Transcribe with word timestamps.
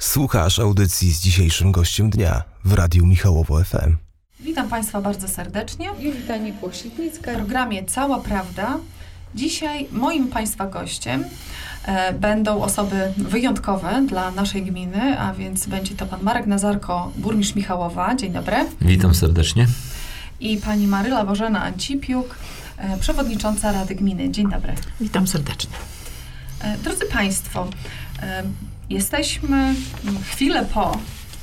Słuchasz 0.00 0.58
audycji 0.58 1.12
z 1.12 1.20
dzisiejszym 1.20 1.72
gościem 1.72 2.10
dnia 2.10 2.42
w 2.64 2.72
Radiu 2.72 3.06
Michałowo 3.06 3.64
FM. 3.64 3.96
Witam 4.40 4.68
Państwa 4.68 5.00
bardzo 5.00 5.28
serdecznie 5.28 5.90
Julita 5.98 6.36
Nikłositnicka. 6.36 7.32
w 7.32 7.34
programie 7.34 7.84
Cała 7.84 8.20
Prawda. 8.20 8.78
Dzisiaj 9.34 9.88
moim 9.92 10.28
Państwa 10.28 10.66
gościem 10.66 11.24
e, 11.84 12.12
będą 12.12 12.62
osoby 12.62 13.12
wyjątkowe 13.16 14.06
dla 14.08 14.30
naszej 14.30 14.62
gminy, 14.62 15.18
a 15.18 15.34
więc 15.34 15.66
będzie 15.66 15.94
to 15.94 16.06
Pan 16.06 16.22
Marek 16.22 16.46
Nazarko, 16.46 17.12
burmistrz 17.16 17.54
Michałowa. 17.54 18.14
Dzień 18.14 18.32
dobry. 18.32 18.56
Witam 18.80 19.14
serdecznie. 19.14 19.66
I 20.40 20.56
Pani 20.56 20.86
Maryla 20.86 21.24
Bożena 21.24 21.62
Ancipiuk, 21.62 22.36
e, 22.76 22.96
przewodnicząca 22.98 23.72
Rady 23.72 23.94
Gminy. 23.94 24.30
Dzień 24.30 24.50
dobry. 24.50 24.74
Witam 25.00 25.26
serdecznie. 25.26 25.76
E, 26.60 26.78
Drodzy 26.78 27.06
Państwo, 27.06 27.68
e, 28.22 28.42
jesteśmy 28.90 29.74
chwilę 30.30 30.64
po 30.74 30.98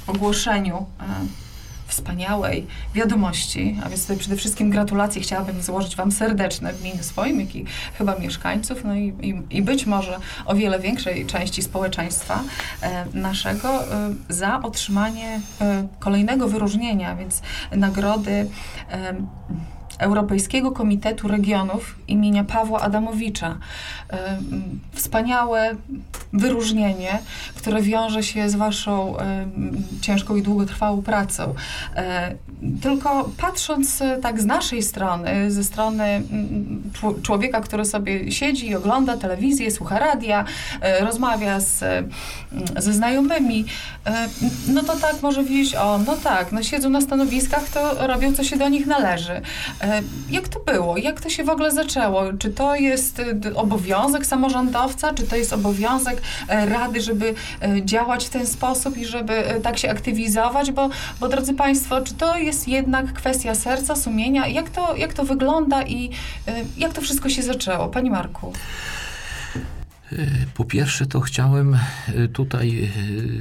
ogłoszeniu 0.08 0.86
e, 1.00 1.04
wspaniałej 1.88 2.68
wiadomości, 2.94 3.80
a 3.84 3.90
więc 3.90 4.02
tutaj 4.02 4.18
przede 4.18 4.36
wszystkim 4.36 4.70
gratulacje 4.70 5.22
chciałabym 5.22 5.62
złożyć 5.62 5.96
Wam 5.96 6.12
serdeczne 6.12 6.74
w 6.74 6.82
imieniu 6.82 7.04
swoim, 7.04 7.40
jak 7.40 7.56
i 7.56 7.66
chyba 7.98 8.16
mieszkańców, 8.16 8.84
no 8.84 8.96
i, 8.96 9.14
i, 9.22 9.58
i 9.58 9.62
być 9.62 9.86
może 9.86 10.20
o 10.46 10.56
wiele 10.56 10.80
większej 10.80 11.26
części 11.26 11.62
społeczeństwa 11.62 12.44
e, 12.82 13.06
naszego 13.14 13.84
e, 13.84 14.14
za 14.30 14.62
otrzymanie 14.62 15.42
e, 15.62 15.88
kolejnego 16.00 16.48
wyróżnienia, 16.48 17.16
więc 17.16 17.42
nagrody 17.72 18.50
e, 18.92 19.16
Europejskiego 20.00 20.72
Komitetu 20.72 21.28
Regionów 21.28 21.96
imienia 22.08 22.44
Pawła 22.44 22.82
Adamowicza. 22.82 23.58
Ym, 24.14 24.80
Wspaniałe 24.94 25.76
wyróżnienie, 26.34 27.20
które 27.68 27.82
wiąże 27.82 28.24
się 28.24 28.50
z 28.50 28.56
Waszą 28.56 29.18
ym, 29.20 29.84
ciężką 30.02 30.36
i 30.36 30.42
długotrwałą 30.42 31.02
pracą. 31.02 31.54
E, 31.96 32.36
Tylko 32.82 33.30
patrząc 33.38 34.02
e, 34.02 34.18
tak 34.18 34.42
z 34.42 34.46
naszej 34.46 34.84
strony, 34.84 35.52
ze 35.52 35.64
strony 35.64 36.22
czł- 36.94 37.22
człowieka, 37.22 37.62
który 37.62 37.86
sobie 37.86 38.32
siedzi 38.32 38.68
i 38.70 38.76
ogląda 38.76 39.18
telewizję, 39.18 39.72
słucha 39.72 40.00
radia, 40.00 40.46
e, 40.82 41.06
rozmawia 41.06 41.60
z, 41.60 41.84
ze 42.78 42.94
znajomymi, 42.94 43.66
e, 44.06 44.28
no 44.68 44.84
to 44.84 44.96
tak 44.96 45.22
może 45.22 45.44
wieść, 45.44 45.76
o, 45.76 45.98
no 45.98 46.16
tak, 46.24 46.52
no 46.52 46.64
siedzą 46.64 46.90
na 46.90 47.02
stanowiskach, 47.02 47.70
to 47.70 48.08
robią, 48.08 48.34
co 48.34 48.44
się 48.44 48.58
do 48.58 48.70
nich 48.70 48.86
należy. 48.88 49.42
E, 49.82 50.02
Jak 50.30 50.48
to 50.48 50.60
było? 50.60 50.98
Jak 50.98 51.22
to 51.22 51.30
się 51.30 51.44
w 51.44 51.50
ogóle 51.50 51.72
zaczęło? 51.72 52.24
Czy 52.40 52.50
to 52.50 52.76
jest 52.76 53.20
e, 53.20 53.56
obowiązek 53.56 54.26
samorządowca, 54.26 55.14
czy 55.14 55.24
to 55.24 55.36
jest 55.36 55.54
obowiązek 55.54 56.22
e, 56.48 56.66
Rady, 56.66 57.02
żeby 57.02 57.28
e, 57.28 57.34
działać 57.86 58.26
w 58.26 58.30
ten 58.30 58.48
sposób 58.48 58.98
i 58.98 59.06
żeby 59.06 59.34
e, 59.34 59.60
tak 59.60 59.78
się 59.78 59.90
aktywizować? 59.90 60.72
Bo, 60.72 60.90
bo 61.20 61.28
drodzy 61.28 61.54
Państwo, 61.54 62.02
czy 62.02 62.14
to 62.14 62.38
jest 62.38 62.68
jednak 62.68 63.14
kwestia 63.14 63.56
serca, 63.56 63.96
sumienia? 63.96 64.48
Jak 64.48 64.70
to, 64.70 64.96
jak 64.96 65.14
to 65.14 65.24
wygląda 65.24 65.84
i 65.84 66.10
e, 66.48 66.54
jak 66.78 66.94
to 66.94 67.02
wszystko 67.02 67.30
się 67.30 67.44
zaczęło? 67.44 67.88
Pani 67.88 68.10
Marku. 68.10 68.54
Po 70.54 70.66
pierwsze, 70.66 71.06
to 71.06 71.20
chciałem 71.20 71.78
y, 72.10 72.28
tutaj 72.28 72.92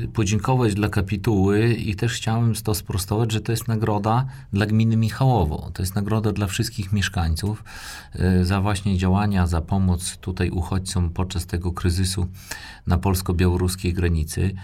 y, 0.04 0.08
podziękować 0.08 0.74
dla 0.74 0.88
kapituły 0.88 1.74
i 1.74 1.94
też 1.94 2.12
chciałem 2.12 2.54
to 2.54 2.74
sprostować, 2.74 3.32
że 3.32 3.40
to 3.40 3.52
jest 3.52 3.68
nagroda 3.68 4.26
dla 4.52 4.66
gminy 4.66 4.96
Michałowo. 4.96 5.70
To 5.74 5.82
jest 5.82 5.94
nagroda 5.94 6.32
dla 6.32 6.46
wszystkich 6.46 6.92
mieszkańców 6.92 7.64
za 8.42 8.60
właśnie 8.60 8.98
działania, 8.98 9.46
za 9.46 9.60
pomoc 9.60 10.16
tutaj 10.16 10.50
uchodźcom 10.50 11.10
podczas 11.10 11.46
tego 11.46 11.72
kryzysu 11.72 12.26
na 12.86 12.98
polsko-białoruskiej 12.98 13.92
granicy. 13.92 14.54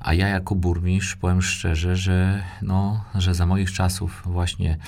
A 0.00 0.14
ja 0.14 0.28
jako 0.28 0.54
burmistrz 0.54 1.16
powiem 1.16 1.42
szczerze, 1.42 1.96
że, 1.96 2.42
no, 2.62 3.04
że 3.14 3.34
za 3.34 3.46
moich 3.46 3.72
czasów 3.72 4.22
właśnie 4.26 4.78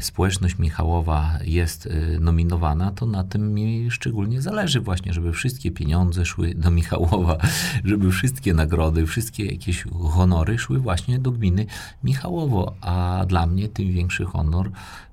społeczność 0.00 0.58
Michałowa 0.58 1.38
jest 1.44 1.86
y, 1.86 2.18
nominowana, 2.20 2.90
to 2.90 3.06
na 3.06 3.24
tym 3.24 3.54
mi 3.54 3.90
szczególnie 3.90 4.42
zależy 4.42 4.80
właśnie, 4.80 5.12
żeby 5.12 5.32
wszystkie 5.32 5.70
pieniądze 5.70 6.24
szły 6.24 6.54
do 6.54 6.70
Michałowa, 6.70 7.36
żeby 7.84 8.10
wszystkie 8.10 8.54
nagrody, 8.54 9.06
wszystkie 9.06 9.44
jakieś 9.44 9.84
honory 10.10 10.58
szły 10.58 10.78
właśnie 10.78 11.18
do 11.18 11.30
gminy 11.30 11.66
Michałowo, 12.04 12.74
a 12.80 13.24
dla 13.28 13.46
mnie 13.46 13.68
tym 13.68 13.92
większy 13.92 14.24
honor, 14.24 14.70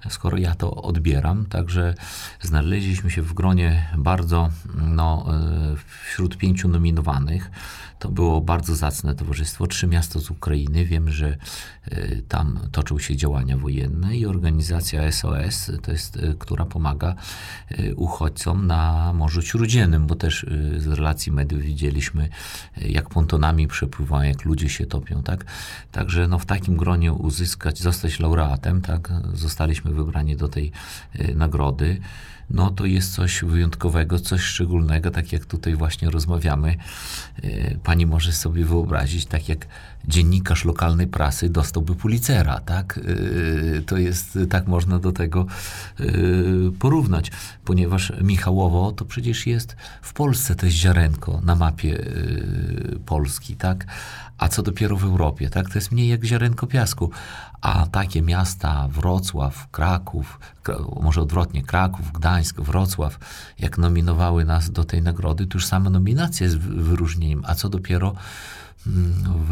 skoro 0.09 0.37
ja 0.37 0.55
to 0.55 0.75
odbieram, 0.75 1.45
także 1.45 1.93
znaleźliśmy 2.41 3.11
się 3.11 3.21
w 3.21 3.33
gronie 3.33 3.89
bardzo, 3.97 4.49
no, 4.75 5.25
y, 5.73 5.77
wśród 6.03 6.37
pięciu 6.37 6.67
nominowanych, 6.67 7.51
to 7.99 8.09
było 8.09 8.41
bardzo 8.41 8.75
zacne 8.75 9.15
towarzystwo. 9.15 9.67
Trzy 9.67 9.87
miasta 9.87 10.19
z 10.19 10.31
Ukrainy. 10.31 10.85
Wiem, 10.85 11.09
że 11.09 11.37
y, 11.87 12.23
tam 12.27 12.59
toczą 12.71 12.99
się 12.99 13.15
działania 13.15 13.57
wojenne 13.57 14.17
i 14.17 14.25
organizacja 14.25 14.64
SOS, 15.11 15.71
to 15.81 15.91
jest, 15.91 16.15
y, 16.15 16.35
która 16.39 16.65
pomaga 16.65 17.15
y, 17.79 17.95
uchodźcom 17.95 18.67
na 18.67 19.13
Morzu 19.13 19.41
Śródziemnym, 19.41 20.07
bo 20.07 20.15
też 20.15 20.43
y, 20.43 20.81
z 20.81 20.87
relacji 20.87 21.31
mediów 21.31 21.61
widzieliśmy, 21.61 22.29
y, 22.77 22.87
jak 22.87 23.09
pontonami 23.09 23.67
przepływają, 23.67 24.29
jak 24.29 24.45
ludzie 24.45 24.69
się 24.69 24.85
topią, 24.85 25.23
tak? 25.23 25.45
Także 25.91 26.27
no, 26.27 26.39
w 26.39 26.45
takim 26.45 26.77
gronie 26.77 27.13
uzyskać, 27.13 27.79
zostać 27.79 28.19
laureatem, 28.19 28.81
tak? 28.81 29.11
Zostaliśmy 29.33 29.91
wybrani 29.91 30.35
do 30.35 30.47
tej 30.47 30.71
y, 31.19 31.35
nagrody 31.35 32.01
no 32.49 32.69
to 32.69 32.85
jest 32.85 33.13
coś 33.13 33.43
wyjątkowego, 33.43 34.19
coś 34.19 34.41
szczególnego, 34.41 35.11
tak 35.11 35.31
jak 35.31 35.45
tutaj 35.45 35.75
właśnie 35.75 36.09
rozmawiamy. 36.09 36.75
E, 37.43 37.77
Pani 37.77 38.05
może 38.05 38.31
sobie 38.33 38.65
wyobrazić, 38.65 39.25
tak 39.25 39.49
jak 39.49 39.67
dziennikarz 40.07 40.65
lokalnej 40.65 41.07
prasy 41.07 41.49
dostałby 41.49 41.95
Pulitzera, 41.95 42.59
tak? 42.59 42.99
E, 43.77 43.81
To 43.81 43.97
jest, 43.97 44.39
tak 44.49 44.67
można 44.67 44.99
do 44.99 45.11
tego 45.11 45.45
e, 45.99 46.05
porównać, 46.79 47.31
ponieważ 47.65 48.13
Michałowo 48.21 48.91
to 48.91 49.05
przecież 49.05 49.47
jest 49.47 49.75
w 50.01 50.13
Polsce 50.13 50.55
to 50.55 50.65
jest 50.65 50.77
ziarenko 50.77 51.41
na 51.43 51.55
mapie 51.55 52.05
Polski, 53.05 53.55
tak? 53.55 53.85
A 54.37 54.47
co 54.47 54.61
dopiero 54.63 54.97
w 54.97 55.03
Europie, 55.03 55.49
tak? 55.49 55.69
To 55.69 55.77
jest 55.77 55.91
mniej 55.91 56.07
jak 56.07 56.25
ziarenko 56.25 56.67
piasku. 56.67 57.11
A 57.61 57.85
takie 57.85 58.21
miasta, 58.21 58.87
Wrocław, 58.87 59.67
Kraków, 59.71 60.39
Kra- 60.63 61.01
może 61.03 61.21
odwrotnie, 61.21 61.63
Kraków, 61.63 62.11
Gdańsk, 62.11 62.61
Wrocław, 62.61 63.19
jak 63.59 63.77
nominowały 63.77 64.45
nas 64.45 64.71
do 64.71 64.83
tej 64.83 65.01
nagrody, 65.01 65.47
to 65.47 65.57
już 65.57 65.65
sama 65.65 65.89
nominacja 65.89 66.43
jest 66.45 66.57
wy- 66.57 66.83
wyróżnieniem. 66.83 67.43
A 67.47 67.55
co 67.55 67.69
dopiero 67.69 68.13
w 68.85 69.51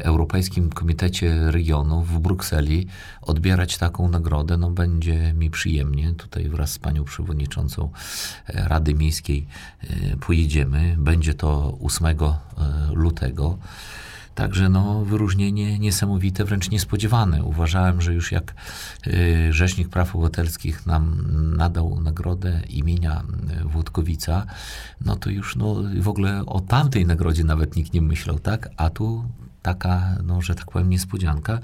Europejskim 0.00 0.70
Komitecie 0.70 1.50
Regionów 1.50 2.08
w 2.08 2.18
Brukseli 2.18 2.86
odbierać 3.22 3.78
taką 3.78 4.08
nagrodę, 4.08 4.56
no 4.56 4.70
będzie 4.70 5.32
mi 5.34 5.50
przyjemnie. 5.50 6.14
Tutaj 6.14 6.48
wraz 6.48 6.72
z 6.72 6.78
panią 6.78 7.04
przewodniczącą 7.04 7.90
e, 8.46 8.68
Rady 8.68 8.94
Miejskiej 8.94 9.46
e, 9.80 10.16
pojedziemy. 10.16 10.96
Będzie 10.98 11.34
to 11.34 11.78
8 11.82 12.06
e, 12.06 12.14
lutego. 12.92 13.58
Także 14.36 14.68
no, 14.68 15.04
wyróżnienie 15.04 15.78
niesamowite, 15.78 16.44
wręcz 16.44 16.70
niespodziewane. 16.70 17.44
Uważałem, 17.44 18.00
że 18.00 18.14
już 18.14 18.32
jak 18.32 18.54
y, 19.06 19.52
Rzecznik 19.52 19.88
Praw 19.88 20.14
Obywatelskich 20.14 20.86
nam 20.86 21.22
nadał 21.56 22.00
nagrodę 22.00 22.60
imienia 22.68 23.22
y, 23.60 23.64
Włodkowica, 23.64 24.46
no 25.04 25.16
to 25.16 25.30
już 25.30 25.56
no, 25.56 25.76
w 26.00 26.08
ogóle 26.08 26.46
o 26.46 26.60
tamtej 26.60 27.06
nagrodzie 27.06 27.44
nawet 27.44 27.76
nikt 27.76 27.94
nie 27.94 28.02
myślał, 28.02 28.38
tak? 28.38 28.68
A 28.76 28.90
tu 28.90 29.24
taka, 29.66 30.02
no, 30.24 30.42
że 30.42 30.54
tak 30.54 30.70
powiem, 30.70 30.90
niespodzianka. 30.90 31.58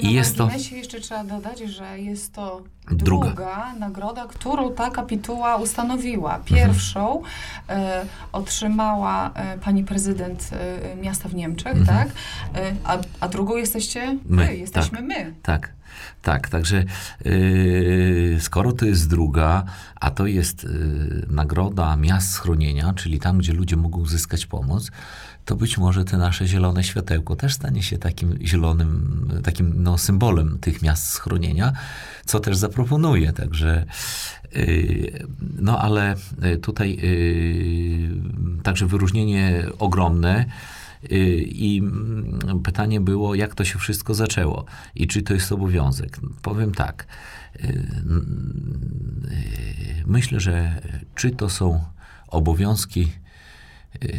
I 0.00 0.12
jest 0.12 0.36
to- 0.36 0.48
jeszcze 0.72 1.00
trzeba 1.00 1.24
dodać, 1.24 1.58
że 1.58 1.98
jest 2.00 2.32
to 2.32 2.62
Druga. 2.90 3.26
druga, 3.28 3.74
nagroda, 3.78 4.26
którą 4.26 4.72
ta 4.74 4.90
kapituła 4.90 5.56
ustanowiła. 5.56 6.38
Pierwszą 6.44 7.22
e, 7.68 8.04
otrzymała 8.32 9.30
e, 9.34 9.58
pani 9.58 9.84
prezydent 9.84 10.50
e, 10.52 10.96
miasta 10.96 11.28
w 11.28 11.34
Niemczech, 11.34 11.76
Mhm. 11.76 11.98
tak? 11.98 12.08
A, 12.84 12.98
a 13.20 13.28
drugą 13.28 13.56
jesteście 13.56 14.18
My, 14.26 14.46
wy, 14.46 14.56
jesteśmy 14.56 14.98
tak. 14.98 15.06
my. 15.06 15.34
Tak, 15.42 15.72
tak. 16.22 16.48
Także 16.48 16.84
yy, 17.24 18.36
skoro 18.40 18.72
to 18.72 18.84
jest 18.86 19.08
druga, 19.10 19.64
a 20.00 20.10
to 20.10 20.26
jest 20.26 20.64
yy, 20.64 20.70
nagroda 21.30 21.96
miast 21.96 22.30
schronienia, 22.32 22.92
czyli 22.94 23.18
tam, 23.20 23.38
gdzie 23.38 23.52
ludzie 23.52 23.76
mogą 23.76 24.00
uzyskać 24.00 24.46
pomoc, 24.46 24.90
to 25.44 25.56
być 25.56 25.78
może 25.78 26.04
te 26.04 26.18
nasze 26.18 26.46
zielone 26.46 26.84
światełko 26.84 27.36
też 27.36 27.54
stanie 27.54 27.82
się 27.82 27.98
takim 27.98 28.38
zielonym, 28.42 29.28
takim 29.42 29.82
no, 29.82 29.98
symbolem 29.98 30.58
tych 30.58 30.82
miast 30.82 31.06
schronienia, 31.06 31.72
co 32.26 32.40
też 32.40 32.56
zaproponuję. 32.56 33.32
Także, 33.32 33.86
yy, 34.54 35.26
no 35.58 35.78
ale 35.78 36.16
yy, 36.42 36.56
tutaj 36.56 36.96
yy, 36.96 38.62
także 38.62 38.86
wyróżnienie 38.86 39.66
ogromne. 39.78 40.46
Y, 41.12 41.42
I 41.42 41.78
mm, 41.78 42.62
pytanie 42.62 43.00
było, 43.00 43.34
jak 43.34 43.54
to 43.54 43.64
się 43.64 43.78
wszystko 43.78 44.14
zaczęło 44.14 44.64
i 44.94 45.06
czy 45.06 45.22
to 45.22 45.34
jest 45.34 45.52
obowiązek. 45.52 46.20
Powiem 46.42 46.72
tak. 46.74 47.06
y, 47.56 47.66
mm, 47.66 49.28
y, 50.00 50.04
Myślę, 50.06 50.40
że 50.40 50.82
czy 51.14 51.30
to 51.30 51.50
są 51.50 51.84
obowiązki 52.28 53.02
y, 53.02 53.23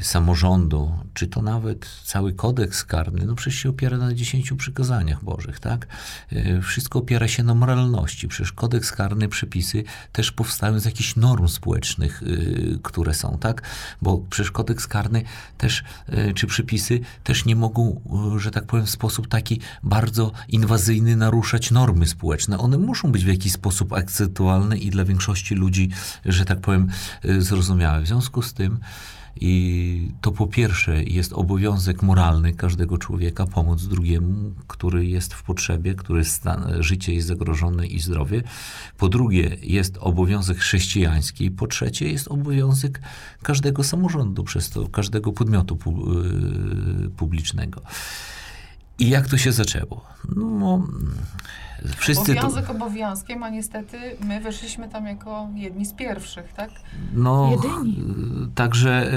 samorządu, 0.02 0.92
czy 1.14 1.28
to 1.28 1.42
nawet 1.42 1.90
cały 2.04 2.34
kodeks 2.34 2.84
karny, 2.84 3.26
no 3.26 3.36
przecież 3.36 3.60
się 3.60 3.70
opiera 3.70 3.98
na 3.98 4.14
dziesięciu 4.14 4.56
przykazaniach 4.56 5.24
bożych, 5.24 5.60
tak? 5.60 5.88
Y, 6.34 6.62
Wszystko 6.62 7.00
opiera 7.00 7.28
się 7.28 7.44
na 7.44 7.54
moralności. 7.54 8.28
Przecież 8.28 8.52
kodeks 8.52 8.92
karny, 8.92 9.28
przepisy 9.30 9.84
też 10.12 10.32
powstają 10.32 10.80
z 10.80 10.86
jakichś 10.86 11.16
norm 11.16 11.48
społecznych, 11.48 12.24
y, 12.24 12.80
które 12.84 13.14
są, 13.14 13.38
tak? 13.38 13.62
Bo 14.02 14.18
przecież 14.30 14.52
kodeks 14.52 14.88
karny 14.88 15.24
też, 15.58 15.84
y, 16.10 16.34
czy 16.34 16.48
przepisy 16.48 17.00
też 17.24 17.46
nie 17.46 17.56
mogą, 17.56 18.02
y, 18.36 18.40
że 18.40 18.52
tak 18.52 18.66
powiem, 18.66 18.86
w 18.86 18.90
sposób 18.90 19.28
taki 19.28 19.60
bardzo 19.84 20.32
inwazyjny 20.48 21.16
naruszać 21.16 21.72
normy 21.72 22.08
społeczne. 22.08 22.58
One 22.58 22.78
muszą 22.78 23.12
być 23.12 23.26
w 23.26 23.28
jakiś 23.28 23.52
sposób 23.52 23.94
akceptowalne 23.94 24.78
i 24.78 24.90
dla 24.90 25.06
większości 25.06 25.56
ludzi, 25.56 25.90
że 26.26 26.46
tak 26.46 26.60
powiem, 26.60 26.88
y, 27.26 27.42
zrozumiałe. 27.42 28.02
W 28.02 28.08
związku 28.08 28.42
z 28.42 28.54
tym 28.54 28.80
i 29.42 30.12
to 30.22 30.32
po 30.32 30.48
pierwsze 30.48 31.04
jest 31.04 31.34
obowiązek 31.34 32.04
moralny 32.04 32.54
każdego 32.54 32.98
człowieka 32.98 33.46
pomóc 33.46 33.84
drugiemu, 33.84 34.52
który 34.68 35.06
jest 35.06 35.34
w 35.34 35.44
potrzebie, 35.44 35.96
który 35.96 36.26
stan, 36.26 36.84
życie 36.84 37.14
jest 37.14 37.28
zagrożone 37.28 37.88
i 37.88 38.00
zdrowie. 38.00 38.44
Po 38.98 39.10
drugie 39.10 39.58
jest 39.62 39.98
obowiązek 39.98 40.58
chrześcijański. 40.58 41.52
Po 41.52 41.68
trzecie 41.68 42.10
jest 42.10 42.28
obowiązek 42.28 43.02
każdego 43.44 43.84
samorządu, 43.84 44.44
przez 44.44 44.70
to 44.70 44.88
każdego 44.88 45.34
podmiotu 45.34 45.76
pu- 45.76 46.26
y, 47.06 47.10
publicznego. 47.10 47.82
I 49.00 49.10
jak 49.10 49.28
to 49.28 49.38
się 49.38 49.52
zaczęło? 49.52 50.06
No, 50.36 50.88
wszyscy 51.98 52.36
to, 52.36 52.42
Obowiązek 52.42 52.70
obowiązkiem, 52.70 53.44
a 53.44 53.50
niestety 53.50 53.98
my 54.24 54.42
weszliśmy 54.42 54.90
tam 54.90 55.06
jako 55.06 55.50
jedni 55.56 55.86
z 55.86 55.94
pierwszych, 55.94 56.54
tak? 56.54 56.70
No, 57.14 57.52
Jedyni. 57.52 58.00
y, 58.44 58.56
także 58.56 59.14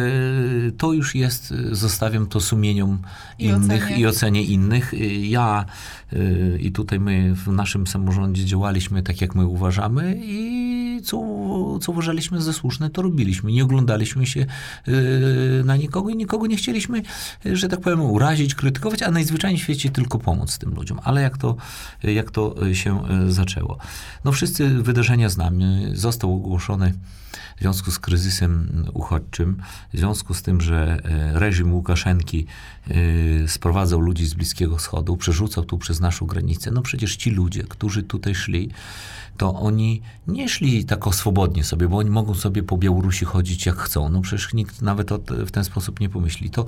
y, 0.69 0.73
to 0.73 0.93
już 0.93 1.15
jest, 1.15 1.53
y, 1.53 1.75
zostawiam 1.75 2.27
to 2.27 2.41
sumieniom 2.41 2.99
I 3.39 3.45
innych 3.45 3.85
ocenie. 3.85 3.97
i 4.01 4.07
ocenie 4.07 4.43
innych. 4.43 4.93
Ja 5.21 5.65
y, 6.13 6.59
i 6.61 6.73
tutaj 6.73 7.01
my 7.01 7.35
w 7.35 7.49
naszym 7.49 7.87
samorządzie 7.87 8.45
działaliśmy 8.45 9.03
tak, 9.03 9.21
jak 9.21 9.35
my 9.35 9.47
uważamy 9.47 10.19
i 10.23 10.68
co, 11.03 11.19
co 11.79 11.93
uważaliśmy 11.93 12.43
za 12.43 12.53
słuszne, 12.53 12.91
to 12.91 13.03
robiliśmy. 13.03 13.53
Nie 13.53 13.65
oglądaliśmy 13.65 14.27
się 14.27 14.47
y, 14.89 15.63
na 15.65 15.77
nikogo 15.77 16.11
i 16.11 16.17
nikogo 16.17 16.47
nie 16.47 16.57
chcieliśmy, 16.57 17.03
że 17.45 17.69
tak 17.69 17.81
powiem, 17.81 18.01
urazić, 18.01 18.55
krytykować, 18.55 19.03
a 19.03 19.11
najzwyczajniej 19.11 19.61
w 19.61 19.63
świecie 19.63 19.91
tylko 19.91 20.19
pomóc 20.19 20.59
tym 20.59 20.75
ludziom. 20.75 21.01
Ale 21.05 21.23
jak 21.23 21.39
to, 21.39 21.57
jak 22.03 22.31
to 22.31 22.55
się 22.73 23.03
y, 23.29 23.33
zaczęło? 23.33 23.79
No 24.25 24.33
wszyscy 24.33 24.69
wydarzenia 24.69 25.29
znamy. 25.29 25.91
Został 25.95 26.35
ogłoszony 26.35 26.93
w 27.59 27.61
związku 27.61 27.91
z 27.91 27.99
kryzysem 27.99 28.85
uchodźczym, 28.95 29.63
w 29.93 29.99
związku 29.99 30.35
z 30.35 30.43
tym, 30.43 30.61
że 30.61 30.99
e, 31.05 31.39
reżim 31.39 31.75
Łukaszenki 31.75 32.47
e, 32.89 33.49
sprowadzał 33.49 34.01
ludzi 34.01 34.27
z 34.27 34.35
Bliskiego 34.35 34.77
Wschodu, 34.77 35.17
przerzucał 35.17 35.65
tu 35.65 35.79
przez 35.79 36.01
naszą 36.01 36.27
granicę, 36.27 36.71
no 36.71 36.83
przecież 36.83 37.17
ci 37.17 37.31
ludzie, 37.31 37.63
którzy 37.63 38.03
tutaj 38.03 38.35
szli, 38.35 38.71
to 39.37 39.55
oni 39.55 40.03
nie 40.27 40.49
szli 40.49 40.85
tak 40.89 41.15
swobodnie 41.15 41.65
sobie, 41.65 41.89
bo 41.89 41.99
oni 41.99 42.11
mogą 42.11 42.35
sobie 42.35 42.63
po 42.63 42.79
Białorusi 42.79 43.25
chodzić 43.25 43.67
jak 43.67 43.77
chcą. 43.77 44.09
No 44.09 44.21
przecież 44.21 44.55
nikt 44.55 44.83
nawet 44.83 45.11
w 45.29 45.51
ten 45.51 45.65
sposób 45.65 46.01
nie 46.01 46.09
pomyśli. 46.09 46.51
To 46.51 46.67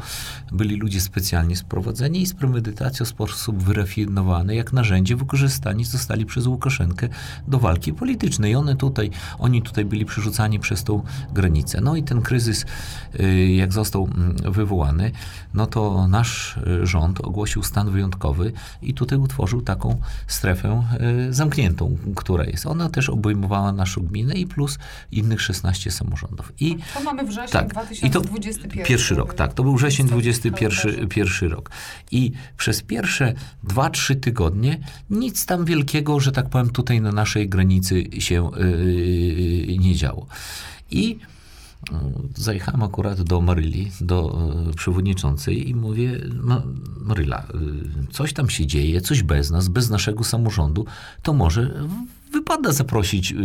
byli 0.52 0.76
ludzie 0.76 1.00
specjalnie 1.00 1.56
sprowadzeni 1.56 2.22
i 2.22 2.26
z 2.26 2.34
premedytacją 2.34 3.06
w 3.06 3.08
sposób 3.08 3.62
wyrafinowany, 3.62 4.55
jak 4.55 4.72
narzędzie 4.72 5.17
wykorzystani 5.17 5.84
zostali 5.84 6.26
przez 6.26 6.46
Łukaszenkę 6.46 7.08
do 7.49 7.58
walki 7.58 7.93
politycznej. 7.93 8.52
I 8.52 8.55
one 8.55 8.76
tutaj, 8.76 9.11
oni 9.38 9.62
tutaj 9.62 9.84
byli 9.84 10.05
przerzucani 10.05 10.58
przez 10.58 10.84
tą 10.84 11.02
granicę. 11.32 11.81
No 11.81 11.96
i 11.96 12.02
ten 12.02 12.22
kryzys, 12.22 12.67
y, 13.20 13.46
jak 13.46 13.72
został 13.72 14.05
mm, 14.05 14.52
wywołany, 14.52 15.11
no 15.55 15.67
to 15.67 16.08
nasz 16.08 16.56
y, 16.56 16.87
rząd 16.87 17.20
ogłosił 17.20 17.62
stan 17.62 17.90
wyjątkowy 17.90 18.52
i 18.82 18.94
tutaj 18.94 19.19
utworzył 19.19 19.62
taką 19.62 20.00
strefę 20.26 20.84
y, 21.28 21.34
zamkniętą, 21.34 21.96
która 22.17 22.44
jest. 22.44 22.67
Ona 22.67 22.88
też 22.88 23.11
obejmowała 23.11 23.72
naszą 23.72 24.09
gminę 24.10 24.34
i 24.34 24.46
plus 24.46 24.78
innych 25.12 25.40
16 25.42 25.90
samorządów. 25.90 26.52
I 26.60 26.76
To 26.94 27.00
mamy 27.00 27.24
wrzesień 27.24 27.48
tak, 27.52 27.66
i 28.02 28.10
to 28.10 28.20
2021. 28.20 28.86
pierwszy 28.86 29.14
rok, 29.14 29.34
tak, 29.34 29.54
to 29.54 29.62
był 29.62 29.76
wrzesień 29.76 30.06
Niestety, 30.06 30.20
21 30.22 30.70
kalendarzu. 30.78 31.08
pierwszy 31.08 31.48
rok. 31.48 31.70
I 32.10 32.32
przez 32.56 32.82
pierwsze 32.82 33.34
2-3 33.68 34.20
tygodnie 34.20 34.78
nic 35.10 35.46
tam 35.46 35.64
wielkiego, 35.64 36.20
że 36.20 36.32
tak 36.32 36.48
powiem, 36.50 36.70
tutaj 36.70 37.00
na 37.00 37.12
naszej 37.12 37.48
granicy 37.48 38.04
się 38.18 38.50
yy, 38.56 39.78
nie 39.78 39.94
działo. 39.94 40.26
I 40.90 41.08
yy, 41.08 41.98
zajechałem 42.36 42.82
akurat 42.82 43.22
do 43.22 43.40
Maryli, 43.40 43.90
do 44.00 44.38
yy, 44.66 44.74
przewodniczącej 44.74 45.68
i 45.70 45.74
mówię, 45.74 46.20
"Ma- 46.42 46.62
Maryla, 47.00 47.46
yy, 47.54 48.06
coś 48.12 48.32
tam 48.32 48.50
się 48.50 48.66
dzieje, 48.66 49.00
coś 49.00 49.22
bez 49.22 49.50
nas, 49.50 49.68
bez 49.68 49.90
naszego 49.90 50.24
samorządu, 50.24 50.86
to 51.22 51.32
może 51.32 51.84
wypada 52.32 52.73
zaprosić 52.73 53.31
yy, 53.31 53.38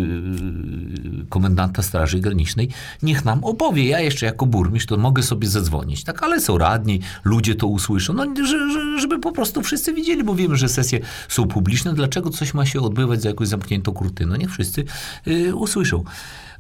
komendanta 1.30 1.82
Straży 1.82 2.20
Granicznej, 2.20 2.70
niech 3.04 3.26
nam 3.26 3.44
opowie. 3.44 3.86
Ja 3.86 4.00
jeszcze 4.00 4.26
jako 4.26 4.46
burmistrz 4.46 4.88
to 4.88 4.98
mogę 4.98 5.24
sobie 5.24 5.48
zadzwonić, 5.48 6.04
tak, 6.04 6.24
ale 6.24 6.42
są 6.42 6.58
radni, 6.58 7.00
ludzie 7.24 7.56
to 7.56 7.68
usłyszą, 7.68 8.14
no, 8.14 8.26
że, 8.36 8.72
że, 8.72 9.00
żeby 9.00 9.20
po 9.20 9.32
prostu 9.32 9.62
wszyscy 9.62 9.94
widzieli, 9.94 10.24
bo 10.24 10.36
wiemy, 10.36 10.58
że 10.58 10.70
sesje 10.70 11.00
są 11.30 11.48
publiczne, 11.48 11.94
dlaczego 11.94 12.30
coś 12.30 12.54
ma 12.54 12.66
się 12.66 12.82
odbywać 12.82 13.22
za 13.22 13.30
jakąś 13.30 13.48
zamkniętą 13.48 13.94
kurtyną, 13.94 14.36
niech 14.36 14.52
wszyscy 14.52 14.84
yy, 15.26 15.56
usłyszą. 15.56 16.04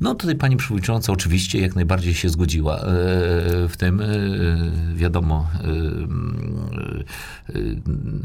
No 0.01 0.15
tutaj 0.15 0.35
pani 0.35 0.57
przewodnicząca 0.57 1.13
oczywiście 1.13 1.59
jak 1.59 1.75
najbardziej 1.75 2.13
się 2.13 2.29
zgodziła 2.29 2.79
w 3.69 3.73
tym. 3.77 4.01
Wiadomo, 4.95 5.47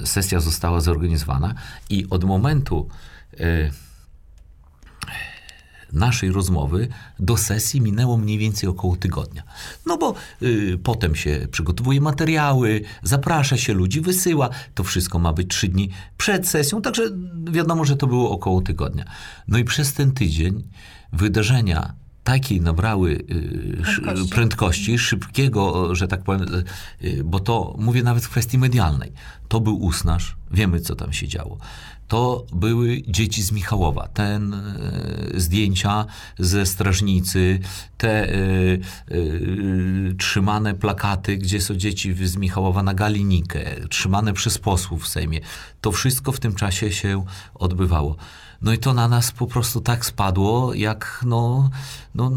sesja 0.05 0.41
została 0.41 0.81
zorganizowana 0.81 1.55
i 1.91 2.07
od 2.11 2.25
momentu 2.25 2.89
naszej 5.93 6.33
rozmowy 6.33 6.89
do 7.19 7.37
sesji 7.37 7.81
minęło 7.81 8.17
mniej 8.17 8.39
więcej 8.39 8.69
około 8.69 8.97
tygodnia. 8.97 9.43
No 9.87 9.97
bo 9.97 10.15
y, 10.43 10.79
potem 10.83 11.15
się 11.15 11.49
przygotowuje 11.51 12.01
materiały, 12.01 12.81
zaprasza 13.03 13.57
się 13.57 13.73
ludzi, 13.73 14.01
wysyła. 14.01 14.51
To 14.75 14.85
wszystko 14.85 15.19
ma 15.19 15.33
być 15.33 15.51
trzy 15.51 15.69
dni 15.69 15.91
przed 16.17 16.49
sesją, 16.49 16.83
także 16.83 17.03
wiadomo, 17.51 17.85
że 17.85 17.97
to 17.97 18.07
było 18.07 18.31
około 18.31 18.63
tygodnia. 18.63 19.05
No 19.49 19.59
i 19.59 19.65
przez 19.65 19.95
ten 19.95 20.13
tydzień 20.13 20.63
wydarzenia 21.13 22.00
takiej 22.25 22.61
nabrały 22.61 23.11
y, 23.11 23.83
Prędkości. 23.83 24.29
prędkości, 24.29 24.99
szybkiego, 24.99 25.95
że 25.95 26.09
tak 26.09 26.23
powiem, 26.23 26.47
y, 27.05 27.25
bo 27.25 27.41
to 27.41 27.75
mówię 27.79 28.03
nawet 28.03 28.25
w 28.25 28.29
kwestii 28.29 28.59
medialnej. 28.59 29.13
To 29.49 29.61
był 29.61 29.77
usnaż, 29.77 30.37
wiemy 30.51 30.81
co 30.81 30.95
tam 30.95 31.13
się 31.13 31.29
działo. 31.29 31.59
To 32.11 32.45
były 32.53 33.03
dzieci 33.09 33.43
z 33.43 33.53
Michałowa. 33.53 34.09
Ten 34.09 34.55
e, 34.55 34.61
zdjęcia 35.35 36.07
ze 36.39 36.67
strażnicy, 36.67 37.59
te 37.99 38.29
e, 38.29 38.35
e, 38.35 38.79
trzymane 40.19 40.75
plakaty, 40.75 41.37
gdzie 41.37 41.61
są 41.61 41.75
dzieci 41.75 42.27
z 42.27 42.37
Michałowa 42.37 42.83
na 42.83 42.95
Galinikę, 42.95 43.65
trzymane 43.89 44.33
przez 44.33 44.59
posłów 44.59 45.05
w 45.05 45.09
Sejmie. 45.09 45.41
To 45.81 45.93
wszystko 45.93 46.33
w 46.33 46.41
tym 46.41 46.55
czasie 46.55 46.93
się 46.93 47.25
odbywało. 47.55 48.17
No 48.63 48.73
i 48.73 48.79
to 48.79 48.95
na 48.95 49.09
nas 49.09 49.33
po 49.33 49.47
prostu 49.47 49.81
tak 49.81 50.07
spadło, 50.07 50.75
jak 50.75 51.25
no, 51.27 51.71
no, 52.15 52.31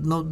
no 0.00 0.24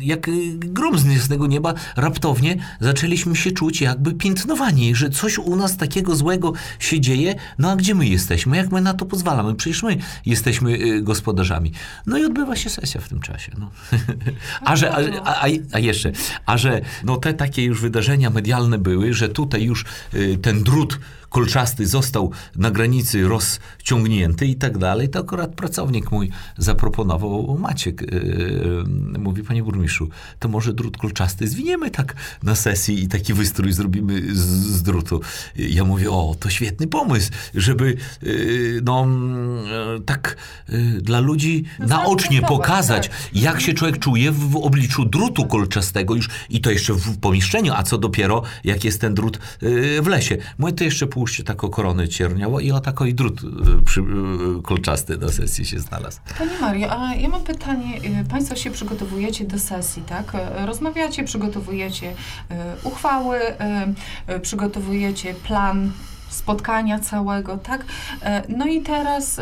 jak 0.00 0.30
grom 0.58 0.98
z 0.98 1.04
nieznego 1.04 1.46
nieba, 1.46 1.74
raptownie 1.96 2.56
zaczęliśmy 2.80 3.36
się 3.36 3.52
czuć 3.52 3.80
jakby 3.80 4.14
piętnowani, 4.14 4.94
że 4.94 5.10
coś 5.10 5.38
u 5.38 5.56
nas 5.56 5.76
takiego 5.76 6.16
złego 6.16 6.52
się 6.78 7.00
dzieje, 7.00 7.34
no 7.58 7.70
a 7.70 7.76
gdzie 7.76 7.94
my 7.94 8.06
jesteśmy? 8.06 8.56
Jak 8.56 8.72
my 8.72 8.80
na 8.80 8.94
to 8.94 9.06
pozwalamy? 9.06 9.54
Przecież 9.54 9.82
my 9.82 9.98
jesteśmy 10.26 10.70
y, 10.70 11.02
gospodarzami. 11.02 11.72
No 12.06 12.18
i 12.18 12.24
odbywa 12.24 12.56
się 12.56 12.70
sesja 12.70 13.00
w 13.00 13.08
tym 13.08 13.20
czasie. 13.20 13.52
No. 13.58 13.70
A, 14.64 14.76
że, 14.76 14.92
a, 14.92 14.98
a, 15.24 15.46
a 15.72 15.78
jeszcze, 15.78 16.12
a 16.46 16.58
że 16.58 16.80
no 17.04 17.16
te 17.16 17.34
takie 17.34 17.64
już 17.64 17.80
wydarzenia 17.80 18.30
medialne 18.30 18.78
były, 18.78 19.14
że 19.14 19.28
tutaj 19.28 19.62
już 19.62 19.84
y, 20.14 20.38
ten 20.42 20.62
drut 20.62 20.98
kolczasty 21.28 21.86
został 21.86 22.30
na 22.56 22.70
granicy 22.70 23.28
rozciągnięty 23.28 24.46
i 24.46 24.56
tak 24.56 24.78
dalej, 24.78 25.08
to 25.08 25.18
akurat 25.18 25.54
pracownik 25.54 26.10
mój 26.10 26.30
zaproponował, 26.58 27.58
Maciek, 27.60 28.02
yy, 28.02 28.84
mówi, 29.18 29.42
panie 29.42 29.62
burmistrzu, 29.62 30.08
to 30.38 30.48
może 30.48 30.72
drut 30.72 30.96
kolczasty 30.96 31.48
zwiniemy 31.48 31.90
tak 31.90 32.14
na 32.42 32.54
sesji 32.54 33.02
i 33.02 33.08
taki 33.08 33.34
wystrój 33.34 33.72
zrobimy 33.72 34.34
z, 34.34 34.38
z 34.76 34.82
drutu. 34.82 35.20
Ja 35.56 35.84
mówię, 35.84 36.10
o, 36.10 36.36
to 36.40 36.50
świetny 36.50 36.86
pomysł, 36.86 37.30
żeby 37.54 37.96
y, 38.22 38.80
no, 38.84 39.02
mm, 39.02 39.58
e, 39.96 40.00
tak 40.00 40.36
y, 40.68 41.02
dla 41.02 41.20
ludzi 41.20 41.64
naocznie 41.78 41.88
zaakcentować, 41.88 42.48
pokazać, 42.48 43.08
tak. 43.08 43.16
jak 43.32 43.60
się 43.60 43.74
człowiek 43.74 43.98
czuje 43.98 44.32
w 44.32 44.56
obliczu 44.56 45.04
drutu 45.04 45.46
kolczastego 45.46 46.14
już 46.14 46.28
i 46.50 46.60
to 46.60 46.70
jeszcze 46.70 46.94
w 46.94 47.18
pomieszczeniu, 47.18 47.72
a 47.76 47.82
co 47.82 47.98
dopiero, 47.98 48.42
jak 48.64 48.84
jest 48.84 49.00
ten 49.00 49.14
drut 49.14 49.38
y, 49.62 50.02
w 50.02 50.06
lesie. 50.06 50.36
Mówię, 50.58 50.72
to 50.72 50.84
jeszcze 50.84 51.06
puśćcie 51.18 51.44
taką 51.44 51.68
koronę 51.68 52.08
cierniało 52.08 52.60
i 52.60 52.72
o 52.72 52.80
taki 52.80 53.14
drut 53.14 53.40
y, 53.42 53.46
przy, 53.84 54.00
y, 54.00 54.04
kolczasty 54.62 55.16
do 55.16 55.32
sesji 55.32 55.66
się 55.66 55.78
znalazł. 55.78 56.20
Pani 56.38 56.50
Mario, 56.60 56.92
a 56.92 57.14
ja 57.14 57.28
mam 57.28 57.44
pytanie. 57.44 58.00
Y, 58.20 58.28
Państwo 58.30 58.56
się 58.56 58.70
przygotowujecie 58.70 59.44
do 59.44 59.58
sesji, 59.58 60.02
tak? 60.02 60.32
Rozmawiacie, 60.66 61.24
przygotowujecie 61.24 62.14
uchwały, 62.84 63.38
przygotowujecie 64.42 65.34
plan 65.34 65.92
spotkania 66.28 66.98
całego, 66.98 67.56
tak? 67.56 67.84
No 68.48 68.66
i 68.66 68.80
teraz 68.80 69.40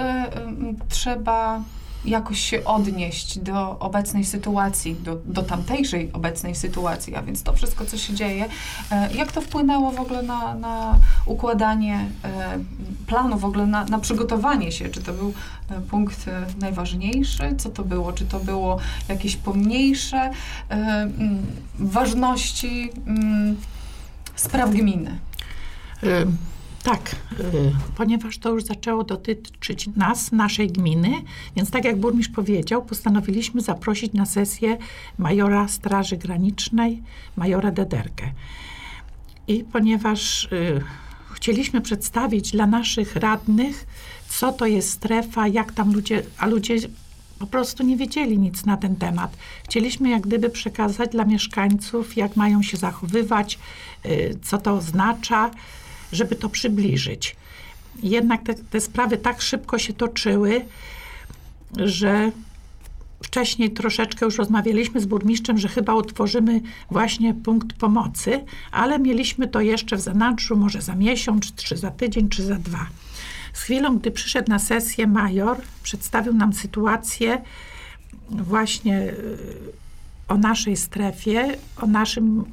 trzeba 0.88 1.62
jakoś 2.06 2.40
się 2.40 2.64
odnieść 2.64 3.38
do 3.38 3.78
obecnej 3.78 4.24
sytuacji, 4.24 4.94
do, 4.94 5.16
do 5.24 5.42
tamtejszej 5.42 6.12
obecnej 6.12 6.54
sytuacji, 6.54 7.14
a 7.14 7.22
więc 7.22 7.42
to 7.42 7.52
wszystko, 7.52 7.86
co 7.86 7.98
się 7.98 8.14
dzieje. 8.14 8.44
E, 8.90 9.14
Jak 9.14 9.32
to 9.32 9.40
wpłynęło 9.40 9.90
w 9.90 10.00
ogóle 10.00 10.22
na, 10.22 10.54
na 10.54 10.98
układanie 11.26 12.08
e, 12.24 12.58
planu, 13.06 13.38
w 13.38 13.44
ogóle 13.44 13.66
na, 13.66 13.84
na 13.84 13.98
przygotowanie 13.98 14.72
się? 14.72 14.88
Czy 14.88 15.02
to 15.02 15.12
był 15.12 15.32
e, 15.70 15.80
punkt 15.80 16.24
najważniejszy? 16.60 17.54
Co 17.58 17.68
to 17.68 17.84
było? 17.84 18.12
Czy 18.12 18.24
to 18.26 18.40
było 18.40 18.78
jakieś 19.08 19.36
pomniejsze 19.36 20.30
mm, 20.68 21.46
ważności 21.78 22.90
mm, 23.06 23.56
spraw 24.36 24.70
gminy? 24.70 25.18
Tak, 26.86 27.16
y, 27.40 27.72
ponieważ 27.96 28.38
to 28.38 28.50
już 28.50 28.64
zaczęło 28.64 29.04
dotyczyć 29.04 29.88
nas, 29.96 30.32
naszej 30.32 30.68
gminy, 30.68 31.22
więc 31.56 31.70
tak 31.70 31.84
jak 31.84 31.96
burmistrz 31.96 32.32
powiedział, 32.32 32.84
postanowiliśmy 32.84 33.60
zaprosić 33.60 34.12
na 34.12 34.26
sesję 34.26 34.78
majora 35.18 35.68
Straży 35.68 36.16
Granicznej, 36.16 37.02
majora 37.36 37.70
Dederkę. 37.70 38.30
I 39.48 39.64
ponieważ 39.72 40.44
y, 40.44 40.82
chcieliśmy 41.34 41.80
przedstawić 41.80 42.52
dla 42.52 42.66
naszych 42.66 43.16
radnych, 43.16 43.86
co 44.28 44.52
to 44.52 44.66
jest 44.66 44.90
strefa, 44.90 45.48
jak 45.48 45.72
tam 45.72 45.92
ludzie, 45.92 46.22
a 46.38 46.46
ludzie 46.46 46.76
po 47.38 47.46
prostu 47.46 47.82
nie 47.82 47.96
wiedzieli 47.96 48.38
nic 48.38 48.64
na 48.64 48.76
ten 48.76 48.96
temat. 48.96 49.36
Chcieliśmy 49.64 50.08
jak 50.08 50.22
gdyby 50.22 50.50
przekazać 50.50 51.10
dla 51.10 51.24
mieszkańców, 51.24 52.16
jak 52.16 52.36
mają 52.36 52.62
się 52.62 52.76
zachowywać, 52.76 53.58
y, 54.06 54.38
co 54.42 54.58
to 54.58 54.72
oznacza, 54.72 55.50
żeby 56.12 56.36
to 56.36 56.48
przybliżyć. 56.48 57.36
Jednak 58.02 58.42
te, 58.42 58.54
te 58.54 58.80
sprawy 58.80 59.16
tak 59.16 59.42
szybko 59.42 59.78
się 59.78 59.92
toczyły, 59.92 60.64
że 61.76 62.32
wcześniej 63.22 63.70
troszeczkę 63.70 64.24
już 64.24 64.38
rozmawialiśmy 64.38 65.00
z 65.00 65.06
burmistrzem, 65.06 65.58
że 65.58 65.68
chyba 65.68 65.94
utworzymy 65.94 66.60
właśnie 66.90 67.34
punkt 67.34 67.76
pomocy, 67.76 68.44
ale 68.72 68.98
mieliśmy 68.98 69.48
to 69.48 69.60
jeszcze 69.60 69.96
w 69.96 70.00
zanadrzu, 70.00 70.56
może 70.56 70.82
za 70.82 70.94
miesiąc, 70.94 71.54
czy 71.54 71.76
za 71.76 71.90
tydzień, 71.90 72.28
czy 72.28 72.42
za 72.42 72.54
dwa. 72.54 72.86
Z 73.52 73.60
chwilą, 73.62 73.98
gdy 73.98 74.10
przyszedł 74.10 74.50
na 74.50 74.58
sesję 74.58 75.06
major, 75.06 75.60
przedstawił 75.82 76.34
nam 76.34 76.52
sytuację 76.52 77.42
właśnie 78.30 79.02
y, 79.02 79.38
o 80.28 80.36
naszej 80.36 80.76
strefie, 80.76 81.56
o 81.76 81.86
naszym 81.86 82.44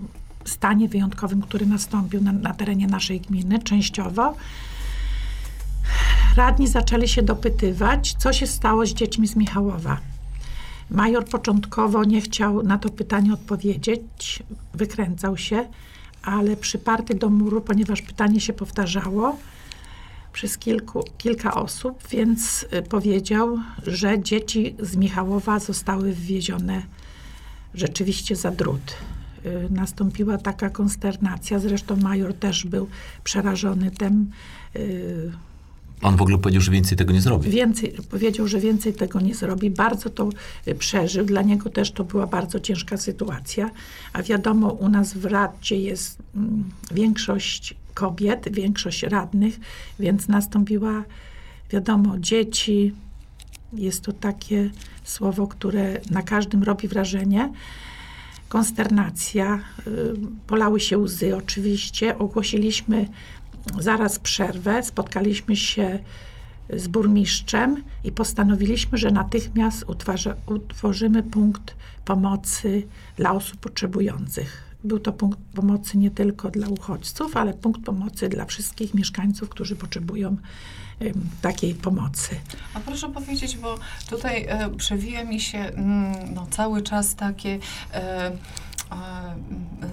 stanie 0.46 0.88
wyjątkowym, 0.88 1.42
który 1.42 1.66
nastąpił 1.66 2.22
na, 2.22 2.32
na 2.32 2.54
terenie 2.54 2.88
naszej 2.88 3.22
gminy 3.22 3.60
częściowo. 3.60 4.36
Radni 6.36 6.68
zaczęli 6.68 7.08
się 7.08 7.22
dopytywać, 7.22 8.16
co 8.18 8.34
się 8.34 8.48
stało 8.48 8.86
z 8.86 8.94
dziećmi 8.94 9.28
z 9.28 9.36
Michałowa. 9.36 9.98
Major 10.90 11.26
początkowo 11.26 12.04
nie 12.04 12.22
chciał 12.22 12.64
na 12.64 12.78
to 12.78 12.90
pytanie 12.90 13.34
odpowiedzieć, 13.34 14.44
wykręcał 14.74 15.38
się, 15.38 15.66
ale 16.22 16.56
przyparty 16.56 17.16
do 17.16 17.30
muru, 17.30 17.62
ponieważ 17.62 18.02
pytanie 18.02 18.42
się 18.42 18.54
powtarzało 18.54 19.38
przez 20.34 20.58
kilku, 20.58 21.04
kilka 21.18 21.54
osób, 21.54 22.08
więc 22.08 22.66
y, 22.74 22.82
powiedział, 22.82 23.60
że 23.88 24.20
dzieci 24.20 24.76
z 24.80 24.96
Michałowa 24.96 25.60
zostały 25.60 26.14
wwiezione 26.14 26.84
rzeczywiście 27.74 28.36
za 28.36 28.52
drut. 28.52 28.96
Y, 29.46 29.68
Nastąpiła 29.70 30.38
taka 30.38 30.70
konsternacja, 30.70 31.60
zresztą 31.60 31.96
major 31.96 32.34
też 32.34 32.66
był 32.66 32.88
przerażony 33.24 33.92
tym. 33.92 34.32
y, 34.76 35.32
On 36.02 36.18
w 36.18 36.22
ogóle 36.22 36.38
powiedział, 36.38 36.62
że 36.62 36.72
więcej 36.72 36.98
tego 36.98 37.14
nie 37.14 37.22
zrobi. 37.22 37.50
Więcej, 37.50 37.96
powiedział, 38.10 38.48
że 38.48 38.60
więcej 38.60 38.94
tego 38.94 39.22
nie 39.22 39.36
zrobi. 39.36 39.70
Bardzo 39.70 40.10
to 40.10 40.30
y, 40.68 40.76
przeżył. 40.76 41.26
Dla 41.26 41.42
niego 41.42 41.70
też 41.70 41.92
to 41.92 42.04
była 42.04 42.28
bardzo 42.28 42.60
ciężka 42.60 42.98
sytuacja. 42.98 43.70
A 44.14 44.24
wiadomo, 44.24 44.72
u 44.72 44.90
nas 44.90 45.14
w 45.14 45.26
Radzie 45.26 45.78
jest 45.78 46.18
mm, 46.36 46.64
większość 46.92 47.76
kobiet, 47.94 48.50
większość 48.52 49.04
radnych, 49.04 49.60
więc 50.00 50.28
nastąpiła, 50.28 51.04
wiadomo, 51.72 52.20
dzieci. 52.20 52.94
Jest 53.74 54.02
to 54.02 54.14
takie 54.14 54.70
słowo, 55.04 55.48
które 55.48 56.02
na 56.12 56.22
każdym 56.22 56.64
robi 56.64 56.88
wrażenie. 56.88 57.50
Konsternacja, 58.54 59.60
y, 59.88 60.14
polały 60.48 60.80
się 60.80 60.98
łzy 60.98 61.38
oczywiście. 61.38 62.18
Ogłosiliśmy 62.18 63.10
zaraz 63.80 64.20
przerwę, 64.20 64.84
spotkaliśmy 64.84 65.56
się 65.56 66.00
z 66.70 66.88
burmistrzem 66.88 67.84
i 68.04 68.12
postanowiliśmy, 68.12 68.98
że 68.98 69.12
natychmiast 69.12 69.86
utworzymy 70.46 71.24
punkt 71.24 71.76
pomocy 72.06 72.88
dla 73.18 73.32
osób 73.32 73.60
potrzebujących. 73.60 74.76
Był 74.84 75.00
to 75.00 75.14
punkt 75.14 75.40
pomocy 75.56 75.98
nie 75.98 76.12
tylko 76.12 76.52
dla 76.52 76.68
uchodźców, 76.68 77.38
ale 77.38 77.54
punkt 77.54 77.82
pomocy 77.82 78.30
dla 78.30 78.46
wszystkich 78.46 78.94
mieszkańców, 78.94 79.50
którzy 79.50 79.76
potrzebują 79.76 80.38
takiej 81.42 81.76
pomocy. 81.76 82.36
A 82.74 82.80
proszę 82.80 83.10
powiedzieć, 83.10 83.58
bo 83.58 83.80
tutaj 84.10 84.46
e, 84.50 84.70
przewija 84.70 85.24
mi 85.24 85.40
się 85.42 85.58
mm, 85.58 86.34
no, 86.34 86.48
cały 86.50 86.82
czas 86.82 87.16
takie 87.16 87.60
e, 87.94 88.32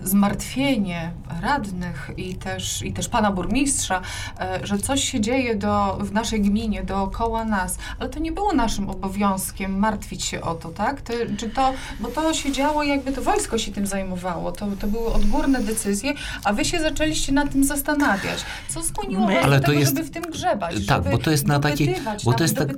zmartwienie 0.05 1.13
radnych 1.43 2.11
i 2.17 2.35
też, 2.35 2.83
i 2.83 2.93
też 2.93 3.09
pana 3.09 3.31
burmistrza, 3.33 4.01
e, 4.41 4.67
że 4.67 4.79
coś 4.79 5.05
się 5.05 5.21
dzieje 5.21 5.55
do, 5.57 5.99
w 6.01 6.13
naszej 6.13 6.41
gminie, 6.43 6.83
dookoła 6.85 7.45
nas, 7.45 7.79
ale 7.99 8.09
to 8.09 8.19
nie 8.19 8.33
było 8.33 8.53
naszym 8.53 8.91
obowiązkiem 8.91 9.79
martwić 9.79 10.25
się 10.25 10.41
o 10.41 10.55
to, 10.55 10.69
tak? 10.69 11.01
To, 11.03 11.13
czy 11.37 11.49
to, 11.51 11.73
bo 12.01 12.09
to 12.09 12.35
się 12.35 12.53
działo, 12.53 12.83
jakby 12.83 13.13
to 13.13 13.23
wojsko 13.23 13.59
się 13.59 13.73
tym 13.73 13.87
zajmowało, 13.87 14.53
to, 14.53 14.67
to 14.81 14.87
były 14.87 15.13
odgórne 15.13 15.63
decyzje, 15.63 16.13
a 16.45 16.53
wy 16.53 16.65
się 16.65 16.81
zaczęliście 16.81 17.33
nad 17.33 17.53
tym 17.53 17.65
zastanawiać. 17.65 18.45
Co 18.69 18.83
skłoniło 18.83 19.27
My- 19.27 19.35
was 19.35 19.45
do 19.45 19.51
to 19.51 19.61
tego, 19.61 19.73
jest- 19.79 19.97
żeby 19.97 20.09
w 20.09 20.11
tym 20.11 20.23
grzebać? 20.23 20.87
Tak, 20.87 21.05
żeby 21.05 21.17
bo 21.17 21.23
to 21.23 21.31
jest 21.31 21.47
na 21.47 21.61
takiej- 21.61 21.97
bo 22.25 22.33
to 22.33 22.45
jest 22.45 22.57
tak-. 22.57 22.71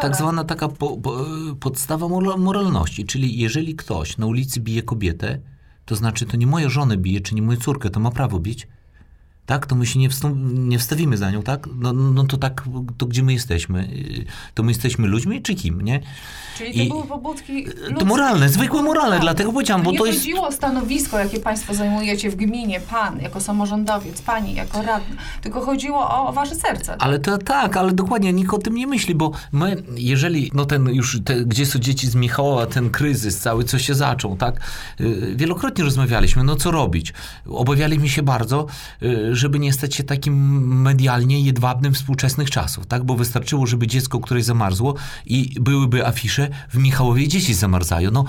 Tak 0.00 0.16
zwana 0.16 0.44
taka 0.44 0.68
po, 0.68 0.96
po, 0.96 1.16
podstawa 1.60 2.06
mora- 2.08 2.36
moralności, 2.36 3.04
czyli 3.04 3.38
jeżeli 3.38 3.74
ktoś 3.76 4.18
na 4.18 4.26
ulicy 4.26 4.60
bije 4.60 4.82
kobietę, 4.82 5.38
to 5.88 5.96
znaczy 5.96 6.26
to 6.26 6.36
nie 6.36 6.46
moja 6.46 6.68
żonę 6.68 6.96
bije, 6.96 7.20
czy 7.20 7.34
nie 7.34 7.42
moją 7.42 7.58
córkę, 7.58 7.90
to 7.90 8.00
ma 8.00 8.10
prawo 8.10 8.40
bić. 8.40 8.68
Tak, 9.48 9.66
to 9.66 9.74
my 9.74 9.86
się 9.86 9.98
nie, 9.98 10.08
wstą- 10.10 10.36
nie 10.54 10.78
wstawimy 10.78 11.16
za 11.16 11.30
nią, 11.30 11.42
tak? 11.42 11.68
No, 11.80 11.92
no 11.92 12.24
to 12.24 12.36
tak, 12.36 12.64
to 12.98 13.06
gdzie 13.06 13.22
my 13.22 13.32
jesteśmy? 13.32 13.88
To 14.54 14.62
my 14.62 14.70
jesteśmy 14.70 15.08
ludźmi, 15.08 15.42
czy 15.42 15.54
kim, 15.54 15.80
nie? 15.80 16.00
Czyli 16.58 16.74
to 16.74 16.82
I- 16.84 16.88
były 16.88 17.02
pobudki 17.06 17.64
To 17.64 17.70
ludzkie. 17.90 18.04
moralne, 18.04 18.48
zwykłe 18.48 18.82
moralne, 18.82 19.10
Tak. 19.16 19.20
dlatego 19.20 19.52
powiedziałam, 19.52 19.82
bo 19.82 19.90
nie 19.92 19.98
to 19.98 20.06
jest... 20.06 20.18
chodziło 20.18 20.46
o 20.46 20.52
stanowisko, 20.52 21.18
jakie 21.18 21.40
państwo 21.40 21.74
zajmujecie 21.74 22.30
w 22.30 22.36
gminie, 22.36 22.80
pan 22.80 23.20
jako 23.20 23.40
samorządowiec, 23.40 24.22
pani 24.22 24.54
jako 24.54 24.82
radny, 24.82 25.16
tylko 25.42 25.60
chodziło 25.60 26.10
o, 26.28 26.32
wasze 26.32 26.54
serce. 26.54 26.96
Ale 26.98 27.18
to 27.18 27.38
tak, 27.38 27.76
ale 27.76 27.92
dokładnie 27.92 28.32
nikt 28.32 28.54
o 28.54 28.58
tym 28.58 28.74
nie 28.74 28.86
myśli, 28.86 29.14
bo 29.14 29.30
my, 29.52 29.82
jeżeli, 29.96 30.50
no 30.54 30.64
ten 30.64 30.88
już, 30.88 31.18
te, 31.24 31.44
gdzie 31.44 31.66
są 31.66 31.78
dzieci 31.78 32.06
z 32.06 32.14
Michałowa, 32.14 32.66
ten 32.66 32.90
kryzys 32.90 33.38
cały, 33.38 33.64
co 33.64 33.78
się 33.78 33.94
zaczął, 33.94 34.36
tak, 34.36 34.60
y, 35.00 35.32
wielokrotnie 35.36 35.84
rozmawialiśmy, 35.84 36.44
no 36.44 36.56
co 36.56 36.70
robić. 36.70 37.12
Obawialiśmy 37.46 38.08
się 38.08 38.22
bardzo, 38.22 38.66
y, 39.02 39.37
żeby 39.38 39.58
nie 39.58 39.72
stać 39.72 39.94
się 39.94 40.04
takim 40.04 40.34
medialnie 40.82 41.40
jedwabnym 41.40 41.94
współczesnych 41.94 42.50
czasów, 42.50 42.86
tak, 42.86 43.04
bo 43.04 43.14
wystarczyło, 43.14 43.66
żeby 43.66 43.86
dziecko, 43.86 44.20
które 44.20 44.42
zamarzło 44.42 44.94
i 45.26 45.54
byłyby 45.60 46.06
afisze, 46.06 46.48
w 46.70 46.78
Michałowie 46.78 47.28
dzieci 47.28 47.54
zamarzają, 47.54 48.10
no, 48.10 48.24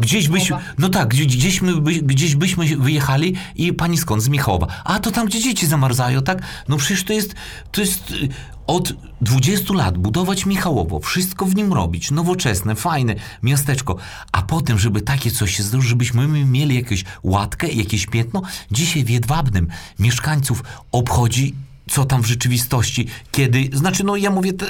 gdzieś 0.00 0.28
byśmy, 0.28 0.56
no 0.78 0.88
tak, 0.88 1.08
gdzie- 1.08 1.26
gdzieś, 1.26 1.62
my, 1.62 1.80
gdzieś 1.82 2.34
byśmy 2.36 2.76
wyjechali 2.76 3.34
i 3.56 3.72
pani 3.72 3.98
skąd? 3.98 4.22
Z 4.22 4.28
Michałowa. 4.28 4.66
A 4.84 4.98
to 5.00 5.10
tam, 5.10 5.26
gdzie 5.26 5.40
dzieci 5.40 5.66
zamarzają, 5.66 6.22
tak? 6.22 6.42
No 6.68 6.76
przecież 6.76 7.04
to 7.04 7.12
jest, 7.12 7.34
to 7.72 7.80
jest 7.80 8.10
y, 8.10 8.28
od 8.68 8.92
20 9.20 9.74
lat 9.74 9.98
budować 9.98 10.46
Michałowo, 10.46 11.00
wszystko 11.00 11.46
w 11.46 11.54
nim 11.54 11.72
robić, 11.72 12.10
nowoczesne, 12.10 12.74
fajne 12.74 13.14
miasteczko, 13.42 13.96
a 14.32 14.42
potem, 14.42 14.78
żeby 14.78 15.00
takie 15.00 15.30
coś 15.30 15.56
się 15.56 15.62
zdarzyło, 15.62 15.88
żebyśmy 15.88 16.28
my 16.28 16.44
mieli 16.44 16.74
jakąś 16.76 17.04
łatkę, 17.22 17.68
jakieś 17.68 18.06
piętno, 18.06 18.42
dzisiaj 18.70 19.04
w 19.04 19.10
Jedwabnym 19.10 19.68
mieszkańców 19.98 20.62
obchodzi 20.92 21.54
co 21.88 22.04
tam 22.04 22.22
w 22.22 22.26
rzeczywistości, 22.26 23.06
kiedy, 23.32 23.70
znaczy 23.72 24.04
no 24.04 24.16
ja 24.16 24.30
mówię, 24.30 24.52
to, 24.52 24.66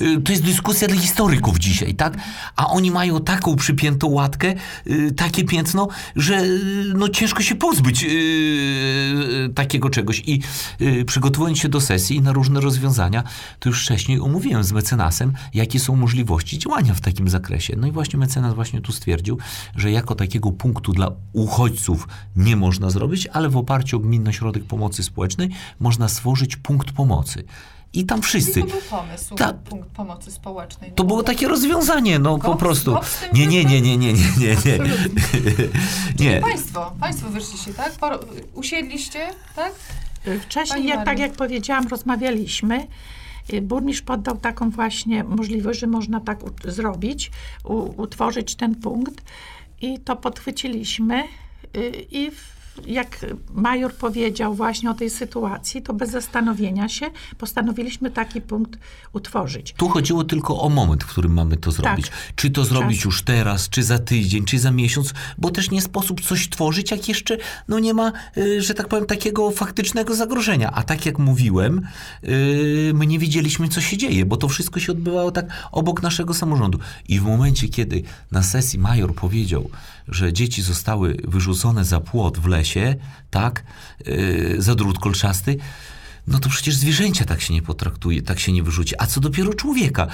y, 0.00 0.20
to 0.24 0.32
jest 0.32 0.44
dyskusja 0.44 0.88
dla 0.88 0.96
historyków 0.96 1.58
dzisiaj, 1.58 1.94
tak? 1.94 2.16
A 2.56 2.66
oni 2.66 2.90
mają 2.90 3.20
taką 3.20 3.56
przypiętą 3.56 4.06
łatkę, 4.06 4.54
y, 4.86 5.12
takie 5.12 5.44
piętno, 5.44 5.88
że 6.16 6.42
y, 6.42 6.92
no 6.94 7.08
ciężko 7.08 7.42
się 7.42 7.54
pozbyć 7.54 8.06
takiego 9.54 9.90
czegoś 9.90 10.22
i 10.26 10.40
przygotowując 11.06 11.58
się 11.58 11.68
do 11.68 11.80
sesji 11.80 12.20
na 12.20 12.32
różne 12.32 12.60
rozwiązania, 12.60 13.22
to 13.58 13.68
już 13.68 13.82
wcześniej 13.82 14.20
omówiłem 14.20 14.64
z 14.64 14.72
mecenasem, 14.72 15.32
jakie 15.54 15.80
są 15.80 15.96
możliwości 15.96 16.58
działania 16.58 16.94
w 16.94 17.00
takim 17.00 17.28
zakresie. 17.28 17.76
No 17.76 17.86
i 17.86 17.92
właśnie 17.92 18.18
mecenas 18.18 18.54
właśnie 18.54 18.80
tu 18.80 18.92
stwierdził, 18.92 19.38
że 19.76 19.90
jako 19.90 20.14
takiego 20.14 20.52
punktu 20.52 20.92
dla 20.92 21.10
uchodźców 21.32 22.08
nie 22.36 22.56
można 22.56 22.90
zrobić, 22.90 23.26
ale 23.26 23.48
w 23.48 23.56
oparciu 23.56 23.96
o 23.96 24.00
Gminny 24.00 24.30
Ośrodek 24.30 24.64
Pomocy 24.64 25.02
Społecznej 25.02 25.50
można 25.80 26.08
stworzyć 26.08 26.53
punkt 26.56 26.92
pomocy. 26.92 27.44
I 27.92 28.06
tam 28.06 28.22
wszyscy. 28.22 28.60
I 28.60 28.62
to 28.62 28.68
był 28.68 28.80
pomysł, 28.80 29.34
Ta- 29.34 29.52
punkt 29.52 29.88
pomocy 29.88 30.30
społecznej. 30.30 30.92
To 30.92 31.04
było 31.04 31.22
takie 31.22 31.48
rozwiązanie, 31.48 32.18
no 32.18 32.38
po 32.38 32.54
Koks- 32.54 32.58
prostu. 32.58 32.96
Nie, 33.32 33.46
nie, 33.46 33.64
nie, 33.64 33.80
nie, 33.80 33.96
nie, 33.96 34.12
nie, 34.12 34.20
nie, 34.38 34.56
nie. 34.78 34.88
Nie. 36.18 36.40
Państwo, 36.50 36.92
państwo 37.00 37.28
wyszliście, 37.28 37.74
tak? 37.74 37.92
Usiedliście, 38.54 39.28
tak? 39.56 39.72
Wcześniej, 40.40 40.86
jak, 40.86 41.04
tak 41.04 41.18
jak 41.18 41.32
powiedziałam, 41.32 41.88
rozmawialiśmy. 41.88 42.86
Y, 43.52 43.62
Burmistrz 43.62 44.02
poddał 44.02 44.36
taką 44.36 44.70
właśnie 44.70 45.24
możliwość, 45.24 45.80
że 45.80 45.86
można 45.86 46.20
tak 46.20 46.38
zrobić, 46.64 47.30
utworzyć 47.96 48.54
ten 48.54 48.74
punkt 48.74 49.22
i 49.80 49.98
to 49.98 50.16
podchwyciliśmy 50.16 51.22
y, 51.76 51.88
i 52.10 52.30
w, 52.30 52.53
jak 52.86 53.26
major 53.54 53.94
powiedział 53.94 54.54
właśnie 54.54 54.90
o 54.90 54.94
tej 54.94 55.10
sytuacji, 55.10 55.82
to 55.82 55.94
bez 55.94 56.10
zastanowienia 56.10 56.88
się 56.88 57.06
postanowiliśmy 57.38 58.10
taki 58.10 58.40
punkt 58.40 58.78
utworzyć. 59.12 59.74
Tu 59.76 59.88
chodziło 59.88 60.24
tylko 60.24 60.60
o 60.60 60.68
moment, 60.68 61.04
w 61.04 61.06
którym 61.06 61.32
mamy 61.32 61.56
to 61.56 61.70
zrobić. 61.70 62.10
Czy 62.36 62.50
to 62.50 62.64
zrobić 62.64 62.98
Czas. 62.98 63.04
już 63.04 63.22
teraz, 63.22 63.68
czy 63.68 63.82
za 63.82 63.98
tydzień, 63.98 64.44
czy 64.44 64.58
za 64.58 64.70
miesiąc, 64.70 65.14
bo 65.38 65.50
też 65.50 65.70
nie 65.70 65.82
sposób 65.82 66.20
coś 66.20 66.48
tworzyć, 66.48 66.90
jak 66.90 67.08
jeszcze 67.08 67.36
no 67.68 67.78
nie 67.78 67.94
ma, 67.94 68.12
y, 68.36 68.62
że 68.62 68.74
tak 68.74 68.88
powiem, 68.88 69.06
takiego 69.06 69.50
faktycznego 69.50 70.14
zagrożenia. 70.14 70.70
A 70.70 70.82
tak 70.82 71.06
jak 71.06 71.18
mówiłem, 71.18 71.86
y, 72.24 72.92
my 72.94 73.06
nie 73.06 73.18
wiedzieliśmy, 73.18 73.68
co 73.68 73.80
się 73.80 73.96
dzieje, 73.96 74.26
bo 74.26 74.36
to 74.36 74.48
wszystko 74.48 74.80
się 74.80 74.92
odbywało 74.92 75.30
tak 75.30 75.46
obok 75.72 76.02
naszego 76.02 76.34
samorządu. 76.34 76.78
I 77.08 77.20
w 77.20 77.22
momencie, 77.22 77.68
kiedy 77.68 78.02
na 78.32 78.42
sesji 78.42 78.78
major 78.78 79.14
powiedział, 79.14 79.70
że 80.08 80.32
dzieci 80.32 80.62
zostały 80.62 81.16
wyrzucone 81.24 81.84
za 81.84 82.00
płot 82.00 82.38
w 82.38 82.46
lesie, 82.46 82.94
tak, 83.30 83.64
y, 84.08 84.56
za 84.58 84.74
drut 84.74 84.98
kolczasty, 84.98 85.56
no 86.26 86.38
to 86.38 86.48
przecież 86.48 86.76
zwierzęcia 86.76 87.24
tak 87.24 87.40
się 87.40 87.54
nie 87.54 87.62
potraktuje, 87.62 88.22
tak 88.22 88.40
się 88.40 88.52
nie 88.52 88.62
wyrzuci. 88.62 88.94
A 88.98 89.06
co 89.06 89.20
dopiero 89.20 89.54
człowieka? 89.54 90.06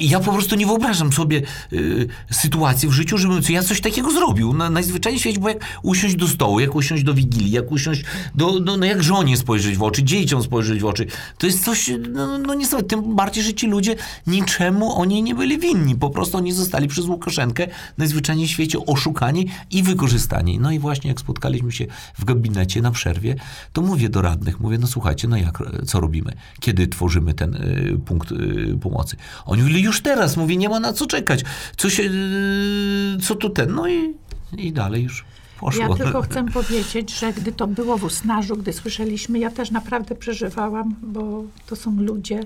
Ja 0.00 0.20
po 0.20 0.32
prostu 0.32 0.56
nie 0.56 0.66
wyobrażam 0.66 1.12
sobie 1.12 1.42
y, 1.72 2.08
sytuacji 2.30 2.88
w 2.88 2.92
życiu, 2.92 3.18
żebym 3.18 3.42
ja 3.48 3.62
coś 3.62 3.80
takiego 3.80 4.10
zrobił. 4.10 4.52
Na, 4.52 4.70
najzwyczajniej 4.70 5.18
w 5.18 5.22
świecie, 5.22 5.40
bo 5.40 5.48
jak 5.48 5.58
usiąść 5.82 6.16
do 6.16 6.28
stołu, 6.28 6.60
jak 6.60 6.74
usiąść 6.74 7.02
do 7.02 7.14
wigilii, 7.14 7.50
jak 7.50 7.72
usiąść 7.72 8.04
do, 8.34 8.60
do 8.60 8.76
no 8.76 8.86
jak 8.86 9.02
żonie 9.02 9.36
spojrzeć 9.36 9.76
w 9.76 9.82
oczy, 9.82 10.02
dzieciom 10.02 10.42
spojrzeć 10.42 10.80
w 10.80 10.86
oczy, 10.86 11.06
to 11.38 11.46
jest 11.46 11.64
coś, 11.64 11.90
no, 12.12 12.38
no 12.38 12.54
niestety, 12.54 12.82
tym 12.82 13.16
bardziej, 13.16 13.44
że 13.44 13.54
ci 13.54 13.66
ludzie 13.66 13.96
niczemu 14.26 15.00
oni 15.00 15.22
nie 15.22 15.34
byli 15.34 15.58
winni. 15.58 15.94
Po 15.94 16.10
prostu 16.10 16.36
oni 16.36 16.52
zostali 16.52 16.88
przez 16.88 17.06
Łukaszenkę 17.06 17.66
najzwyczajniej 17.98 18.46
w 18.46 18.50
świecie 18.50 18.78
oszukani 18.86 19.48
i 19.70 19.82
wykorzystani. 19.82 20.58
No 20.58 20.70
i 20.70 20.78
właśnie 20.78 21.08
jak 21.08 21.20
spotkaliśmy 21.20 21.72
się 21.72 21.86
w 22.18 22.24
gabinecie 22.24 22.82
na 22.82 22.90
przerwie, 22.90 23.36
to 23.72 23.82
mówię 23.82 24.08
do 24.08 24.22
radnych, 24.22 24.60
mówię, 24.60 24.78
no 24.78 24.86
słuchajcie, 24.86 25.17
no 25.26 25.36
jak, 25.36 25.58
co 25.86 26.00
robimy? 26.00 26.32
Kiedy 26.60 26.86
tworzymy 26.88 27.34
ten 27.34 27.54
y, 27.54 27.98
punkt 28.06 28.32
y, 28.32 28.78
pomocy? 28.80 29.16
Oni 29.46 29.62
mówili, 29.62 29.82
już 29.82 30.00
teraz, 30.02 30.36
mówię, 30.36 30.56
nie 30.56 30.68
ma 30.68 30.80
na 30.80 30.92
co 30.92 31.06
czekać. 31.06 31.44
Co 31.76 31.90
się, 31.90 32.02
y, 32.02 33.18
co 33.22 33.34
tu 33.34 33.50
ten? 33.50 33.74
No 33.74 33.88
i, 33.88 34.14
i 34.58 34.72
dalej 34.72 35.02
już 35.02 35.24
poszło. 35.60 35.82
Ja 35.82 35.94
tylko 35.94 36.22
chcę 36.22 36.44
powiedzieć, 36.44 37.18
że 37.18 37.32
gdy 37.32 37.52
to 37.52 37.66
było 37.66 37.98
w 37.98 38.04
Usnarzu, 38.04 38.56
gdy 38.56 38.72
słyszeliśmy, 38.72 39.38
ja 39.38 39.50
też 39.50 39.70
naprawdę 39.70 40.14
przeżywałam, 40.14 40.94
bo 41.02 41.44
to 41.66 41.76
są 41.76 41.96
ludzie, 42.00 42.40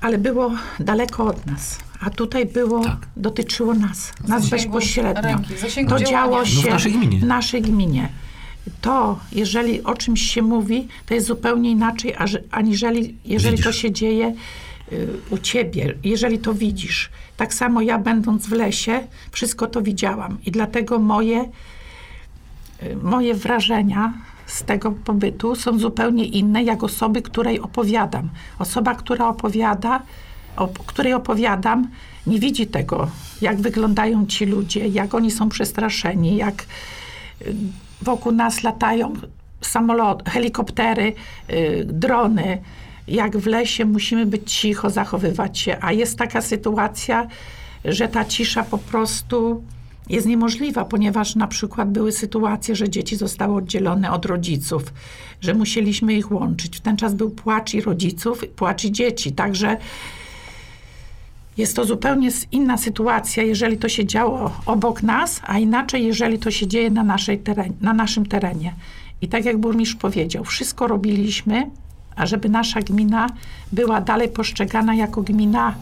ale 0.00 0.18
było 0.18 0.52
daleko 0.80 1.26
od 1.26 1.46
nas. 1.46 1.78
A 2.00 2.10
tutaj 2.10 2.46
było, 2.46 2.84
Tak. 2.84 3.06
dotyczyło 3.16 3.74
nas, 3.74 4.12
nas 4.28 4.44
zasięgu 4.44 4.74
bezpośrednio. 4.78 5.22
ręki, 5.22 5.54
to 5.54 5.98
działania. 5.98 6.06
działo 6.06 6.38
No 6.38 6.44
w 6.44 6.48
się 6.48 6.70
naszej 6.70 6.92
gminie. 6.92 7.18
w 7.20 7.24
naszej 7.24 7.62
gminie. 7.62 8.08
To, 8.80 9.18
jeżeli 9.32 9.82
o 9.82 9.94
czymś 9.94 10.22
się 10.22 10.42
mówi, 10.42 10.88
to 11.06 11.14
jest 11.14 11.26
zupełnie 11.26 11.70
inaczej, 11.70 12.14
aniżeli 12.50 13.16
jeżeli 13.24 13.56
to 13.56 13.62
Widzisz. 13.68 13.82
się 13.82 13.92
dzieje 13.92 14.34
y, 14.92 15.08
u 15.30 15.38
ciebie, 15.38 15.94
jeżeli 16.04 16.38
to 16.38 16.54
widzisz. 16.54 17.10
Tak 17.36 17.54
samo 17.54 17.80
ja 17.82 17.98
będąc 17.98 18.46
w 18.46 18.52
lesie, 18.52 19.06
wszystko 19.30 19.66
to 19.66 19.82
widziałam. 19.82 20.38
I 20.46 20.50
dlatego 20.50 20.98
moje 20.98 21.50
y, 22.82 22.96
moje 23.02 23.34
wrażenia 23.34 24.12
z 24.46 24.62
tego 24.62 24.92
pobytu 24.92 25.54
są 25.56 25.78
zupełnie 25.78 26.24
inne, 26.24 26.62
jak 26.62 26.82
osoby, 26.84 27.22
której 27.22 27.60
opowiadam. 27.60 28.28
Osoba, 28.58 28.94
która 28.94 29.28
opowiada, 29.28 30.02
o 30.56 30.68
której 30.68 31.12
opowiadam, 31.12 31.88
nie 32.26 32.38
widzi 32.38 32.66
tego, 32.66 33.10
jak 33.40 33.60
wyglądają 33.60 34.26
ci 34.26 34.46
ludzie, 34.46 34.88
jak 34.88 35.14
oni 35.14 35.30
są 35.30 35.48
przestraszeni, 35.48 36.36
jak 36.36 36.66
y, 37.42 37.54
wokół 38.04 38.32
nas 38.32 38.62
latają 38.62 39.12
samoloty, 39.60 40.30
helikoptery, 40.30 41.12
y, 41.50 41.84
drony, 41.84 42.58
jak 43.08 43.36
w 43.36 43.46
lesie 43.46 43.84
musimy 43.84 44.26
być 44.26 44.52
cicho, 44.52 44.90
zachowywać 44.90 45.58
się, 45.58 45.76
a 45.80 45.92
jest 45.92 46.18
taka 46.18 46.40
sytuacja, 46.40 47.26
że 47.84 48.08
ta 48.08 48.24
cisza 48.24 48.62
po 48.62 48.78
prostu 48.78 49.62
jest 50.08 50.26
niemożliwa, 50.26 50.84
ponieważ 50.84 51.34
na 51.34 51.46
przykład 51.46 51.90
były 51.90 52.12
sytuacje, 52.12 52.76
że 52.76 52.88
dzieci 52.88 53.16
zostały 53.16 53.56
oddzielone 53.56 54.10
od 54.12 54.26
rodziców, 54.26 54.82
że 55.40 55.54
musieliśmy 55.54 56.14
ich 56.14 56.32
łączyć. 56.32 56.76
W 56.76 56.80
ten 56.80 56.96
czas 56.96 57.14
był 57.14 57.30
płacz 57.30 57.74
i 57.74 57.80
rodziców, 57.80 58.44
płacz 58.56 58.84
i 58.84 58.92
dzieci, 58.92 59.32
także 59.32 59.76
jest 61.56 61.76
to 61.76 61.84
zupełnie 61.84 62.28
inna 62.52 62.76
sytuacja, 62.76 63.42
jeżeli 63.42 63.78
to 63.78 63.88
się 63.88 64.06
działo 64.06 64.50
obok 64.66 65.02
nas, 65.02 65.40
a 65.46 65.58
inaczej, 65.58 66.06
jeżeli 66.06 66.38
to 66.38 66.50
się 66.50 66.66
dzieje 66.66 66.90
na, 66.90 67.04
naszej 67.04 67.38
teren, 67.38 67.72
na 67.80 67.92
naszym 67.92 68.26
terenie. 68.26 68.74
I 69.22 69.28
tak 69.28 69.44
jak 69.44 69.58
burmistrz 69.58 69.94
powiedział, 69.94 70.44
wszystko 70.44 70.86
robiliśmy, 70.86 71.70
ażeby 72.16 72.48
nasza 72.48 72.80
gmina 72.80 73.26
była 73.72 74.00
dalej 74.00 74.28
postrzegana 74.28 74.94
jako 74.94 75.22
gmina 75.22 75.74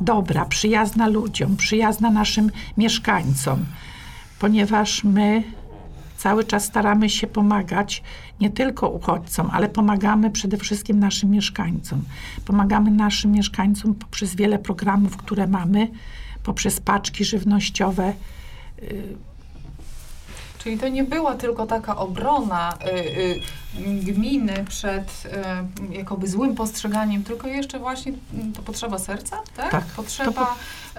dobra, 0.00 0.44
przyjazna 0.44 1.08
ludziom, 1.08 1.56
przyjazna 1.56 2.10
naszym 2.10 2.50
mieszkańcom, 2.76 3.64
ponieważ 4.38 5.04
my 5.04 5.42
cały 6.24 6.44
czas 6.44 6.64
staramy 6.64 7.10
się 7.10 7.26
pomagać 7.26 8.02
nie 8.40 8.50
tylko 8.50 8.88
uchodźcom, 8.88 9.50
ale 9.52 9.68
pomagamy 9.68 10.30
przede 10.30 10.56
wszystkim 10.56 10.98
naszym 10.98 11.30
mieszkańcom. 11.30 12.02
Pomagamy 12.44 12.90
naszym 12.90 13.32
mieszkańcom 13.32 13.94
poprzez 13.94 14.34
wiele 14.34 14.58
programów, 14.58 15.16
które 15.16 15.46
mamy, 15.46 15.88
poprzez 16.42 16.80
paczki 16.80 17.24
żywnościowe. 17.24 18.12
Czyli 20.64 20.78
to 20.78 20.88
nie 20.88 21.04
była 21.04 21.34
tylko 21.34 21.66
taka 21.66 21.96
obrona 21.96 22.78
y, 22.86 22.90
y, 23.20 23.40
gminy 24.00 24.64
przed 24.68 25.26
y, 25.90 25.94
jakoby 25.94 26.28
złym 26.28 26.54
postrzeganiem, 26.54 27.24
tylko 27.24 27.48
jeszcze 27.48 27.78
właśnie 27.78 28.12
to 28.56 28.62
potrzeba 28.62 28.98
serca, 28.98 29.42
tak? 29.56 29.70
Tak. 29.70 29.84
Potrzeba 29.84 30.54
y, 30.96 30.98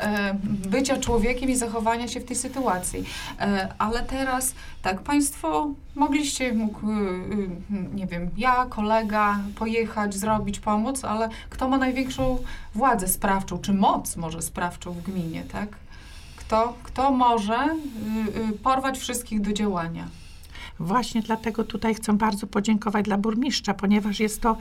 bycia 0.69 0.97
człowiekiem 0.97 1.49
i 1.49 1.55
zachowania 1.55 2.07
się 2.07 2.19
w 2.19 2.25
tej 2.25 2.35
sytuacji. 2.35 3.03
Ale 3.77 4.03
teraz, 4.03 4.53
tak, 4.81 5.01
państwo 5.01 5.69
mogliście, 5.95 6.53
mógł, 6.53 6.79
nie 7.93 8.07
wiem, 8.07 8.29
ja, 8.37 8.65
kolega, 8.69 9.39
pojechać, 9.55 10.15
zrobić, 10.15 10.59
pomóc, 10.59 11.05
ale 11.05 11.29
kto 11.49 11.67
ma 11.67 11.77
największą 11.77 12.37
władzę 12.75 13.07
sprawczą, 13.07 13.59
czy 13.59 13.73
moc 13.73 14.15
może 14.15 14.41
sprawczą 14.41 14.91
w 14.91 15.01
gminie, 15.01 15.43
tak? 15.51 15.84
Kto, 16.47 16.73
kto 16.83 17.11
może 17.11 17.57
y, 18.35 18.39
y, 18.49 18.57
porwać 18.57 18.97
wszystkich 18.99 19.41
do 19.41 19.53
działania? 19.53 20.07
Właśnie 20.79 21.21
dlatego 21.21 21.63
tutaj 21.63 21.95
chcę 21.95 22.13
bardzo 22.13 22.47
podziękować 22.47 23.05
dla 23.05 23.17
burmistrza, 23.17 23.73
ponieważ 23.73 24.19
jest 24.19 24.41
to 24.41 24.57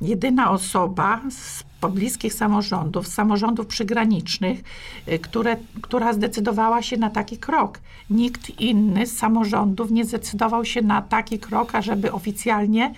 jedyna 0.00 0.50
osoba 0.50 1.20
z 1.30 1.64
pobliskich 1.80 2.34
samorządów, 2.34 3.08
z 3.08 3.14
samorządów 3.14 3.66
przygranicznych, 3.66 4.60
y, 5.08 5.18
które, 5.18 5.56
która 5.82 6.12
zdecydowała 6.12 6.82
się 6.82 6.96
na 6.96 7.10
taki 7.10 7.38
krok. 7.38 7.80
Nikt 8.10 8.60
inny 8.60 9.06
z 9.06 9.16
samorządów 9.18 9.90
nie 9.90 10.04
zdecydował 10.04 10.64
się 10.64 10.82
na 10.82 11.02
taki 11.02 11.38
krok, 11.38 11.74
ażeby 11.74 12.12
oficjalnie 12.12 12.94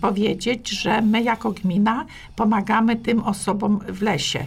powiedzieć, 0.00 0.68
że 0.68 1.02
my 1.02 1.22
jako 1.22 1.52
gmina 1.52 2.06
pomagamy 2.36 2.96
tym 2.96 3.22
osobom 3.22 3.80
w 3.88 4.02
lesie. 4.02 4.44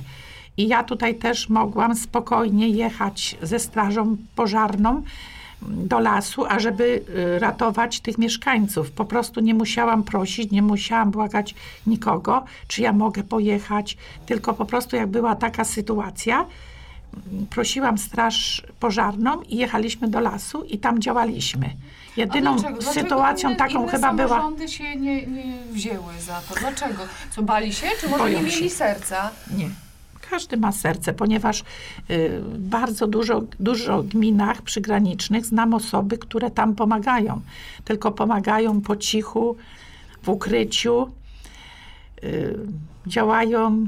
I 0.57 0.67
ja 0.67 0.83
tutaj 0.83 1.15
też 1.15 1.49
mogłam 1.49 1.95
spokojnie 1.95 2.69
jechać 2.69 3.37
ze 3.41 3.59
strażą 3.59 4.17
pożarną 4.35 5.03
do 5.61 5.99
lasu, 5.99 6.45
ażeby 6.45 7.03
y, 7.35 7.39
ratować 7.39 7.99
tych 7.99 8.17
mieszkańców. 8.17 8.91
Po 8.91 9.05
prostu 9.05 9.39
nie 9.39 9.53
musiałam 9.53 10.03
prosić, 10.03 10.51
nie 10.51 10.61
musiałam 10.61 11.11
błagać 11.11 11.55
nikogo, 11.87 12.43
czy 12.67 12.81
ja 12.81 12.93
mogę 12.93 13.23
pojechać, 13.23 13.97
tylko 14.25 14.53
po 14.53 14.65
prostu 14.65 14.95
jak 14.95 15.07
była 15.07 15.35
taka 15.35 15.63
sytuacja, 15.63 16.45
prosiłam 17.49 17.97
straż 17.97 18.63
pożarną 18.79 19.41
i 19.41 19.57
jechaliśmy 19.57 20.07
do 20.07 20.19
lasu 20.19 20.63
i 20.63 20.77
tam 20.77 21.01
działaliśmy. 21.01 21.69
Jedyną? 22.17 22.55
Dlaczego 22.55 22.81
sytuacją 22.81 23.49
inne, 23.49 23.57
taką 23.57 23.81
inne 23.81 23.91
chyba 23.91 24.13
była... 24.13 24.27
samorządy 24.29 24.67
się 24.67 24.95
nie, 24.95 25.25
nie 25.25 25.57
wzięły 25.71 26.13
za 26.19 26.41
to. 26.41 26.55
Dlaczego? 26.59 27.03
Co, 27.31 27.43
bali 27.43 27.73
się? 27.73 27.87
Czy 28.01 28.09
może 28.09 28.23
Boją 28.23 28.37
nie 28.37 28.43
mieli 28.43 28.69
się. 28.69 28.69
serca? 28.69 29.29
Nie. 29.57 29.69
Każdy 30.33 30.57
ma 30.57 30.71
serce, 30.71 31.13
ponieważ 31.13 31.63
y, 32.09 32.41
bardzo 32.59 33.07
dużo, 33.07 33.43
dużo 33.59 34.03
gminach 34.03 34.61
przygranicznych 34.61 35.45
znam 35.45 35.73
osoby, 35.73 36.17
które 36.17 36.51
tam 36.51 36.75
pomagają. 36.75 37.41
Tylko 37.85 38.11
pomagają 38.11 38.81
po 38.81 38.95
cichu, 38.95 39.55
w 40.23 40.29
ukryciu, 40.29 41.11
y, 42.23 42.55
działają 43.07 43.87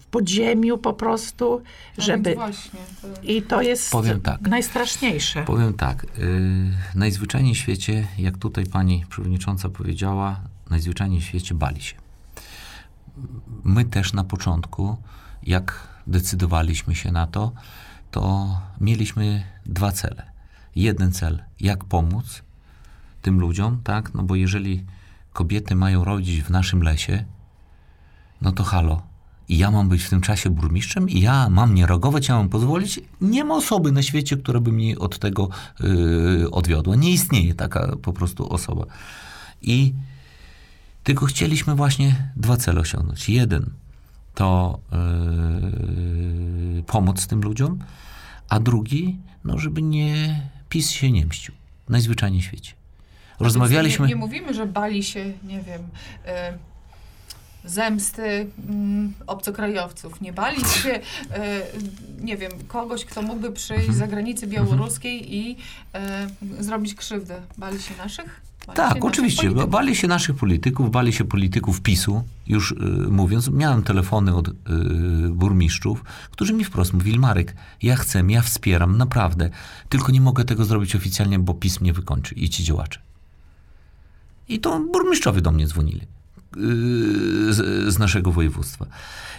w 0.00 0.06
podziemiu 0.06 0.78
po 0.78 0.92
prostu, 0.92 1.62
Tak, 1.96 2.04
żeby... 2.04 2.34
właśnie. 2.34 2.80
To... 3.02 3.08
I 3.22 3.42
to 3.42 3.62
jest 3.62 3.90
Powiem 3.90 4.20
tak. 4.20 4.40
najstraszniejsze. 4.40 5.42
Powiem 5.42 5.74
tak, 5.74 6.06
yy, 6.18 6.28
najzwyczajniej 6.94 7.54
w 7.54 7.58
świecie, 7.58 8.06
jak 8.18 8.38
tutaj 8.38 8.66
pani 8.66 9.04
przewodnicząca 9.08 9.68
powiedziała, 9.68 10.40
najzwyczajniej 10.70 11.20
w 11.20 11.24
świecie 11.24 11.54
bali 11.54 11.82
się. 11.82 11.96
My 13.64 13.84
też 13.84 14.12
na 14.12 14.24
początku, 14.24 14.96
jak 15.46 15.88
decydowaliśmy 16.06 16.94
się 16.94 17.12
na 17.12 17.26
to, 17.26 17.52
to 18.10 18.48
mieliśmy 18.80 19.44
dwa 19.66 19.92
cele. 19.92 20.22
Jeden 20.76 21.12
cel, 21.12 21.42
jak 21.60 21.84
pomóc 21.84 22.42
tym 23.22 23.40
ludziom, 23.40 23.80
tak? 23.84 24.14
No 24.14 24.22
bo 24.22 24.34
jeżeli 24.34 24.84
kobiety 25.32 25.74
mają 25.74 26.04
rodzić 26.04 26.42
w 26.42 26.50
naszym 26.50 26.82
lesie, 26.82 27.24
no 28.40 28.52
to 28.52 28.64
halo. 28.64 29.02
I 29.48 29.58
ja 29.58 29.70
mam 29.70 29.88
być 29.88 30.02
w 30.02 30.10
tym 30.10 30.20
czasie 30.20 30.50
burmistrzem 30.50 31.08
i 31.08 31.20
ja 31.20 31.48
mam 31.50 31.74
nie 31.74 31.86
reagować, 31.86 32.28
ja 32.28 32.36
mam 32.36 32.48
pozwolić. 32.48 33.00
Nie 33.20 33.44
ma 33.44 33.54
osoby 33.54 33.92
na 33.92 34.02
świecie, 34.02 34.36
która 34.36 34.60
by 34.60 34.72
mnie 34.72 34.98
od 34.98 35.18
tego 35.18 35.48
yy, 35.80 36.50
odwiodła. 36.50 36.96
Nie 36.96 37.10
istnieje 37.10 37.54
taka 37.54 37.96
po 38.02 38.12
prostu 38.12 38.52
osoba. 38.52 38.84
I 39.62 39.94
tylko 41.02 41.26
chcieliśmy 41.26 41.74
właśnie 41.74 42.32
dwa 42.36 42.56
cele 42.56 42.80
osiągnąć. 42.80 43.28
Jeden 43.28 43.70
to 44.34 44.78
yy, 46.76 46.82
pomóc 46.82 47.26
tym 47.26 47.40
ludziom, 47.40 47.78
a 48.48 48.60
drugi, 48.60 49.18
no 49.44 49.58
żeby 49.58 49.82
nie 49.82 50.40
PiS 50.68 50.90
się 50.90 51.12
nie 51.12 51.26
mścił. 51.26 51.54
Najzwyczajniej 51.88 52.42
w 52.42 52.44
świecie. 52.44 52.72
Rozmawialiśmy... 53.40 54.06
Nie, 54.06 54.14
nie 54.14 54.20
mówimy, 54.20 54.54
że 54.54 54.66
bali 54.66 55.04
się, 55.04 55.24
nie 55.44 55.62
wiem, 55.62 55.82
e, 56.26 56.58
zemsty 57.64 58.46
mm, 58.68 59.12
obcokrajowców. 59.26 60.20
Nie 60.20 60.32
bali 60.32 60.64
się, 60.82 60.90
e, 60.90 61.00
nie 62.20 62.36
wiem, 62.36 62.52
kogoś, 62.68 63.04
kto 63.04 63.22
mógłby 63.22 63.52
przyjść 63.52 63.80
Mhm. 63.80 63.94
z 63.94 63.98
zagranicy 63.98 64.46
białoruskiej 64.46 65.34
i 65.34 65.56
e, 65.94 66.26
zrobić 66.60 66.94
krzywdę. 66.94 67.40
Bali 67.58 67.82
się 67.82 67.96
naszych? 67.96 68.40
Tak, 68.74 69.04
oczywiście. 69.04 69.50
Bali 69.50 69.96
się 69.96 70.08
naszych 70.08 70.36
polityków, 70.36 70.90
bali 70.90 71.12
się 71.12 71.24
polityków 71.24 71.80
PiSu, 71.80 72.22
już 72.46 72.72
y, 72.72 72.74
mówiąc. 73.10 73.48
Miałem 73.48 73.82
telefony 73.82 74.34
od 74.34 74.48
y, 74.48 74.52
burmistrzów, 75.30 76.04
którzy 76.30 76.52
mi 76.52 76.64
wprost 76.64 76.92
mówili, 76.92 77.18
Marek, 77.18 77.54
ja 77.82 77.96
chcę, 77.96 78.22
ja 78.28 78.42
wspieram, 78.42 78.96
naprawdę, 78.96 79.50
tylko 79.88 80.12
nie 80.12 80.20
mogę 80.20 80.44
tego 80.44 80.64
zrobić 80.64 80.96
oficjalnie, 80.96 81.38
bo 81.38 81.54
PiS 81.54 81.80
mnie 81.80 81.92
wykończy 81.92 82.34
i 82.34 82.48
ci 82.48 82.64
działacze. 82.64 83.00
I 84.48 84.60
to 84.60 84.80
burmistrzowie 84.92 85.40
do 85.40 85.52
mnie 85.52 85.66
dzwonili 85.66 86.00
y, 86.00 86.06
z, 87.52 87.94
z 87.94 87.98
naszego 87.98 88.32
województwa. 88.32 88.86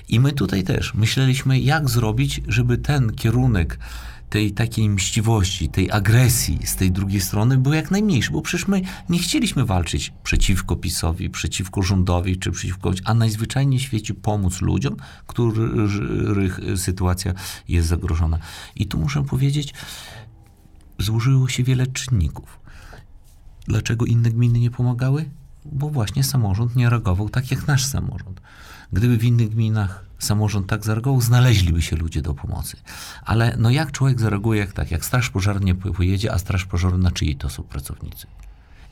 I 0.09 0.19
my 0.19 0.31
tutaj 0.31 0.63
też 0.63 0.93
myśleliśmy, 0.93 1.59
jak 1.59 1.89
zrobić, 1.89 2.41
żeby 2.47 2.77
ten 2.77 3.11
kierunek 3.13 3.79
tej 4.36 4.52
takiej 4.52 4.89
mściwości, 4.89 5.69
tej 5.69 5.91
agresji 5.91 6.60
z 6.67 6.76
tej 6.76 6.91
drugiej 6.91 7.21
strony 7.21 7.58
był 7.58 7.74
jak 7.74 7.91
najmniejszy, 7.91 8.32
bo 8.32 8.41
przecież 8.41 8.67
my 8.67 8.82
nie 9.10 9.19
chcieliśmy 9.19 9.65
walczyć 9.65 10.13
przeciwko 10.24 10.76
PiSowi, 10.76 11.30
przeciwko 11.30 11.82
rządowi, 11.82 12.38
czy 12.38 12.52
przeciwko, 12.52 12.91
a 13.06 13.13
najzwyczajniej 13.13 13.80
w 13.80 13.84
świecie 13.84 14.13
pomóc 14.13 14.62
ludziom, 14.62 14.95
których 15.28 16.60
sytuacja 16.76 17.34
jest 17.67 17.88
zagrożona. 17.88 18.38
I 18.76 18.88
tu 18.88 18.98
muszę 18.98 19.24
powiedzieć, 19.24 19.74
złożyło 21.00 21.50
się 21.50 21.63
wiele 21.63 21.88
czynników. 21.88 22.60
Dlaczego 23.67 24.06
inne 24.06 24.30
gminy 24.30 24.60
nie 24.60 24.71
pomagały? 24.71 25.30
Bo 25.65 25.89
właśnie 25.89 26.24
samorząd 26.24 26.76
nie 26.76 26.89
reagował 26.89 27.30
tak 27.30 27.52
jak 27.52 27.67
nasz 27.67 27.86
samorząd. 27.86 28.41
Gdyby 28.93 29.17
w 29.17 29.24
innych 29.24 29.50
gminach 29.50 30.06
samorząd 30.19 30.67
tak 30.67 30.86
zareagował, 30.86 31.21
znaleźliby 31.21 31.82
się 31.82 31.95
ludzie 31.95 32.21
do 32.21 32.34
pomocy. 32.34 32.78
Ale 33.25 33.56
no 33.60 33.69
jak 33.69 33.91
człowiek 33.91 34.19
zareaguje, 34.19 34.60
jak 34.60 34.73
tak, 34.73 34.91
jak 34.91 35.06
straż 35.06 35.30
pożarna 35.30 35.75
pojedzie, 35.75 36.34
a 36.34 36.38
straż 36.38 36.65
pożarna 36.65 37.12
czyjej 37.12 37.36
to 37.36 37.49
są 37.49 37.63
pracownicy? 37.63 38.28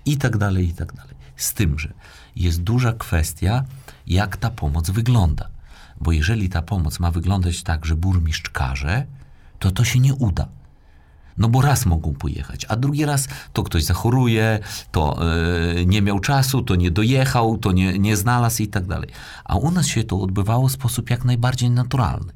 I 0.06 0.18
tak 0.18 0.38
dalej, 0.38 0.70
i 0.70 0.74
tak 0.74 0.94
dalej. 0.94 1.16
Z 1.36 1.54
tym, 1.54 1.80
że 1.80 1.94
jest 2.36 2.62
duża 2.62 2.94
kwestia, 2.94 3.66
jak 4.08 4.38
ta 4.38 4.50
pomoc 4.50 4.90
wygląda. 4.90 5.50
Bo 6.02 6.12
jeżeli 6.12 6.50
ta 6.50 6.62
pomoc 6.62 7.00
ma 7.00 7.12
wyglądać 7.12 7.64
tak, 7.64 7.86
że 7.86 7.96
burmistrz 7.96 8.50
każe, 8.50 9.06
to 9.60 9.72
to 9.72 9.84
się 9.84 10.00
nie 10.00 10.14
uda. 10.14 10.48
No 11.38 11.50
bo 11.50 11.62
raz 11.62 11.86
mogą 11.86 12.14
pojechać, 12.14 12.66
a 12.70 12.76
drugi 12.76 13.06
raz 13.06 13.28
to 13.54 13.64
ktoś 13.64 13.84
zachoruje, 13.84 14.60
to 14.92 15.20
e, 15.22 15.86
nie 15.86 16.02
miał 16.02 16.20
czasu, 16.20 16.62
to 16.62 16.76
nie 16.76 16.92
dojechał, 16.92 17.58
to 17.58 17.72
nie, 17.72 18.00
nie 18.00 18.18
znalazł 18.18 18.64
i 18.64 18.68
tak 18.68 18.86
dalej. 18.86 19.10
A 19.44 19.56
u 19.56 19.72
nas 19.72 19.88
się 19.88 20.04
to 20.04 20.22
odbywało 20.22 20.68
w 20.68 20.72
sposób 20.72 21.10
jak 21.10 21.26
najbardziej 21.26 21.70
naturalny. 21.70 22.34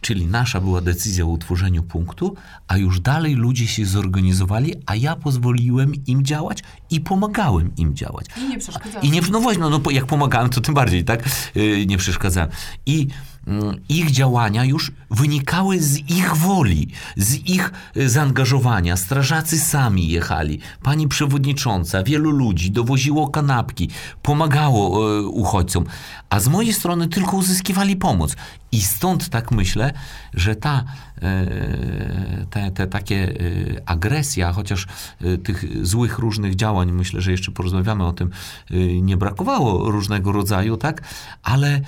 Czyli 0.00 0.26
nasza 0.26 0.60
była 0.60 0.80
decyzja 0.80 1.24
o 1.24 1.28
utworzeniu 1.28 1.82
punktu, 1.82 2.34
a 2.68 2.76
już 2.76 3.00
dalej 3.00 3.34
ludzie 3.34 3.66
się 3.66 3.86
zorganizowali, 3.86 4.74
a 4.86 4.94
ja 4.94 5.16
pozwoliłem 5.16 5.92
im 6.06 6.24
działać 6.24 6.62
i 6.90 7.00
pomagałem 7.00 7.76
im 7.76 7.94
działać. 7.94 8.26
I 8.36 8.48
nie 8.48 8.58
przeszkadzała. 8.58 9.04
I 9.04 9.10
nie, 9.10 9.20
no 9.30 9.40
właśnie, 9.40 9.62
no, 9.62 9.70
no 9.70 9.90
jak 9.90 10.06
pomagałem, 10.06 10.50
to 10.50 10.60
tym 10.60 10.74
bardziej, 10.74 11.04
tak? 11.04 11.24
Yy, 11.54 11.86
nie 11.86 11.98
przeszkadzałem. 11.98 12.50
I 12.86 13.06
mm, 13.46 13.80
ich 13.88 14.10
działania 14.10 14.64
już 14.64 14.92
wynikały 15.10 15.80
z 15.80 15.98
ich 15.98 16.36
woli, 16.36 16.88
z 17.16 17.34
ich 17.34 17.72
y, 17.96 18.08
zaangażowania. 18.08 18.96
Strażacy 18.96 19.58
sami 19.58 20.08
jechali, 20.08 20.60
pani 20.82 21.08
przewodnicząca, 21.08 22.02
wielu 22.02 22.30
ludzi 22.30 22.70
dowoziło 22.70 23.28
kanapki, 23.28 23.90
pomagało 24.22 25.10
y, 25.18 25.26
uchodźcom, 25.26 25.84
a 26.30 26.40
z 26.40 26.48
mojej 26.48 26.72
strony 26.72 27.08
tylko 27.08 27.36
uzyskiwali 27.36 27.96
pomoc. 27.96 28.36
I 28.72 28.82
stąd 28.82 29.28
tak 29.28 29.50
myślę, 29.50 29.92
że 30.34 30.56
ta, 30.56 30.84
te, 32.50 32.70
te 32.70 32.86
takie 32.86 33.16
e, 33.16 33.34
agresja, 33.86 34.52
chociaż 34.52 34.86
e, 35.20 35.38
tych 35.38 35.86
złych 35.86 36.18
różnych 36.18 36.56
działań, 36.56 36.92
myślę, 36.92 37.20
że 37.20 37.30
jeszcze 37.30 37.52
porozmawiamy 37.52 38.06
o 38.06 38.12
tym, 38.12 38.30
e, 38.70 38.76
nie 39.02 39.16
brakowało 39.16 39.90
różnego 39.90 40.32
rodzaju, 40.32 40.76
tak? 40.76 41.02
Ale 41.42 41.68
e, 41.76 41.80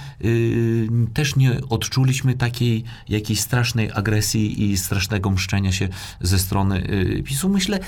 też 1.15 1.37
nie 1.37 1.61
odczuliśmy 1.69 2.35
takiej 2.35 2.85
jakiejś 3.09 3.41
strasznej 3.41 3.91
agresji 3.95 4.71
i 4.71 4.79
strasznego 4.79 5.31
mszczenia 5.31 5.73
się 5.73 5.89
ze 6.21 6.39
strony 6.39 6.89
e, 7.19 7.23
PiSu. 7.23 7.49
Myślę 7.49 7.79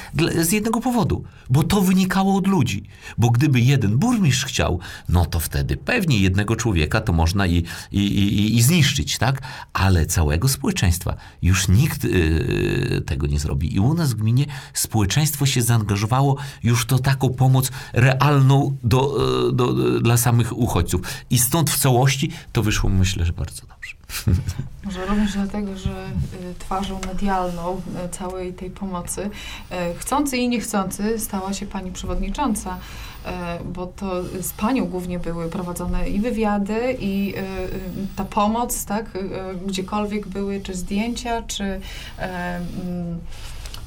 z 0.42 0.52
jednego 0.52 0.80
powodu, 0.80 1.24
bo 1.50 1.62
to 1.62 1.80
wynikało 1.80 2.36
od 2.36 2.46
ludzi. 2.46 2.82
Bo 3.18 3.30
gdyby 3.30 3.60
jeden 3.60 3.98
burmistrz 3.98 4.44
chciał, 4.44 4.80
no 5.08 5.26
to 5.26 5.40
wtedy 5.40 5.76
pewnie 5.76 6.18
jednego 6.18 6.56
człowieka 6.56 7.00
to 7.00 7.12
można 7.12 7.46
i, 7.46 7.64
i, 7.92 7.98
i, 8.00 8.56
i 8.56 8.62
zniszczyć, 8.62 9.18
tak? 9.18 9.42
Ale 9.72 10.06
całego 10.06 10.48
społeczeństwa 10.48 11.16
już 11.42 11.68
nikt 11.68 12.04
y, 12.04 13.02
tego 13.06 13.26
nie 13.26 13.38
zrobi. 13.38 13.74
I 13.74 13.80
u 13.80 13.94
nas 13.94 14.12
w 14.12 14.16
gminie 14.16 14.46
społeczeństwo 14.72 15.46
się 15.46 15.62
zaangażowało 15.62 16.36
już 16.62 16.86
to 16.86 16.98
taką 16.98 17.30
pomoc 17.30 17.70
realną 17.92 18.76
do, 18.82 19.28
y, 19.48 19.52
do, 19.52 19.72
do, 19.72 20.00
dla 20.00 20.16
samych 20.16 20.58
uchodźców. 20.58 21.00
I 21.30 21.38
stąd 21.38 21.70
w 21.70 21.78
całości 21.78 22.30
to 22.52 22.62
wyszło, 22.62 22.90
myślę, 22.90 23.24
że 23.24 23.32
bardzo 23.32 23.66
dobrze. 23.66 23.83
Może 24.84 25.06
również 25.06 25.32
dlatego, 25.32 25.76
że 25.76 26.06
y, 26.50 26.54
twarzą 26.58 27.00
medialną 27.06 27.80
y, 28.06 28.08
całej 28.08 28.52
tej 28.52 28.70
pomocy, 28.70 29.22
y, 29.22 29.98
chcący 29.98 30.36
i 30.36 30.48
niechcący, 30.48 31.18
stała 31.18 31.52
się 31.52 31.66
pani 31.66 31.92
przewodnicząca, 31.92 32.78
bo 33.64 33.86
to 33.86 34.24
z 34.24 34.52
panią 34.52 34.84
głównie 34.84 35.18
były 35.18 35.48
prowadzone 35.48 36.08
i 36.08 36.20
wywiady, 36.20 36.96
i 37.00 37.34
ta 38.16 38.24
pomoc, 38.24 38.84
tak, 38.84 39.04
gdziekolwiek 39.66 40.28
były, 40.28 40.60
czy 40.60 40.74
zdjęcia, 40.74 41.42
czy 41.42 41.80
mm, 42.18 43.18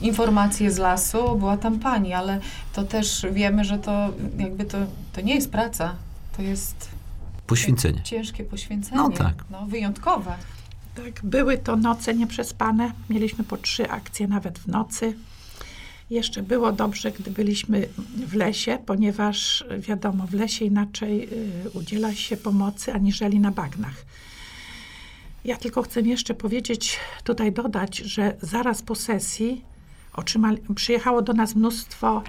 informacje 0.02 0.72
z 0.72 0.78
lasu, 0.78 1.36
była 1.36 1.58
tam 1.58 1.80
pani, 1.80 2.14
ale 2.14 2.40
to 2.74 2.84
też 2.84 3.26
wiemy, 3.32 3.66
że 3.66 3.78
to 3.80 4.10
jakby 4.38 4.66
to, 4.66 4.78
to 5.14 5.22
nie 5.22 5.36
jest 5.36 5.52
praca, 5.52 5.96
to 6.38 6.42
jest 6.42 6.97
Poświęcenie. 7.48 8.02
ciężkie 8.04 8.44
poświęcenie. 8.44 8.98
No 8.98 9.10
tak. 9.10 9.44
No, 9.52 9.66
wyjątkowe. 9.66 10.36
Tak, 10.96 11.22
były 11.24 11.58
to 11.58 11.76
noce 11.76 12.14
nieprzespane. 12.14 12.92
Mieliśmy 13.10 13.44
po 13.44 13.58
trzy 13.58 13.90
akcje 13.90 14.28
nawet 14.28 14.60
w 14.60 14.68
nocy. 14.68 15.14
Jeszcze 16.10 16.44
było 16.44 16.72
dobrze, 16.72 17.12
gdy 17.12 17.32
byliśmy 17.32 17.88
w 18.28 18.36
lesie, 18.36 18.78
ponieważ 18.86 19.66
wiadomo, 19.80 20.28
w 20.28 20.34
lesie 20.34 20.66
inaczej 20.66 21.30
y, 21.66 21.70
udziela 21.70 22.14
się 22.14 22.38
pomocy 22.38 22.94
aniżeli 22.94 23.40
na 23.40 23.52
bagnach. 23.52 24.06
Ja 25.46 25.58
tylko 25.58 25.82
chcę 25.82 26.02
jeszcze 26.02 26.34
powiedzieć, 26.34 27.00
tutaj 27.24 27.52
dodać, 27.52 27.98
że 27.98 28.36
zaraz 28.42 28.82
po 28.82 28.96
sesji 28.96 29.62
otrzymali, 30.14 30.58
przyjechało 30.76 31.22
do 31.22 31.34
nas 31.34 31.56
mnóstwo 31.56 32.24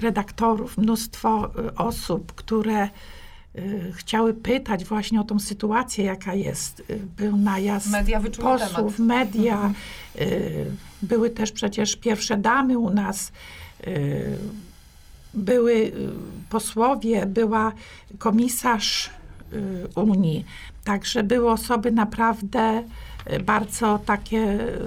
redaktorów, 0.00 0.78
mnóstwo 0.78 1.50
y, 1.68 1.74
osób, 1.74 2.32
które 2.32 2.88
y, 3.58 3.92
chciały 3.96 4.34
pytać 4.34 4.84
właśnie 4.84 5.20
o 5.20 5.24
tą 5.24 5.38
sytuację, 5.38 6.04
jaka 6.04 6.34
jest. 6.34 6.80
Y, 6.90 6.98
Był 7.16 7.36
najazd 7.36 7.90
Media 7.90 8.20
posłów, 8.20 8.96
temat. 8.96 8.98
media. 8.98 9.72
y, 10.20 10.66
Były 11.02 11.30
też 11.30 11.52
przecież 11.52 11.96
pierwsze 11.96 12.36
damy 12.36 12.78
u 12.78 12.90
nas. 12.90 13.32
Były 15.34 15.92
posłowie, 16.50 17.26
była 17.26 17.72
komisarz 18.18 19.10
Unii. 19.94 20.44
Także 20.84 21.22
były 21.22 21.50
osoby 21.50 21.90
naprawdę 21.90 22.82
bardzo 23.38 23.98
takie 23.98 24.38
y, 24.38 24.78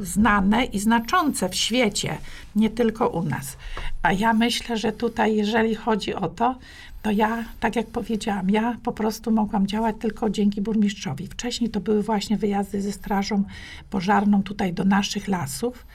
znane 0.00 0.64
i 0.64 0.78
znaczące 0.78 1.48
w 1.48 1.54
świecie, 1.54 2.18
nie 2.56 2.70
tylko 2.70 3.08
u 3.08 3.22
nas. 3.22 3.56
A 4.02 4.12
ja 4.12 4.32
myślę, 4.32 4.76
że 4.76 4.92
tutaj, 4.92 5.36
jeżeli 5.36 5.74
chodzi 5.74 6.14
o 6.14 6.28
to, 6.28 6.54
to 7.02 7.10
ja, 7.10 7.44
tak 7.60 7.76
jak 7.76 7.86
powiedziałam, 7.86 8.50
ja 8.50 8.76
po 8.82 8.92
prostu 8.92 9.30
mogłam 9.30 9.66
działać 9.66 9.96
tylko 10.00 10.30
dzięki 10.30 10.60
burmistrzowi. 10.60 11.26
Wcześniej 11.26 11.70
to 11.70 11.80
były 11.80 12.02
właśnie 12.02 12.36
wyjazdy 12.36 12.82
ze 12.82 12.92
strażą 12.92 13.44
pożarną 13.90 14.42
tutaj 14.42 14.72
do 14.72 14.84
naszych 14.84 15.28
lasów, 15.28 15.86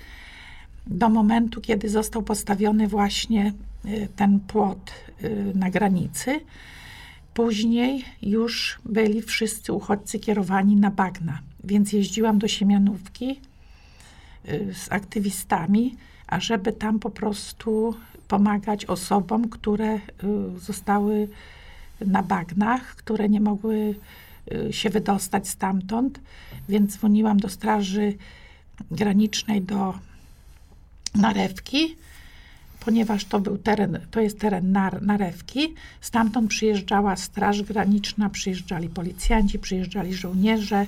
do 0.88 1.10
momentu, 1.10 1.62
kiedy 1.62 1.89
został 1.89 2.23
postawiony 2.23 2.88
właśnie 2.88 3.53
y, 3.86 4.08
ten 4.15 4.39
płot 4.39 4.91
y, 5.23 5.51
na 5.56 5.69
granicy. 5.69 6.39
Później 7.34 8.06
już 8.21 8.79
byli 8.86 9.21
wszyscy 9.21 9.73
uchodźcy 9.73 10.19
kierowani 10.19 10.75
na 10.75 10.91
bagna, 10.91 11.39
więc 11.63 11.93
jeździłam 11.93 12.39
do 12.39 12.47
Siemianówki 12.47 13.39
y, 14.49 14.73
z 14.73 14.91
aktywistami, 14.91 15.95
ażeby 16.28 16.73
tam 16.73 16.99
po 16.99 17.10
prostu 17.10 17.95
pomagać 18.28 18.86
osobom, 18.86 19.49
które 19.49 19.95
y, 19.95 19.99
zostały 20.60 21.28
na 22.02 22.23
bagnach, 22.23 22.95
które 22.95 23.30
nie 23.30 23.41
mogły 23.41 23.95
y, 24.52 24.73
się 24.73 24.89
wydostać 24.89 25.47
stamtąd, 25.47 26.19
więc 26.69 26.91
dzwoniłam 26.91 27.39
do 27.39 27.49
Straży 27.49 28.13
Granicznej, 28.91 29.62
do 29.62 29.93
Narewki, 31.15 31.95
ponieważ 32.80 33.26
to 33.26 33.39
był 33.39 33.58
teren, 33.58 33.99
to 34.12 34.21
jest 34.21 34.39
teren 34.39 34.71
Nar, 34.71 35.02
Narewki. 35.02 35.73
Stamtąd 36.02 36.49
przyjeżdżała 36.49 37.15
Straż 37.15 37.62
Graniczna, 37.62 38.30
przyjeżdżali 38.30 38.89
policjanci, 38.89 39.60
przyjeżdżali 39.60 40.13
żołnierze 40.13 40.88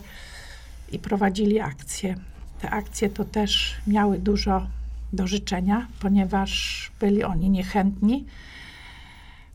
i 0.91 0.99
prowadzili 0.99 1.59
akcje. 1.59 2.15
Te 2.61 2.69
akcje 2.69 3.09
to 3.09 3.25
też 3.25 3.75
miały 3.87 4.19
dużo 4.19 4.67
do 5.13 5.27
życzenia, 5.27 5.87
ponieważ 5.99 6.91
byli 6.99 7.23
oni 7.23 7.49
niechętni. 7.49 8.25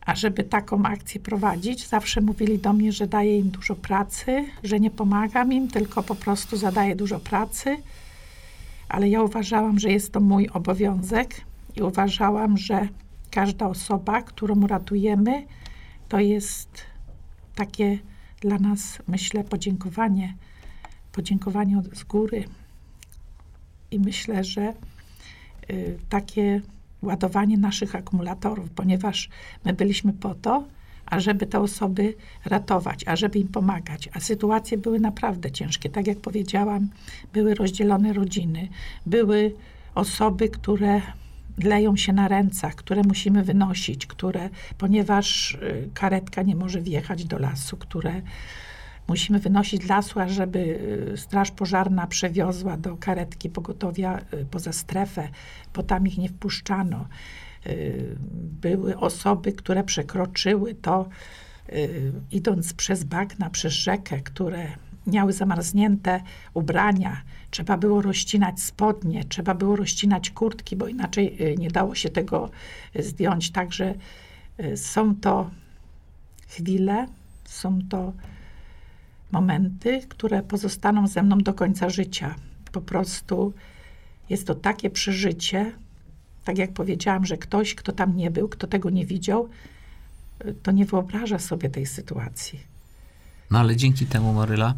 A 0.07 0.15
żeby 0.15 0.45
taką 0.45 0.83
akcję 0.83 1.21
prowadzić, 1.21 1.87
zawsze 1.87 2.21
mówili 2.21 2.59
do 2.59 2.73
mnie, 2.73 2.93
że 2.93 3.07
daję 3.07 3.39
im 3.39 3.51
dużo 3.51 3.75
pracy, 3.75 4.45
że 4.65 4.81
nie 4.81 4.91
pomagam 4.91 5.53
im, 5.53 5.69
tylko 5.69 6.03
po 6.03 6.15
prostu 6.15 6.57
zadaję 6.57 6.97
dużo 6.97 7.21
pracy. 7.21 7.77
Ale 8.89 9.09
ja 9.09 9.23
uważałam, 9.23 9.79
że 9.79 9.89
jest 9.89 10.13
to 10.13 10.21
mój 10.21 10.49
obowiązek 10.49 11.41
i 11.77 11.83
uważałam, 11.83 12.57
że 12.59 12.89
każda 13.31 13.67
osoba, 13.67 14.23
którą 14.23 14.67
ratujemy, 14.67 15.47
to 16.09 16.21
jest 16.21 16.69
takie 17.55 17.99
dla 18.41 18.59
nas, 18.59 18.99
myślę, 19.09 19.45
podziękowanie. 19.45 20.35
Podziękowanie 21.13 21.79
od, 21.79 21.97
z 21.99 22.05
góry. 22.05 22.45
I 23.91 24.01
myślę, 24.01 24.45
że 24.45 24.73
y, 25.71 25.99
takie 26.09 26.61
ładowanie 27.03 27.59
naszych 27.59 27.95
akumulatorów, 27.95 28.71
ponieważ 28.71 29.29
my 29.65 29.73
byliśmy 29.73 30.13
po 30.13 30.35
to, 30.35 30.65
ażeby 31.07 31.47
te 31.47 31.61
osoby 31.61 32.15
ratować, 32.45 33.05
ażeby 33.07 33.39
im 33.39 33.49
pomagać. 33.49 34.09
A 34.13 34.21
sytuacje 34.21 34.79
były 34.79 35.01
naprawdę 35.01 35.51
ciężkie. 35.51 35.91
Tak 35.91 36.07
jak 36.07 36.19
powiedziałam, 36.19 36.89
były 37.33 37.55
rozdzielone 37.55 38.13
rodziny, 38.13 38.69
były 39.07 39.55
osoby, 39.95 40.49
które 40.49 41.01
leją 41.65 41.97
się 41.97 42.13
na 42.13 42.29
rękach, 42.29 42.75
które 42.75 43.03
musimy 43.03 43.45
wynosić, 43.45 44.07
które, 44.07 44.51
ponieważ 44.79 45.55
y, 45.55 45.89
karetka 45.95 46.43
nie 46.43 46.57
może 46.57 46.81
wjechać 46.81 47.25
do 47.25 47.39
lasu, 47.39 47.77
które 47.77 48.23
musimy 49.11 49.39
wynosić 49.39 49.83
z 49.83 49.89
lasu, 49.89 50.21
ażeby 50.21 50.59
y, 51.13 51.17
straż 51.17 51.51
pożarna 51.51 52.07
przewiozła 52.07 52.77
do 52.77 52.97
karetki 52.97 53.51
pogotowia 53.51 54.19
y, 54.35 54.47
poza 54.51 54.73
strefę, 54.73 55.29
bo 55.75 55.83
tam 55.83 56.07
ich 56.07 56.19
nie 56.19 56.29
wpuszczano. 56.29 57.07
Y, 57.67 58.17
Były 58.63 58.99
osoby, 58.99 59.53
które 59.53 59.85
przekroczyły 59.85 60.75
to, 60.75 61.09
idąc 62.31 62.75
przez 62.75 63.05
bagna, 63.05 63.51
przez 63.51 63.73
rzekę, 63.73 64.21
które 64.21 64.67
miały 65.07 65.33
zamarznięte 65.33 66.21
ubrania. 66.55 67.23
Trzeba 67.51 67.77
było 67.77 68.03
rozcinać 68.03 68.61
spodnie, 68.61 69.25
trzeba 69.25 69.55
było 69.55 69.77
rozcinać 69.77 70.31
kurtki, 70.31 70.77
bo 70.77 70.89
inaczej 70.89 71.39
nie 71.59 71.71
dało 71.71 71.95
się 71.95 72.09
tego 72.11 72.51
zdjąć. 72.99 73.51
Także 73.51 73.95
są 74.77 75.15
to 75.15 75.51
chwile, 76.49 77.07
są 77.45 77.79
to 77.91 78.13
momenty, 79.33 80.03
które 80.09 80.43
pozostaną 80.43 81.07
ze 81.07 81.23
mną 81.23 81.39
do 81.39 81.55
końca 81.55 81.91
życia. 81.91 82.35
Po 82.73 82.81
prostu 82.81 83.53
jest 84.31 84.47
to 84.47 84.55
takie 84.55 84.91
przeżycie, 84.91 85.73
tak 86.45 86.59
jak 86.59 86.73
powiedziałam, 86.73 87.27
że 87.27 87.37
ktoś, 87.37 87.75
kto 87.75 87.93
tam 87.93 88.17
nie 88.17 88.31
był, 88.31 88.49
kto 88.49 88.67
tego 88.67 88.91
nie 88.91 89.07
widział, 89.07 89.49
to 90.63 90.71
nie 90.71 90.87
wyobraża 90.87 91.39
sobie 91.39 91.71
tej 91.71 91.87
sytuacji. 91.87 92.61
No 93.51 93.59
ale 93.59 93.77
dzięki 93.77 94.07
temu, 94.07 94.33
Maryla, 94.33 94.75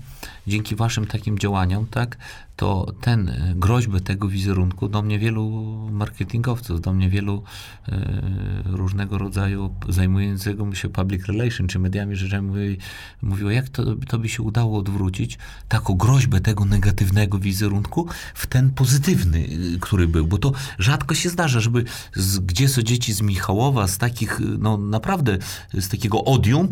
dzięki 0.46 0.76
waszym 0.76 1.06
takim 1.06 1.38
działaniom, 1.38 1.86
tak, 1.86 2.16
to 2.56 2.92
ten, 3.00 3.28
e, 3.28 3.54
groźby 3.56 4.00
tego 4.00 4.28
wizerunku 4.28 4.88
do 4.88 5.02
mnie 5.02 5.18
wielu 5.18 5.50
marketingowców, 5.92 6.80
do 6.80 6.92
mnie 6.92 7.08
wielu 7.10 7.42
e, 7.88 8.22
różnego 8.64 9.18
rodzaju 9.18 9.74
zajmującego 9.88 10.74
się 10.74 10.88
public 10.88 11.26
relation, 11.26 11.68
czy 11.68 11.78
mediami 11.78 12.16
rzeczami 12.16 12.48
mówi, 12.48 12.78
mówiło, 13.22 13.50
jak 13.50 13.68
to, 13.68 13.96
to 14.08 14.18
by 14.18 14.28
się 14.28 14.42
udało 14.42 14.78
odwrócić 14.78 15.38
taką 15.68 15.94
groźbę 15.94 16.40
tego 16.40 16.64
negatywnego 16.64 17.38
wizerunku 17.38 18.08
w 18.34 18.46
ten 18.46 18.70
pozytywny, 18.70 19.38
y, 19.38 19.78
który 19.80 20.08
był, 20.08 20.26
bo 20.26 20.38
to 20.38 20.52
rzadko 20.78 21.14
się 21.14 21.28
zdarza, 21.28 21.60
żeby 21.60 21.84
z, 22.14 22.38
gdzie 22.38 22.68
są 22.68 22.82
dzieci 22.82 23.12
z 23.12 23.22
Michałowa, 23.22 23.88
z 23.88 23.98
takich, 23.98 24.40
no 24.58 24.76
naprawdę, 24.76 25.38
z 25.74 25.88
takiego 25.88 26.24
odium, 26.24 26.68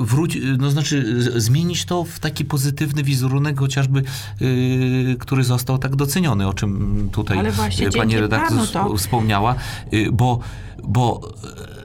wróć, 0.00 0.38
no 0.58 0.70
znaczy 0.70 1.22
zmienić 1.40 1.84
to 1.84 2.04
w 2.04 2.18
taki 2.18 2.44
pozytywny 2.44 3.02
wizerunek, 3.02 3.58
chociażby, 3.58 4.02
który 5.18 5.44
został 5.44 5.78
tak 5.78 5.96
doceniony, 5.96 6.48
o 6.48 6.54
czym 6.54 7.08
tutaj 7.12 7.38
y, 7.86 7.92
pani 7.98 8.14
redaktor 8.20 8.58
to- 8.58 8.64
wsp- 8.64 8.98
wspomniała, 8.98 9.54
y, 9.92 10.12
bo, 10.12 10.40
bo 10.84 11.30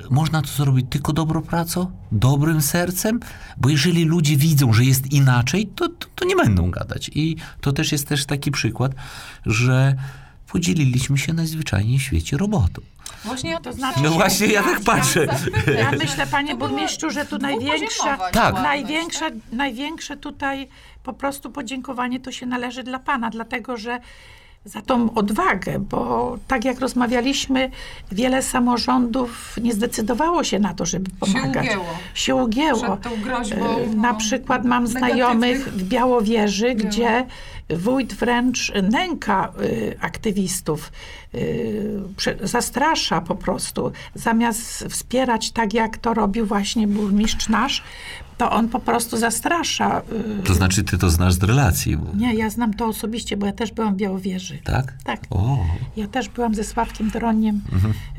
y, 0.07 0.09
można 0.13 0.41
to 0.41 0.47
zrobić 0.47 0.85
tylko 0.89 1.13
dobrą 1.13 1.41
pracą, 1.41 1.91
dobrym 2.11 2.61
sercem, 2.61 3.19
bo 3.57 3.69
jeżeli 3.69 4.03
ludzie 4.05 4.37
widzą, 4.37 4.73
że 4.73 4.83
jest 4.85 5.11
inaczej, 5.13 5.67
to, 5.75 5.89
to, 5.89 6.07
to 6.15 6.25
nie 6.25 6.35
będą 6.35 6.71
gadać. 6.71 7.11
I 7.15 7.35
to 7.61 7.71
też 7.73 7.91
jest 7.91 8.07
też 8.07 8.25
taki 8.25 8.51
przykład, 8.51 8.91
że 9.45 9.95
podzieliliśmy 10.51 11.17
się 11.17 11.33
najzwyczajniej 11.33 11.99
w 11.99 12.01
świecie 12.01 12.37
robotą. 12.37 12.81
Właśnie 13.25 13.55
o 13.55 13.57
To 13.57 13.63
to 13.63 13.73
znaczy- 13.73 13.99
No 14.03 14.09
właśnie, 14.11 14.47
ja 14.47 14.63
tak 14.63 14.79
patrzę. 14.81 15.27
Ja 15.77 15.91
myślę, 15.91 16.27
panie 16.27 16.55
burmistrzu, 16.55 17.09
że 17.09 17.25
tu 17.25 17.37
największa, 17.37 18.17
Tak. 18.31 18.53
największe, 18.55 19.29
największe 19.51 20.17
tutaj 20.17 20.67
po 21.03 21.13
prostu 21.13 21.51
podziękowanie 21.51 22.19
to 22.19 22.31
się 22.31 22.45
należy 22.45 22.83
dla 22.83 22.99
pana, 22.99 23.29
dlatego 23.29 23.77
że 23.77 23.99
za 24.65 24.81
tą 24.81 25.13
odwagę, 25.13 25.79
bo 25.79 26.37
tak 26.47 26.65
jak 26.65 26.79
rozmawialiśmy, 26.79 27.71
wiele 28.11 28.41
samorządów 28.41 29.55
nie 29.61 29.73
zdecydowało 29.73 30.43
się 30.43 30.59
na 30.59 30.73
to, 30.73 30.85
żeby 30.85 31.11
pomagać. 31.19 31.65
ugięło. 31.65 31.85
Się 32.13 32.35
ugięło. 32.35 32.79
Przed 32.97 33.01
tą 33.01 33.21
groźbą, 33.21 33.55
E, 33.77 33.87
no, 33.95 34.01
Na 34.01 34.13
przykład 34.13 34.65
mam 34.65 34.83
negatywnych- 34.83 34.99
znajomych 35.17 35.67
w 35.73 35.83
Białowieży, 35.83 36.75
gdzie 36.75 37.25
wójt 37.69 38.13
wręcz 38.13 38.71
nęka 38.91 39.51
y, 39.61 39.95
aktywistów, 40.01 40.91
y, 41.35 41.99
zastrasza 42.43 43.21
po 43.21 43.35
prostu. 43.35 43.91
Zamiast 44.15 44.85
wspierać 44.89 45.51
tak, 45.51 45.73
jak 45.73 45.97
to 45.97 46.13
robił 46.13 46.45
właśnie 46.45 46.87
burmistrz 46.87 47.49
nasz, 47.49 47.83
to 48.37 48.51
on 48.51 48.69
po 48.69 48.79
prostu 48.79 49.17
zastrasza. 49.17 50.01
y, 50.39 50.43
To 50.43 50.53
znaczy, 50.53 50.83
ty 50.83 50.97
to 50.97 51.09
znasz 51.09 51.33
z 51.33 51.43
relacji, 51.43 51.97
bo, 51.97 52.15
Nie, 52.17 52.33
ja 52.33 52.49
znam 52.49 52.73
to 52.73 52.85
osobiście, 52.85 53.37
bo 53.37 53.45
ja 53.45 53.51
też 53.53 53.71
byłam 53.71 53.93
w 53.93 53.97
Białowieży. 53.97 54.57
tak? 54.63 54.93
Tak. 55.03 55.19
O, 55.29 55.65
Ja 55.97 56.07
też 56.07 56.29
byłam 56.29 56.55
ze 56.55 56.63
Sławkiem 56.63 57.09
Doroniem 57.09 57.61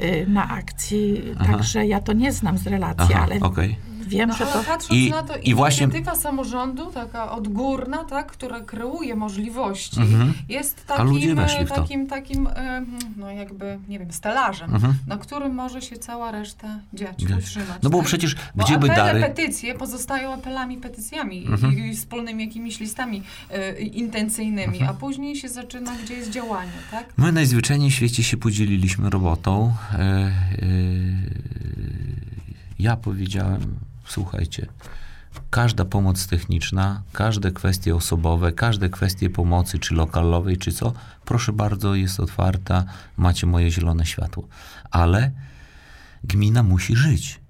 y, 0.01 0.27
na 0.29 0.49
akcji, 0.49 1.23
także 1.47 1.87
ja 1.87 2.01
to 2.01 2.13
nie 2.13 2.33
znam 2.33 2.59
z 2.59 2.67
relacji, 2.67 3.15
aha, 3.15 3.27
ale 3.31 3.41
okej. 3.41 3.77
Wiem, 4.07 4.29
No, 4.29 4.37
że 4.37 4.45
ale 4.45 4.53
to... 4.53 4.59
patrząc 4.65 5.01
I- 5.01 5.11
na 5.11 5.23
to, 5.23 5.37
i 5.37 5.55
właśnie- 5.55 5.85
inicjatywa 5.85 6.17
samorządu, 6.17 6.87
taka 6.93 7.31
odgórna, 7.33 8.05
tak, 8.05 8.33
która 8.33 8.61
kreuje 8.61 9.15
możliwości, 9.15 10.01
Mhm. 10.01 10.33
jest 10.49 10.87
ludzie 11.05 11.35
takim, 11.35 11.67
takim, 11.67 12.07
takim 12.07 12.47
e, 12.47 12.83
no 13.17 13.31
jakby, 13.31 13.79
nie 13.89 13.99
wiem, 13.99 14.13
stelażem, 14.13 14.75
Mhm. 14.75 14.95
na 15.07 15.17
którym 15.17 15.55
może 15.55 15.83
się 15.83 15.97
cała 15.97 16.31
reszta 16.31 16.79
dziać, 16.95 17.19
Dziać. 17.21 17.39
utrzymać. 17.45 17.83
No 17.83 17.91
bo 17.91 17.99
tak? 17.99 18.07
przecież 18.07 18.37
Bo 18.55 18.65
gdzie 18.65 18.79
by 18.79 18.89
dary... 18.89 19.01
Mhm. 19.19 19.35
petycje 19.35 19.75
pozostają 19.75 20.33
apelami, 20.35 20.77
petycjami 20.77 21.47
i, 21.47 21.91
i 21.91 21.97
wspólnymi 21.97 22.45
jakimiś 22.45 22.81
listami 22.81 23.23
e, 23.51 23.79
intencyjnymi, 23.81 24.79
Mhm. 24.79 24.91
a 24.91 24.95
później 24.95 25.37
się 25.37 25.49
zaczyna, 25.49 25.93
gdzie 26.05 26.15
jest 26.15 26.31
działanie, 26.31 26.71
tak? 26.91 27.13
My 27.17 27.33
najzwyczajniej 27.33 27.91
w 27.91 27.95
świecie 27.95 28.23
się 28.23 28.37
podzieliliśmy 28.37 29.11
robotą. 29.11 29.75
E, 29.93 29.99
e, 29.99 30.33
ja 32.79 32.97
powiedziałem, 32.97 33.61
słuchajcie, 34.09 34.67
każda 35.51 35.85
pomoc 35.85 36.27
techniczna, 36.27 37.03
każde 37.13 37.53
kwestie 37.53 37.97
osobowe, 37.97 38.53
każde 38.53 38.89
kwestie 38.89 39.31
pomocy, 39.31 39.79
czy 39.79 39.95
lokalowej, 39.95 40.57
czy 40.57 40.73
co, 40.73 40.93
proszę 41.25 41.53
bardzo, 41.53 41.95
jest 41.95 42.21
otwarta, 42.21 42.85
macie 43.17 43.47
moje 43.47 43.71
zielone 43.71 44.07
światło. 44.07 44.49
Ale 44.91 45.31
gmina 46.25 46.63
musi 46.63 46.97
żyć. 46.97 47.41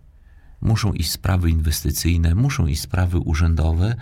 Muszą 0.60 0.92
iść 0.92 1.10
sprawy 1.10 1.50
inwestycyjne, 1.50 2.34
muszą 2.34 2.66
iść 2.66 2.82
sprawy 2.82 3.18
urzędowe 3.18 3.96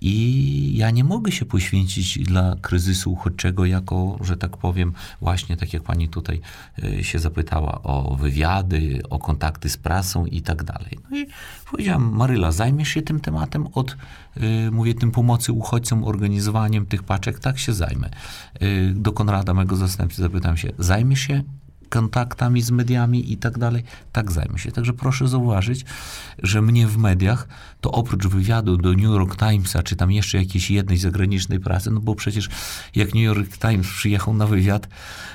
i 0.00 0.76
ja 0.76 0.90
nie 0.90 1.04
mogę 1.04 1.32
się 1.32 1.44
poświęcić 1.44 2.18
dla 2.18 2.56
kryzysu 2.60 3.12
uchodźczego 3.12 3.64
jako, 3.66 4.18
że 4.20 4.36
tak 4.36 4.56
powiem, 4.56 4.92
właśnie 5.20 5.56
tak 5.56 5.72
jak 5.72 5.82
pani 5.82 6.08
tutaj 6.08 6.40
e, 6.82 7.04
się 7.04 7.18
zapytała 7.18 7.82
o 7.82 8.16
wywiady, 8.16 9.02
o 9.10 9.18
kontakty 9.18 9.68
z 9.68 9.76
prasą 9.76 10.26
i 10.26 10.42
tak 10.42 10.64
dalej. 10.64 10.98
No 11.10 11.18
i 11.18 11.26
powiedziałam, 11.70 12.16
Maryla, 12.16 12.52
zajmiesz 12.52 12.88
się 12.88 13.02
tym 13.02 13.20
tematem 13.20 13.66
od, 13.74 13.96
e, 14.36 14.70
mówię, 14.70 14.94
tym 14.94 15.10
pomocy 15.10 15.52
uchodźcom, 15.52 16.04
organizowaniem 16.04 16.86
tych 16.86 17.02
paczek, 17.02 17.38
tak 17.38 17.58
się 17.58 17.72
zajmę. 17.72 18.10
E, 18.54 18.66
Do 18.94 19.12
Konrada, 19.12 19.54
mego 19.54 19.76
zastępcy, 19.76 20.22
zapytam 20.22 20.56
się, 20.56 20.72
zajmiesz 20.78 21.20
się 21.20 21.42
kontaktami 21.90 22.62
z 22.62 22.70
mediami 22.70 23.32
i 23.32 23.36
tak 23.36 23.58
dalej, 23.58 23.84
tak 24.12 24.32
zajmę 24.32 24.58
się. 24.58 24.72
Także 24.72 24.92
proszę 24.92 25.28
zauważyć, 25.28 25.84
że 26.42 26.62
mnie 26.62 26.86
w 26.86 26.98
mediach, 26.98 27.48
to 27.80 27.92
oprócz 27.92 28.26
wywiadu 28.26 28.76
do 28.76 28.90
New 28.90 29.02
York 29.02 29.36
Timesa, 29.36 29.82
czy 29.82 29.96
tam 29.96 30.12
jeszcze 30.12 30.38
jakiejś 30.38 30.70
jednej 30.70 30.98
zagranicznej 30.98 31.60
pracy, 31.60 31.90
no 31.90 32.00
bo 32.00 32.14
przecież 32.14 32.48
jak 32.94 33.14
New 33.14 33.22
York 33.22 33.58
Times 33.58 33.86
przyjechał 33.86 34.34
na 34.34 34.46
wywiad, 34.46 34.88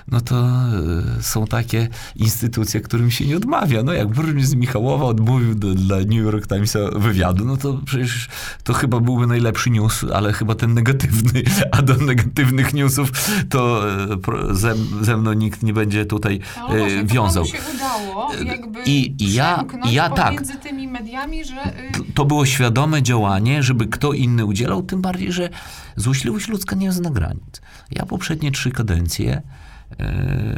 no 0.07 0.21
to 0.21 0.35
e, 0.35 1.21
są 1.21 1.47
takie 1.47 1.87
instytucje, 2.15 2.81
którym 2.81 3.11
się 3.11 3.25
nie 3.25 3.37
odmawia. 3.37 3.83
No 3.83 3.93
jak 3.93 4.07
burmistrz 4.07 4.51
z 4.51 4.55
Michałowa 4.55 5.05
odmówił 5.05 5.55
do, 5.55 5.75
dla 5.75 5.97
New 5.97 6.11
York 6.11 6.47
Timesa 6.47 6.79
wywiadu, 6.95 7.45
no 7.45 7.57
to 7.57 7.81
przecież 7.85 8.27
to 8.63 8.73
chyba 8.73 8.99
byłby 8.99 9.27
najlepszy 9.27 9.69
news, 9.69 10.05
ale 10.13 10.33
chyba 10.33 10.55
ten 10.55 10.73
negatywny, 10.73 11.43
a 11.71 11.81
do 11.81 11.95
negatywnych 11.95 12.73
newsów 12.73 13.11
to 13.49 13.89
e, 14.03 14.55
ze, 14.55 14.75
ze 15.01 15.17
mną 15.17 15.33
nikt 15.33 15.63
nie 15.63 15.73
będzie 15.73 16.05
tutaj 16.05 16.39
No 16.57 16.67
właśnie, 16.67 16.99
e, 16.99 17.05
to 17.05 17.13
wiązał. 17.13 17.45
panu 17.45 17.55
się 17.57 17.63
udało 17.75 18.33
jakby 18.45 18.83
I- 18.83 19.23
i 19.23 19.33
ja- 19.33 19.63
ja 19.91 20.09
tak. 20.09 20.33
tymi 20.63 20.87
mediami, 20.87 21.45
że... 21.45 21.55
y, 21.67 22.13
To 22.13 22.25
było 22.25 22.45
świadome 22.45 23.03
działanie, 23.03 23.63
żeby 23.63 23.87
kto 23.87 24.13
inny 24.13 24.45
udzielał, 24.45 24.83
tym 24.83 25.01
bardziej, 25.01 25.31
że 25.31 25.49
złośliwość 25.95 26.47
ludzka 26.47 26.75
nie 26.75 26.91
zna 26.91 27.09
granic. 27.09 27.61
Ja 27.91 28.05
poprzednie 28.05 28.51
trzy 28.51 28.71
kadencje 28.71 29.41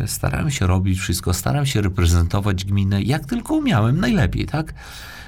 starałem 0.06 0.52
się 0.52 0.68
robić 0.68 1.00
wszystko, 1.00 1.34
starałem 1.34 1.66
się 1.66 1.82
reprezentować 1.82 2.66
gminę 2.66 3.02
jak 3.02 3.26
tylko 3.26 3.54
umiałem, 3.56 4.00
najlepiej, 4.00 4.46
tak? 4.46 4.74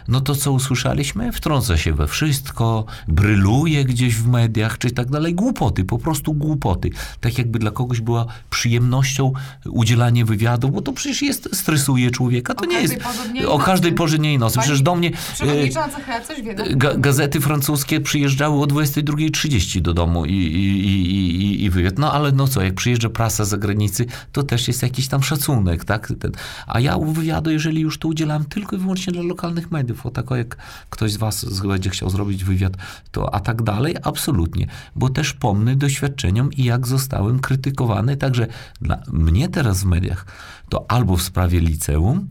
No 0.09 0.21
to 0.21 0.35
co 0.35 0.51
usłyszeliśmy? 0.51 1.31
Wtrąca 1.31 1.77
się 1.77 1.93
we 1.93 2.07
wszystko, 2.07 2.85
bryluje 3.07 3.85
gdzieś 3.85 4.15
w 4.15 4.27
mediach, 4.27 4.77
czy 4.77 4.91
tak 4.91 5.09
dalej. 5.09 5.35
Głupoty, 5.35 5.83
po 5.83 5.97
prostu 5.97 6.33
głupoty. 6.33 6.89
Tak 7.21 7.37
jakby 7.37 7.59
dla 7.59 7.71
kogoś 7.71 8.01
była 8.01 8.25
przyjemnością 8.49 9.33
udzielanie 9.65 10.25
wywiadu, 10.25 10.69
bo 10.69 10.81
to 10.81 10.93
przecież 10.93 11.21
jest, 11.21 11.49
stresuje 11.53 12.11
człowieka. 12.11 12.53
To 12.53 12.61
O 12.61 12.65
nie 12.65 12.81
jest 12.81 12.97
o 13.47 13.59
każdej 13.59 13.93
porze 13.93 14.17
i 14.17 14.37
nocy. 14.37 14.59
Przecież 14.59 14.81
do 14.81 14.95
mnie... 14.95 15.11
e? 15.41 16.75
Ga 16.75 16.95
gazety 16.97 17.41
francuskie 17.41 18.01
przyjeżdżały 18.01 18.61
o 18.61 18.65
22.30 18.65 19.81
do 19.81 19.93
domu 19.93 20.25
i, 20.25 20.33
i, 20.33 20.87
i, 20.87 21.41
i, 21.41 21.63
i 21.63 21.69
wywiad. 21.69 21.99
No 21.99 22.13
ale 22.13 22.31
no 22.31 22.47
co, 22.47 22.61
jak 22.61 22.73
przyjeżdża 22.73 23.09
prasa 23.09 23.45
z 23.45 23.49
zagranicy, 23.49 24.05
to 24.31 24.43
też 24.43 24.67
jest 24.67 24.81
jakiś 24.81 25.07
tam 25.07 25.23
szacunek, 25.23 25.85
tak? 25.85 26.13
Ten. 26.19 26.31
A 26.67 26.79
ja 26.79 26.97
wywiadu, 26.97 27.51
jeżeli 27.51 27.81
już 27.81 27.97
to 27.97 28.07
udzielam 28.07 28.45
tylko 28.45 28.75
i 28.75 28.79
wyłącznie 28.79 29.13
dla 29.13 29.23
lokalnych 29.23 29.71
mediów, 29.71 29.98
o 30.05 30.11
tak 30.11 30.31
jak 30.31 30.57
ktoś 30.89 31.11
z 31.11 31.17
was 31.17 31.45
będzie 31.61 31.89
chciał 31.89 32.09
zrobić 32.09 32.43
wywiad, 32.43 32.73
to 33.11 33.33
a 33.33 33.39
tak 33.39 33.61
dalej, 33.61 33.95
absolutnie. 34.03 34.67
Bo 34.95 35.09
też 35.09 35.33
pomny 35.33 35.75
doświadczeniom 35.75 36.53
i 36.53 36.63
jak 36.63 36.87
zostałem 36.87 37.39
krytykowany, 37.39 38.17
także 38.17 38.47
dla 38.81 39.01
mnie 39.11 39.49
teraz 39.49 39.83
w 39.83 39.85
mediach 39.85 40.25
to 40.69 40.85
albo 40.91 41.17
w 41.17 41.21
sprawie 41.21 41.59
liceum, 41.59 42.27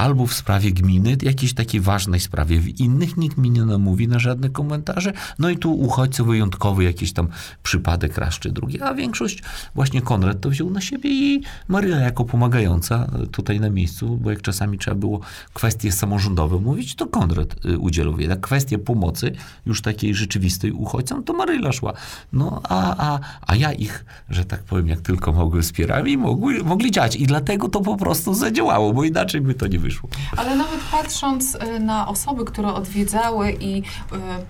albo 0.00 0.26
w 0.26 0.34
sprawie 0.34 0.72
gminy, 0.72 1.16
jakiejś 1.22 1.54
takiej 1.54 1.80
ważnej 1.80 2.20
sprawie. 2.20 2.60
W 2.60 2.80
innych 2.80 3.16
nikt 3.16 3.38
mi 3.38 3.50
nie 3.50 3.64
namówi 3.64 4.08
na 4.08 4.18
żadne 4.18 4.50
komentarze. 4.50 5.12
No 5.38 5.50
i 5.50 5.56
tu 5.56 5.74
uchodźcy 5.74 6.24
wyjątkowy, 6.24 6.84
jakiś 6.84 7.12
tam 7.12 7.28
przypadek 7.62 8.18
raz 8.18 8.38
czy 8.38 8.50
drugi, 8.50 8.82
a 8.82 8.94
większość 8.94 9.42
właśnie 9.74 10.02
Konrad 10.02 10.40
to 10.40 10.50
wziął 10.50 10.70
na 10.70 10.80
siebie 10.80 11.10
i 11.10 11.42
Maryla 11.68 11.96
jako 11.96 12.24
pomagająca 12.24 13.10
tutaj 13.32 13.60
na 13.60 13.70
miejscu, 13.70 14.16
bo 14.16 14.30
jak 14.30 14.42
czasami 14.42 14.78
trzeba 14.78 14.94
było 14.94 15.20
kwestie 15.54 15.92
samorządowe 15.92 16.58
mówić, 16.58 16.94
to 16.94 17.06
Konrad 17.06 17.64
y, 17.64 17.78
udzielał. 17.78 18.20
Jednak 18.20 18.40
kwestie 18.40 18.78
pomocy 18.78 19.32
już 19.66 19.82
takiej 19.82 20.14
rzeczywistej 20.14 20.72
uchodźcom, 20.72 21.24
to 21.24 21.32
Maryla 21.32 21.72
szła. 21.72 21.92
No 22.32 22.60
a, 22.64 22.96
a, 22.96 23.20
a 23.46 23.56
ja 23.56 23.72
ich, 23.72 24.04
że 24.30 24.44
tak 24.44 24.62
powiem, 24.62 24.88
jak 24.88 25.00
tylko 25.00 25.32
mogłem 25.32 25.62
wspierałem 25.62 26.08
i 26.08 26.16
mogły, 26.16 26.64
mogli 26.64 26.90
działać. 26.90 27.16
I 27.16 27.26
dlatego 27.26 27.68
to 27.68 27.80
po 27.80 27.96
prostu 27.96 28.34
zadziałało, 28.34 28.92
bo 28.92 29.04
inaczej 29.04 29.40
by 29.40 29.54
to 29.54 29.66
nie 29.66 29.78
wyszło. 29.78 29.89
Ale 30.36 30.56
nawet 30.56 30.80
patrząc 30.90 31.54
y, 31.54 31.80
na 31.80 32.08
osoby, 32.08 32.44
które 32.44 32.74
odwiedzały 32.74 33.52
i 33.60 33.78
y, 33.78 33.82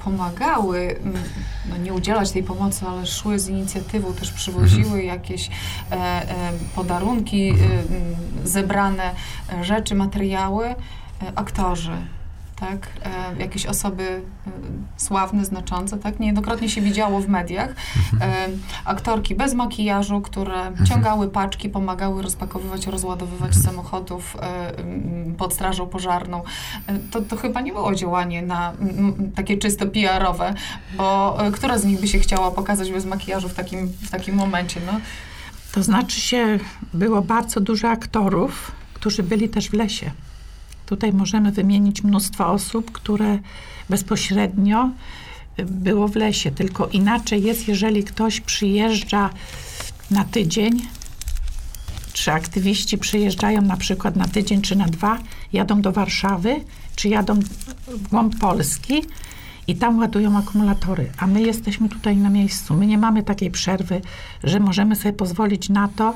pomagały, 0.04 1.00
no 1.70 1.76
nie 1.76 1.92
udzielać 1.92 2.30
tej 2.30 2.42
pomocy, 2.42 2.86
ale 2.86 3.06
szły 3.06 3.38
z 3.38 3.48
inicjatywą, 3.48 4.12
też 4.12 4.32
przywoziły 4.32 4.84
Mhm. 5.00 5.06
jakieś 5.06 5.48
e, 5.48 5.92
e, 5.92 6.52
podarunki, 6.74 7.50
y, 7.50 7.54
mm, 7.54 8.16
zebrane 8.44 9.14
e, 9.52 9.64
rzeczy, 9.64 9.94
materiały, 9.94 10.74
aktorzy. 11.34 11.96
Tak, 12.60 12.88
e, 13.04 13.40
jakieś 13.42 13.66
osoby 13.66 14.22
e, 14.46 14.50
sławne, 14.96 15.44
znaczące, 15.44 15.98
tak, 15.98 16.20
niejednokrotnie 16.20 16.68
się 16.68 16.80
widziało 16.80 17.20
w 17.20 17.28
mediach. 17.28 17.74
Mhm. 18.12 18.32
E, 18.32 18.46
aktorki 18.84 19.34
bez 19.34 19.54
makijażu, 19.54 20.20
które 20.20 20.72
ciągały 20.88 21.28
paczki, 21.28 21.68
pomagały 21.68 22.22
rozpakowywać, 22.22 22.86
rozładowywać 22.86 23.56
Mhm. 23.56 23.64
samochodów 23.64 24.36
e, 24.40 24.72
pod 25.38 25.54
strażą 25.54 25.86
pożarną. 25.86 26.42
E, 26.86 26.98
To, 27.10 27.20
to 27.20 27.36
chyba 27.36 27.60
nie 27.60 27.72
było 27.72 27.94
działanie 27.94 28.42
na 28.42 28.72
m, 28.80 28.88
m, 28.98 29.32
takie 29.32 29.56
czysto 29.58 29.86
PR-owe, 29.86 30.54
bo 30.96 31.36
e, 31.46 31.50
która 31.50 31.78
z 31.78 31.84
nich 31.84 32.00
by 32.00 32.08
się 32.08 32.18
chciała 32.18 32.50
pokazać 32.50 32.92
bez 32.92 33.04
makijażu 33.04 33.48
w 33.48 33.54
takim, 33.54 33.88
w 33.88 34.10
takim 34.10 34.34
momencie, 34.34 34.80
no? 34.86 35.00
To 35.72 35.82
znaczy 35.82 36.20
się, 36.20 36.58
było 36.94 37.22
bardzo 37.22 37.60
dużo 37.60 37.88
aktorów, 37.88 38.72
którzy 38.94 39.22
byli 39.22 39.48
też 39.48 39.70
w 39.70 39.72
lesie. 39.74 40.10
Tutaj 40.90 41.12
możemy 41.12 41.52
wymienić 41.52 42.04
mnóstwo 42.04 42.46
osób, 42.46 42.92
które 42.92 43.38
bezpośrednio 43.88 44.90
było 45.66 46.08
w 46.08 46.16
lesie. 46.16 46.50
Tylko 46.50 46.86
inaczej 46.86 47.42
jest, 47.42 47.68
jeżeli 47.68 48.04
ktoś 48.04 48.40
przyjeżdża 48.40 49.30
na 50.10 50.24
tydzień, 50.24 50.82
czy 52.12 52.32
aktywiści 52.32 52.98
przyjeżdżają 52.98 53.62
na 53.62 53.76
przykład 53.76 54.16
na 54.16 54.28
tydzień 54.28 54.62
czy 54.62 54.76
na 54.76 54.86
dwa, 54.86 55.18
jadą 55.52 55.80
do 55.82 55.92
Warszawy, 55.92 56.64
czy 56.96 57.08
jadą 57.08 57.34
w 57.88 58.08
głąb 58.08 58.38
Polski 58.38 59.04
i 59.66 59.76
tam 59.76 59.98
ładują 59.98 60.38
akumulatory. 60.38 61.10
A 61.18 61.26
my 61.26 61.42
jesteśmy 61.42 61.88
tutaj 61.88 62.16
na 62.16 62.30
miejscu. 62.30 62.74
My 62.74 62.86
nie 62.86 62.98
mamy 62.98 63.22
takiej 63.22 63.50
przerwy, 63.50 64.00
że 64.44 64.60
możemy 64.60 64.96
sobie 64.96 65.12
pozwolić 65.12 65.68
na 65.68 65.88
to, 65.88 66.14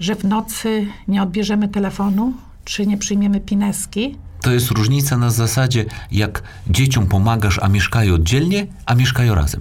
że 0.00 0.14
w 0.14 0.24
nocy 0.24 0.86
nie 1.08 1.22
odbierzemy 1.22 1.68
telefonu, 1.68 2.32
czy 2.64 2.86
nie 2.86 2.98
przyjmiemy 2.98 3.40
pineski. 3.40 4.16
To 4.40 4.52
jest 4.52 4.70
różnica 4.70 5.16
na 5.16 5.30
zasadzie, 5.30 5.84
jak 6.12 6.42
dzieciom 6.66 7.06
pomagasz, 7.06 7.58
a 7.62 7.68
mieszkają 7.68 8.14
oddzielnie, 8.14 8.66
a 8.86 8.94
mieszkają 8.94 9.34
razem. 9.34 9.60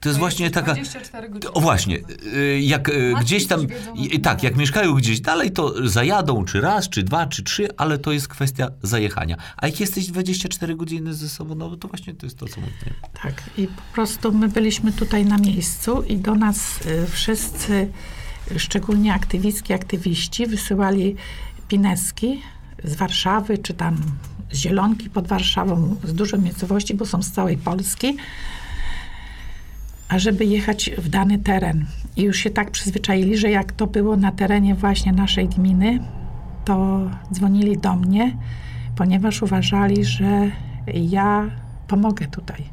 To 0.00 0.08
jest 0.08 0.18
właśnie 0.18 0.50
taka... 0.50 0.72
24 0.72 1.28
godziny. 1.28 1.52
O 1.52 1.60
właśnie, 1.60 1.98
y, 2.34 2.60
jak 2.60 2.88
y, 2.88 3.14
gdzieś 3.20 3.46
tam, 3.46 3.66
tak, 4.22 4.42
jak 4.42 4.56
mieszkają 4.56 4.94
gdzieś 4.94 5.20
dalej, 5.20 5.50
to 5.50 5.88
zajadą 5.88 6.44
czy 6.44 6.60
raz, 6.60 6.88
czy 6.88 7.02
dwa, 7.02 7.26
czy 7.26 7.42
trzy, 7.42 7.68
ale 7.76 7.98
to 7.98 8.12
jest 8.12 8.28
kwestia 8.28 8.68
zajechania. 8.82 9.36
A 9.56 9.66
jak 9.66 9.80
jesteś 9.80 10.06
24 10.06 10.76
godziny 10.76 11.14
ze 11.14 11.28
sobą, 11.28 11.54
no 11.54 11.76
to 11.76 11.88
właśnie 11.88 12.14
to 12.14 12.26
jest 12.26 12.38
to, 12.38 12.46
co 12.48 12.60
mówię. 12.60 12.72
Tak, 13.22 13.42
i 13.58 13.66
po 13.66 13.82
prostu 13.94 14.32
my 14.32 14.48
byliśmy 14.48 14.92
tutaj 14.92 15.24
na 15.24 15.38
miejscu 15.38 16.02
i 16.02 16.16
do 16.16 16.34
nas 16.34 16.86
y, 16.86 17.06
wszyscy, 17.10 17.88
szczególnie 18.56 19.14
aktywistki, 19.14 19.72
aktywiści, 19.72 20.46
wysyłali 20.46 21.16
pineski 21.70 22.42
z 22.84 22.94
Warszawy, 22.94 23.58
czy 23.58 23.74
tam 23.74 23.96
z 24.50 24.58
Zielonki 24.58 25.10
pod 25.10 25.28
Warszawą, 25.28 25.96
z 26.04 26.14
dużej 26.14 26.40
miejscowości, 26.40 26.94
bo 26.94 27.06
są 27.06 27.22
z 27.22 27.30
całej 27.30 27.56
Polski, 27.56 28.16
ażeby 30.08 30.44
jechać 30.44 30.90
w 30.98 31.08
dany 31.08 31.38
teren. 31.38 31.86
I 32.16 32.22
już 32.22 32.36
się 32.36 32.50
tak 32.50 32.70
przyzwyczaili, 32.70 33.36
że 33.36 33.50
jak 33.50 33.72
to 33.72 33.86
było 33.86 34.16
na 34.16 34.32
terenie 34.32 34.74
właśnie 34.74 35.12
naszej 35.12 35.48
gminy, 35.48 36.00
to 36.64 37.00
dzwonili 37.32 37.78
do 37.78 37.96
mnie, 37.96 38.36
ponieważ 38.96 39.42
uważali, 39.42 40.04
że 40.04 40.50
ja 40.94 41.50
pomogę 41.88 42.26
tutaj. 42.26 42.64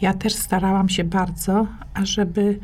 Ja 0.00 0.14
też 0.14 0.34
starałam 0.34 0.88
się 0.88 1.04
bardzo, 1.04 1.66
ażeby 1.94 2.58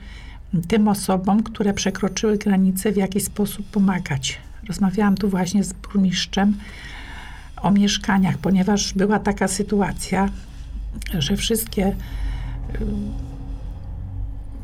tym 0.69 0.89
osobom, 0.89 1.43
które 1.43 1.73
przekroczyły 1.75 2.39
granice, 2.39 2.93
w 2.93 2.97
jakiś 2.97 3.25
sposób 3.25 3.67
pomagać. 3.67 4.48
Rozmawiałam 4.69 5.17
tu 5.17 5.29
właśnie 5.29 5.65
z 5.65 5.73
burmistrzem 5.73 6.57
o 7.63 7.71
mieszkaniach, 7.71 8.39
ponieważ 8.39 8.95
była 8.95 9.19
taka 9.19 9.49
sytuacja, 9.49 10.29
że 11.19 11.37
wszystkie 11.37 11.97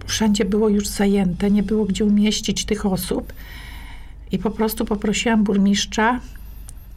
wszędzie 0.07 0.45
było 0.45 0.69
już 0.69 0.87
zajęte, 0.87 1.51
nie 1.51 1.63
było 1.63 1.85
gdzie 1.85 2.05
umieścić 2.05 2.65
tych 2.65 2.87
osób. 2.87 3.33
I 4.33 4.39
po 4.39 4.51
prostu 4.51 4.85
poprosiłam 4.85 5.45
burmistrza, 5.45 6.21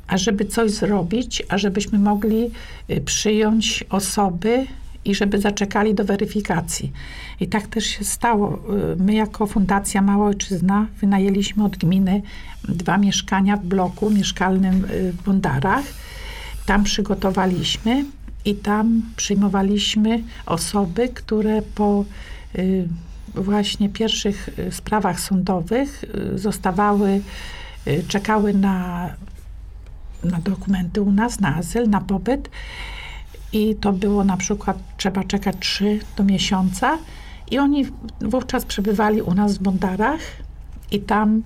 ażeby 0.07 0.45
coś 0.45 0.71
zrobić, 0.71 1.43
ażebyśmy 1.49 1.99
mogli 1.99 2.51
y, 2.89 3.01
przyjąć 3.01 3.83
osoby 3.89 4.65
i 5.07 5.15
żeby 5.15 5.41
zaczekali 5.41 5.95
do 5.95 6.03
weryfikacji. 6.03 6.91
I 7.39 7.47
tak 7.47 7.67
też 7.67 7.85
się 7.85 8.03
stało. 8.03 8.59
Y, 8.93 8.95
My 8.95 9.13
jako 9.13 9.47
Fundacja 9.47 10.01
Mała 10.01 10.27
Ojczyzna 10.27 10.87
wynajęliśmy 11.01 11.63
od 11.63 11.77
gminy 11.77 12.21
dwa 12.69 12.97
mieszkania 12.97 13.57
w 13.57 13.65
bloku 13.65 14.09
mieszkalnym 14.09 14.85
y, 14.85 15.11
w 15.11 15.23
Bondarach. 15.23 15.85
Tam 16.65 16.83
przygotowaliśmy 16.83 18.05
i 18.45 18.55
tam 18.55 19.01
przyjmowaliśmy 19.15 20.23
osoby, 20.45 21.09
które 21.09 21.61
po 21.61 22.05
y, 22.55 22.87
właśnie 23.35 23.89
pierwszych 23.89 24.49
sprawach 24.71 25.19
sądowych 25.19 26.05
zostawały, 26.35 27.21
czekały 28.07 28.53
na, 28.53 29.09
na 30.23 30.39
dokumenty 30.39 31.01
u 31.01 31.11
nas, 31.11 31.39
na 31.39 31.55
azyl, 31.55 31.89
na 31.89 32.01
pobyt. 32.01 32.49
I 33.53 33.75
to 33.75 33.93
było 33.93 34.23
na 34.23 34.37
przykład, 34.37 34.77
trzeba 34.97 35.23
czekać 35.23 35.55
3 35.59 35.99
do 36.17 36.23
miesiąca. 36.23 36.97
I 37.51 37.59
oni 37.59 37.85
wówczas 38.21 38.65
przebywali 38.65 39.21
u 39.21 39.33
nas 39.33 39.57
w 39.57 39.61
Bondarach 39.61 40.19
i 40.91 40.99
tam 40.99 41.43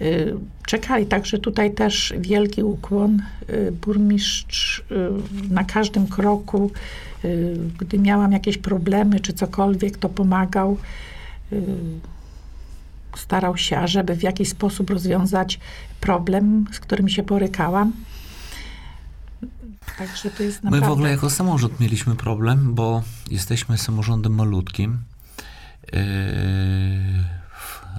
y, 0.00 0.34
czekali. 0.66 1.06
Także 1.06 1.38
tutaj 1.38 1.74
też 1.74 2.14
wielki 2.18 2.62
ukłon. 2.62 3.22
Y, 3.50 3.72
burmistrz 3.72 4.78
y, 4.78 4.84
na 5.50 5.64
każdym 5.64 6.06
kroku, 6.06 6.70
y, 7.24 7.58
gdy 7.78 7.98
miałam 7.98 8.32
jakieś 8.32 8.58
problemy 8.58 9.20
czy 9.20 9.32
cokolwiek, 9.32 9.96
to 9.96 10.08
pomagał. 10.08 10.76
Y, 11.52 11.62
starał 13.16 13.56
się, 13.56 13.78
ażeby 13.78 14.16
w 14.16 14.22
jakiś 14.22 14.48
sposób 14.48 14.90
rozwiązać 14.90 15.60
problem, 16.00 16.64
z 16.72 16.80
którym 16.80 17.08
się 17.08 17.22
borykałam. 17.22 17.92
Także 20.00 20.30
to 20.30 20.42
jest 20.42 20.62
My 20.62 20.70
naprawdę... 20.70 20.88
w 20.88 20.92
ogóle 20.92 21.10
jako 21.10 21.30
samorząd 21.30 21.80
mieliśmy 21.80 22.16
problem, 22.16 22.74
bo 22.74 23.02
jesteśmy 23.30 23.78
samorządem 23.78 24.34
malutkim. 24.34 24.98
Yy, 25.92 25.98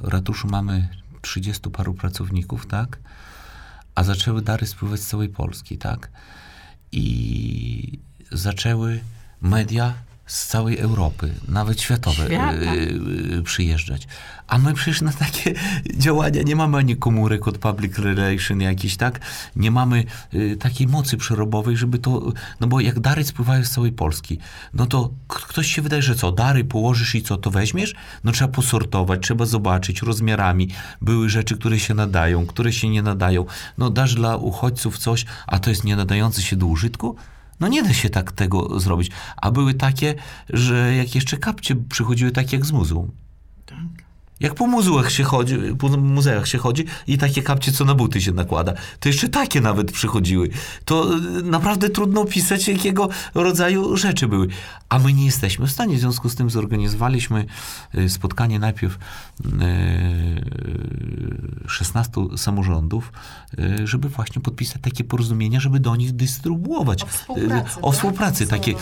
W 0.02 0.08
ratuszu 0.08 0.48
mamy 0.48 0.90
30 1.22 1.70
paru 1.70 1.94
pracowników, 1.94 2.68
tak? 2.68 3.00
A 3.96 4.04
zaczęły 4.04 4.42
dary 4.42 4.66
spływać 4.68 5.00
z 5.00 5.08
całej 5.08 5.30
Polski, 5.30 5.78
tak? 5.78 6.12
I 6.92 8.00
zaczęły 8.32 9.02
media 9.42 9.94
z 10.32 10.48
całej 10.48 10.78
Europy, 10.78 11.34
nawet 11.48 11.82
światowe, 11.82 12.26
Świata. 12.26 12.76
yy, 12.76 13.42
przyjeżdżać. 13.44 14.08
A 14.48 14.58
my 14.58 14.74
przecież 14.74 15.02
na 15.02 15.14
takie 15.14 15.54
działania 16.04 16.42
nie 16.42 16.56
mamy 16.56 16.78
ani 16.78 16.96
komórek 16.96 17.48
od 17.48 17.58
public 17.58 17.98
relation 17.98 18.62
jakiś, 18.62 18.98
tak? 18.98 19.20
Nie 19.56 19.72
mamy 19.72 20.04
y, 20.34 20.58
takiej 20.58 20.88
mocy 20.88 21.18
przerobowej, 21.18 21.78
żeby 21.78 22.00
to, 22.00 22.32
no 22.60 22.68
bo 22.68 22.80
jak 22.80 23.00
dary 23.00 23.24
spływają 23.24 23.66
z 23.66 23.70
całej 23.70 23.92
Polski, 23.92 24.38
no 24.74 24.86
to 24.86 25.10
ktoś 25.28 25.68
się 25.76 25.82
wydaje, 25.82 26.02
że 26.02 26.16
co, 26.16 26.32
dary 26.32 26.64
położysz 26.64 27.16
i 27.16 27.22
co, 27.22 27.38
to 27.38 27.52
weźmiesz? 27.52 27.96
No 28.24 28.32
trzeba 28.32 28.52
posortować, 28.52 29.24
trzeba 29.24 29.46
zobaczyć 29.46 30.02
rozmiarami. 30.02 30.70
Były 31.02 31.30
rzeczy, 31.30 31.58
które 31.58 31.80
się 31.80 31.94
nadają, 31.94 32.46
które 32.46 32.74
się 32.74 32.90
nie 32.90 33.02
nadają. 33.02 33.46
No 33.78 33.90
dasz 33.90 34.16
dla 34.16 34.36
uchodźców 34.36 34.98
coś, 34.98 35.26
a 35.48 35.60
to 35.60 35.70
jest 35.70 35.84
nie 35.84 35.96
nadające 35.96 36.42
się 36.42 36.56
do 36.56 36.66
użytku? 36.66 37.16
No 37.62 37.68
nie 37.68 37.84
da 37.84 37.94
się 37.94 38.10
tak 38.10 38.32
tego 38.32 38.80
zrobić. 38.80 39.12
A 39.38 39.52
były 39.52 39.74
takie, 39.74 40.16
że 40.50 40.96
jak 40.96 41.16
jeszcze 41.16 41.38
kapcie 41.38 41.76
przychodziły 41.76 42.32
tak 42.32 42.54
jak 42.54 42.66
z 42.66 42.72
muzeum. 42.72 43.12
Tak. 44.42 44.50
Jak 44.50 44.56
po 44.56 44.68
muzeach 44.68 45.12
się 45.12 45.24
chodzi, 45.24 45.58
po 45.80 45.90
muzeach 45.90 46.48
się 46.48 46.58
chodzi 46.58 46.86
i 47.08 47.18
takie 47.18 47.42
kapcie, 47.42 47.72
co 47.72 47.86
na 47.86 47.96
buty 47.96 48.22
się 48.22 48.32
nakłada, 48.32 48.74
to 49.00 49.10
jeszcze 49.10 49.30
takie 49.30 49.62
nawet 49.62 49.92
przychodziły. 49.92 50.50
To 50.86 51.18
y, 51.18 51.44
naprawdę 51.44 51.90
trudno 51.90 52.22
opisać, 52.22 52.68
jakiego 52.68 53.10
rodzaju 53.34 53.98
rzeczy 53.98 54.28
były. 54.28 54.48
A 54.90 55.00
my 55.00 55.14
nie 55.14 55.26
jesteśmy 55.26 55.68
w 55.68 55.72
stanie. 55.72 55.96
W 55.96 56.00
związku 56.00 56.30
z 56.30 56.36
tym 56.36 56.50
zorganizowaliśmy 56.50 57.46
y, 57.96 58.10
spotkanie 58.10 58.60
najpierw 58.60 58.98
y, 59.46 59.48
16 61.68 62.12
samorządów, 62.38 63.12
y, 63.60 63.88
żeby 63.88 64.10
właśnie 64.10 64.42
podpisać 64.42 64.82
takie 64.82 65.04
porozumienia, 65.04 65.60
żeby 65.60 65.80
do 65.80 65.96
nich 65.96 66.12
dystrybuować. 66.12 67.04
O 67.04 67.06
współpracy, 67.06 67.80
O 67.82 67.90
tak? 67.90 67.96
współpracy, 67.96 68.48
takie, 68.48 68.74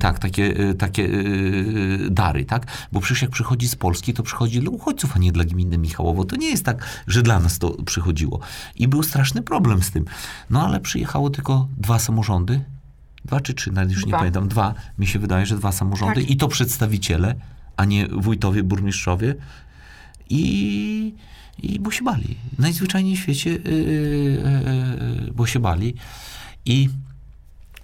tak, 0.00 0.18
takie, 0.18 0.60
y, 0.60 0.74
takie 0.74 1.02
y, 1.02 2.08
dary, 2.10 2.44
tak? 2.44 2.66
Bo 2.92 3.00
przecież 3.00 3.22
jak 3.22 3.30
przychodzi 3.30 3.68
z 3.68 3.76
Polski, 3.76 4.14
to 4.14 4.22
przychodzi 4.22 4.60
dla 4.60 4.70
uchodźców, 4.70 5.03
a 5.16 5.18
nie 5.18 5.32
dla 5.32 5.44
gminy 5.44 5.78
Michałowo. 5.78 6.24
To 6.24 6.36
nie 6.36 6.50
jest 6.50 6.64
tak, 6.64 7.02
że 7.06 7.22
dla 7.22 7.40
nas 7.40 7.58
to 7.58 7.70
przychodziło. 7.82 8.40
I 8.76 8.88
był 8.88 9.02
straszny 9.02 9.42
problem 9.42 9.82
z 9.82 9.90
tym. 9.90 10.04
No 10.50 10.66
ale 10.66 10.80
przyjechało 10.80 11.30
tylko 11.30 11.68
dwa 11.76 11.98
samorządy, 11.98 12.64
dwa 13.24 13.40
czy 13.40 13.54
trzy, 13.54 13.72
nawet 13.72 13.92
już 13.92 14.06
nie 14.06 14.08
Dwa. 14.08 14.18
pamiętam, 14.18 14.48
dwa, 14.48 14.74
mi 14.98 15.06
się 15.06 15.18
wydaje, 15.18 15.46
że 15.46 15.56
dwa 15.56 15.72
samorządy 15.72 16.20
Tak. 16.20 16.30
i 16.30 16.36
to 16.36 16.48
przedstawiciele, 16.48 17.34
a 17.76 17.84
nie 17.84 18.08
wójtowie, 18.08 18.62
burmistrzowie 18.62 19.34
i, 20.30 21.14
i 21.62 21.80
bo 21.80 21.90
się 21.90 22.04
bali. 22.04 22.36
Najzwyczajniej 22.58 23.16
w 23.16 23.20
świecie, 23.20 23.50
yy, 23.50 23.60
yy, 25.26 25.32
bo 25.32 25.46
się 25.46 25.60
bali 25.60 25.94
i 26.64 26.88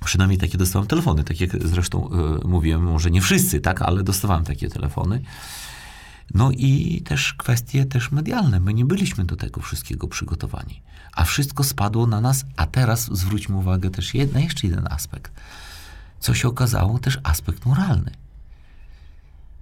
Przynajmniej 0.04 0.38
takie 0.38 0.58
dostałem 0.58 0.88
telefony, 0.88 1.24
tak 1.24 1.40
jak 1.40 1.66
zresztą 1.68 2.08
y, 2.44 2.48
mówiłem, 2.48 2.82
może 2.82 3.10
nie 3.10 3.20
wszyscy, 3.20 3.60
tak, 3.60 3.82
ale 3.82 4.02
dostawałem 4.02 4.44
takie 4.44 4.68
telefony. 4.68 5.20
No 6.34 6.50
i 6.50 7.02
też 7.04 7.34
kwestie 7.34 7.84
też 7.84 8.12
medialne. 8.12 8.60
My 8.60 8.74
nie 8.74 8.84
byliśmy 8.84 9.24
do 9.24 9.36
tego 9.36 9.60
wszystkiego 9.60 10.08
przygotowani. 10.08 10.82
A 11.12 11.24
wszystko 11.24 11.64
spadło 11.64 12.06
na 12.06 12.20
nas, 12.20 12.44
a 12.56 12.66
teraz 12.66 13.10
zwróćmy 13.12 13.56
uwagę 13.56 13.90
też 13.90 14.14
na 14.32 14.40
jeszcze 14.40 14.66
jeden 14.66 14.86
aspekt. 14.90 15.32
Co 16.20 16.34
się 16.34 16.48
okazało, 16.48 16.98
też 16.98 17.18
aspekt 17.22 17.66
moralny. 17.66 18.10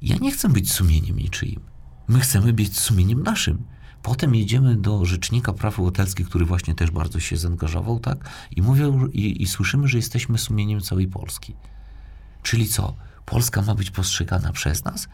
Ja 0.03 0.17
nie 0.17 0.33
chcę 0.33 0.49
być 0.49 0.73
sumieniem 0.73 1.17
niczyim. 1.17 1.61
My 2.09 2.21
chcemy 2.21 2.53
być 2.53 2.79
sumieniem 2.79 3.23
naszym. 3.23 3.65
Potem 4.03 4.35
jedziemy 4.35 4.77
do 4.77 5.05
Rzecznika 5.05 5.53
Praw 5.53 5.79
Obywatelskich, 5.79 6.29
który 6.29 6.45
właśnie 6.45 6.75
też 6.75 6.91
bardzo 6.91 7.21
się 7.21 7.37
zaangażował, 7.37 8.01
tak? 8.01 8.31
I 8.51 8.63
mówią, 8.63 9.07
i, 9.07 9.43
i 9.43 9.47
słyszymy, 9.47 9.89
że 9.89 9.97
jesteśmy 9.97 10.39
sumieniem 10.39 10.81
całej 10.81 11.09
Polski. 11.09 11.55
Czyli 12.43 12.69
co? 12.69 12.95
Polska 13.27 13.63
ma 13.63 13.75
być 13.75 13.91
postrzegana 13.91 14.53
przez 14.53 14.85
nas? 14.85 15.09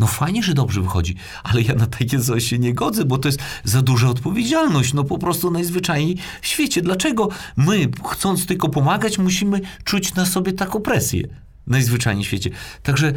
No 0.00 0.06
fajnie, 0.06 0.42
że 0.42 0.54
dobrze 0.54 0.80
wychodzi, 0.80 1.14
ale 1.42 1.62
ja 1.62 1.74
na 1.74 1.86
takie 1.86 2.20
coś 2.20 2.44
się 2.44 2.58
nie 2.58 2.74
godzę, 2.74 3.04
bo 3.04 3.18
to 3.18 3.28
jest 3.28 3.38
za 3.64 3.82
duża 3.82 4.08
odpowiedzialność. 4.08 4.94
No 4.94 5.04
po 5.04 5.18
prostu 5.18 5.50
najzwyczajniej 5.50 6.16
w 6.42 6.46
świecie. 6.46 6.82
Dlaczego 6.82 7.28
my, 7.56 7.88
chcąc 8.10 8.46
tylko 8.46 8.68
pomagać, 8.68 9.18
musimy 9.18 9.60
czuć 9.84 10.14
na 10.14 10.26
sobie 10.26 10.52
taką 10.52 10.80
presję? 10.80 11.28
Najzwyczajniej 11.66 12.24
w 12.24 12.28
świecie. 12.28 12.50
Także 12.82 13.12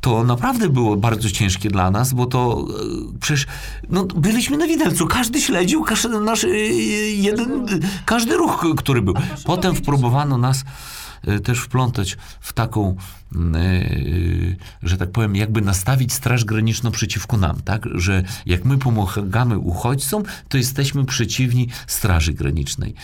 to 0.00 0.24
naprawdę 0.24 0.68
było 0.68 0.96
bardzo 0.96 1.30
ciężkie 1.30 1.70
dla 1.70 1.90
nas, 1.90 2.12
bo 2.12 2.26
to 2.26 2.66
e, 2.70 3.18
przecież 3.20 3.46
no, 3.88 4.04
byliśmy 4.04 4.56
na 4.56 4.66
widelcu. 4.66 5.06
Każdy 5.06 5.40
śledził 5.40 5.82
każdy 5.82 6.20
nasz 6.20 6.44
e, 6.44 6.48
jeden, 6.48 7.66
każdy 8.04 8.36
ruch, 8.36 8.66
który 8.76 9.02
był. 9.02 9.14
Potem 9.44 9.74
wpróbowano 9.74 10.38
nas 10.38 10.64
też 11.44 11.58
wplątać 11.58 12.16
w 12.40 12.52
taką, 12.52 12.96
mm, 13.34 13.56
e, 13.56 13.68
że 14.82 14.96
tak 14.96 15.10
powiem, 15.10 15.36
jakby 15.36 15.60
nastawić 15.60 16.12
Straż 16.12 16.44
Graniczną 16.44 16.90
przeciwko 16.90 17.36
nam, 17.36 17.60
tak? 17.62 17.88
Że 17.94 18.22
jak 18.46 18.64
my 18.64 18.78
pomagamy 18.78 19.58
uchodźcom, 19.58 20.22
to 20.48 20.56
jesteśmy 20.56 21.04
przeciwni 21.04 21.68
Straży 21.86 22.32
Granicznej. 22.32 22.94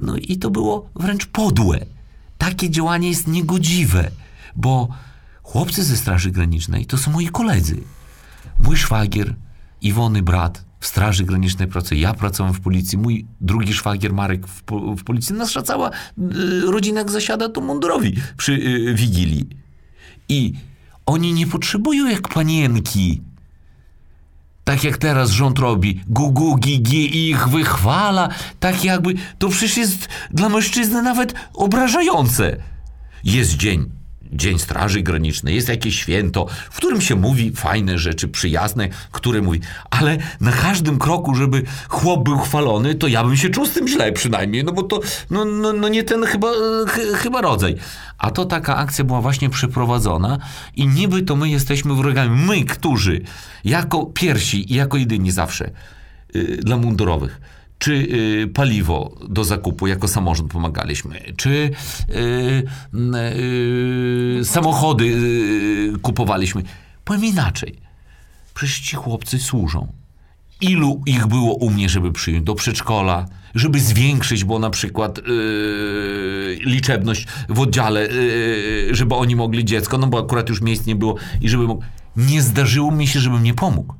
No 0.00 0.16
i 0.16 0.36
to 0.36 0.50
było 0.50 0.90
wręcz 0.94 1.26
podłe. 1.26 1.86
Takie 2.38 2.70
działanie 2.70 3.08
jest 3.08 3.26
niegodziwe, 3.26 4.10
bo 4.56 4.88
chłopcy 5.42 5.84
ze 5.84 5.96
Straży 5.96 6.30
Granicznej 6.30 6.86
to 6.86 6.98
są 6.98 7.10
moi 7.10 7.28
koledzy. 7.28 7.80
Mój 8.58 8.76
szwagier, 8.76 9.34
Iwony 9.82 10.22
brat 10.22 10.64
Straży 10.86 11.24
Granicznej 11.24 11.68
pracuje, 11.68 12.00
ja 12.00 12.14
pracowałem 12.14 12.54
w 12.54 12.60
policji, 12.60 12.98
mój 12.98 13.26
drugi 13.40 13.72
szwagier 13.72 14.12
Marek 14.12 14.46
w, 14.46 14.62
w 14.98 15.04
policji, 15.04 15.34
nasza 15.34 15.62
cała 15.62 15.90
y, 15.90 15.92
rodzina 16.70 16.98
jak 17.00 17.10
zasiada 17.10 17.48
to 17.48 17.60
mundurowi 17.60 18.14
przy 18.36 18.52
y, 18.52 18.94
Wigilii. 18.94 19.48
I 20.28 20.52
oni 21.06 21.32
nie 21.32 21.46
potrzebują 21.46 22.06
jak 22.08 22.28
panienki, 22.28 23.22
tak 24.64 24.84
jak 24.84 24.98
teraz 24.98 25.30
rząd 25.30 25.58
robi, 25.58 26.00
gugu, 26.06 26.56
gigi 26.56 27.30
ich 27.30 27.48
wychwala, 27.48 28.28
tak 28.60 28.84
jakby, 28.84 29.14
to 29.38 29.48
przecież 29.48 29.76
jest 29.76 30.08
dla 30.30 30.48
mężczyzny 30.48 31.02
nawet 31.02 31.34
obrażające. 31.54 32.56
Jest 33.24 33.56
dzień, 33.56 33.95
Dzień 34.32 34.58
Straży 34.58 35.02
Granicznej, 35.02 35.54
jest 35.54 35.68
jakieś 35.68 36.00
święto, 36.00 36.46
w 36.70 36.76
którym 36.76 37.00
się 37.00 37.14
mówi 37.14 37.52
fajne 37.52 37.98
rzeczy, 37.98 38.28
przyjazne, 38.28 38.88
które 39.12 39.42
mówi, 39.42 39.60
ale 39.90 40.18
na 40.40 40.52
każdym 40.52 40.98
kroku, 40.98 41.34
żeby 41.34 41.62
chłop 41.88 42.24
był 42.24 42.38
chwalony, 42.38 42.94
to 42.94 43.08
ja 43.08 43.24
bym 43.24 43.36
się 43.36 43.50
czuł 43.50 43.66
z 43.66 43.72
tym 43.72 43.88
źle 43.88 44.12
przynajmniej, 44.12 44.64
no 44.64 44.72
bo 44.72 44.82
to 44.82 45.00
no, 45.30 45.44
no, 45.44 45.72
no 45.72 45.88
nie 45.88 46.02
ten 46.02 46.24
chyba, 46.24 46.48
ch, 46.88 46.98
chyba 47.14 47.40
rodzaj. 47.40 47.76
A 48.18 48.30
to 48.30 48.44
taka 48.44 48.76
akcja 48.76 49.04
była 49.04 49.20
właśnie 49.20 49.50
przeprowadzona 49.50 50.38
i 50.76 50.88
niby 50.88 51.22
to 51.22 51.36
my 51.36 51.48
jesteśmy 51.48 51.94
wrogami, 51.94 52.46
my, 52.46 52.64
którzy 52.64 53.20
jako 53.64 54.06
pierwsi 54.06 54.72
i 54.72 54.74
jako 54.74 54.96
jedyni 54.96 55.30
zawsze 55.30 55.70
y, 56.36 56.60
dla 56.62 56.76
mundurowych 56.76 57.40
czy 57.78 57.92
y, 57.92 58.48
paliwo 58.54 59.14
do 59.28 59.44
zakupu 59.44 59.86
jako 59.86 60.08
samorząd 60.08 60.52
pomagaliśmy, 60.52 61.20
czy 61.36 61.50
y, 61.50 62.64
y, 64.40 64.44
samochody 64.44 65.04
y, 65.04 65.98
kupowaliśmy. 66.02 66.62
Powiem 67.04 67.24
inaczej. 67.24 67.78
Przecież 68.54 68.80
ci 68.80 68.96
chłopcy 68.96 69.38
służą. 69.38 69.92
Ilu 70.60 71.02
ich 71.06 71.26
było 71.26 71.54
u 71.54 71.70
mnie, 71.70 71.88
żeby 71.88 72.12
przyjąć 72.12 72.44
do 72.44 72.54
przedszkola, 72.54 73.26
żeby 73.54 73.80
zwiększyć, 73.80 74.44
bo 74.44 74.58
na 74.58 74.70
przykład 74.70 75.18
yy, 75.18 76.58
liczebność 76.60 77.26
w 77.48 77.60
oddziale, 77.60 78.06
yy, 78.06 78.94
żeby 78.94 79.14
oni 79.14 79.36
mogli 79.36 79.64
dziecko, 79.64 79.98
no 79.98 80.06
bo 80.06 80.18
akurat 80.18 80.48
już 80.48 80.60
miejsc 80.60 80.86
nie 80.86 80.96
było 80.96 81.16
i 81.40 81.48
żeby 81.48 81.66
mógł. 81.66 81.82
Nie 82.16 82.42
zdarzyło 82.42 82.90
mi 82.90 83.06
się, 83.06 83.20
żebym 83.20 83.42
nie 83.42 83.54
pomógł 83.54 83.94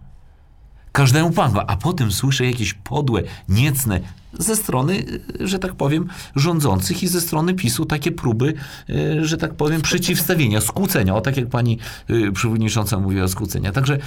każdemu 0.97 1.30
pomagał, 1.30 1.64
a 1.66 1.76
potem 1.76 2.12
słyszę 2.12 2.47
jakieś 2.47 2.74
podłe, 2.74 3.22
niecne 3.49 4.01
ze 4.38 4.57
strony, 4.57 5.05
y, 5.40 5.49
że 5.49 5.59
tak 5.59 5.74
powiem, 5.74 6.09
rządzących 6.36 7.03
i 7.03 7.09
ze 7.09 7.20
strony 7.20 7.55
PiSu 7.55 7.86
takie 7.86 8.12
próby, 8.12 8.55
y, 8.90 9.24
że 9.26 9.36
tak 9.36 9.55
powiem, 9.55 9.82
przeciwstawienia, 9.82 10.61
skłócenia. 10.61 11.14
O 11.14 11.20
tak 11.20 11.36
jak 11.36 11.49
pani 11.49 11.78
y, 12.11 12.32
przewodnicząca 12.32 12.99
mówiła, 12.99 13.28
skłócenia. 13.28 13.72
Także 13.72 13.99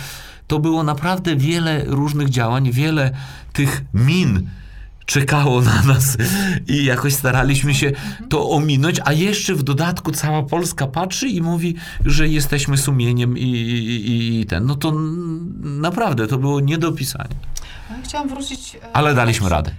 to 0.47 0.59
było 0.59 0.83
naprawdę 0.83 1.35
wiele 1.35 1.85
różnych 1.85 2.29
działań, 2.29 2.71
wiele 2.71 3.11
tych 3.53 3.81
min 3.93 4.49
czekało 5.09 5.61
na 5.61 5.81
nas 5.83 6.17
i 6.67 6.85
jakoś 6.85 7.13
staraliśmy 7.13 7.75
się 7.75 7.91
to 8.29 8.49
ominąć, 8.49 8.99
a 9.05 9.13
jeszcze 9.13 9.55
w 9.55 9.63
dodatku 9.63 10.11
cała 10.11 10.43
Polska 10.43 10.87
patrzy 10.87 11.27
i 11.27 11.41
mówi, 11.41 11.75
że 12.05 12.27
jesteśmy 12.27 12.77
sumieniem 12.77 13.37
i, 13.37 13.43
i, 13.43 14.39
i 14.41 14.45
ten. 14.45 14.65
No 14.65 14.75
to 14.75 14.93
naprawdę 15.61 16.27
to 16.27 16.37
było 16.37 16.59
nie 16.59 16.77
do 16.77 16.91
pisania. 16.91 17.35
No 17.89 17.95
Chciałam 18.03 18.29
wrócić. 18.29 18.75
e, 18.75 18.79
Ale 18.93 19.13
daliśmy 19.13 19.49
radę. 19.49 19.71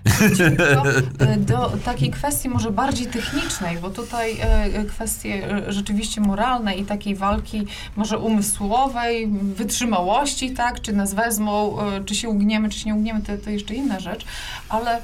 Do, 1.18 1.26
e, 1.26 1.36
do 1.36 1.72
takiej 1.84 2.10
kwestii 2.10 2.48
może 2.48 2.70
bardziej 2.70 3.06
technicznej, 3.06 3.78
bo 3.78 3.90
tutaj 3.90 4.36
e, 4.40 4.84
kwestie 4.84 5.62
rzeczywiście 5.68 6.20
moralne 6.20 6.74
i 6.74 6.84
takiej 6.84 7.14
walki 7.14 7.66
może 7.96 8.18
umysłowej, 8.18 9.28
wytrzymałości, 9.42 10.50
tak, 10.50 10.80
czy 10.80 10.92
nas 10.92 11.14
wezmą, 11.14 11.76
czy 12.06 12.14
się 12.14 12.28
ugniemy, 12.28 12.68
czy 12.68 12.78
się 12.78 12.86
nie 12.86 12.94
ugniemy, 12.94 13.22
to, 13.22 13.32
to 13.44 13.50
jeszcze 13.50 13.74
inna 13.74 14.00
rzecz, 14.00 14.24
ale 14.68 15.02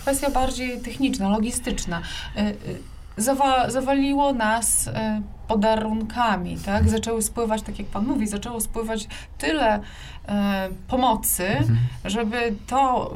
kwestia 0.00 0.30
bardziej 0.30 0.80
techniczna, 0.80 1.28
logistyczna. 1.28 2.02
E, 2.36 2.40
e, 2.40 2.54
Zawa, 3.16 3.70
zawaliło 3.70 4.32
nas 4.32 4.88
e, 4.88 5.22
podarunkami, 5.48 6.58
tak? 6.58 6.88
Zaczęły 6.88 7.22
spływać, 7.22 7.62
tak 7.62 7.78
jak 7.78 7.88
Pan 7.88 8.06
mówi, 8.06 8.26
zaczęło 8.26 8.60
spływać 8.60 9.08
tyle 9.38 9.80
e, 10.28 10.68
pomocy, 10.88 11.48
żeby 12.04 12.54
to 12.66 13.14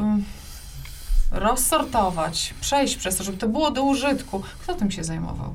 rozsortować, 1.31 2.55
przejść 2.61 2.97
przez 2.97 3.17
to, 3.17 3.25
żeby 3.25 3.39
to 3.39 3.49
było 3.49 3.71
do 3.71 3.83
użytku. 3.83 4.43
Kto 4.63 4.75
tym 4.75 4.91
się 4.91 5.05
zajmował? 5.05 5.55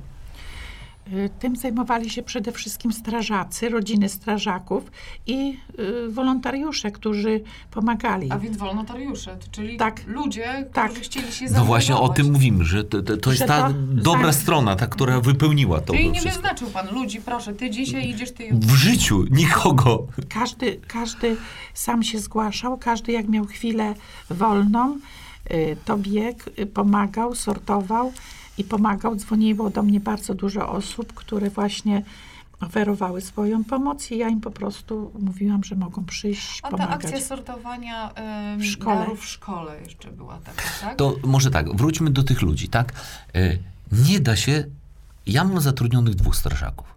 Y, 1.14 1.30
Tym 1.40 1.56
zajmowali 1.56 2.10
się 2.10 2.24
przede 2.24 2.52
wszystkim 2.52 2.94
strażacy, 2.94 3.70
rodziny 3.70 4.10
strażaków 4.10 4.92
i 5.28 5.58
y, 5.80 6.10
wolontariusze, 6.12 6.92
którzy 6.92 7.42
pomagali. 7.72 8.32
A 8.32 8.40
więc 8.40 8.58
wolontariusze, 8.58 9.38
czyli 9.52 9.78
Tak. 9.78 10.08
ludzie, 10.08 10.66
Tak. 10.74 10.92
którzy 10.92 11.04
chcieli 11.06 11.32
się 11.32 11.46
No 11.46 11.66
właśnie 11.66 11.96
o 11.96 11.98
zaangażować. 11.98 12.18
tym 12.18 12.32
mówimy, 12.34 12.66
że 12.66 12.84
to, 12.84 13.02
to, 13.02 13.18
to 13.18 13.30
jest 13.30 13.42
Że 13.42 13.48
ta 13.48 13.68
to- 13.68 13.74
dobra 13.80 14.26
tak. 14.26 14.36
strona, 14.36 14.76
ta, 14.76 14.88
która 14.88 15.22
wypełniła 15.22 15.82
to 15.82 15.94
Czyli 15.94 16.12
nie 16.12 16.20
wszystko. 16.20 16.42
wyznaczył 16.42 16.68
Pan 16.70 16.88
ludzi, 16.96 17.22
proszę, 17.22 17.54
ty 17.54 17.70
dzisiaj 17.70 18.10
idziesz, 18.10 18.32
ty 18.32 18.50
W 18.54 18.72
życiu 18.76 19.26
nikogo. 19.32 20.08
Każdy, 20.30 20.80
każdy 20.88 21.38
sam 21.74 22.04
się 22.04 22.20
zgłaszał, 22.20 22.78
każdy 22.78 23.12
jak 23.12 23.28
miał 23.28 23.46
chwilę 23.46 23.94
wolną, 24.30 24.98
y, 25.52 25.78
to 25.86 25.98
biegł, 25.98 26.44
y, 26.60 26.66
pomagał, 26.66 27.36
sortował 27.36 28.14
i 28.58 28.64
pomagał. 28.64 29.16
Dzwoniło 29.16 29.70
do 29.70 29.84
mnie 29.84 30.00
bardzo 30.00 30.34
dużo 30.34 30.70
osób, 30.70 31.14
które 31.14 31.50
właśnie 31.50 32.04
oferowały 32.62 33.22
swoją 33.22 33.64
pomoc 33.64 34.12
i 34.12 34.18
ja 34.18 34.30
im 34.30 34.42
po 34.42 34.52
prostu 34.52 35.12
mówiłam, 35.20 35.64
że 35.64 35.76
mogą 35.76 36.06
przyjść, 36.06 36.60
A 36.64 36.70
ta 36.72 36.78
pomagać. 36.78 36.96
akcja 37.06 37.22
sortowania 37.22 38.14
em, 38.14 38.60
W 38.60 38.66
szkole. 38.66 39.06
w 39.18 39.26
szkole 39.26 39.82
jeszcze 39.82 40.12
była 40.12 40.38
taka, 40.38 40.62
tak? 40.82 40.96
To 40.98 41.16
może 41.24 41.52
tak, 41.52 41.76
wróćmy 41.76 42.10
do 42.10 42.24
tych 42.24 42.42
ludzi, 42.42 42.70
tak? 42.70 42.94
E, 43.36 43.58
Nie 43.92 44.20
da 44.20 44.36
się. 44.36 44.64
Ja 45.26 45.44
mam 45.44 45.62
zatrudnionych 45.62 46.16
dwóch 46.16 46.36
strażaków. 46.36 46.88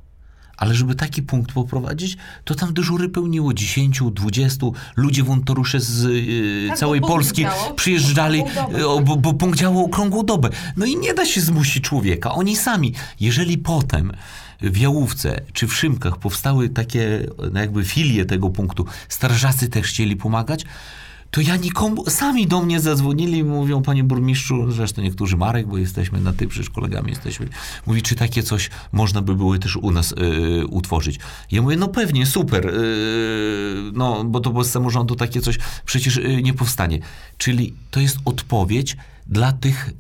Ale 0.61 0.75
żeby 0.75 0.95
taki 0.95 1.23
punkt 1.23 1.53
poprowadzić, 1.53 2.17
to 2.45 2.55
tam 2.55 2.75
dyżury 2.75 3.09
pełniło. 3.09 3.55
10, 3.55 4.01
20, 4.13 4.67
ludzie 4.97 5.23
wolontariusze 5.23 5.81
z 5.81 6.05
e, 6.05 6.69
Tak, 6.69 6.79
całej 6.79 7.01
Polski 7.01 7.43
działał. 7.43 7.75
przyjeżdżali, 7.75 8.43
e, 8.79 8.87
o, 8.89 9.01
bo, 9.01 9.17
bo 9.17 9.33
punkt 9.35 9.59
działał 9.59 9.85
okrągłą 9.85 10.23
dobę. 10.23 10.49
No 10.77 10.87
i 10.87 10.97
nie 10.97 11.15
da 11.15 11.27
się 11.27 11.41
zmusić 11.41 11.85
człowieka. 11.85 12.33
Oni 12.33 12.57
sami, 12.57 12.95
jeżeli 13.21 13.59
potem 13.59 14.13
w 14.61 14.77
Jałówce 14.77 15.41
czy 15.53 15.67
w 15.67 15.75
Szymkach 15.75 16.17
powstały 16.19 16.69
takie 16.69 17.27
no 17.53 17.61
jakby 17.61 17.85
filie 17.85 18.25
tego 18.25 18.51
punktu, 18.51 18.87
strażacy 19.09 19.69
też 19.69 19.87
chcieli 19.87 20.17
pomagać, 20.17 20.65
to 21.31 21.41
ja 21.41 21.57
nikomu, 21.57 22.11
sami 22.11 22.47
do 22.47 22.63
mnie 22.63 22.81
zadzwonili 22.81 23.39
i 23.39 23.45
mówią, 23.45 23.83
panie 23.83 24.05
burmistrzu, 24.05 24.73
zresztą 24.73 25.03
niektórzy 25.03 25.37
Marek, 25.37 25.67
bo 25.67 25.79
jesteśmy 25.79 26.21
na 26.21 26.33
ty, 26.33 26.49
przecież 26.49 26.71
kolegami 26.71 27.11
jesteśmy, 27.11 27.49
mówi, 27.87 28.03
czy 28.03 28.15
takie 28.15 28.43
coś 28.43 28.71
można 28.93 29.23
by 29.23 29.35
było 29.35 29.59
też 29.59 29.77
u 29.77 29.91
nas 29.91 30.13
y, 30.13 30.67
utworzyć. 30.67 31.19
Ja 31.51 31.63
mówię, 31.63 31.77
no 31.77 31.89
pewnie, 31.89 32.27
super, 32.27 32.67
y, 32.67 32.73
no 33.93 34.25
bo 34.25 34.41
to 34.41 34.51
bez 34.51 34.71
samorządu 34.71 35.17
takie 35.17 35.41
coś 35.41 35.59
przecież 35.85 36.17
y, 36.17 36.43
nie 36.43 36.55
powstanie. 36.55 36.99
Czyli 37.39 37.75
to 37.91 38.01
jest 38.01 38.19
odpowiedź 38.25 38.97
dla 39.27 39.53
tych 39.53 39.91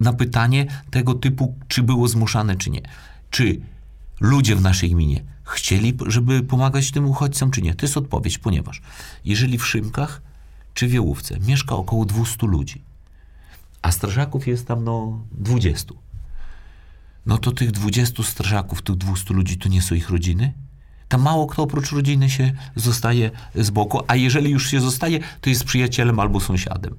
na 0.00 0.12
pytanie 0.12 0.66
tego 0.90 1.14
typu, 1.14 1.58
czy 1.68 1.82
było 1.82 2.08
zmuszane, 2.08 2.56
czy 2.56 2.70
nie. 2.70 2.82
Czy 3.30 3.60
ludzie 4.20 4.56
w 4.56 4.62
naszej 4.62 4.90
gminie 4.90 5.24
chcieli, 5.44 5.96
żeby 6.06 6.42
pomagać 6.42 6.90
tym 6.90 7.06
uchodźcom, 7.06 7.50
czy 7.50 7.62
nie? 7.62 7.74
To 7.74 7.86
jest 7.86 7.96
odpowiedź, 7.96 8.38
ponieważ 8.38 8.82
jeżeli 9.24 9.58
w 9.58 9.66
Szymkach 9.66 10.25
czy 10.76 10.88
w 10.88 11.48
mieszka 11.48 11.74
około 11.74 12.04
200 12.04 12.46
ludzi, 12.46 12.84
a 13.82 13.92
strażaków 13.92 14.46
jest 14.46 14.66
tam 14.66 14.84
no 14.84 15.24
20, 15.32 15.94
no 17.26 17.38
to 17.38 17.52
tych 17.52 17.70
20 17.70 18.22
strażaków, 18.22 18.82
tych 18.82 18.96
200 18.96 19.34
ludzi 19.34 19.58
to 19.58 19.68
nie 19.68 19.82
są 19.82 19.94
ich 19.94 20.10
rodziny? 20.10 20.52
Tam 21.08 21.22
mało 21.22 21.46
kto 21.46 21.62
oprócz 21.62 21.92
rodziny 21.92 22.30
się 22.30 22.52
zostaje 22.74 23.30
z 23.54 23.70
boku, 23.70 24.00
a 24.08 24.16
jeżeli 24.16 24.50
już 24.50 24.70
się 24.70 24.80
zostaje, 24.80 25.20
to 25.40 25.50
jest 25.50 25.64
przyjacielem 25.64 26.20
albo 26.20 26.40
sąsiadem. 26.40 26.94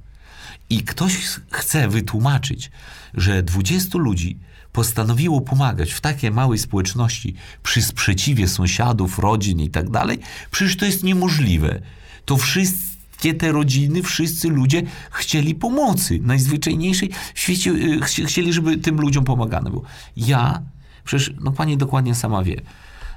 I 0.70 0.84
ktoś 0.84 1.14
chce 1.52 1.88
wytłumaczyć, 1.88 2.72
że 3.14 3.44
20 3.44 3.98
ludzi 3.98 4.40
postanowiło 4.72 5.42
pomagać 5.42 5.92
w 5.92 6.02
takiej 6.02 6.32
małej 6.32 6.60
społeczności 6.60 7.36
przy 7.64 7.82
sprzeciwie 7.82 8.48
sąsiadów, 8.48 9.20
rodzin 9.20 9.60
i 9.60 9.70
tak 9.70 9.90
dalej, 9.90 10.20
przecież 10.52 10.78
to 10.78 10.86
jest 10.86 11.04
niemożliwe. 11.04 11.82
To 12.26 12.38
wszyscy 12.38 12.97
wszystkie 13.18 13.34
te 13.34 13.52
rodziny, 13.52 14.04
wszyscy 14.04 14.50
ludzie 14.50 14.84
chcieli 15.12 15.56
pomocy. 15.56 16.20
Najzwyczajniejszej 16.22 17.10
w 17.34 17.40
świecie 17.40 17.72
y, 17.72 18.00
chci- 18.00 18.26
chcieli, 18.26 18.54
żeby 18.54 18.78
tym 18.78 19.02
ludziom 19.02 19.24
pomagane 19.24 19.70
było. 19.70 19.84
Ja, 20.18 20.62
przecież, 21.04 21.34
no 21.42 21.52
pani 21.52 21.78
dokładnie 21.78 22.16
sama 22.16 22.44
wie, 22.44 22.62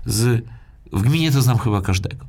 z, 0.06 0.44
w 0.92 1.02
gminie 1.02 1.32
to 1.32 1.42
znam 1.42 1.58
chyba 1.58 1.80
każdego. 1.80 2.26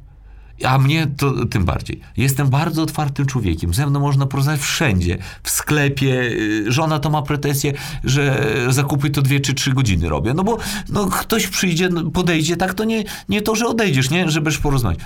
A 0.66 0.78
mnie 0.78 1.08
to 1.18 1.46
tym 1.46 1.66
bardziej. 1.66 2.00
Jestem 2.18 2.50
bardzo 2.50 2.84
otwartym 2.84 3.26
człowiekiem. 3.26 3.74
Ze 3.74 3.88
mną 3.88 4.00
można 4.00 4.26
porozmawiać 4.26 4.62
wszędzie. 4.62 5.18
W 5.44 5.50
sklepie. 5.50 6.22
y, 6.22 6.72
Żona 6.72 7.00
to 7.00 7.10
ma 7.10 7.22
pretensję, 7.22 7.74
że 8.04 8.48
zakupy 8.70 9.10
to 9.10 9.22
dwie 9.22 9.40
czy 9.40 9.54
trzy 9.54 9.74
godziny 9.74 10.10
robię. 10.10 10.34
No 10.34 10.44
bo 10.44 10.58
no, 10.90 11.08
ktoś 11.08 11.48
przyjdzie, 11.48 11.90
no, 11.90 12.12
podejdzie, 12.12 12.58
tak 12.58 12.74
to 12.74 12.84
nie, 12.84 13.04
nie 13.30 13.42
to, 13.42 13.56
że 13.56 13.68
odejdziesz, 13.68 14.10
nie? 14.10 14.30
Żebyś 14.30 14.58
porozmawiać. 14.58 15.00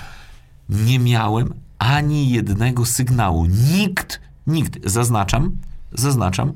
Nie 0.68 0.98
miałem 0.98 1.65
ani 1.78 2.30
jednego 2.30 2.86
sygnału. 2.86 3.46
Nikt, 3.46 4.20
nikt, 4.46 4.90
zaznaczam, 4.90 5.56
zaznaczam, 5.92 6.52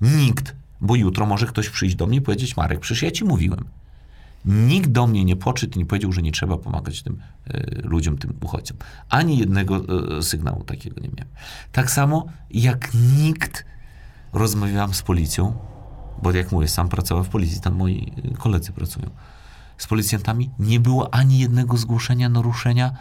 nikt, 0.00 0.54
bo 0.80 0.96
jutro 0.96 1.26
może 1.26 1.46
ktoś 1.46 1.70
przyjść 1.70 1.96
do 1.96 2.06
mnie 2.06 2.18
i 2.18 2.20
powiedzieć, 2.20 2.56
Marek, 2.56 2.80
przecież 2.80 3.02
ja 3.02 3.10
ci 3.10 3.24
mówiłem. 3.24 3.64
Nikt 4.44 4.90
do 4.90 5.06
mnie 5.06 5.24
nie 5.24 5.36
i 5.74 5.78
nie 5.78 5.86
powiedział, 5.86 6.12
że 6.12 6.22
nie 6.22 6.32
trzeba 6.32 6.56
pomagać 6.56 7.02
tym 7.02 7.22
e, 7.46 7.82
ludziom, 7.82 8.18
tym 8.18 8.34
uchodźcom. 8.42 8.76
Ani 9.08 9.38
jednego 9.38 9.76
e, 10.18 10.22
sygnału 10.22 10.64
takiego 10.64 11.00
nie 11.00 11.08
miałem. 11.08 11.34
Tak 11.72 11.90
samo 11.90 12.26
jak 12.50 12.90
nikt, 13.16 13.64
rozmawiałem 14.32 14.94
z 14.94 15.02
policją, 15.02 15.56
bo 16.22 16.32
jak 16.32 16.52
mówię, 16.52 16.68
sam 16.68 16.88
pracowałem 16.88 17.24
w 17.24 17.28
policji, 17.28 17.60
tam 17.60 17.74
moi 17.74 18.12
e, 18.24 18.36
koledzy 18.36 18.72
pracują. 18.72 19.10
Z 19.78 19.86
policjantami 19.86 20.50
nie 20.58 20.80
było 20.80 21.14
ani 21.14 21.38
jednego 21.38 21.76
zgłoszenia 21.76 22.28
naruszenia 22.28 22.92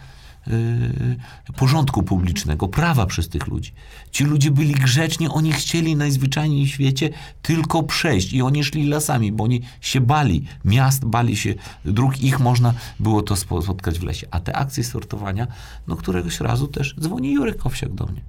porządku 1.56 2.04
publicznego, 2.04 2.68
prawa 2.68 3.06
przez 3.06 3.30
tych 3.30 3.48
ludzi. 3.48 3.74
Ci 4.12 4.24
ludzie 4.24 4.52
byli 4.52 4.74
grzeczni, 4.74 5.28
oni 5.30 5.52
chcieli 5.52 5.96
najzwyczajniej 5.96 6.66
w 6.66 6.70
świecie 6.70 7.10
tylko 7.42 7.84
przejść 7.84 8.34
i 8.34 8.42
oni 8.42 8.64
szli 8.64 8.88
lasami, 8.88 9.32
bo 9.32 9.44
oni 9.44 9.62
się 9.82 10.02
bali 10.02 10.46
miast, 10.66 11.06
bali 11.06 11.38
się 11.38 11.54
dróg, 11.86 12.22
ich 12.22 12.40
można 12.40 12.74
było 13.00 13.22
to 13.22 13.36
spo- 13.36 13.62
spotkać 13.62 14.00
w 14.00 14.04
lesie. 14.04 14.28
A 14.32 14.40
te 14.40 14.56
akcje 14.56 14.84
sortowania, 14.84 15.48
no 15.88 15.96
któregoś 15.96 16.40
razu 16.40 16.68
też 16.68 16.96
dzwoni 17.00 17.34
Jurek 17.34 17.58
Kowsiak 17.58 17.94
do 17.94 18.06
mnie 18.06 18.22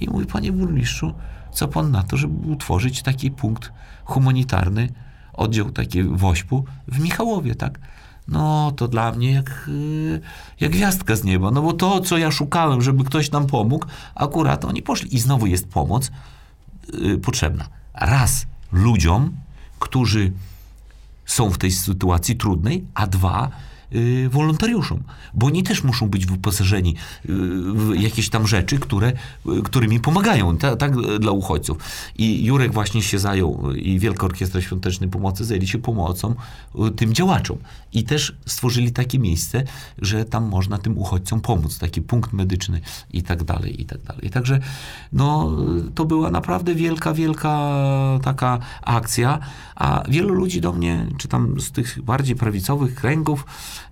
i 0.00 0.08
mówi, 0.08 0.26
panie 0.26 0.52
burmistrzu, 0.52 1.14
co 1.52 1.68
pan 1.68 1.90
na 1.90 2.02
to, 2.02 2.16
żeby 2.16 2.48
utworzyć 2.48 3.02
taki 3.02 3.30
punkt 3.30 3.72
humanitarny, 4.04 4.88
oddział 5.32 5.70
taki 5.70 6.02
wośpu 6.02 6.64
w 6.88 7.00
Michałowie, 7.00 7.54
tak? 7.54 7.78
No, 8.28 8.72
to 8.76 8.88
dla 8.88 9.12
mnie 9.12 9.32
jak, 9.32 9.68
y, 9.68 10.20
jak 10.60 10.72
gwiazdka 10.72 11.16
z 11.16 11.24
nieba, 11.24 11.50
no 11.50 11.62
bo 11.62 11.72
to, 11.72 12.00
co 12.00 12.18
ja 12.18 12.30
szukałem, 12.30 12.82
żeby 12.82 13.04
ktoś 13.04 13.30
nam 13.30 13.46
pomógł, 13.46 13.86
akurat 14.14 14.64
oni 14.64 14.82
poszli. 14.82 15.14
I 15.14 15.18
znowu 15.18 15.46
jest 15.46 15.68
pomoc 15.68 16.10
y, 16.94 17.18
potrzebna. 17.18 17.68
Raz 17.94 18.46
ludziom, 18.72 19.32
którzy 19.78 20.32
są 21.26 21.50
w 21.50 21.58
tej 21.58 21.70
sytuacji 21.70 22.36
trudnej, 22.36 22.84
a 22.94 23.06
dwa 23.06 23.50
wolontariuszom, 24.30 25.02
bo 25.34 25.46
oni 25.46 25.62
też 25.62 25.84
muszą 25.84 26.08
być 26.08 26.26
wyposażeni 26.26 26.94
y, 27.24 27.28
w 27.72 28.00
jakieś 28.00 28.30
tam 28.30 28.46
rzeczy, 28.46 28.78
które, 28.78 29.12
y, 29.58 29.62
którymi 29.62 30.00
pomagają, 30.00 30.56
ta, 30.56 30.76
tak 30.76 30.96
y, 30.96 31.18
dla 31.18 31.30
uchodźców. 31.30 31.78
I 32.18 32.44
Jurek 32.44 32.72
właśnie 32.72 33.02
się 33.02 33.18
zajął 33.18 33.70
y, 33.70 33.78
i 33.78 33.98
Wielka 33.98 34.26
Orkiestra 34.26 34.60
Świątecznej 34.60 35.10
Pomocy 35.10 35.44
zajęli 35.44 35.66
się 35.66 35.78
pomocą 35.78 36.34
y, 36.86 36.90
tym 36.90 37.14
działaczom. 37.14 37.58
I 37.92 38.04
też 38.04 38.36
stworzyli 38.46 38.92
takie 38.92 39.18
miejsce, 39.18 39.64
że 39.98 40.24
tam 40.24 40.44
można 40.48 40.78
tym 40.78 40.98
uchodźcom 40.98 41.40
pomóc, 41.40 41.78
taki 41.78 42.02
punkt 42.02 42.32
medyczny 42.32 42.80
i 43.12 43.22
tak 43.22 43.44
dalej, 43.44 43.82
i 43.82 43.84
tak 43.84 44.02
dalej. 44.02 44.30
Także 44.30 44.60
no, 45.12 45.52
to 45.94 46.04
była 46.04 46.30
naprawdę 46.30 46.74
wielka, 46.74 47.14
wielka 47.14 47.72
taka 48.22 48.58
akcja, 48.82 49.38
a 49.76 50.02
wielu 50.08 50.34
ludzi 50.34 50.60
do 50.60 50.72
mnie, 50.72 51.06
czy 51.18 51.28
tam 51.28 51.60
z 51.60 51.70
tych 51.70 52.02
bardziej 52.02 52.36
prawicowych 52.36 52.94
kręgów, 52.94 53.46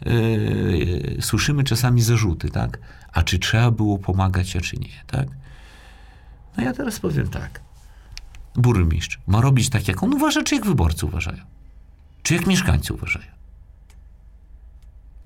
yy, 0.05 1.16
słyszymy 1.20 1.64
czasami 1.64 2.02
zarzuty, 2.02 2.50
tak? 2.50 2.78
A 3.12 3.22
czy 3.22 3.38
trzeba 3.38 3.70
było 3.70 3.98
pomagać, 3.98 4.57
a 4.57 4.61
czy 4.61 4.76
nie, 4.76 5.05
tak? 5.07 5.28
No 6.57 6.64
ja 6.64 6.72
teraz 6.72 7.00
powiem 7.00 7.28
tak. 7.28 7.61
Burmistrz 8.57 9.20
ma 9.26 9.40
robić 9.40 9.70
tak, 9.70 9.88
jak 9.88 10.02
on 10.02 10.14
uważa, 10.14 10.42
czy 10.42 10.55
jak 10.55 10.66
wyborcy 10.66 11.07
uważają? 11.07 11.44
Czy 12.22 12.34
jak 12.34 12.46
mieszkańcy 12.46 12.94
uważają? 12.94 13.26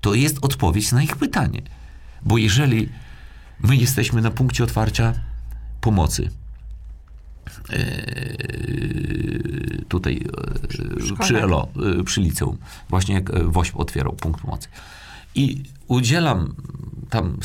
To 0.01 0.13
jest 0.13 0.37
odpowiedź 0.41 0.91
na 0.91 1.03
ich 1.03 1.15
pytanie. 1.15 1.61
Bo 2.21 2.37
jeżeli 2.37 2.89
my 3.59 3.75
jesteśmy 3.75 4.21
na 4.21 4.31
punkcie 4.31 4.63
otwarcia 4.63 5.13
pomocy, 5.81 6.29
tutaj 9.87 10.25
e, 10.99 11.05
szkole. 11.05 11.19
przy 11.19 11.41
ELO, 11.43 11.67
e, 11.99 12.03
przy 12.03 12.21
liceum, 12.21 12.57
właśnie 12.89 13.15
jak 13.15 13.51
WOŚP 13.51 13.77
otwierał 13.77 14.13
punkt 14.13 14.41
pomocy. 14.41 14.67
I 15.35 15.63
udzielam 15.87 16.55
tam 17.09 17.37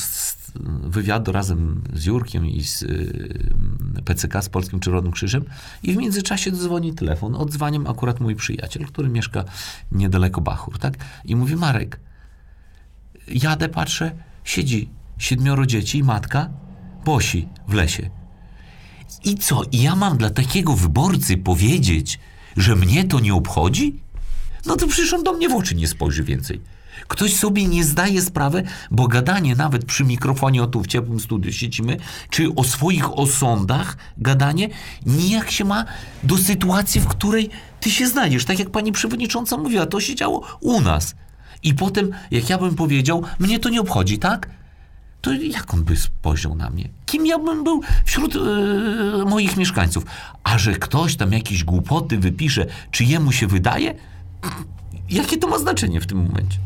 wywiadu 0.82 1.32
razem 1.32 1.82
z 1.94 2.04
Jurkiem 2.04 2.46
i 2.46 2.62
z 2.62 2.84
PCK, 4.04 4.42
z 4.42 4.48
Polskim 4.48 4.80
Czerwonym 4.80 5.12
Krzyżem 5.12 5.44
i 5.82 5.92
w 5.92 5.96
międzyczasie 5.96 6.52
dzwoni 6.52 6.94
telefon. 6.94 7.34
Odzwaniam 7.34 7.86
akurat 7.86 8.20
mój 8.20 8.36
przyjaciel, 8.36 8.86
który 8.86 9.08
mieszka 9.08 9.44
niedaleko 9.92 10.40
Bachur, 10.40 10.78
tak? 10.78 10.94
I 11.24 11.36
mówi, 11.36 11.56
Marek, 11.56 12.00
jadę, 13.28 13.68
patrzę, 13.68 14.12
siedzi 14.44 14.88
siedmioro 15.18 15.66
dzieci 15.66 15.98
i 15.98 16.02
matka, 16.02 16.50
bosi 17.04 17.48
w 17.68 17.72
lesie. 17.72 18.10
I 19.24 19.36
co? 19.36 19.62
I 19.72 19.82
ja 19.82 19.96
mam 19.96 20.16
dla 20.16 20.30
takiego 20.30 20.72
wyborcy 20.72 21.36
powiedzieć, 21.36 22.18
że 22.56 22.76
mnie 22.76 23.04
to 23.04 23.20
nie 23.20 23.34
obchodzi? 23.34 23.94
No 24.66 24.76
to 24.76 24.86
przecież 24.86 25.12
on 25.12 25.22
do 25.22 25.32
mnie 25.32 25.48
w 25.48 25.54
oczy 25.54 25.74
nie 25.74 25.88
spojrzy 25.88 26.24
więcej. 26.24 26.60
Ktoś 27.08 27.36
sobie 27.36 27.66
nie 27.66 27.84
zdaje 27.84 28.22
sprawy, 28.22 28.62
bo 28.90 29.08
gadanie 29.08 29.56
nawet 29.56 29.84
przy 29.84 30.04
mikrofonie, 30.04 30.62
o 30.62 30.66
tu 30.66 30.82
w 30.82 30.86
ciepłym 30.86 31.20
studiu 31.20 31.52
siedzimy, 31.52 31.96
czy 32.30 32.54
o 32.54 32.64
swoich 32.64 33.18
osądach 33.18 33.96
gadanie, 34.18 34.68
nijak 35.06 35.50
się 35.50 35.64
ma 35.64 35.84
do 36.22 36.38
sytuacji, 36.38 37.00
w 37.00 37.06
której 37.06 37.50
ty 37.80 37.90
się 37.90 38.06
znajdziesz. 38.06 38.44
Tak 38.44 38.58
jak 38.58 38.70
pani 38.70 38.92
przewodnicząca 38.92 39.56
mówiła, 39.56 39.86
to 39.86 40.00
się 40.00 40.14
działo 40.14 40.46
u 40.60 40.80
nas. 40.80 41.14
I 41.62 41.74
potem, 41.74 42.10
jak 42.30 42.50
ja 42.50 42.58
bym 42.58 42.74
powiedział, 42.74 43.22
mnie 43.38 43.58
to 43.58 43.68
nie 43.68 43.80
obchodzi, 43.80 44.18
tak? 44.18 44.50
To 45.24 45.32
jak 45.32 45.74
on 45.74 45.84
by 45.84 45.96
spojrzał 45.96 46.54
na 46.54 46.70
mnie? 46.70 46.88
Kim 47.06 47.26
ja 47.26 47.38
bym 47.38 47.64
był 47.64 47.80
wśród 48.04 48.36
e, 48.36 48.38
moich 49.24 49.56
mieszkańców? 49.56 50.04
A 50.44 50.58
że 50.58 50.72
ktoś 50.72 51.16
tam 51.16 51.32
jakieś 51.32 51.64
głupoty 51.64 52.18
wypisze, 52.18 52.66
czy 52.90 53.04
jemu 53.04 53.32
się 53.32 53.46
wydaje? 53.46 53.94
Jakie 55.10 55.36
to 55.36 55.48
ma 55.48 55.58
znaczenie 55.58 56.00
w 56.00 56.06
tym 56.06 56.22
momencie? 56.26 56.58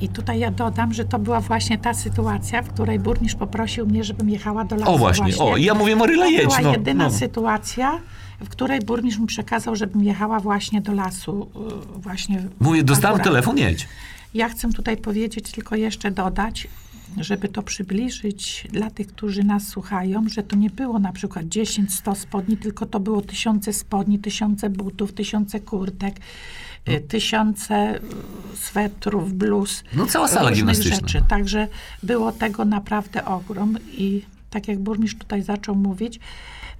I 0.00 0.08
tutaj 0.08 0.38
ja 0.38 0.50
dodam, 0.50 0.94
że 0.94 1.04
to 1.04 1.18
była 1.18 1.40
właśnie 1.40 1.78
ta 1.78 1.94
sytuacja, 1.94 2.62
w 2.62 2.68
której 2.68 2.98
burmistrz 2.98 3.36
poprosił 3.36 3.86
mnie, 3.86 4.04
żebym 4.04 4.30
jechała 4.30 4.64
do 4.64 4.76
lasu. 4.76 4.92
O 4.92 4.98
właśnie, 4.98 5.36
o, 5.38 5.56
i 5.56 5.64
ja 5.64 5.74
mówię, 5.74 5.96
Maryla, 5.96 6.24
to 6.24 6.30
jedź, 6.30 6.44
była 6.44 6.60
no, 6.60 6.72
jedyna 6.72 7.04
no. 7.04 7.10
sytuacja, 7.10 8.00
w 8.40 8.48
której 8.48 8.80
burmistrz 8.80 9.20
mi 9.20 9.26
przekazał, 9.26 9.76
żebym 9.76 10.04
jechała 10.04 10.40
właśnie 10.40 10.80
do 10.80 10.92
lasu. 10.92 11.50
y, 11.96 11.98
Właśnie 11.98 12.42
Mówię, 12.60 12.82
dostałem 12.82 13.14
akurat. 13.16 13.32
telefon, 13.32 13.58
jedź. 13.58 13.88
Ja 14.34 14.48
chcę 14.48 14.72
tutaj 14.72 14.96
powiedzieć, 14.96 15.52
tylko 15.52 15.76
jeszcze 15.76 16.10
dodać, 16.10 16.68
żeby 17.16 17.48
to 17.48 17.62
przybliżyć 17.62 18.68
dla 18.72 18.90
tych, 18.90 19.06
którzy 19.06 19.44
nas 19.44 19.68
słuchają, 19.68 20.28
że 20.28 20.42
to 20.42 20.56
nie 20.56 20.70
było 20.70 20.98
na 20.98 21.12
przykład 21.12 21.46
10-100 21.46 22.14
spodni, 22.14 22.56
tylko 22.56 22.86
to 22.86 23.00
było 23.00 23.22
tysiące 23.22 23.72
spodni, 23.72 24.18
tysiące 24.18 24.70
butów, 24.70 25.12
tysiące 25.12 25.60
kurtek, 25.60 26.16
y, 26.88 27.00
tysiące 27.00 27.96
y, 27.96 28.00
swetrów, 28.56 29.32
bluz. 29.34 29.84
No, 29.94 30.06
cała 30.06 30.28
sala 30.28 30.52
gimnastyczna. 30.52 30.96
Rzeczy. 30.96 31.22
Także 31.28 31.68
było 32.02 32.32
tego 32.32 32.64
naprawdę 32.64 33.24
ogrom 33.24 33.78
i 33.98 34.22
tak 34.50 34.68
jak 34.68 34.78
burmistrz 34.78 35.18
tutaj 35.18 35.42
zaczął 35.42 35.74
mówić, 35.74 36.20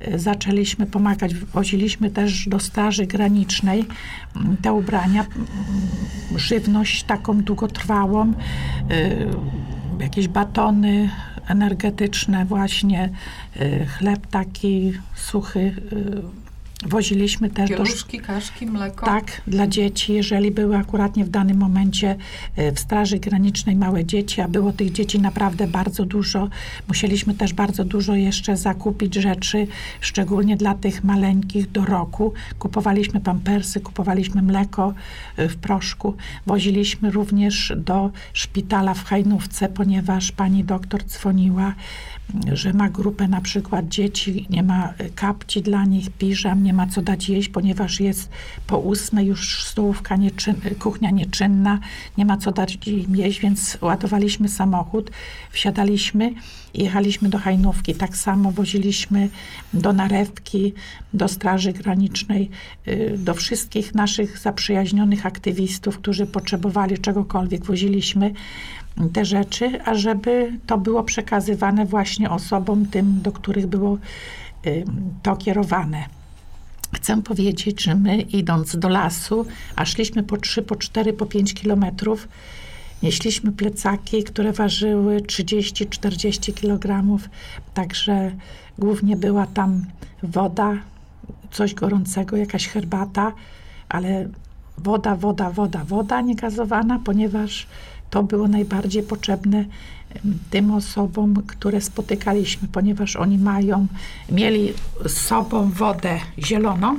y, 0.09 0.19
zaczęliśmy 0.19 0.87
pomagać. 0.87 1.35
Woziliśmy 1.35 2.11
też 2.11 2.49
do 2.49 2.59
Straży 2.61 3.07
Granicznej 3.07 3.85
mm, 4.37 4.57
te 4.57 4.73
ubrania, 4.73 5.21
mm, 5.25 5.49
żywność 6.37 7.03
taką 7.03 7.43
długotrwałą, 7.43 8.33
jakieś 10.01 10.29
batony 10.29 11.11
energetyczne 11.49 12.45
właśnie, 12.45 13.11
y, 13.57 13.87
chleb 13.99 14.27
taki 14.27 14.93
suchy, 15.15 15.61
y, 15.93 16.52
Woziliśmy 16.87 17.51
też 17.51 17.71
do 17.71 17.77
Pieluszki, 17.77 18.21
kaszki, 18.21 18.67
mleko. 18.67 19.07
Tak, 19.07 19.43
dla 19.47 19.67
dzieci, 19.67 20.13
jeżeli 20.13 20.51
były 20.51 20.77
akuratnie 20.77 21.25
w 21.25 21.29
danym 21.29 21.57
momencie 21.57 22.17
e, 22.57 22.73
w 22.73 22.81
Straży 22.81 23.19
Granicznej 23.19 23.77
małe 23.77 24.05
dzieci, 24.05 24.41
a 24.41 24.49
było 24.49 24.73
tych 24.73 24.93
dzieci 24.93 25.21
naprawdę 25.21 25.67
bardzo 25.67 26.05
dużo, 26.05 26.49
musieliśmy 26.89 27.35
też 27.35 27.53
bardzo 27.53 27.85
dużo 27.85 28.15
jeszcze 28.15 28.57
zakupić 28.57 29.15
rzeczy, 29.15 29.67
szczególnie 30.01 30.57
dla 30.57 30.75
tych 30.75 31.05
maleńkich 31.05 31.71
do 31.71 31.85
roku. 31.85 32.33
Kupowaliśmy 32.59 33.21
pampersy, 33.21 33.81
kupowaliśmy 33.81 34.43
mleko 34.43 34.95
e, 35.37 35.49
w 35.49 35.57
proszku. 35.57 36.15
Woziliśmy 36.47 37.11
również 37.11 37.73
do 37.77 38.11
szpitala 38.33 38.95
w 38.95 39.05
Hajnówce, 39.05 39.69
ponieważ 39.69 40.33
pani 40.33 40.65
doktor 40.65 41.05
dzwoniła 41.05 41.75
że 42.53 42.73
ma 42.73 42.89
grupę 42.89 43.29
na 43.29 43.41
przykład 43.41 43.89
dzieci, 43.89 44.47
nie 44.51 44.63
ma 44.63 44.95
kapci 45.15 45.63
dla 45.63 45.85
nich, 45.85 46.11
piżam, 46.11 46.63
nie 46.63 46.73
ma 46.73 46.87
co 46.87 47.03
dać 47.03 47.29
jeść, 47.29 47.49
ponieważ 47.49 48.01
jest 48.01 48.31
po 48.67 48.79
ósmej 48.79 49.27
już 49.27 49.65
stołówka 49.65 50.17
nieczyn, 50.17 50.55
kuchnia 50.79 51.11
nieczynna, 51.11 51.79
nie 52.19 52.25
ma 52.25 52.37
co 52.37 52.53
dać 52.53 52.79
im 52.87 53.17
jeść, 53.17 53.41
więc 53.41 53.79
ładowaliśmy 53.81 54.49
samochód, 54.49 55.11
wsiadaliśmy 55.51 56.35
i 56.75 56.83
jechaliśmy 56.83 57.29
do 57.29 57.39
Hajnówki. 57.39 57.95
Tak 57.95 58.17
samo 58.17 58.51
woziliśmy 58.51 59.29
do 59.73 59.93
Narewki, 59.93 60.73
do 61.15 61.29
Straży 61.29 61.73
Granicznej, 61.73 62.51
y, 62.89 63.15
do 63.19 63.35
wszystkich 63.35 63.95
naszych 63.95 64.39
zaprzyjaźnionych 64.39 65.27
aktywistów, 65.27 65.99
którzy 65.99 66.27
potrzebowali 66.27 66.99
czegokolwiek, 66.99 67.65
woziliśmy 67.65 68.33
te 69.13 69.25
rzeczy, 69.25 69.85
ażeby 69.85 70.59
to 70.67 70.79
było 70.79 71.03
przekazywane 71.03 71.87
właśnie 71.87 72.31
osobom 72.31 72.87
tym, 72.87 73.21
do 73.23 73.33
których 73.33 73.67
było 73.67 73.99
to 75.23 75.37
kierowane. 75.37 76.05
Chcę 76.95 77.23
powiedzieć, 77.23 77.83
że 77.83 77.95
my 77.95 78.21
idąc 78.21 78.77
do 78.77 78.89
lasu, 78.89 79.47
a 79.77 79.85
szliśmy 79.85 80.23
po 80.23 80.37
3, 80.37 80.63
po 80.63 80.77
4, 80.77 81.13
po 81.13 81.27
5 81.27 81.55
kilometrów, 81.55 82.29
nieśliśmy 83.03 83.53
plecaki, 83.53 84.25
które 84.25 84.53
ważyły 84.53 85.21
30-40 85.21 86.55
kg, 86.55 87.19
także 87.75 88.33
głównie 88.79 89.17
była 89.17 89.47
tam 89.47 89.85
woda, 90.23 90.77
coś 91.51 91.75
gorącego, 91.75 92.37
jakaś 92.37 92.69
herbata, 92.69 93.33
ale 93.89 94.29
woda, 94.79 95.17
woda, 95.17 95.51
woda, 95.51 95.85
woda 95.85 96.21
niegazowana, 96.21 97.01
ponieważ 97.05 97.67
to 98.13 98.23
było 98.23 98.49
najbardziej 98.49 99.03
potrzebne 99.03 99.65
tym 100.51 100.71
osobom, 100.71 101.43
które 101.47 101.81
spotykaliśmy, 101.81 102.69
ponieważ 102.69 103.17
oni 103.17 103.39
mają, 103.39 103.87
mieli 104.33 104.73
z 105.07 105.13
sobą 105.13 105.71
wodę 105.71 106.21
zieloną 106.39 106.99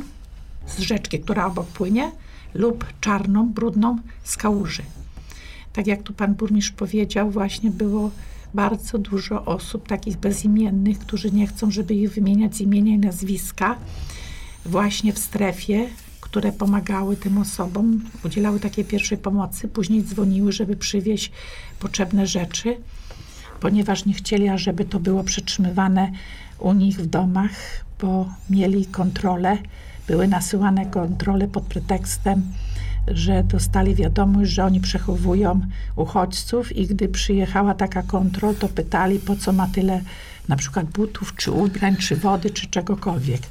z 0.68 0.80
rzeczki, 0.80 1.20
która 1.20 1.46
obok 1.46 1.68
płynie, 1.68 2.12
lub 2.54 2.86
czarną, 3.02 3.50
brudną 3.50 3.98
z 4.24 4.38
kałuży. 4.38 4.84
Tak 5.74 5.88
jak 5.88 6.04
tu 6.04 6.14
pan 6.14 6.34
burmistrz 6.34 6.72
powiedział, 6.72 7.32
właśnie 7.32 7.72
było 7.72 8.12
bardzo 8.54 8.98
dużo 8.98 9.46
osób 9.46 9.88
takich 9.88 10.18
bezimiennych, 10.18 11.00
którzy 11.00 11.32
nie 11.32 11.48
chcą, 11.48 11.72
żeby 11.72 11.94
ich 11.94 12.14
wymieniać 12.14 12.56
z 12.56 12.62
imienia 12.62 12.94
i 12.96 13.00
nazwiska, 13.00 13.76
właśnie 14.66 15.14
w 15.14 15.20
strefie, 15.20 15.90
które 16.24 16.52
pomagały 16.52 17.18
tym 17.18 17.38
osobom, 17.38 18.02
udzielały 18.26 18.60
takiej 18.60 18.86
pierwszej 18.86 19.18
pomocy, 19.18 19.68
później 19.68 20.04
dzwoniły, 20.04 20.52
żeby 20.52 20.76
przywieźć 20.76 21.32
potrzebne 21.80 22.28
rzeczy, 22.28 22.78
ponieważ 23.60 24.06
nie 24.06 24.14
chcieli, 24.14 24.50
żeby 24.56 24.86
to 24.86 25.00
było 25.00 25.24
przetrzymywane 25.24 26.12
u 26.60 26.74
nich 26.74 26.98
w 26.98 27.06
domach, 27.06 27.52
bo 28.02 28.30
mieli 28.50 28.86
kontrolę, 28.86 29.58
były 30.08 30.28
nasyłane 30.28 30.86
kontrole 30.86 31.48
pod 31.48 31.64
pretekstem, 31.64 32.42
że 33.08 33.44
dostali 33.44 33.96
wiadomość, 33.96 34.52
że 34.52 34.66
oni 34.66 34.80
przechowują 34.80 35.62
uchodźców 35.96 36.76
i 36.76 36.88
gdy 36.88 37.10
przyjechała 37.10 37.74
taka 37.74 38.04
kontrola, 38.04 38.54
to 38.60 38.70
pytali, 38.70 39.20
po 39.20 39.36
co 39.36 39.52
ma 39.52 39.68
tyle 39.68 40.02
na 40.48 40.56
przykład 40.56 40.86
butów, 40.86 41.36
czy 41.36 41.52
ubrań, 41.52 41.96
czy 41.96 42.16
wody, 42.16 42.50
czy 42.50 42.68
czegokolwiek. 42.68 43.42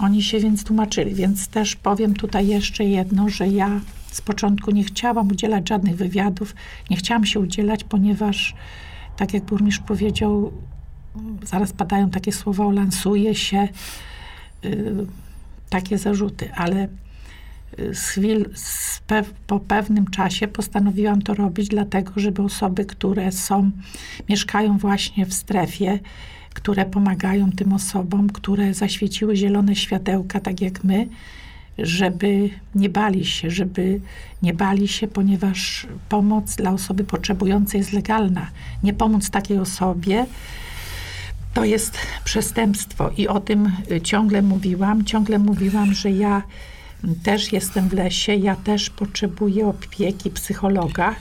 Oni 0.00 0.22
się 0.22 0.40
więc 0.40 0.64
tłumaczyli, 0.64 1.14
więc 1.14 1.48
też 1.48 1.76
powiem 1.76 2.14
tutaj 2.14 2.46
jeszcze 2.46 2.84
jedno, 2.84 3.28
że 3.28 3.48
ja 3.48 3.80
z 4.10 4.20
początku 4.20 4.70
nie 4.70 4.84
chciałam 4.84 5.28
udzielać 5.28 5.68
żadnych 5.68 5.96
wywiadów, 5.96 6.54
nie 6.90 6.96
chciałam 6.96 7.26
się 7.26 7.40
udzielać, 7.40 7.84
ponieważ 7.84 8.54
tak 9.16 9.34
jak 9.34 9.44
burmistrz 9.44 9.80
powiedział, 9.80 10.52
zaraz 11.42 11.72
padają 11.72 12.10
takie 12.10 12.32
słowa, 12.32 12.72
lansuje 12.72 13.34
się 13.34 13.68
y, 14.64 15.06
takie 15.70 15.98
zarzuty, 15.98 16.52
ale 16.54 16.88
y, 17.78 17.94
z 17.94 18.08
chwil, 18.08 18.50
z 18.54 19.00
pe 19.06 19.22
po 19.46 19.60
pewnym 19.60 20.06
czasie 20.06 20.48
postanowiłam 20.48 21.22
to 21.22 21.34
robić, 21.34 21.68
dlatego 21.68 22.12
żeby 22.16 22.42
osoby, 22.42 22.84
które 22.84 23.32
są, 23.32 23.70
mieszkają 24.28 24.78
właśnie 24.78 25.26
w 25.26 25.34
strefie, 25.34 25.98
które 26.54 26.84
pomagają 26.84 27.52
tym 27.52 27.72
osobom, 27.72 28.30
które 28.30 28.74
zaświeciły 28.74 29.36
zielone 29.36 29.76
światełka, 29.76 30.40
tak 30.40 30.60
jak 30.60 30.84
my, 30.84 31.08
żeby 31.78 32.50
nie 32.74 32.88
bali 32.88 33.24
się, 33.24 33.50
żeby 33.50 34.00
nie 34.42 34.54
bali 34.54 34.88
się, 34.88 35.08
ponieważ 35.08 35.86
pomoc 36.08 36.56
dla 36.56 36.70
osoby 36.70 37.04
potrzebującej 37.04 37.78
jest 37.78 37.92
legalna. 37.92 38.50
Nie 38.82 38.92
pomóc 38.92 39.30
takiej 39.30 39.58
osobie 39.58 40.26
to 41.54 41.64
jest 41.64 41.98
przestępstwo 42.24 43.10
i 43.16 43.28
o 43.28 43.40
tym 43.40 43.72
ciągle 44.02 44.42
mówiłam. 44.42 45.04
Ciągle 45.04 45.38
mówiłam, 45.38 45.94
że 45.94 46.10
ja 46.10 46.42
też 47.22 47.52
jestem 47.52 47.88
w 47.88 47.92
lesie, 47.92 48.34
ja 48.34 48.56
też 48.56 48.90
potrzebuję 48.90 49.66
opieki 49.66 50.30
psychologa 50.30 51.14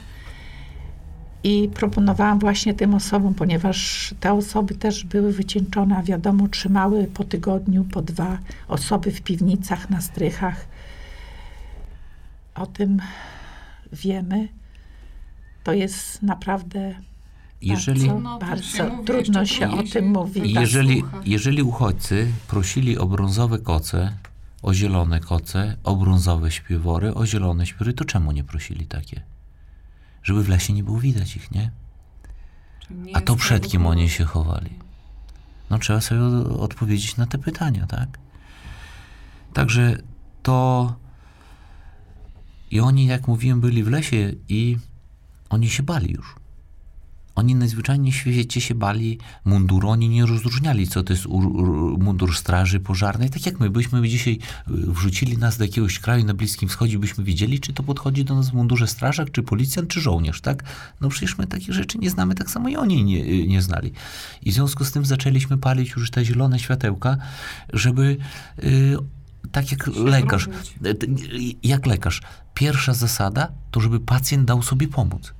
i 1.44 1.70
proponowałam 1.74 2.40
właśnie 2.40 2.74
tym 2.74 2.94
osobom, 2.94 3.34
ponieważ 3.34 4.14
te 4.20 4.34
osoby 4.34 4.76
też 4.76 5.04
były 5.04 5.34
wycieńczone, 5.34 5.98
a 5.98 6.04
wiadomo, 6.04 6.48
trzymały 6.48 7.08
po 7.14 7.24
tygodniu, 7.24 7.84
po 7.84 8.02
dwa 8.02 8.38
osoby 8.68 9.12
w 9.12 9.22
piwnicach, 9.22 9.90
na 9.90 10.02
strychach. 10.02 10.66
O 12.56 12.66
tym 12.66 13.02
wiemy. 13.94 14.48
To 15.64 15.74
jest 15.74 16.22
naprawdę 16.22 16.96
jeżeli, 17.62 18.08
bardzo, 18.08 18.20
no, 18.20 18.40
bardzo 18.40 18.64
się 18.64 19.06
trudno 19.06 19.46
się 19.46 19.72
o 19.72 19.84
tym 19.84 20.12
mówić. 20.12 20.54
Jeżeli, 20.54 21.04
jeżeli 21.26 21.64
uchodźcy 21.64 22.28
prosili 22.48 22.98
o 22.98 23.06
brązowe 23.06 23.60
koce, 23.60 24.14
o 24.62 24.74
zielone 24.74 25.20
koce, 25.20 25.78
o 25.84 25.96
brązowe 25.96 26.52
śpiwory, 26.52 27.14
o 27.14 27.26
zielone 27.26 27.66
śpiwory, 27.66 27.94
to 27.94 28.06
czemu 28.06 28.32
nie 28.32 28.44
prosili 28.44 28.86
takie? 28.86 29.33
Żeby 30.24 30.44
w 30.44 30.50
lesie 30.50 30.74
nie 30.74 30.84
było 30.84 31.00
widać 31.00 31.36
ich, 31.36 31.52
nie? 31.52 31.72
A 33.14 33.22
to 33.22 33.36
przed 33.36 33.68
kim 33.68 33.88
oni 33.88 34.10
się 34.10 34.26
chowali? 34.26 34.80
No 35.70 35.80
trzeba 35.80 36.02
sobie 36.02 36.22
odpowiedzieć 36.60 37.18
na 37.18 37.26
te 37.26 37.38
pytania, 37.38 37.88
tak? 37.88 38.20
Także 39.54 39.98
to 40.44 40.96
i 42.72 42.80
oni, 42.80 43.06
jak 43.06 43.28
mówiłem, 43.28 43.62
byli 43.62 43.84
w 43.84 43.88
lesie 43.88 44.32
i 44.50 44.78
oni 45.50 45.70
się 45.70 45.84
bali 45.84 46.14
już. 46.14 46.36
Oni 47.36 47.56
najzwyczajniej 47.56 48.12
w 48.12 48.16
świecie 48.16 48.62
się 48.62 48.76
bali 48.76 49.18
munduru, 49.46 49.90
oni 49.90 50.10
nie 50.10 50.26
rozróżniali, 50.26 50.88
co 50.88 51.04
to 51.04 51.14
jest 51.14 51.26
mundur 52.00 52.36
straży 52.36 52.80
pożarnej. 52.80 53.30
Tak 53.30 53.46
jak 53.46 53.60
my 53.60 53.70
byśmy 53.70 54.10
dzisiaj 54.10 54.34
y, 54.34 54.40
wrzucili 54.68 55.38
nas 55.38 55.58
do 55.58 55.64
jakiegoś 55.64 56.00
kraju 56.00 56.26
na 56.26 56.34
Bliskim 56.34 56.70
Wschodzie, 56.70 57.00
byśmy 57.00 57.24
wiedzieli, 57.24 57.60
czy 57.60 57.74
to 57.74 57.84
podchodzi 57.84 58.26
do 58.26 58.36
nas 58.36 58.50
w 58.50 58.54
mundurze 58.54 58.88
strażak, 58.88 59.32
czy 59.32 59.44
policjant, 59.44 59.90
czy 59.90 60.02
żołnierz, 60.02 60.42
tak? 60.42 60.64
No 61.02 61.10
przecież 61.10 61.38
my 61.38 61.48
takich 61.48 61.74
rzeczy 61.74 61.98
nie 61.98 62.10
znamy, 62.10 62.36
tak 62.36 62.50
samo 62.50 62.70
i 62.70 62.76
oni 62.76 63.04
nie, 63.04 63.26
y, 63.26 63.48
nie 63.48 63.62
znali. 63.62 63.92
I 64.42 64.52
w 64.52 64.54
związku 64.54 64.86
z 64.86 64.92
tym 64.92 65.06
zaczęliśmy 65.06 65.58
palić 65.58 65.92
już 65.92 66.12
te 66.12 66.26
zielone 66.26 66.60
światełka, 66.60 67.18
żeby... 67.74 68.18
Yy, 68.64 68.98
tak 69.52 69.72
jak 69.72 69.88
lekarz, 69.88 70.50
jak 71.64 71.86
lekarz, 71.86 72.22
pierwsza 72.54 72.94
zasada 72.94 73.52
to, 73.72 73.82
żeby 73.82 74.00
pacjent 74.00 74.46
dał 74.46 74.62
sobie 74.62 74.88
pomóc. 74.88 75.34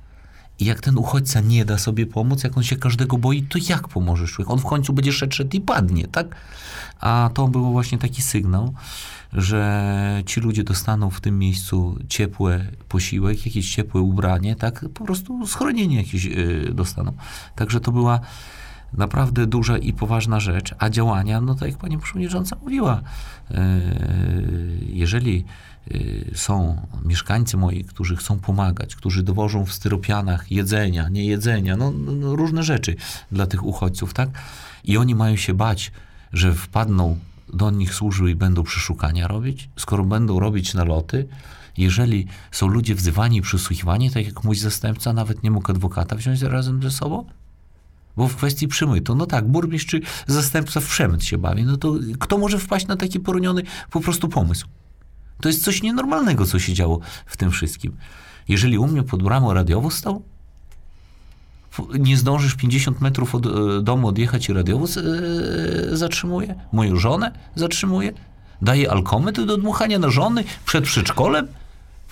I 0.58 0.64
jak 0.64 0.80
ten 0.80 0.98
uchodźca 0.98 1.40
nie 1.40 1.64
da 1.64 1.78
sobie 1.78 2.06
pomóc, 2.06 2.44
jak 2.44 2.56
on 2.56 2.62
się 2.62 2.76
każdego 2.76 3.18
boi, 3.18 3.42
to 3.42 3.58
jak 3.68 3.88
pomożesz? 3.88 4.40
On 4.46 4.58
w 4.58 4.64
końcu 4.64 4.92
będzie 4.92 5.12
szedł, 5.12 5.56
i 5.56 5.60
padnie, 5.60 6.06
tak? 6.06 6.36
A 7.00 7.30
to 7.34 7.48
był 7.48 7.72
właśnie 7.72 7.98
taki 7.98 8.22
sygnał, 8.22 8.74
że 9.32 10.22
ci 10.26 10.40
ludzie 10.40 10.64
dostaną 10.64 11.10
w 11.10 11.20
tym 11.20 11.38
miejscu 11.38 11.98
ciepłe 12.08 12.66
posiłek, 12.88 13.46
jakieś 13.46 13.74
ciepłe 13.74 14.00
ubranie, 14.00 14.56
tak? 14.56 14.84
Po 14.94 15.04
prostu 15.04 15.46
schronienie 15.46 15.96
jakieś 15.96 16.24
yy, 16.24 16.70
dostaną. 16.74 17.12
Także 17.56 17.80
to 17.80 17.92
była 17.92 18.20
naprawdę 18.92 19.46
duża 19.46 19.78
i 19.78 19.92
poważna 19.92 20.40
rzecz, 20.40 20.74
a 20.78 20.90
działania, 20.90 21.40
no 21.40 21.54
tak 21.54 21.68
jak 21.68 21.78
pani 21.78 21.98
przewodnicząca 21.98 22.56
mówiła, 22.62 23.00
yy, 23.50 23.58
jeżeli 24.86 25.44
są 26.34 26.86
mieszkańcy 27.04 27.56
moi, 27.56 27.84
którzy 27.84 28.16
chcą 28.16 28.38
pomagać, 28.38 28.96
którzy 28.96 29.22
dowożą 29.22 29.66
w 29.66 29.72
styropianach 29.72 30.52
jedzenia, 30.52 31.08
nie 31.08 31.24
jedzenia, 31.24 31.76
no, 31.76 31.90
no, 31.90 32.12
no, 32.12 32.36
różne 32.36 32.62
rzeczy 32.62 32.96
dla 33.32 33.46
tych 33.46 33.64
uchodźców, 33.64 34.14
tak? 34.14 34.28
I 34.84 34.96
oni 34.96 35.14
mają 35.14 35.36
się 35.36 35.54
bać, 35.54 35.92
że 36.32 36.54
wpadną 36.54 37.18
do 37.52 37.70
nich 37.70 37.94
służyły 37.94 38.30
i 38.30 38.34
będą 38.34 38.62
przeszukania 38.62 39.28
robić, 39.28 39.68
skoro 39.76 40.04
będą 40.04 40.40
robić 40.40 40.74
naloty, 40.74 41.28
jeżeli 41.76 42.26
są 42.50 42.66
ludzie 42.66 42.94
wzywani 42.94 43.36
i 43.36 43.42
przesłuchiwani, 43.42 44.10
tak 44.10 44.26
jak 44.26 44.44
mój 44.44 44.56
zastępca 44.56 45.12
nawet 45.12 45.42
nie 45.42 45.50
mógł 45.50 45.70
adwokata 45.70 46.16
wziąć 46.16 46.42
razem 46.42 46.82
ze 46.82 46.90
sobą? 46.90 47.24
Bo 48.16 48.28
w 48.28 48.36
kwestii 48.36 48.68
przymytu, 48.68 49.14
no 49.14 49.26
tak, 49.26 49.48
burmistrz 49.48 49.86
czy 49.86 50.00
zastępca 50.26 50.80
w 50.80 50.86
przemyt 50.86 51.24
się 51.24 51.38
bawi, 51.38 51.64
no 51.64 51.76
to 51.76 51.94
kto 52.18 52.38
może 52.38 52.58
wpaść 52.58 52.86
na 52.86 52.96
taki 52.96 53.20
poroniony 53.20 53.62
po 53.90 54.00
prostu 54.00 54.28
pomysł? 54.28 54.66
To 55.40 55.48
jest 55.48 55.64
coś 55.64 55.82
nienormalnego, 55.82 56.46
co 56.46 56.58
się 56.58 56.72
działo 56.72 57.00
w 57.26 57.36
tym 57.36 57.50
wszystkim. 57.50 57.96
Jeżeli 58.48 58.78
u 58.78 58.86
mnie 58.86 59.02
pod 59.02 59.22
bramą 59.22 59.54
radiowóz 59.54 59.94
stał, 59.94 60.22
nie 61.98 62.16
zdążysz 62.16 62.54
50 62.54 63.00
metrów 63.00 63.34
od 63.34 63.46
e, 63.46 63.50
domu 63.82 64.08
odjechać 64.08 64.48
i 64.48 64.52
radiowóz 64.52 64.96
e, 64.96 65.02
zatrzymuje, 65.96 66.54
moją 66.72 66.96
żonę 66.96 67.32
zatrzymuje, 67.54 68.12
daje 68.62 68.90
alkomet 68.90 69.40
do 69.40 69.56
dmuchania 69.56 69.98
na 69.98 70.10
żony 70.10 70.44
przed 70.66 70.84
przedszkolem, 70.84 71.48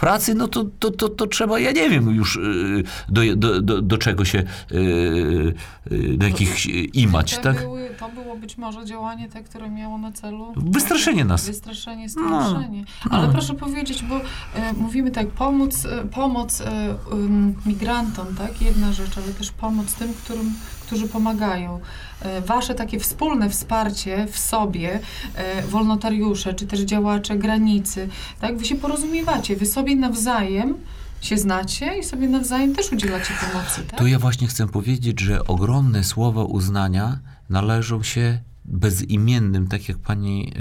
pracy, 0.02 0.34
no 0.34 0.48
to, 0.48 0.64
to, 0.78 0.90
to, 0.90 1.08
to 1.08 1.26
trzeba, 1.26 1.58
ja 1.58 1.72
nie 1.72 1.90
wiem 1.90 2.10
już 2.10 2.36
y, 2.36 2.82
do, 3.08 3.22
do, 3.36 3.62
do, 3.62 3.82
do 3.82 3.98
czego 3.98 4.24
się, 4.24 4.38
y, 4.72 5.54
y, 5.92 6.16
do 6.16 6.26
jakich 6.26 6.66
imać, 6.94 7.36
to 7.36 7.42
tak? 7.42 7.58
Były, 7.58 7.90
to 7.98 8.08
było 8.08 8.36
być 8.36 8.58
może 8.58 8.84
działanie 8.84 9.28
te, 9.28 9.42
które 9.42 9.70
miało 9.70 9.98
na 9.98 10.12
celu... 10.12 10.52
Wystraszenie 10.56 11.24
nas. 11.24 11.46
Wystraszenie, 11.46 12.08
straszenie. 12.08 12.84
Ale 13.10 13.26
no. 13.26 13.32
proszę 13.32 13.54
powiedzieć, 13.54 14.02
bo 14.02 14.16
e, 14.16 14.72
mówimy 14.72 15.10
tak, 15.10 15.26
pomóc, 15.26 15.86
pomoc 16.10 16.60
e, 16.60 16.94
um, 17.10 17.54
migrantom, 17.66 18.26
tak, 18.38 18.62
jedna 18.62 18.92
rzecz, 18.92 19.18
ale 19.18 19.26
też 19.26 19.50
pomoc 19.50 19.94
tym, 19.94 20.14
którym, 20.24 20.54
którzy 20.92 21.08
pomagają. 21.08 21.80
E, 22.20 22.40
Wasze 22.40 22.74
takie 22.74 23.00
wspólne 23.00 23.50
wsparcie 23.50 24.26
w 24.30 24.38
sobie, 24.38 25.00
e, 25.34 25.62
wolnotariusze, 25.62 26.54
czy 26.54 26.66
też 26.66 26.80
działacze 26.80 27.36
granicy, 27.36 28.08
tak, 28.40 28.56
wy 28.56 28.64
się 28.64 28.74
porozumiewacie, 28.74 29.56
wy 29.56 29.66
sobie 29.66 29.96
nawzajem 29.96 30.74
się 31.20 31.38
znacie 31.38 31.98
i 31.98 32.04
sobie 32.04 32.28
nawzajem 32.28 32.74
też 32.74 32.92
udzielacie 32.92 33.34
pomocy, 33.40 33.82
tak? 33.88 33.98
To 33.98 34.06
ja 34.06 34.18
właśnie 34.18 34.46
chcę 34.46 34.68
powiedzieć, 34.68 35.20
że 35.20 35.44
ogromne 35.44 36.04
słowa 36.04 36.44
uznania 36.44 37.18
należą 37.50 38.02
się 38.02 38.38
bezimiennym, 38.64 39.68
tak 39.68 39.88
jak 39.88 39.98
pani 39.98 40.52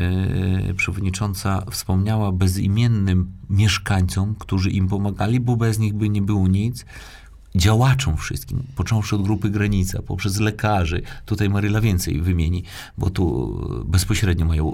e, 0.70 0.74
przewodnicząca 0.74 1.66
wspomniała, 1.72 2.32
bezimiennym 2.32 3.32
mieszkańcom, 3.50 4.36
którzy 4.40 4.70
im 4.70 4.88
pomagali, 4.88 5.40
bo 5.40 5.56
bez 5.56 5.80
nich 5.80 5.94
by 5.94 6.10
nie 6.10 6.22
było 6.22 6.48
nic. 6.48 6.86
Działaczom 7.56 8.18
wszystkim, 8.18 8.64
począwszy 8.76 9.16
od 9.16 9.22
grupy 9.22 9.50
Granica, 9.50 10.02
poprzez 10.02 10.40
lekarzy, 10.40 11.02
tutaj 11.26 11.50
Maryla 11.50 11.82
więcej 11.82 12.22
wymieni, 12.22 12.64
bo 12.98 13.10
tu 13.10 13.58
bezpośrednio 13.86 14.46
mają 14.46 14.72
y, 14.72 14.74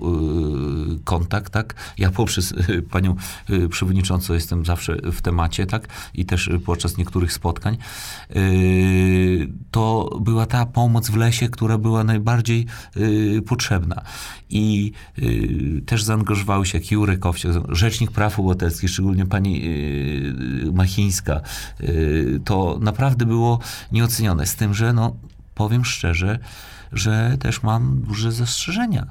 kontakt, 1.04 1.54
tak? 1.54 1.76
Ja 1.98 2.12
poprzez 2.12 2.52
y, 2.52 2.82
panią 2.92 3.16
przewodniczącą 3.70 4.34
jestem 4.34 4.66
zawsze 4.66 4.98
w 5.12 5.22
temacie, 5.22 5.66
tak? 5.66 5.88
I 6.14 6.26
też 6.26 6.50
podczas 6.66 6.98
niektórych 6.98 7.34
spotkań. 7.34 7.78
To 9.72 10.18
była 10.22 10.46
ta 10.46 10.66
pomoc 10.66 11.10
w 11.10 11.16
lesie, 11.16 11.50
która 11.50 11.78
była 11.78 12.04
najbardziej 12.04 12.66
potrzebna. 13.46 14.02
I 14.50 14.92
też 15.86 16.04
zaangażowały 16.04 16.66
się 16.66 16.78
jak 16.78 16.92
Jurek 16.92 17.26
Owsiak, 17.26 17.52
Rzecznik 17.70 18.12
Praw 18.12 18.40
Obywatelskich, 18.40 18.90
szczególnie 18.90 19.26
pani 19.26 19.62
Machińska. 20.74 21.42
Y, 21.84 22.40
naprawdę 22.82 23.26
było 23.26 23.60
nieocenione. 23.92 24.46
Z 24.46 24.56
tym, 24.56 24.74
że 24.74 24.94
no, 24.94 25.16
powiem 25.56 25.86
szczerze, 25.86 26.40
że 26.92 27.38
też 27.40 27.64
mam 27.64 28.02
duże 28.02 28.32
zastrzeżenia. 28.32 29.06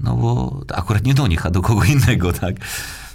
No 0.00 0.16
bo 0.16 0.60
akurat 0.74 1.04
nie 1.04 1.14
do 1.14 1.26
nich, 1.26 1.46
a 1.46 1.50
do 1.50 1.62
kogo 1.62 1.84
innego, 1.84 2.32
tak? 2.32 2.56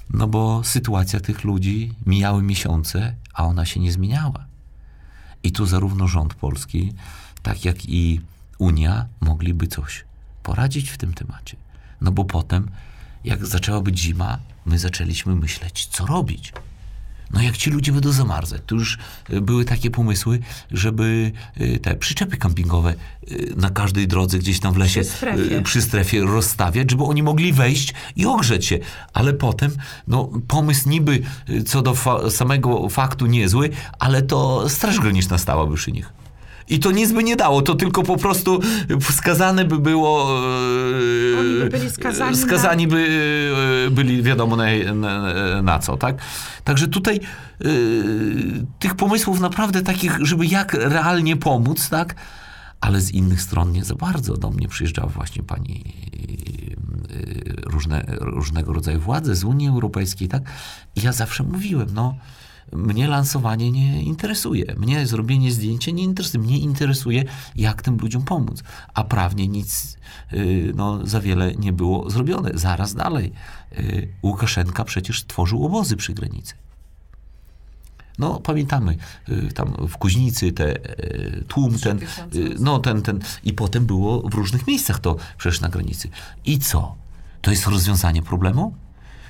No 0.09 0.27
bo 0.27 0.63
sytuacja 0.63 1.19
tych 1.19 1.43
ludzi, 1.43 1.93
mijały 2.05 2.43
miesiące, 2.43 3.15
a 3.33 3.45
ona 3.45 3.65
się 3.65 3.79
nie 3.79 3.91
zmieniała. 3.91 4.45
I 5.43 5.51
tu 5.51 5.65
zarówno 5.65 6.07
rząd 6.07 6.33
polski, 6.33 6.93
tak 7.43 7.65
jak 7.65 7.85
i 7.85 8.21
Unia 8.57 9.05
mogliby 9.21 9.67
coś 9.67 10.05
poradzić 10.43 10.89
w 10.89 10.97
tym 10.97 11.13
temacie. 11.13 11.57
No 12.01 12.11
bo 12.11 12.25
potem, 12.25 12.71
jak 13.23 13.45
zaczęła 13.45 13.81
być 13.81 13.99
zima, 13.99 14.39
my 14.65 14.79
zaczęliśmy 14.79 15.35
myśleć, 15.35 15.85
co 15.85 16.05
robić. 16.05 16.53
No 17.33 17.41
jak 17.41 17.57
ci 17.57 17.69
ludzie 17.69 17.91
będą 17.91 18.11
zamarzać, 18.11 18.61
to 18.67 18.75
już 18.75 18.97
y, 19.29 19.41
były 19.41 19.65
takie 19.65 19.91
pomysły, 19.91 20.39
żeby 20.71 21.31
y, 21.61 21.79
te 21.79 21.95
przyczepy 21.95 22.37
kampingowe 22.37 22.93
y, 23.31 23.53
na 23.57 23.69
każdej 23.69 24.07
drodze 24.07 24.39
gdzieś 24.39 24.59
tam 24.59 24.73
w 24.73 24.77
lesie, 24.77 25.01
Przy 25.01 25.09
strefie. 25.11 25.61
przy 25.61 25.81
strefie 25.81 26.21
rozstawiać, 26.21 26.91
żeby 26.91 27.03
oni 27.03 27.23
mogli 27.23 27.53
wejść 27.53 27.93
i 28.15 28.25
ogrzeć 28.25 28.65
się. 28.65 28.79
Ale 29.13 29.33
potem, 29.33 29.71
no 30.07 30.29
pomysł 30.47 30.89
niby 30.89 31.21
co 31.65 31.81
do 31.81 31.95
fa- 31.95 32.29
samego 32.31 32.89
faktu 32.89 33.25
niezły, 33.25 33.69
ale 33.99 34.21
to 34.21 34.69
Straż 34.69 34.99
Graniczna 34.99 35.37
stałaby 35.37 35.75
przy 35.75 35.91
nich. 35.91 36.13
I 36.69 36.79
to 36.79 36.91
nic 36.91 37.11
by 37.11 37.23
nie 37.23 37.35
dało, 37.35 37.61
to 37.61 37.75
tylko 37.75 38.03
po 38.03 38.17
prostu 38.17 38.59
skazane 39.11 39.65
by 39.65 39.79
było. 39.79 40.39
e, 41.35 41.39
Oni 41.39 41.59
by 41.59 41.69
byli 41.69 41.89
skazani 41.89 42.31
na- 42.31 42.37
skazani 42.47 42.87
by 42.87 43.07
e, 43.87 43.91
byli 43.91 44.23
wiadomo 44.23 44.55
na, 44.55 44.65
na, 44.95 45.61
na 45.61 45.79
co, 45.79 45.97
tak? 45.97 46.17
Także 46.63 46.87
tutaj 46.87 47.15
e, 47.15 47.65
tych 48.79 48.95
pomysłów 48.95 49.39
naprawdę 49.39 49.81
takich, 49.81 50.17
żeby 50.21 50.45
jak 50.45 50.73
realnie 50.73 51.37
pomóc, 51.37 51.89
tak? 51.89 52.15
Ale 52.81 53.01
z 53.01 53.11
innych 53.11 53.41
stron 53.41 53.71
nie 53.71 53.83
za 53.83 53.95
bardzo. 53.95 54.37
Do 54.37 54.49
mnie 54.49 54.67
przyjeżdżała 54.67 55.07
właśnie 55.09 55.43
pani 55.43 55.83
różne, 57.65 58.03
różnego 58.19 58.73
rodzaju 58.73 58.99
władze 58.99 59.35
z 59.35 59.43
Unii 59.43 59.67
Europejskiej, 59.67 60.27
tak? 60.27 60.43
I 60.95 61.01
ja 61.01 61.11
zawsze 61.13 61.43
mówiłem, 61.43 61.87
no 61.93 62.15
mnie 62.71 63.07
lansowanie 63.07 63.71
nie 63.71 64.03
interesuje. 64.03 64.75
Mnie 64.77 65.07
zrobienie 65.07 65.51
zdjęcia 65.51 65.91
nie 65.91 66.03
interesuje. 66.03 66.43
Mnie 66.43 66.59
interesuje, 66.59 67.23
jak 67.55 67.81
tym 67.81 67.97
ludziom 67.97 68.23
pomóc. 68.23 68.63
A 68.93 69.03
prawnie 69.03 69.47
nic 69.47 69.97
y, 70.33 70.71
no, 70.75 71.07
za 71.07 71.21
wiele 71.21 71.55
nie 71.55 71.73
było 71.73 72.09
zrobione. 72.09 72.51
Zaraz 72.53 72.95
dalej. 72.95 73.31
Y, 73.77 74.07
Łukaszenka 74.23 74.83
przecież 74.83 75.25
tworzył 75.25 75.65
obozy 75.65 75.95
przy 75.95 76.13
granicy. 76.13 76.53
No, 78.19 78.39
pamiętamy, 78.39 78.97
y, 79.29 79.53
tam 79.53 79.87
w 79.87 79.97
Kuźnicy 79.97 80.51
te 80.51 80.75
y, 80.75 81.43
tłum, 81.47 81.79
ten, 81.79 81.99
no 82.59 82.79
ten, 82.79 83.01
ten, 83.01 83.19
i 83.43 83.53
potem 83.53 83.85
było 83.85 84.29
w 84.29 84.33
różnych 84.33 84.67
miejscach 84.67 84.99
to 84.99 85.15
przecież 85.37 85.61
na 85.61 85.69
granicy. 85.69 86.09
I 86.45 86.59
co? 86.59 86.95
To 87.41 87.51
jest 87.51 87.67
rozwiązanie 87.67 88.21
problemu? 88.21 88.75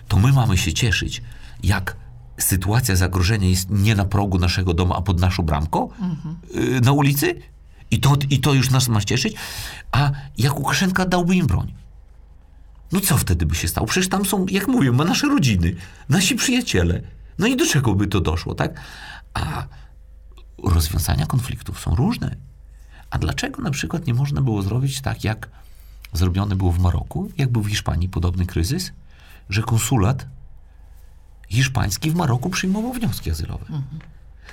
To 0.07 0.17
my 0.17 0.31
mamy 0.31 0.57
się 0.57 0.73
cieszyć, 0.73 1.21
jak 1.63 1.95
sytuacja 2.39 2.95
zagrożenia 2.95 3.49
jest 3.49 3.69
nie 3.69 3.95
na 3.95 4.05
progu 4.05 4.39
naszego 4.39 4.73
domu, 4.73 4.93
a 4.93 5.01
pod 5.01 5.19
naszą 5.19 5.43
bramką 5.43 5.89
y, 6.55 6.81
na 6.81 6.91
ulicy? 6.91 7.35
I 7.91 7.99
to, 7.99 8.15
I 8.29 8.39
to 8.39 8.53
już 8.53 8.69
nas 8.69 8.87
ma 8.87 9.01
cieszyć? 9.01 9.35
A 9.91 10.11
jak 10.37 10.59
Łukaszenka 10.59 11.05
dałby 11.05 11.35
im 11.35 11.47
broń? 11.47 11.73
No 12.91 12.99
co 12.99 13.17
wtedy 13.17 13.45
by 13.45 13.55
się 13.55 13.67
stało? 13.67 13.87
Przecież 13.87 14.09
tam 14.09 14.25
są, 14.25 14.45
jak 14.49 14.67
mówię, 14.67 14.91
ma 14.91 15.05
nasze 15.05 15.27
rodziny, 15.27 15.75
nasi 16.09 16.35
przyjaciele. 16.35 17.01
No 17.39 17.47
i 17.47 17.55
do 17.55 17.67
czego 17.67 17.95
by 17.95 18.07
to 18.07 18.21
doszło, 18.21 18.55
tak? 18.55 18.81
A 19.33 19.67
rozwiązania 20.63 21.25
konfliktów 21.25 21.79
są 21.79 21.95
różne. 21.95 22.35
A 23.09 23.17
dlaczego 23.17 23.61
na 23.61 23.71
przykład 23.71 24.07
nie 24.07 24.13
można 24.13 24.41
było 24.41 24.61
zrobić 24.61 25.01
tak, 25.01 25.23
jak 25.23 25.49
zrobione 26.13 26.55
było 26.55 26.71
w 26.71 26.79
Maroku, 26.79 27.31
jak 27.37 27.49
był 27.49 27.63
w 27.63 27.69
Hiszpanii 27.69 28.09
podobny 28.09 28.45
kryzys, 28.45 28.91
że 29.49 29.61
konsulat 29.61 30.25
hiszpański 31.49 32.11
w 32.11 32.15
Maroku 32.15 32.49
przyjmował 32.49 32.93
wnioski 32.93 33.31
azylowe? 33.31 33.65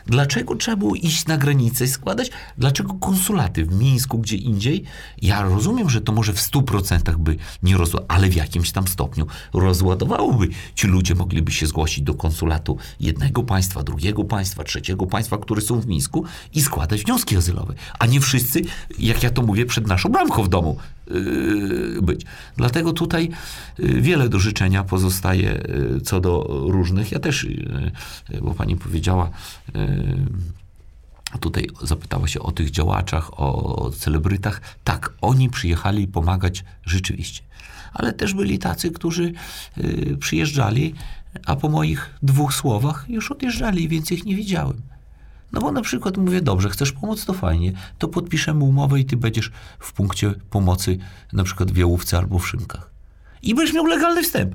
Dlaczego 0.06 0.56
trzeba 0.56 0.76
było 0.76 0.94
iść 0.94 1.26
na 1.26 1.36
granicę 1.36 1.84
i 1.84 1.88
składać? 1.88 2.30
Dlaczego 2.58 2.94
konsulaty 2.94 3.64
w 3.64 3.78
Mińsku, 3.78 4.18
gdzie 4.18 4.36
indziej? 4.36 4.84
Ja 5.22 5.42
rozumiem, 5.42 5.90
że 5.90 6.00
to 6.00 6.12
może 6.12 6.32
w 6.32 6.36
100% 6.36 7.16
by 7.16 7.36
nie 7.62 7.76
rozładowało, 7.76 8.10
ale 8.10 8.28
w 8.28 8.36
jakimś 8.36 8.72
tam 8.72 8.88
stopniu 8.88 9.26
rozładowałoby. 9.52 10.48
Ci 10.74 10.86
ludzie 10.86 11.14
mogliby 11.14 11.52
się 11.52 11.66
zgłosić 11.66 12.04
do 12.04 12.14
konsulatu 12.14 12.76
jednego 13.00 13.42
państwa, 13.42 13.82
drugiego 13.82 14.24
państwa, 14.24 14.64
trzeciego 14.64 15.06
państwa, 15.06 15.38
które 15.38 15.60
są 15.60 15.80
w 15.80 15.86
Mińsku 15.86 16.24
i 16.54 16.62
składać 16.62 17.04
wnioski 17.04 17.36
azylowe. 17.36 17.74
A 17.98 18.06
nie 18.06 18.20
wszyscy, 18.20 18.62
jak 18.98 19.22
ja 19.22 19.30
to 19.30 19.42
mówię, 19.42 19.66
przed 19.66 19.86
naszą 19.86 20.08
bramką 20.08 20.42
w 20.42 20.48
domu 20.48 20.76
być. 22.02 22.26
Dlatego 22.56 22.92
tutaj 22.92 23.30
yy, 23.78 24.00
wiele 24.00 24.28
do 24.28 24.38
życzenia 24.38 24.84
pozostaje 24.84 25.62
yy, 25.92 26.00
co 26.00 26.20
do 26.20 26.64
różnych. 26.68 27.12
Ja 27.12 27.18
też, 27.18 27.46
bo 28.42 28.54
pani 28.54 28.76
powiedziała, 28.76 29.30
tutaj 31.40 31.68
zapytała 31.82 32.28
się 32.28 32.40
o 32.40 32.52
tych 32.52 32.70
działaczach, 32.70 33.40
o 33.40 33.90
celebrytach. 33.98 34.60
Tak, 34.84 35.12
oni 35.20 35.50
przyjechali 35.50 36.08
pomagać 36.08 36.64
rzeczywiście. 36.84 37.42
Ale 37.92 38.12
też 38.12 38.34
byli 38.34 38.58
tacy, 38.58 38.90
którzy 38.90 39.32
przyjeżdżali, 40.20 40.94
a 41.46 41.56
po 41.56 41.68
moich 41.68 42.10
dwóch 42.22 42.54
słowach 42.54 43.04
już 43.08 43.30
odjeżdżali 43.30 43.84
i 43.84 43.88
więcej 43.88 44.18
ich 44.18 44.24
nie 44.24 44.36
widziałem. 44.36 44.95
No 45.56 45.62
bo 45.62 45.72
na 45.72 45.82
przykład 45.82 46.16
mówię, 46.16 46.40
dobrze, 46.40 46.70
chcesz 46.70 46.92
pomóc, 46.92 47.24
to 47.24 47.32
fajnie, 47.32 47.72
to 47.98 48.08
podpiszemy 48.08 48.64
umowę 48.64 49.00
i 49.00 49.04
ty 49.04 49.16
będziesz 49.16 49.50
w 49.78 49.92
punkcie 49.92 50.34
pomocy 50.50 50.98
na 51.32 51.44
przykład 51.44 51.70
w 51.70 51.76
Jałówce 51.76 52.18
albo 52.18 52.38
w 52.38 52.48
Szynkach. 52.48 52.90
i 53.42 53.54
będziesz 53.54 53.74
miał 53.74 53.86
legalny 53.86 54.22
wstęp. 54.22 54.54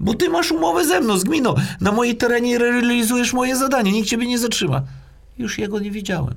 Bo 0.00 0.14
ty 0.14 0.28
masz 0.28 0.52
umowę 0.52 0.84
ze 0.84 1.00
mną, 1.00 1.18
z 1.18 1.24
gminą. 1.24 1.54
Na 1.80 1.92
mojej 1.92 2.16
terenie 2.16 2.58
realizujesz 2.58 3.32
moje 3.32 3.56
zadanie, 3.56 3.92
nikt 3.92 4.08
ciebie 4.08 4.26
nie 4.26 4.38
zatrzyma. 4.38 4.82
Już 5.38 5.58
jego 5.58 5.78
nie 5.78 5.90
widziałem. 5.90 6.34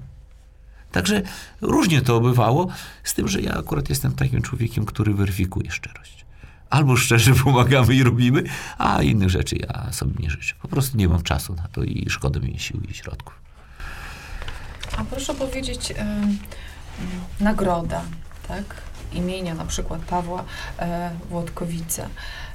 Także 0.91 1.21
różnie 1.61 2.01
to 2.01 2.19
bywało, 2.19 2.67
z 3.03 3.13
tym, 3.13 3.27
że 3.27 3.41
ja 3.41 3.53
akurat 3.53 3.89
jestem 3.89 4.11
takim 4.11 4.41
człowiekiem, 4.41 4.85
który 4.85 5.13
weryfikuje 5.13 5.71
szczerość. 5.71 6.25
Albo 6.69 6.97
szczerze 6.97 7.33
pomagamy 7.43 7.95
i 7.95 8.03
robimy, 8.03 8.43
a 8.77 9.01
innych 9.03 9.29
rzeczy 9.29 9.55
ja 9.55 9.91
sobie 9.91 10.13
nie 10.19 10.29
życzę. 10.29 10.55
Po 10.61 10.67
prostu 10.67 10.97
nie 10.97 11.07
mam 11.07 11.23
czasu 11.23 11.55
na 11.55 11.67
to 11.67 11.83
i 11.83 12.05
szkoda 12.09 12.39
mi 12.39 12.59
sił 12.59 12.81
i 12.89 12.93
środków. 12.93 13.50
A 14.97 15.03
proszę 15.03 15.33
powiedzieć, 15.33 15.93
nagroda, 17.39 18.01
tak? 18.47 18.63
Imienia 19.13 19.53
na 19.53 19.65
przykład 19.65 20.01
Pawła 20.01 20.43
e, 20.79 21.11
Włodkowica 21.29 22.07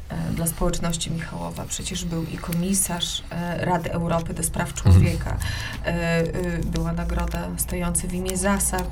e, 0.08 0.32
dla 0.32 0.46
społeczności 0.46 1.10
Michałowa. 1.10 1.64
Przecież 1.68 2.04
był 2.04 2.24
i 2.24 2.38
komisarz 2.38 3.22
e, 3.30 3.64
Rady 3.64 3.92
Europy 3.92 4.34
do 4.34 4.42
spraw 4.42 4.74
człowieka. 4.74 5.36
E, 5.84 5.88
e, 5.88 6.24
była 6.58 6.92
nagroda 6.92 7.48
stojąca 7.56 8.08
w 8.08 8.14
imię 8.14 8.36
zasad. 8.36 8.90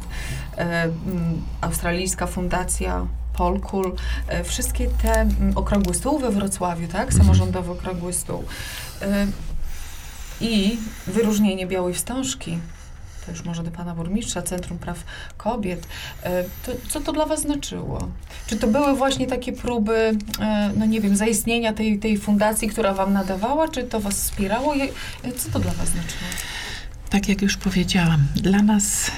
Australijska 1.60 2.26
fundacja 2.26 3.06
Polkul. 3.32 3.96
Wszystkie 4.44 4.88
te 4.88 5.28
okrągły 5.54 5.94
stół 5.94 6.18
we 6.18 6.30
Wrocławiu, 6.30 6.88
tak? 6.88 7.12
Samorządowy 7.12 7.72
okrągły 7.72 8.12
stół. 8.12 8.44
I 10.40 10.78
wyróżnienie 11.06 11.66
Białej 11.66 11.94
Wstążki 11.94 12.58
to 13.26 13.32
już 13.32 13.44
może 13.44 13.62
do 13.62 13.70
pana 13.70 13.94
burmistrza, 13.94 14.42
Centrum 14.42 14.78
Praw 14.78 15.04
Kobiet. 15.36 15.86
E, 16.22 16.44
To, 16.44 16.72
co 16.88 17.00
to 17.00 17.12
dla 17.12 17.26
was 17.26 17.40
znaczyło? 17.40 18.08
Czy 18.46 18.56
to 18.56 18.66
były 18.66 18.96
właśnie 18.96 19.26
takie 19.26 19.52
próby, 19.52 20.12
e, 20.40 20.70
no 20.76 20.86
nie 20.86 21.00
wiem, 21.00 21.16
zaistnienia 21.16 21.72
tej, 21.72 21.98
tej 21.98 22.18
fundacji, 22.18 22.68
która 22.68 22.94
wam 22.94 23.12
nadawała, 23.12 23.68
czy 23.68 23.82
to 23.84 24.00
was 24.00 24.14
wspierało? 24.14 24.74
E, 24.74 25.32
Co 25.36 25.50
to 25.50 25.58
dla 25.60 25.72
was 25.72 25.88
znaczyło? 25.88 26.24
Tak 27.10 27.28
jak 27.28 27.42
już 27.42 27.56
powiedziałam, 27.56 28.26
dla 28.36 28.62
nas 28.62 29.10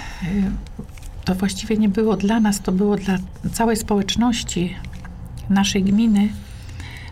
to 1.25 1.35
właściwie 1.35 1.77
nie 1.77 1.89
było 1.89 2.17
dla 2.17 2.41
nas, 2.41 2.61
to 2.61 2.73
było 2.73 2.97
dla 2.97 3.19
całej 3.53 3.77
społeczności 3.77 4.77
naszej 5.51 5.83
gminy 5.83 6.29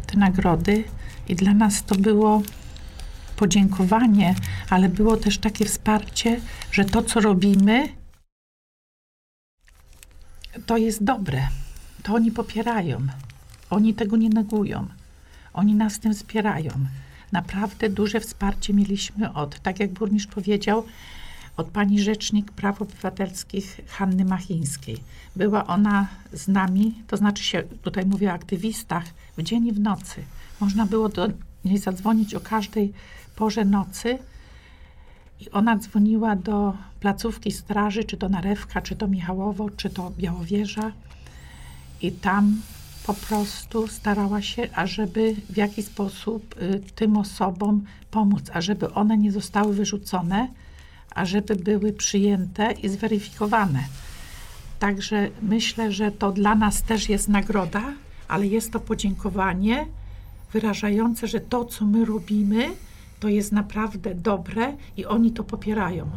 te 0.07 0.19
nagrody 0.19 0.85
i 1.29 1.35
dla 1.35 1.55
nas 1.55 1.85
to 1.85 1.95
było 1.95 2.43
podziękowanie, 3.37 4.35
ale 4.71 4.89
było 4.89 5.17
też 5.17 5.39
takie 5.39 5.65
wsparcie, 5.65 6.41
że 6.73 6.85
to, 6.85 7.03
co 7.03 7.21
robimy, 7.21 7.89
to 10.67 10.77
jest 10.77 11.05
dobre. 11.05 11.49
To 12.03 12.15
oni 12.15 12.31
popierają. 12.31 13.07
Oni 13.71 13.95
tego 13.95 14.17
nie 14.17 14.29
negują. 14.29 14.87
Oni 15.53 15.75
nas 15.75 15.99
tym 16.01 16.15
wspierają. 16.15 16.71
Naprawdę 17.33 17.89
duże 17.89 18.21
wsparcie 18.21 18.75
mieliśmy 18.75 19.33
od, 19.33 19.61
tak 19.61 19.81
jak 19.81 19.93
burmistrz 19.93 20.35
powiedział, 20.35 20.85
od 21.57 21.67
pani 21.67 22.01
rzecznik 22.01 22.53
praw 22.53 22.83
obywatelskich 22.83 23.81
Hanny 23.89 24.25
Machińskiej. 24.25 24.97
Była 25.37 25.67
ona 25.67 26.09
z 26.33 26.49
nami, 26.49 26.95
to 27.07 27.17
znaczy 27.17 27.45
się, 27.45 27.63
tutaj 27.63 28.07
mówię 28.07 28.31
o 28.31 28.33
aktywistach, 28.33 29.05
w 29.37 29.43
dzień 29.43 29.67
i 29.67 29.73
w 29.73 29.81
nocy. 29.81 30.23
Można 30.61 30.87
było 30.87 31.09
do 31.09 31.29
niej 31.65 31.79
zadzwonić 31.79 32.35
o 32.35 32.41
każdej 32.41 32.93
porze 33.37 33.65
nocy 33.65 34.19
i 35.41 35.51
ona 35.51 35.77
dzwoniła 35.77 36.37
do 36.37 36.77
placówki 37.01 37.53
straży, 37.53 38.05
czy 38.05 38.17
to 38.17 38.29
Narewka, 38.29 38.83
czy 38.83 38.97
to 38.97 39.09
Michałowo, 39.09 39.71
czy 39.71 39.91
to 39.91 40.13
Białowieża 40.19 40.93
i 42.03 42.13
tam 42.13 42.61
po 43.07 43.15
prostu 43.15 43.89
starała 43.89 44.43
się, 44.43 44.69
ażeby 44.75 45.37
w 45.51 45.57
jakiś 45.57 45.85
sposób 45.85 46.55
y, 46.63 46.81
tym 46.95 47.17
osobom 47.17 47.85
pomóc, 48.11 48.51
ażeby 48.53 48.95
one 48.95 49.19
nie 49.19 49.33
zostały 49.33 49.75
wyrzucone, 49.75 50.49
ażeby 51.11 51.57
były 51.57 51.93
przyjęte 51.93 52.73
i 52.73 52.89
zweryfikowane. 52.89 53.85
Także 54.79 55.29
myślę, 55.43 55.93
że 55.93 56.11
to 56.11 56.33
dla 56.33 56.55
nas 56.55 56.83
też 56.83 57.09
jest 57.09 57.29
nagroda, 57.29 57.83
ale 58.29 58.47
jest 58.47 58.73
to 58.73 58.81
podziękowanie 58.81 59.87
wyrażające, 60.53 61.27
że 61.27 61.41
to, 61.41 61.65
co 61.65 61.85
my 61.85 62.05
robimy, 62.05 62.71
to 63.25 63.29
jest 63.29 63.53
naprawdę 63.53 64.15
dobre 64.15 64.77
i 64.97 65.07
oni 65.07 65.33
to 65.33 65.45
popierają. 65.45 66.11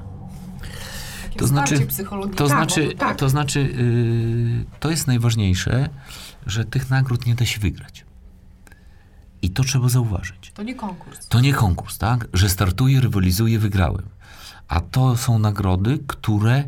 To 1.38 1.48
znaczy-. 1.48 1.88
To 2.36 2.48
Tak, 2.48 2.48
znaczy, 2.48 2.96
tak. 2.98 3.18
to, 3.18 3.30
znaczy 3.30 3.60
yy, 3.60 4.80
to 4.80 4.90
jest 4.90 5.08
najważniejsze, 5.08 5.90
że 6.46 6.66
tych 6.66 6.90
nagród 6.90 7.26
nie 7.26 7.36
da 7.36 7.46
się 7.46 7.60
wygrać. 7.60 8.06
I 9.42 9.50
to 9.50 9.64
trzeba 9.64 9.90
zauważyć. 9.90 10.52
To 10.54 10.64
nie 10.64 10.76
konkurs. 10.76 11.28
To 11.28 11.40
nie 11.42 11.54
konkurs, 11.54 11.98
tak? 11.98 12.28
Że 12.34 12.50
startuję, 12.50 13.02
rywalizuję, 13.02 13.60
wygrałem. 13.60 14.06
A 14.68 14.80
to 14.82 15.18
są 15.18 15.40
nagrody, 15.40 16.00
które 16.08 16.64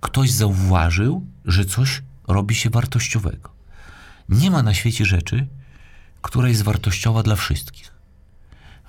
ktoś 0.00 0.30
zauważył, 0.30 1.26
że 1.44 1.64
coś 1.64 2.02
robi 2.28 2.54
się 2.54 2.70
wartościowego. 2.70 3.50
Nie 4.28 4.50
ma 4.50 4.62
na 4.62 4.74
świecie 4.74 5.04
rzeczy, 5.04 5.46
która 6.22 6.48
jest 6.48 6.62
wartościowa 6.62 7.22
dla 7.22 7.36
wszystkich. 7.36 7.99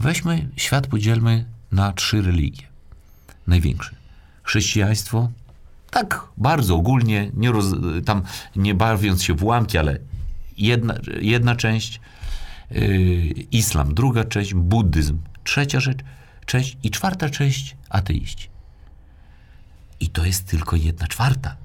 Weźmy 0.02 0.48
świat, 0.56 0.88
podzielmy 0.88 1.46
na 1.72 1.94
trzy 1.94 2.22
religie. 2.22 2.64
Największe. 3.48 3.96
Chrześcijaństwo, 4.44 5.32
tak 5.92 6.24
bardzo 6.38 6.76
ogólnie, 6.76 7.32
nie 7.34 7.52
roz, 7.52 7.66
tam 8.06 8.22
nie 8.56 8.76
bawiąc 8.76 9.24
się 9.24 9.34
w 9.34 9.44
łamki, 9.44 9.78
ale 9.78 9.98
jedna, 10.58 10.94
jedna 11.22 11.56
część, 11.56 12.02
yy, 12.72 12.82
islam, 13.52 13.94
druga 13.94 14.24
część, 14.24 14.54
buddyzm, 14.54 15.20
trzecia 15.44 15.80
rzecz, 15.80 16.00
część 16.46 16.78
i 16.84 16.92
czwarta 16.92 17.30
część 17.30 17.76
ateiści. 17.90 18.50
I 20.00 20.10
to 20.10 20.26
jest 20.26 20.48
tylko 20.48 20.76
jedna 20.76 21.08
czwarta. 21.08 21.56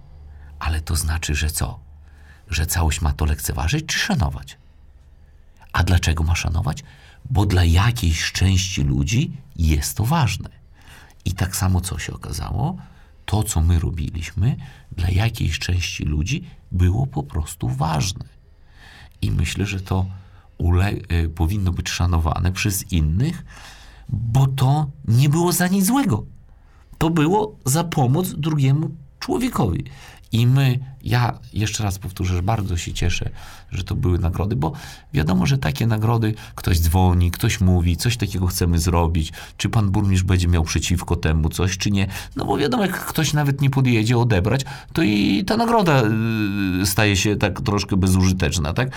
Ale 0.58 0.80
to 0.80 0.96
znaczy, 0.96 1.34
że 1.34 1.50
co? 1.50 1.78
Że 2.50 2.66
całość 2.66 3.00
ma 3.00 3.12
to 3.12 3.24
lekceważyć 3.24 3.86
czy 3.86 3.98
szanować? 3.98 4.58
A 5.72 5.82
dlaczego 5.82 6.24
ma 6.24 6.34
szanować? 6.34 6.82
Bo 7.30 7.46
dla 7.46 7.64
jakiejś 7.64 8.32
części 8.32 8.82
ludzi 8.82 9.32
jest 9.56 9.96
to 9.96 10.04
ważne. 10.04 10.48
I 11.24 11.32
tak 11.32 11.56
samo 11.56 11.80
co 11.80 11.98
się 11.98 12.12
okazało? 12.12 12.76
To, 13.24 13.42
co 13.42 13.60
my 13.60 13.78
robiliśmy, 13.78 14.56
dla 14.92 15.08
jakiejś 15.10 15.58
części 15.58 16.04
ludzi 16.04 16.44
było 16.72 17.06
po 17.06 17.22
prostu 17.22 17.68
ważne. 17.68 18.24
I 19.22 19.30
myślę, 19.30 19.66
że 19.66 19.80
to 19.80 20.06
ule- 20.58 21.12
y, 21.24 21.28
powinno 21.28 21.72
być 21.72 21.88
szanowane 21.88 22.52
przez 22.52 22.92
innych, 22.92 23.44
bo 24.08 24.46
to 24.46 24.90
nie 25.08 25.28
było 25.28 25.52
za 25.52 25.68
nic 25.68 25.86
złego. 25.86 26.26
To 26.98 27.10
było 27.10 27.56
za 27.64 27.84
pomoc 27.84 28.34
drugiemu 28.34 28.90
człowiekowi. 29.20 29.84
I 30.36 30.46
my, 30.46 30.78
ja 31.04 31.38
jeszcze 31.52 31.84
raz 31.84 31.98
powtórzę, 31.98 32.34
że 32.34 32.42
bardzo 32.42 32.76
się 32.76 32.92
cieszę, 32.92 33.30
że 33.72 33.84
to 33.84 33.94
były 33.94 34.18
nagrody, 34.18 34.56
bo 34.56 34.72
wiadomo, 35.14 35.46
że 35.46 35.58
takie 35.58 35.86
nagrody 35.86 36.34
ktoś 36.54 36.80
dzwoni, 36.80 37.30
ktoś 37.30 37.60
mówi, 37.60 37.96
coś 37.96 38.16
takiego 38.16 38.46
chcemy 38.46 38.78
zrobić, 38.78 39.32
czy 39.56 39.68
pan 39.68 39.90
burmistrz 39.90 40.24
będzie 40.24 40.48
miał 40.48 40.64
przeciwko 40.64 41.16
temu 41.16 41.48
coś, 41.48 41.78
czy 41.78 41.90
nie. 41.90 42.06
No 42.36 42.44
bo 42.44 42.56
wiadomo, 42.56 42.82
jak 42.82 43.04
ktoś 43.06 43.32
nawet 43.32 43.60
nie 43.60 43.70
podjedzie 43.70 44.18
odebrać, 44.18 44.60
to 44.92 45.02
i 45.02 45.44
ta 45.44 45.56
nagroda 45.56 46.02
y, 46.82 46.86
staje 46.86 47.16
się 47.16 47.36
tak 47.36 47.60
troszkę 47.60 47.96
bezużyteczna, 47.96 48.72
tak? 48.72 48.88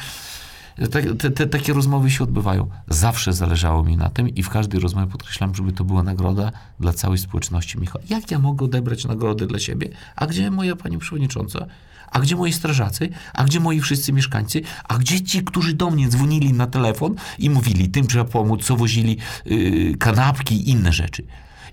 Tak, 0.91 1.05
te, 1.19 1.31
te, 1.31 1.47
takie 1.47 1.73
rozmowy 1.73 2.11
się 2.11 2.23
odbywają. 2.23 2.69
Zawsze 2.87 3.33
zależało 3.33 3.83
mi 3.83 3.97
na 3.97 4.09
tym 4.09 4.29
i 4.29 4.43
w 4.43 4.49
każdej 4.49 4.79
rozmowie 4.79 5.11
podkreślam, 5.11 5.55
żeby 5.55 5.71
to 5.71 5.83
była 5.83 6.03
nagroda 6.03 6.51
dla 6.79 6.93
całej 6.93 7.17
społeczności 7.17 7.79
Michała. 7.79 8.05
Jak 8.09 8.31
ja 8.31 8.39
mogę 8.39 8.65
odebrać 8.65 9.05
nagrodę 9.05 9.47
dla 9.47 9.59
siebie? 9.59 9.89
A 10.15 10.27
gdzie 10.27 10.51
moja 10.51 10.75
pani 10.75 10.97
przewodnicząca? 10.97 11.65
A 12.11 12.19
gdzie 12.19 12.35
moi 12.35 12.53
strażacy? 12.53 13.09
A 13.33 13.43
gdzie 13.43 13.59
moi 13.59 13.81
wszyscy 13.81 14.13
mieszkańcy? 14.13 14.61
A 14.83 14.97
gdzie 14.97 15.21
ci, 15.21 15.43
którzy 15.43 15.73
do 15.73 15.89
mnie 15.89 16.07
dzwonili 16.07 16.53
na 16.53 16.67
telefon 16.67 17.15
i 17.39 17.49
mówili, 17.49 17.89
tym 17.89 18.07
trzeba 18.07 18.25
pomóc, 18.25 18.65
co 18.65 18.75
wozili 18.75 19.17
yy, 19.45 19.97
kanapki 19.97 20.55
i 20.55 20.69
inne 20.69 20.93
rzeczy. 20.93 21.23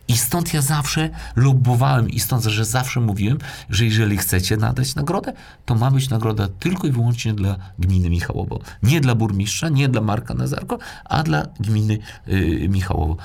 I 0.09 0.17
stąd 0.17 0.55
ja 0.55 0.63
zawsze 0.63 1.11
lobbowałem 1.37 2.11
i 2.11 2.21
stąd, 2.21 2.45
że 2.45 2.65
zawsze 2.65 3.01
mówiłem, 3.01 3.39
że 3.71 3.85
jeżeli 3.85 4.17
chcecie 4.17 4.57
nadać 4.57 4.95
nagrodę, 4.95 5.33
to 5.65 5.75
ma 5.75 5.91
być 5.91 6.09
nagroda 6.09 6.49
tylko 6.61 6.87
i 6.87 6.93
wyłącznie 6.93 7.35
dla 7.35 7.57
gminy 7.79 8.11
Michałowo. 8.11 8.61
Nie 8.83 9.01
dla 9.01 9.15
burmistrza, 9.15 9.69
nie 9.69 9.89
dla 9.89 10.01
Marka 10.01 10.35
Nazarko, 10.35 10.79
a 11.05 11.23
dla 11.23 11.47
gminy 11.61 11.99
y, 12.29 12.69
Michałowo. 12.69 13.17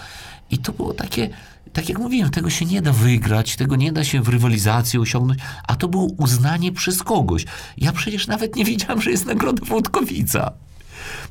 I 0.51 0.57
to 0.57 0.71
było 0.71 0.93
takie, 0.93 1.29
tak 1.73 1.89
jak 1.89 1.99
mówiłem, 1.99 2.29
tego 2.29 2.49
się 2.49 2.65
nie 2.65 2.81
da 2.81 2.91
wygrać, 2.91 3.55
tego 3.55 3.75
nie 3.75 3.91
da 3.91 4.03
się 4.03 4.21
w 4.21 4.29
rywalizacji 4.29 4.99
osiągnąć, 4.99 5.39
a 5.67 5.75
to 5.75 5.87
było 5.87 6.07
uznanie 6.17 6.71
przez 6.71 7.03
kogoś. 7.03 7.45
Ja 7.77 7.91
przecież 7.91 8.27
nawet 8.27 8.55
nie 8.55 8.65
wiedziałem, 8.65 9.01
że 9.01 9.11
jest 9.11 9.25
nagroda 9.25 9.65
Włodkowica. 9.65 10.51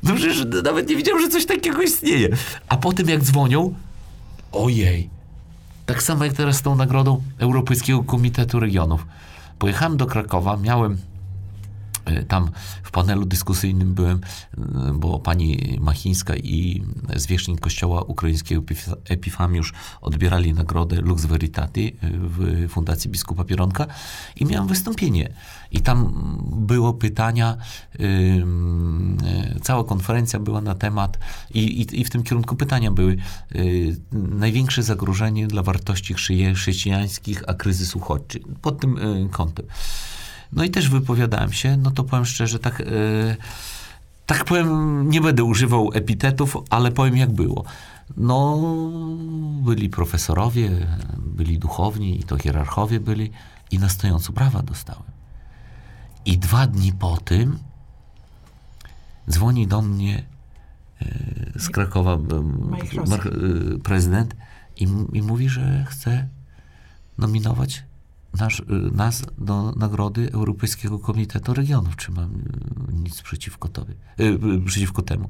No 0.03 0.13
przecież 0.15 0.45
nawet 0.63 0.89
nie 0.89 0.95
wiedziałem, 0.95 1.21
że 1.21 1.29
coś 1.29 1.45
takiego 1.45 1.81
istnieje. 1.81 2.29
A 2.67 2.77
potem 2.77 3.09
jak 3.09 3.23
dzwonią, 3.23 3.73
ojej, 4.51 5.09
tak 5.91 6.03
samo 6.03 6.25
jak 6.25 6.33
teraz 6.33 6.55
z 6.55 6.61
tą 6.61 6.75
nagrodą 6.75 7.21
Europejskiego 7.39 8.03
Komitetu 8.03 8.59
Regionów. 8.59 9.05
Pojechałem 9.59 9.97
do 9.97 10.05
Krakowa, 10.05 10.57
miałem 10.57 10.97
Tam 12.27 12.49
w 12.83 12.91
panelu 12.91 13.25
dyskusyjnym 13.25 13.93
byłem, 13.93 14.21
e, 14.57 14.93
bo 14.93 15.19
pani 15.19 15.77
Machińska 15.81 16.35
i 16.35 16.83
zwierzchnik 17.15 17.59
Kościoła 17.59 18.01
Ukraińskiego 18.01 18.61
Epif- 18.61 18.95
Epifamiusz 19.09 19.73
odbierali 20.01 20.53
nagrodę 20.53 21.01
Lux 21.01 21.25
Veritati 21.25 21.87
e, 21.87 22.09
w 22.13 22.69
Fundacji 22.69 23.09
Biskupa 23.09 23.43
Pieronka 23.43 23.87
i 24.35 24.45
miałem 24.45 24.67
wystąpienie. 24.67 25.33
I 25.71 25.81
tam 25.81 26.13
było 26.51 26.93
pytania, 26.93 27.57
cała 29.61 29.83
konferencja 29.83 30.39
była 30.39 30.61
na 30.61 30.75
temat 30.75 31.19
i, 31.53 31.59
i, 31.59 32.01
i 32.01 32.05
w 32.05 32.09
tym 32.09 32.23
kierunku 32.23 32.55
pytania 32.55 32.91
były 32.91 33.17
y, 33.55 33.95
największe 34.11 34.83
zagrożenie 34.83 35.47
dla 35.47 35.63
wartości 35.63 36.13
chrześcijańskich, 36.55 37.43
a 37.47 37.53
kryzys 37.53 37.95
uchodźczy. 37.95 38.39
Pod 38.61 38.79
tym 38.79 38.97
y, 38.97 39.29
kątem. 39.31 39.65
No 40.53 40.63
i 40.63 40.69
też 40.69 40.89
wypowiadałem 40.89 41.53
się, 41.53 41.77
no 41.77 41.91
to 41.91 42.03
powiem 42.03 42.25
szczerze, 42.25 42.59
tak, 42.59 42.81
e, 42.81 42.85
tak 44.25 44.45
powiem, 44.45 45.09
nie 45.09 45.21
będę 45.21 45.43
używał 45.43 45.91
epitetów, 45.93 46.57
ale 46.69 46.91
powiem 46.91 47.17
jak 47.17 47.31
było. 47.31 47.63
No, 48.17 48.69
byli 49.63 49.89
profesorowie, 49.89 50.87
byli 51.17 51.59
duchowni, 51.59 52.19
i 52.19 52.23
to 52.23 52.37
hierarchowie 52.37 52.99
byli 52.99 53.31
i 53.71 53.79
na 53.79 53.89
stojąco 53.89 54.33
brawa 54.33 54.61
dostałem. 54.61 55.11
I 56.25 56.37
dwa 56.37 56.67
dni 56.67 56.93
po 56.93 57.17
tym 57.17 57.59
dzwoni 59.29 59.67
do 59.67 59.81
mnie 59.81 60.23
e, 61.01 61.59
z 61.59 61.69
Krakowa 61.69 62.13
e, 62.13 62.19
prezydent 63.83 64.35
i, 64.77 64.87
i 65.13 65.21
mówi, 65.21 65.49
że 65.49 65.85
chce 65.89 66.27
nominować 67.17 67.83
nasz, 68.39 68.59
y, 68.59 68.63
nas 68.93 69.23
do 69.37 69.71
Nagrody 69.71 70.31
Europejskiego 70.31 70.99
Komitetu 70.99 71.53
Regionów. 71.53 71.95
Czy 71.95 72.11
mam 72.11 72.35
y, 72.35 72.93
nic 72.93 73.21
przeciwko 73.21 73.67
tobie, 73.67 73.93
y, 74.19 74.61
przeciwko 74.65 75.01
temu? 75.01 75.29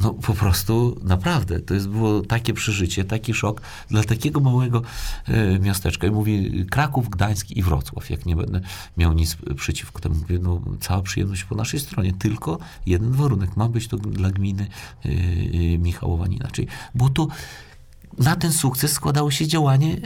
No 0.00 0.14
po 0.14 0.34
prostu 0.34 1.00
naprawdę, 1.02 1.60
to 1.60 1.74
jest 1.74 1.88
było 1.88 2.20
takie 2.20 2.54
przeżycie, 2.54 3.04
taki 3.04 3.34
szok 3.34 3.60
dla 3.88 4.04
takiego 4.04 4.40
małego 4.40 4.82
miasteczka. 5.60 6.06
I 6.06 6.10
mówi 6.10 6.66
Kraków, 6.70 7.10
Gdańsk 7.10 7.50
i 7.50 7.62
Wrocław, 7.62 8.10
jak 8.10 8.26
nie 8.26 8.36
będę 8.36 8.60
miał 8.96 9.12
nic 9.12 9.36
przeciwko 9.56 10.00
temu. 10.00 10.14
Mówię, 10.14 10.38
no 10.42 10.60
cała 10.80 11.02
przyjemność 11.02 11.44
po 11.44 11.54
naszej 11.54 11.80
stronie, 11.80 12.12
tylko 12.12 12.58
jeden 12.86 13.12
warunek, 13.12 13.56
ma 13.56 13.68
być 13.68 13.88
to 13.88 13.96
dla 13.96 14.30
gminy 14.30 14.66
Michałowa 15.78 16.26
nie 16.26 16.36
inaczej. 16.36 16.66
Bo 16.94 17.08
to 17.08 17.28
na 18.18 18.36
ten 18.36 18.52
sukces 18.52 18.92
składało 18.92 19.30
się 19.30 19.46
działanie 19.46 19.96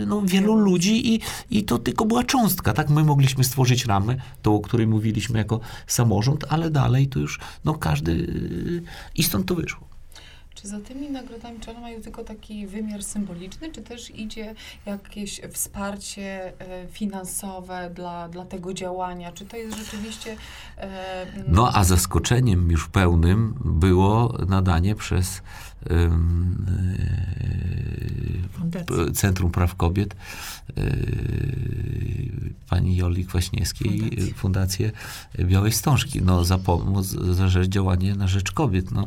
e, 0.00 0.06
no, 0.06 0.22
wielu 0.22 0.54
ludzi 0.54 1.14
i, 1.14 1.20
i 1.50 1.64
to 1.64 1.78
tylko 1.78 2.04
była 2.04 2.24
cząstka, 2.24 2.72
tak? 2.72 2.90
My 2.90 3.04
mogliśmy 3.04 3.44
stworzyć 3.44 3.86
ramę, 3.86 4.16
tą, 4.42 4.54
o 4.54 4.60
której 4.60 4.86
mówiliśmy 4.86 5.38
jako 5.38 5.60
samorząd, 5.86 6.44
ale 6.48 6.70
dalej 6.70 7.08
to 7.08 7.18
już 7.18 7.40
no, 7.64 7.74
każdy 7.74 8.12
e, 8.12 9.10
i 9.14 9.22
stąd 9.22 9.46
to 9.46 9.54
wyszło. 9.54 9.90
Czy 10.54 10.68
za 10.68 10.80
tymi 10.80 11.10
nagrodami, 11.10 11.60
czy 11.60 11.70
one 11.70 11.80
mają 11.80 12.02
tylko 12.02 12.24
taki 12.24 12.66
wymiar 12.66 13.02
symboliczny, 13.02 13.72
czy 13.72 13.82
też 13.82 14.10
idzie 14.10 14.54
jakieś 14.86 15.40
wsparcie 15.52 16.52
e, 16.60 16.86
finansowe 16.88 17.90
dla, 17.94 18.28
dla 18.28 18.44
tego 18.44 18.74
działania? 18.74 19.32
Czy 19.32 19.46
to 19.46 19.56
jest 19.56 19.78
rzeczywiście... 19.78 20.36
e, 20.76 21.26
No 21.48 21.70
a 21.74 21.84
zaskoczeniem 21.84 22.70
już 22.70 22.88
pełnym 22.88 23.54
było 23.64 24.38
nadanie 24.48 24.94
przez 24.94 25.42
e, 25.90 26.10
p- 28.86 29.12
Centrum 29.12 29.50
Praw 29.50 29.74
Kobiet 29.74 30.14
e, 30.76 30.82
pani 32.68 32.96
Joli 32.96 33.24
Kwaśniewskiej 33.26 34.00
Fundacji. 34.00 34.30
e, 34.30 34.34
Fundację 34.34 34.92
Białej 35.38 35.72
Wstążki 35.72 36.22
no, 36.22 36.44
za 36.44 36.58
pomoc, 36.58 37.06
za 37.06 37.48
rzecz 37.48 37.68
działanie 37.68 38.14
na 38.14 38.28
rzecz 38.28 38.52
kobiet. 38.52 38.90
No, 38.90 39.06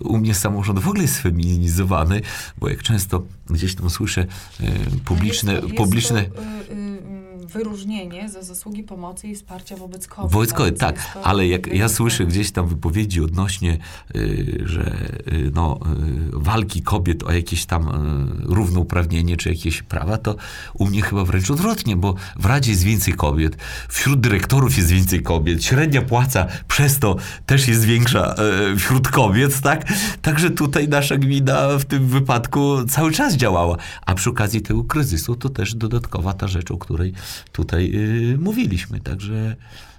u 0.00 0.18
mnie 0.18 0.34
samorząd 0.34 0.78
w 0.78 0.88
ogóle 0.88 1.02
jest 1.02 1.18
feminizowany, 1.18 2.20
bo 2.58 2.68
jak 2.68 2.82
często 2.82 3.22
gdzieś 3.50 3.74
tam 3.74 3.90
słyszę 3.90 4.26
e, 4.60 4.72
publiczne, 5.04 5.52
jest 5.52 5.66
to, 5.68 5.74
publiczne 5.74 6.22
Jest 6.22 6.34
to, 6.34 6.42
y, 6.42 6.46
y, 6.46 7.19
wyróżnienie 7.52 8.28
za 8.28 8.42
zasługi 8.42 8.82
pomocy 8.82 9.28
i 9.28 9.34
wsparcia 9.34 9.76
wobec 9.76 10.06
kobiet. 10.06 10.32
Wobec 10.32 10.52
kobiet, 10.52 10.78
tak, 10.78 11.14
to 11.14 11.26
ale 11.26 11.48
jak 11.48 11.66
ja 11.66 11.88
słyszę 11.88 12.26
gdzieś 12.26 12.52
tam 12.52 12.68
wypowiedzi 12.68 13.20
odnośnie, 13.20 13.78
y, 14.16 14.62
że 14.64 15.08
y, 15.32 15.50
no, 15.54 15.80
y, 15.82 16.30
walki 16.32 16.82
kobiet 16.82 17.22
o 17.22 17.32
jakieś 17.32 17.66
tam 17.66 17.88
y, 17.88 18.54
równouprawnienie 18.54 19.36
czy 19.36 19.48
jakieś 19.48 19.82
prawa, 19.82 20.18
to 20.18 20.36
u 20.74 20.86
mnie 20.86 21.02
chyba 21.02 21.24
wręcz 21.24 21.50
odwrotnie, 21.50 21.96
bo 21.96 22.14
w 22.36 22.46
Radzie 22.46 22.70
jest 22.70 22.82
więcej 22.82 23.14
kobiet, 23.14 23.56
wśród 23.88 24.20
dyrektorów 24.20 24.76
jest 24.76 24.90
więcej 24.90 25.22
kobiet, 25.22 25.64
średnia 25.64 26.02
płaca 26.02 26.46
przez 26.68 26.98
to 26.98 27.16
też 27.46 27.68
jest 27.68 27.84
większa 27.84 28.34
y, 28.72 28.76
wśród 28.76 29.08
kobiet, 29.08 29.60
tak? 29.60 29.92
Także 30.22 30.50
tutaj 30.50 30.88
nasza 30.88 31.16
gmina 31.16 31.78
w 31.78 31.84
tym 31.84 32.06
wypadku 32.06 32.84
cały 32.88 33.12
czas 33.12 33.34
działała, 33.34 33.76
a 34.06 34.14
przy 34.14 34.30
okazji 34.30 34.60
tego 34.60 34.84
kryzysu 34.84 35.36
to 35.36 35.48
też 35.48 35.74
dodatkowa 35.74 36.32
ta 36.32 36.48
rzecz, 36.48 36.70
o 36.70 36.78
której 36.78 37.12
tutaj 37.52 37.92
y, 37.94 38.38
mówiliśmy, 38.38 39.00
także 39.00 39.56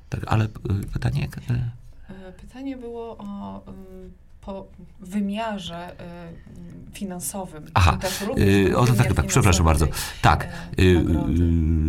tak, 0.09 0.21
ale 0.27 0.45
y, 0.45 0.49
pytanie 0.93 1.27
y, 1.49 1.81
E, 2.09 2.31
Pytanie 2.31 2.77
było 2.77 3.17
o 3.17 3.61
ym, 3.67 4.11
po 4.41 4.67
wymiarze 4.99 5.91
y, 5.91 6.93
finansowym. 6.93 7.63
Aha, 7.73 7.97
y, 8.37 8.77
o 8.77 8.83
wymiar 8.83 9.07
tak, 9.07 9.13
tak, 9.13 9.25
przepraszam 9.25 9.65
bardzo. 9.65 9.87
Tak, 10.21 10.47
y, 10.79 11.03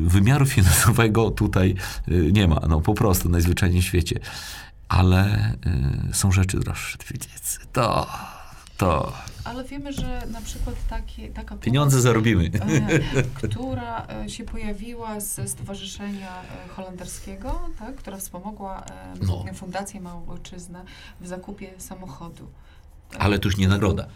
wymiaru 0.07 0.47
finansowego 0.57 1.31
tutaj 1.31 1.75
nie 2.09 2.49
ma, 2.49 2.61
no 2.69 2.81
po 2.81 2.95
prostu 2.95 3.29
najzwyczajniej 3.29 3.83
w 3.83 3.85
świecie. 3.85 4.21
Ale 4.89 5.53
są 6.13 6.33
rzeczy 6.33 6.61
droższe, 6.61 6.99
Twidziec. 6.99 7.61
To, 7.73 8.07
to 8.77 9.13
Ale 9.45 9.65
wiemy, 9.65 9.93
że 9.93 10.23
na 10.31 10.41
przykład 10.41 10.77
takie, 10.91 11.29
taka 11.29 11.57
pieniądze 11.57 11.91
pomoc, 11.97 12.03
zarobimy. 12.03 12.51
e, 13.17 13.23
która 13.35 14.07
e, 14.25 14.29
się 14.31 14.45
pojawiła 14.45 15.21
ze 15.21 15.49
Stowarzyszenia 15.49 16.29
e, 16.43 16.69
Holenderskiego, 16.69 17.61
tak, 17.79 17.97
która 17.97 18.17
wspomogła 18.17 18.85
No. 19.27 19.45
Fundację 19.55 20.01
Małojczyznę 20.01 20.85
w 21.21 21.27
zakupie 21.27 21.71
samochodu. 21.79 22.47
Ale 23.19 23.39
to 23.39 23.49
już 23.49 23.57
nie 23.57 23.69
nagroda. 23.69 24.07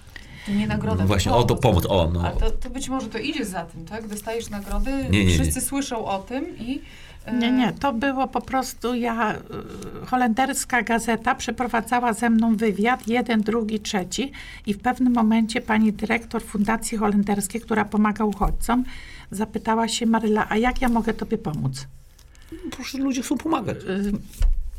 To 0.46 0.52
nie 0.52 0.66
nagroda, 0.66 1.02
No 1.02 1.06
właśnie, 1.06 1.32
to 1.32 1.38
o, 1.38 1.44
to 1.44 1.56
pomoc, 1.56 1.86
o, 1.86 2.10
no. 2.12 2.20
Ale 2.20 2.36
to, 2.36 2.50
to 2.50 2.70
być 2.70 2.88
może 2.88 3.08
to 3.08 3.18
idzie 3.18 3.44
za 3.44 3.64
tym, 3.64 3.84
tak? 3.84 4.08
Dostajesz 4.08 4.50
nagrody, 4.50 4.90
Nie, 4.90 5.08
nie, 5.10 5.24
nie. 5.24 5.34
wszyscy 5.34 5.60
słyszą 5.60 6.04
o 6.04 6.18
tym 6.18 6.58
i... 6.58 6.82
e, 7.26 7.38
Nie, 7.38 7.52
nie, 7.52 7.72
to 7.72 7.92
było 7.92 8.28
po 8.28 8.40
prostu 8.40 8.94
ja, 8.94 9.34
y, 9.34 10.06
holenderska 10.06 10.82
gazeta 10.82 11.34
przeprowadzała 11.34 12.12
ze 12.12 12.30
mną 12.30 12.56
wywiad, 12.56 13.08
jeden, 13.08 13.40
drugi, 13.40 13.80
trzeci 13.80 14.32
i 14.66 14.74
w 14.74 14.78
pewnym 14.78 15.12
momencie 15.12 15.60
pani 15.60 15.92
dyrektor 15.92 16.42
Fundacji 16.42 16.98
Holenderskiej, 16.98 17.60
która 17.60 17.84
pomaga 17.84 18.24
uchodźcom, 18.24 18.84
zapytała 19.30 19.88
się 19.88 20.06
Maryla, 20.06 20.46
a 20.48 20.56
jak 20.56 20.82
ja 20.82 20.88
mogę 20.88 21.14
tobie 21.14 21.38
pomóc? 21.38 21.86
Proszę, 22.70 22.98
ludzie 22.98 23.22
chcą 23.22 23.38
pomagać. 23.38 23.76
Y, 23.76 24.12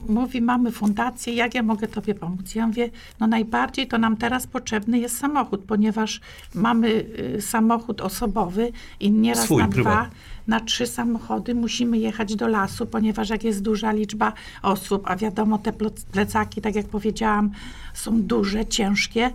Mówi, 0.10 0.41
mamy 0.41 0.72
fundację, 0.72 1.34
jak 1.34 1.56
ja 1.56 1.64
mogę 1.64 1.88
tobie 1.88 2.16
pomóc? 2.16 2.56
Ja 2.56 2.68
mówię, 2.68 2.89
no 3.20 3.28
najbardziej 3.28 3.88
to 3.88 3.98
nam 3.98 4.18
teraz 4.18 4.48
potrzebny 4.48 5.00
jest 5.00 5.18
samochód, 5.18 5.62
ponieważ 5.68 6.22
mamy 6.56 7.06
samochód 7.39 8.02
osobowy 8.02 8.72
i 9.00 9.12
nieraz 9.12 9.43
Swój, 9.43 9.58
na 9.58 9.68
dwa, 9.68 9.74
prywatny. 9.74 10.16
Na 10.48 10.60
trzy 10.60 10.88
samochody 10.88 11.56
musimy 11.56 11.98
jechać 11.98 12.36
do 12.36 12.48
lasu, 12.48 12.86
ponieważ 12.86 13.30
jak 13.30 13.43
jest 13.43 13.62
duża 13.62 13.91
liczba 13.91 14.34
osób, 14.62 15.04
a 15.06 15.16
wiadomo, 15.16 15.58
te 15.58 15.74
plecaki, 16.12 16.62
tak 16.62 16.76
jak 16.76 16.88
powiedziałam, 16.88 17.52
są 17.93 18.22
duże, 18.22 18.66
ciężkie, 18.66 19.32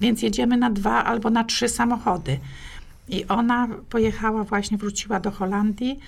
więc 0.00 0.22
jedziemy 0.22 0.56
na 0.56 0.70
dwa 0.70 1.04
albo 1.04 1.30
na 1.30 1.44
trzy 1.44 1.68
samochody. 1.68 2.38
I 3.08 3.26
ona 3.26 3.68
pojechała, 3.90 4.44
właśnie 4.44 4.78
wróciła 4.78 5.20
do 5.20 5.30
Holandii 5.30 5.98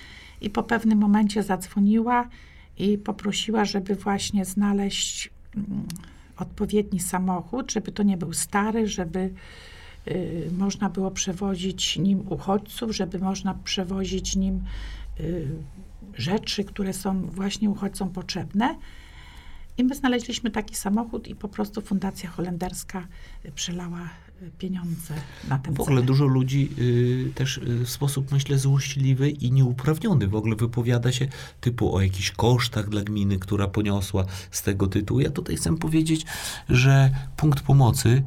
i 0.41 0.49
po 0.49 0.63
pewnym 0.63 0.99
momencie 0.99 1.43
zadzwoniła 1.43 2.27
i 2.77 2.97
poprosiła, 2.97 3.65
żeby 3.65 3.95
właśnie 3.95 4.45
znaleźć 4.45 5.29
mm, 5.55 5.67
odpowiedni 6.37 6.99
samochód, 6.99 7.71
żeby 7.71 7.91
to 7.91 8.03
nie 8.03 8.17
był 8.17 8.33
stary, 8.33 8.87
żeby 8.87 9.33
można 10.57 10.89
było 10.89 11.11
przewozić 11.11 11.97
nim 11.97 12.23
uchodźców, 12.29 12.95
żeby 12.95 13.19
można 13.19 13.53
przewozić 13.53 14.35
nim 14.35 14.63
y, 15.19 15.47
rzeczy, 16.17 16.63
które 16.63 16.93
są 16.93 17.21
właśnie 17.21 17.69
uchodźcom 17.69 18.09
potrzebne. 18.09 18.75
I 19.77 19.83
my 19.83 19.95
znaleźliśmy 19.95 20.51
taki 20.51 20.75
samochód 20.75 21.27
i 21.27 21.35
po 21.35 21.47
prostu 21.47 21.81
Fundacja 21.81 22.29
Holenderska 22.29 23.07
y, 23.45 23.51
przelała 23.51 24.09
pieniądze 24.57 25.13
na 25.49 25.59
ten 25.59 25.73
W 25.73 25.81
ogóle 25.81 26.01
cel. 26.01 26.05
dużo 26.05 26.25
ludzi 26.25 26.69
y, 26.79 27.31
też 27.35 27.57
y, 27.57 27.85
w 27.85 27.89
sposób, 27.89 28.31
myślę, 28.31 28.57
złośliwy 28.57 29.29
i 29.29 29.51
nieuprawniony 29.51 30.27
w 30.27 30.35
ogóle 30.35 30.55
wypowiada 30.55 31.11
się 31.11 31.27
typu 31.61 31.95
o 31.95 32.01
jakichś 32.01 32.31
kosztach 32.31 32.89
dla 32.89 33.01
gminy, 33.01 33.39
która 33.39 33.67
poniosła 33.67 34.25
z 34.51 34.61
tego 34.61 34.87
tytułu. 34.87 35.19
Ja 35.19 35.29
tutaj 35.29 35.55
chcę 35.55 35.77
powiedzieć, 35.77 36.25
że 36.69 37.11
punkt 37.37 37.63
pomocy 37.63 38.23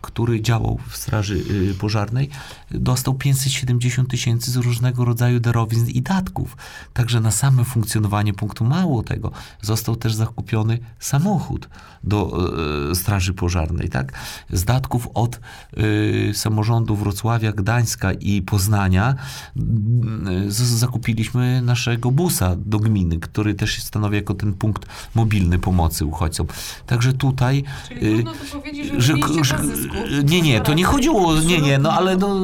który 0.00 0.42
działał 0.42 0.78
w 0.88 0.96
Straży 0.96 1.34
y, 1.70 1.74
Pożarnej, 1.74 2.30
dostał 2.70 3.14
570 3.14 4.10
tysięcy 4.10 4.50
z 4.50 4.56
różnego 4.56 5.04
rodzaju 5.04 5.40
darowizn 5.40 5.90
i 5.90 6.02
datków. 6.02 6.56
Także 6.92 7.20
na 7.20 7.30
same 7.30 7.64
funkcjonowanie 7.64 8.34
punktu 8.34 8.64
mało 8.64 9.02
tego, 9.02 9.30
został 9.62 9.96
też 9.96 10.14
zakupiony 10.14 10.78
samochód 10.98 11.68
do 12.04 12.48
y, 12.90 12.94
Straży 12.94 13.34
Pożarnej. 13.34 13.88
Tak? 13.88 14.12
Z 14.50 14.64
datków 14.64 15.08
od 15.14 15.40
y, 15.78 16.30
samorządu 16.34 16.96
Wrocławia, 16.96 17.52
Gdańska 17.52 18.12
i 18.12 18.42
Poznania 18.42 19.14
y, 19.56 20.50
zakupiliśmy 20.50 21.62
naszego 21.62 22.10
busa 22.10 22.56
do 22.56 22.78
gminy, 22.78 23.18
który 23.18 23.54
też 23.54 23.82
stanowi 23.82 24.16
jako 24.16 24.34
ten 24.34 24.54
punkt 24.54 24.86
mobilny 25.14 25.58
pomocy 25.58 26.04
uchodźcom. 26.04 26.46
Także 26.86 27.12
tutaj 27.12 27.64
Czyli 27.88 28.00
trudno 28.00 28.32
tu 28.32 28.58
powiedzieć, 28.58 28.86
że, 28.86 29.14
że, 29.42 29.44
że, 29.44 29.56
zysku. 29.92 30.26
nie, 30.26 30.42
nie, 30.42 30.60
to 30.60 30.74
nie 30.74 30.84
chodziło, 30.84 31.40
nie, 31.40 31.60
nie, 31.60 31.78
no 31.78 31.92
ale 31.92 32.16
no, 32.16 32.36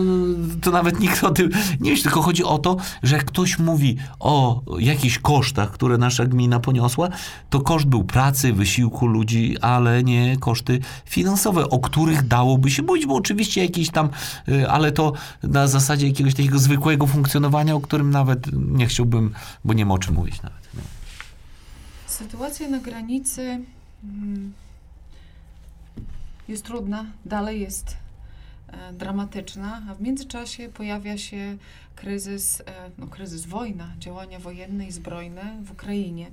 to 0.62 0.70
nawet 0.70 1.00
nikt 1.00 1.24
o 1.24 1.30
tym 1.30 1.50
nie 1.80 1.90
myśli, 1.90 2.02
tylko 2.02 2.22
chodzi 2.22 2.44
o 2.44 2.58
to, 2.58 2.76
że 3.02 3.16
jak 3.16 3.24
ktoś 3.24 3.58
mówi 3.58 3.96
o 4.20 4.62
jakichś 4.78 5.18
kosztach, 5.18 5.70
które 5.70 5.98
nasza 5.98 6.24
gmina 6.24 6.60
poniosła, 6.60 7.08
to 7.50 7.60
koszt 7.60 7.86
był 7.86 8.04
pracy, 8.04 8.52
wysiłku 8.52 9.06
ludzi, 9.06 9.58
ale 9.60 10.02
nie 10.02 10.36
koszty 10.36 10.78
finansowe, 11.06 11.70
o 11.70 11.78
których 11.78 12.28
dałoby 12.28 12.70
się 12.70 12.82
mówić, 12.82 13.06
bo 13.06 13.14
oczywiście 13.14 13.62
jakieś 13.62 13.90
tam, 13.90 14.08
y, 14.48 14.70
ale 14.70 14.92
to 14.92 15.12
na 15.42 15.68
zasadzie 15.68 16.06
jakiegoś 16.06 16.34
takiego 16.34 16.58
zwykłego 16.58 17.06
funkcjonowania, 17.06 17.74
o 17.74 17.80
którym 17.80 18.10
nawet 18.10 18.46
nie 18.52 18.86
chciałbym, 18.86 19.34
bo 19.64 19.74
nie 19.74 19.86
ma 19.86 19.94
o 19.94 19.98
czym 19.98 20.14
mówić 20.14 20.42
nawet. 20.42 20.66
Sytuacja 22.06 22.68
na 22.68 22.78
granicy 22.78 23.60
mm, 24.04 24.52
jest 26.48 26.64
trudna, 26.64 27.06
dalej 27.24 27.60
jest 27.60 27.96
e, 28.68 28.92
dramatyczna, 28.92 29.82
a 29.90 29.94
w 29.94 30.00
międzyczasie 30.00 30.68
pojawia 30.68 31.18
się 31.18 31.56
kryzys, 31.96 32.60
e, 32.60 32.64
no 32.98 33.06
kryzys 33.06 33.46
wojna, 33.46 33.92
działania 33.98 34.38
wojenne 34.38 34.86
i 34.86 34.92
zbrojne 34.92 35.56
w 35.62 35.70
Ukrainie. 35.70 36.30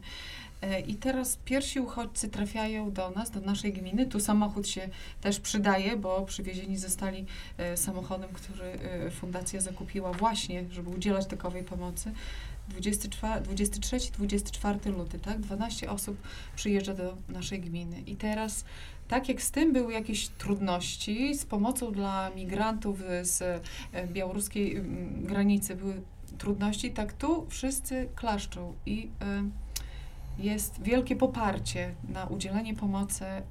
E, 0.61 0.79
I 0.79 0.95
teraz 0.95 1.37
pierwsi 1.45 1.79
uchodźcy 1.79 2.29
trafiają 2.29 2.91
do 2.91 3.09
nas, 3.09 3.31
do 3.31 3.41
naszej 3.41 3.73
gminy. 3.73 4.05
Tu 4.05 4.19
samochód 4.19 4.67
się 4.67 4.89
też 5.21 5.39
przydaje, 5.39 5.97
bo 5.97 6.21
przywiezieni 6.21 6.77
zostali 6.77 7.25
samochodem, 7.75 8.29
który 8.33 8.79
fundacja 9.11 9.61
zakupiła 9.61 10.13
właśnie, 10.13 10.63
żeby 10.71 10.89
udzielać 10.89 11.27
takowej 11.27 11.63
pomocy. 11.63 12.11
23-24 12.69 14.97
luty, 14.97 15.19
tak? 15.19 15.39
12 15.39 15.89
osób 15.89 16.17
przyjeżdża 16.55 16.93
do 16.93 17.17
naszej 17.29 17.59
gminy. 17.59 18.01
I 18.01 18.15
teraz, 18.15 18.65
tak 19.07 19.29
jak 19.29 19.41
z 19.41 19.51
tym 19.51 19.73
były 19.73 19.93
jakieś 19.93 20.27
trudności, 20.27 21.35
z 21.35 21.45
pomocą 21.45 21.91
dla 21.91 22.29
migrantów 22.29 22.99
z 23.21 23.41
e, 23.41 24.07
białoruskiej 24.07 24.81
granicy 25.21 25.75
były 25.75 26.01
trudności, 26.37 26.91
tak 26.91 27.13
tu 27.13 27.45
wszyscy 27.49 28.09
klaszczą 28.15 28.73
i 28.85 29.09
e, 29.21 29.43
jest 30.39 30.81
wielkie 30.81 31.15
poparcie 31.15 31.95
na 32.09 32.25
udzielenie 32.25 32.75
pomocy 32.75 33.25
e, 33.25 33.43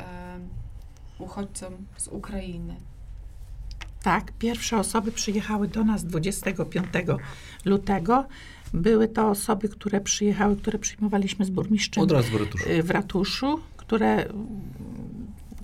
uchodźcom 1.18 1.74
z 1.96 2.08
Ukrainy. 2.08 2.76
Tak, 4.02 4.32
pierwsze 4.32 4.78
osoby 4.78 5.12
przyjechały 5.12 5.68
do 5.68 5.84
nas 5.84 6.04
25 6.04 6.86
lutego. 7.64 8.26
Były 8.74 9.08
to 9.08 9.30
osoby, 9.30 9.68
które 9.68 10.00
przyjechały, 10.00 10.56
które 10.56 10.78
przyjmowaliśmy 10.78 11.44
z 11.44 11.50
burmistrzem 11.50 12.04
Od 12.04 12.12
razu 12.12 12.30
w 12.30 12.36
ratuszu. 12.40 12.70
y, 12.70 12.82
w 12.82 12.90
ratuszu, 12.90 13.60
które, 13.76 14.28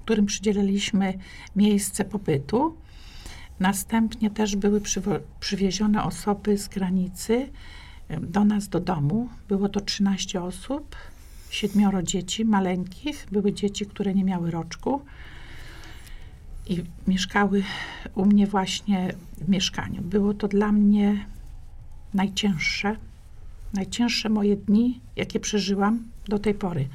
którym 0.08 0.26
przydzieliliśmy 0.26 1.18
miejsce 1.56 2.04
pobytu. 2.04 2.76
Następnie 3.60 4.30
też 4.30 4.56
były 4.56 4.80
przywiezione 5.40 6.04
osoby 6.04 6.58
z 6.58 6.68
granicy 6.68 7.48
do 8.20 8.44
nas 8.44 8.68
do 8.68 8.80
domu. 8.80 9.28
Było 9.48 9.68
to 9.68 9.80
13 9.80 10.42
osób, 10.42 10.96
siedmioro 11.50 12.02
dzieci 12.02 12.44
maleńkich. 12.44 13.26
Były 13.32 13.52
dzieci, 13.52 13.86
które 13.86 14.14
nie 14.14 14.24
miały 14.24 14.50
roczku 14.50 15.00
i 16.66 16.84
mieszkały 17.06 17.62
u 18.14 18.24
mnie 18.24 18.46
właśnie 18.46 19.14
w 19.38 19.48
mieszkaniu. 19.48 20.02
Było 20.02 20.34
to 20.34 20.48
dla 20.48 20.72
mnie 20.72 21.26
najcięższe, 22.14 22.96
najcięższe 23.74 24.28
moje 24.28 24.56
dni, 24.56 25.00
jakie 25.16 25.40
przeżyłam 25.40 26.04
do 26.28 26.38
tej 26.38 26.54
pory, 26.54 26.88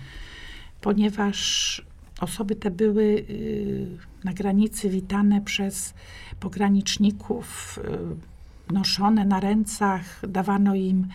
ponieważ 0.82 1.93
osoby 2.20 2.56
te 2.56 2.72
były 2.72 3.04
y, 3.04 3.98
na 4.24 4.34
granicy 4.34 4.90
witane 4.90 5.42
przez 5.42 5.94
pograniczników, 6.40 7.80
y, 8.70 8.74
noszone 8.74 9.26
na 9.26 9.40
rękach, 9.40 10.22
dawano 10.28 10.76
im 10.76 11.08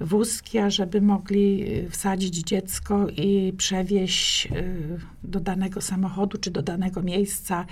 wózki, 0.00 0.58
ażeby 0.58 1.00
mogli 1.02 1.62
y, 1.86 1.90
wsadzić 1.90 2.34
dziecko 2.34 3.08
i 3.08 3.52
przewieźć 3.56 4.48
do 5.24 5.40
danego 5.40 5.80
samochodu 5.80 6.38
czy 6.38 6.50
do 6.50 6.62
danego 6.62 7.02
miejsca. 7.02 7.66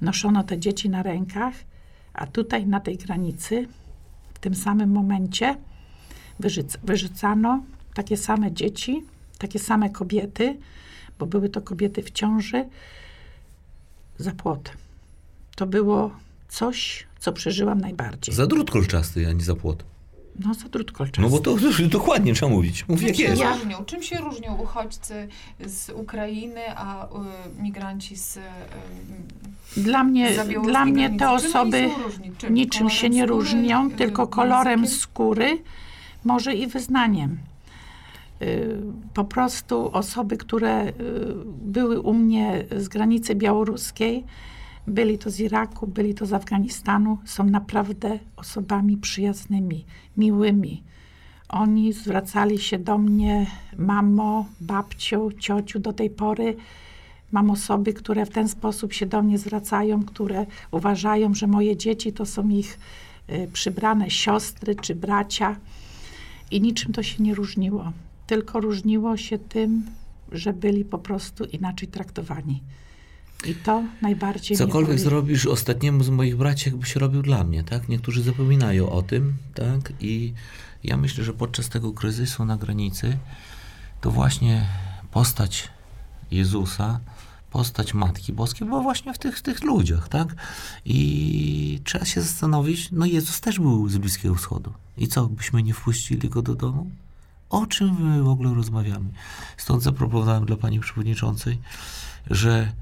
Noszono 0.00 0.42
te 0.44 0.58
dzieci 0.58 0.90
na 0.90 1.02
rękach, 1.02 1.54
a 2.14 2.26
tutaj 2.26 2.66
na 2.66 2.80
tej 2.80 2.96
granicy 2.96 3.68
w 4.34 4.38
tym 4.38 4.54
samym 4.54 4.90
momencie 4.90 5.56
wyrzuc- 6.40 6.78
wyrzucano 6.82 7.62
takie 7.94 8.16
same 8.16 8.52
dzieci, 8.52 9.02
takie 9.38 9.58
same 9.58 9.90
kobiety, 9.90 10.56
bo 11.22 11.26
były 11.26 11.48
to 11.48 11.60
kobiety 11.60 12.02
w 12.02 12.10
ciąży, 12.10 12.64
za 14.18 14.32
płot. 14.32 14.72
To 15.56 15.66
było 15.66 16.10
coś, 16.48 17.06
co 17.18 17.32
przeżyłam 17.32 17.80
najbardziej. 17.80 18.34
Za 18.34 18.46
drut 18.46 18.70
kolczasty, 18.70 19.28
a 19.28 19.32
nie 19.32 19.44
za 19.44 19.54
płot. 19.54 19.84
No, 20.38 20.54
za 20.54 20.68
drut 20.68 20.92
kolczasty. 20.92 21.22
No 21.22 21.28
bo 21.28 21.38
to, 21.38 21.56
to 21.56 21.88
dokładnie 21.88 22.34
trzeba 22.34 22.52
mówić. 22.52 22.88
Mów 22.88 22.98
Czym 22.98 23.08
jak 23.08 23.16
się, 23.16 23.22
jest. 23.22 23.42
Różnią, 23.42 23.84
czym 23.84 24.02
się 24.02 24.18
różnią 24.18 24.56
uchodźcy 24.56 25.28
z 25.66 25.90
Ukrainy, 25.90 26.60
a 26.76 27.06
y, 27.06 27.08
migranci 27.62 28.16
z, 28.16 28.36
y, 28.36 28.40
Dla 29.76 30.04
mnie, 30.04 30.30
dla 30.64 30.84
mnie 30.84 31.16
te 31.18 31.30
osoby 31.30 31.90
niczym 32.50 32.90
się 32.90 32.96
Kolorem 33.00 33.12
nie 33.12 33.26
różnią, 33.26 33.88
y, 33.88 33.90
tylko 33.90 34.26
kolorem 34.26 34.80
językiem? 34.80 35.00
skóry, 35.00 35.58
może 36.24 36.54
i 36.54 36.66
wyznaniem. 36.66 37.38
Y, 38.42 38.76
Po 39.14 39.24
prostu 39.24 39.90
osoby, 39.92 40.36
które 40.36 40.88
y, 40.88 40.92
były 41.62 42.00
u 42.00 42.14
mnie 42.14 42.64
z 42.76 42.88
granicy 42.88 43.34
białoruskiej, 43.34 44.24
byli 44.86 45.18
to 45.18 45.30
z 45.30 45.40
Iraku, 45.40 45.86
byli 45.86 46.14
to 46.14 46.26
z 46.26 46.32
Afganistanu, 46.32 47.18
są 47.24 47.44
naprawdę 47.44 48.18
osobami 48.36 48.96
przyjaznymi, 48.96 49.84
miłymi. 50.16 50.82
Oni 51.48 51.92
zwracali 51.92 52.58
się 52.58 52.78
do 52.78 52.98
mnie, 52.98 53.46
mamo, 53.78 54.46
babciu, 54.60 55.32
ciociu 55.38 55.78
do 55.78 55.92
tej 55.92 56.10
pory. 56.10 56.56
Mam 57.32 57.50
osoby, 57.50 57.92
które 57.92 58.26
w 58.26 58.30
ten 58.30 58.48
sposób 58.48 58.92
się 58.92 59.06
do 59.06 59.22
mnie 59.22 59.38
zwracają, 59.38 60.04
które 60.04 60.46
uważają, 60.70 61.34
że 61.34 61.46
moje 61.46 61.76
dzieci 61.76 62.12
to 62.12 62.26
są 62.26 62.48
ich 62.48 62.78
y, 63.30 63.48
przybrane 63.52 64.10
siostry 64.10 64.74
czy 64.74 64.94
bracia. 64.94 65.56
I 66.50 66.60
niczym 66.60 66.92
to 66.92 67.02
się 67.02 67.22
nie 67.22 67.34
różniło. 67.34 67.92
Tylko 68.32 68.60
różniło 68.60 69.16
się 69.16 69.38
tym, 69.38 69.86
że 70.32 70.52
byli 70.52 70.84
po 70.84 70.98
prostu 70.98 71.44
inaczej 71.44 71.88
traktowani. 71.88 72.62
I 73.44 73.54
to 73.54 73.82
najbardziej 74.02 74.56
Cokolwiek 74.56 74.98
zrobisz 74.98 75.46
ostatniemu 75.46 76.04
z 76.04 76.08
moich 76.08 76.36
braci, 76.36 76.68
jakby 76.68 76.86
się 76.86 77.00
robił 77.00 77.22
dla 77.22 77.44
mnie, 77.44 77.64
tak? 77.64 77.88
Niektórzy 77.88 78.22
zapominają 78.22 78.90
o 78.90 79.02
tym, 79.02 79.34
tak? 79.54 79.92
I 80.00 80.32
ja 80.84 80.96
myślę, 80.96 81.24
że 81.24 81.32
podczas 81.32 81.68
tego 81.68 81.92
kryzysu 81.92 82.44
na 82.44 82.56
granicy 82.56 83.16
to 84.00 84.10
właśnie 84.10 84.66
postać 85.10 85.68
Jezusa, 86.30 87.00
postać 87.50 87.94
Matki 87.94 88.32
Boskiej 88.32 88.68
była 88.68 88.82
właśnie 88.82 89.14
w 89.14 89.18
tych, 89.18 89.38
w 89.38 89.42
tych 89.42 89.64
ludziach, 89.64 90.08
tak? 90.08 90.34
I 90.84 91.80
trzeba 91.84 92.04
się 92.04 92.20
zastanowić, 92.20 92.88
no 92.92 93.06
Jezus 93.06 93.40
też 93.40 93.58
był 93.58 93.88
z 93.88 93.98
Bliskiego 93.98 94.34
Wschodu. 94.34 94.72
I 94.98 95.08
co, 95.08 95.26
byśmy 95.26 95.62
nie 95.62 95.74
wpuścili 95.74 96.28
go 96.28 96.42
do 96.42 96.54
domu? 96.54 96.90
O 97.52 97.66
czym 97.66 97.96
my 98.00 98.22
w 98.22 98.28
ogóle 98.28 98.54
rozmawiamy? 98.54 99.10
Stąd 99.56 99.82
zaproponowałem 99.82 100.44
dla 100.44 100.56
pani 100.56 100.80
przewodniczącej, 100.80 101.58
że 102.30 102.72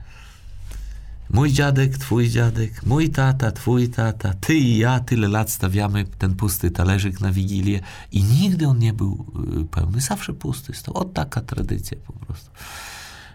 Mój 1.33 1.53
dziadek, 1.53 1.99
twój 1.99 2.29
dziadek, 2.29 2.87
mój 2.87 3.11
tata, 3.11 3.53
twój 3.53 3.89
tata, 3.89 4.35
ty 4.41 4.55
i 4.55 4.79
ja 4.79 5.01
tyle 5.01 5.29
lat 5.29 5.51
stawiamy 5.51 6.05
ten 6.19 6.35
pusty 6.35 6.71
talerzyk 6.71 7.21
na 7.21 7.33
Wigilię 7.33 7.81
i 8.13 8.25
nigdy 8.25 8.67
on 8.67 8.79
nie 8.79 8.93
był 8.93 9.27
y, 9.61 9.65
pełny, 9.65 10.01
zawsze 10.01 10.33
pusty 10.33 10.75
stał. 10.75 10.97
O 10.97 11.05
taka 11.05 11.41
tradycja 11.41 11.99
po 12.07 12.13
prostu. 12.13 12.51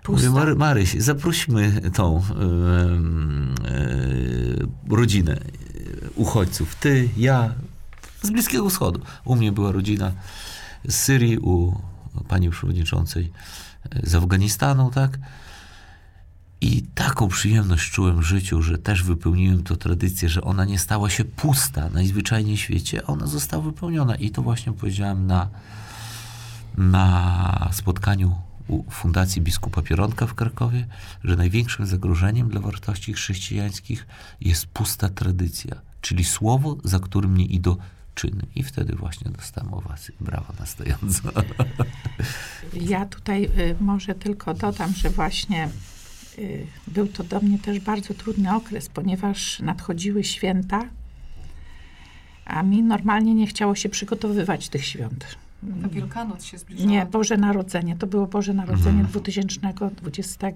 Mówię. 0.08 0.30
Mary, 0.30 0.56
Maryś, 0.56 0.96
zaprośmy 0.98 1.82
tą 1.94 2.22
y, 4.90 4.96
rodzinę 4.96 5.34
e, 5.34 5.40
uchodźców. 6.16 6.76
Ty, 6.76 7.10
ja, 7.18 7.54
z 8.22 8.30
Bliskiego 8.30 8.70
Wschodu. 8.70 9.00
U 9.26 9.36
mnie 9.36 9.52
była 9.52 9.72
rodzina 9.72 10.12
z 10.90 10.96
Syrii, 10.96 11.40
u 11.40 11.82
pani 12.28 12.50
przewodniczącej 12.50 13.32
z 14.04 14.16
Afganistanu, 14.16 14.92
tak? 14.92 15.20
I 16.62 16.84
taką 16.96 17.28
przyjemność 17.28 17.92
czułem 17.92 18.20
w 18.20 18.22
życiu, 18.22 18.62
że 18.62 18.78
też 18.78 19.04
wypełniłem 19.04 19.64
tę 19.64 19.78
tradycję, 19.78 20.30
że 20.30 20.42
ona 20.42 20.66
nie 20.66 20.80
stała 20.80 21.10
się 21.10 21.26
pusta 21.26 21.90
najzwyczajniej 21.90 22.58
w 22.58 22.60
świecie, 22.60 23.06
ona 23.06 23.28
została 23.28 23.64
wypełniona. 23.64 24.16
I 24.16 24.30
to 24.30 24.42
właśnie 24.42 24.74
powiedziałem 24.74 25.28
na, 25.28 25.50
na 26.78 27.70
spotkaniu 27.74 28.36
u 28.68 28.84
Fundacji 28.92 29.42
Biskupa 29.42 29.82
Pieronka 29.82 30.28
w 30.28 30.34
Krakowie, 30.34 30.88
że 31.24 31.36
największym 31.36 31.86
zagrożeniem 31.86 32.50
dla 32.50 32.62
wartości 32.62 33.14
chrześcijańskich 33.14 34.08
jest 34.42 34.66
pusta 34.66 35.10
tradycja, 35.10 35.76
czyli 36.02 36.24
słowo, 36.24 36.78
za 36.84 37.00
którym 37.00 37.38
nie 37.38 37.46
idą 37.46 37.76
czyny. 38.16 38.42
I 38.56 38.64
wtedy 38.64 38.96
właśnie 38.96 39.32
dostałem 39.32 39.74
owację. 39.74 40.16
Brawo 40.20 40.54
na 40.60 40.66
stojąco. 40.66 41.30
Ja 42.74 43.06
tutaj 43.06 43.46
y, 43.46 43.76
może 43.80 44.16
tylko 44.16 44.54
dodam, 44.54 44.94
że 44.94 45.10
właśnie 45.10 45.70
y, 46.40 46.68
był 46.88 47.08
to 47.08 47.24
do 47.24 47.40
mnie 47.42 47.60
też 47.60 47.80
bardzo 47.80 48.14
trudny 48.14 48.56
okres, 48.56 48.90
ponieważ 48.90 49.60
nadchodziły 49.60 50.24
święta, 50.24 50.90
a 52.46 52.64
mi 52.64 52.84
normalnie 52.84 53.34
nie 53.34 53.48
chciało 53.48 53.76
się 53.76 53.90
przygotowywać 53.90 54.70
tych 54.70 54.86
świąt. 54.86 55.26
To 55.84 55.90
Wielkanoc 55.90 56.44
się 56.46 56.58
zbliżała. 56.58 56.90
Nie, 56.90 57.06
Boże 57.06 57.38
Narodzenie. 57.38 57.96
To 57.96 58.08
było 58.08 58.28
Boże 58.28 58.54
Narodzenie 58.54 58.90
Mhm. 58.90 59.08
2020 59.08 60.48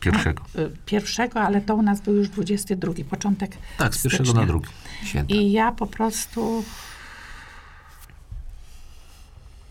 Pierwszego. 0.00 0.42
y, 0.58 0.70
pierwszego, 0.86 1.40
ale 1.40 1.60
to 1.60 1.74
u 1.74 1.82
nas 1.82 2.00
był 2.00 2.14
już 2.14 2.28
22, 2.28 2.92
początek 3.10 3.56
Tak, 3.78 3.94
z 3.94 4.02
pierwszego 4.02 4.24
stycznia. 4.24 4.40
na 4.40 4.46
drugi. 4.46 4.68
Święta. 5.04 5.34
I 5.34 5.52
ja 5.52 5.72
po 5.72 5.86
prostu 5.86 6.64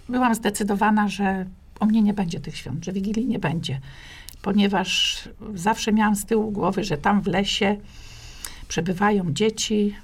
byłam 0.10 0.36
zdecydowana, 0.36 1.08
że 1.08 1.46
u 1.80 1.86
mnie 1.86 2.02
nie 2.02 2.14
będzie 2.14 2.40
tych 2.40 2.58
świąt, 2.58 2.86
że 2.86 2.92
Wigilii 2.92 3.26
nie 3.28 3.40
będzie. 3.40 3.80
Ponieważ 4.42 5.20
zawsze 5.56 5.94
miałam 5.94 6.16
z 6.16 6.26
tyłu 6.26 6.52
głowy, 6.52 6.84
że 6.84 6.98
tam 6.98 7.22
w 7.22 7.28
lesie 7.28 7.78
przebywają 8.68 9.34
dzieci, 9.34 9.96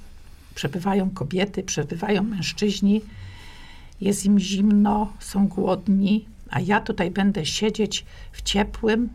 przebywają 0.56 1.10
kobiety, 1.10 1.64
przebywają 1.64 2.24
mężczyźni. 2.24 3.02
Jest 4.02 4.26
im 4.26 4.40
zimno, 4.40 5.14
są 5.20 5.48
głodni, 5.48 6.26
a 6.50 6.60
ja 6.60 6.82
tutaj 6.82 7.12
będę 7.12 7.46
siedzieć 7.46 8.06
w 8.32 8.42
ciepłym, 8.42 9.10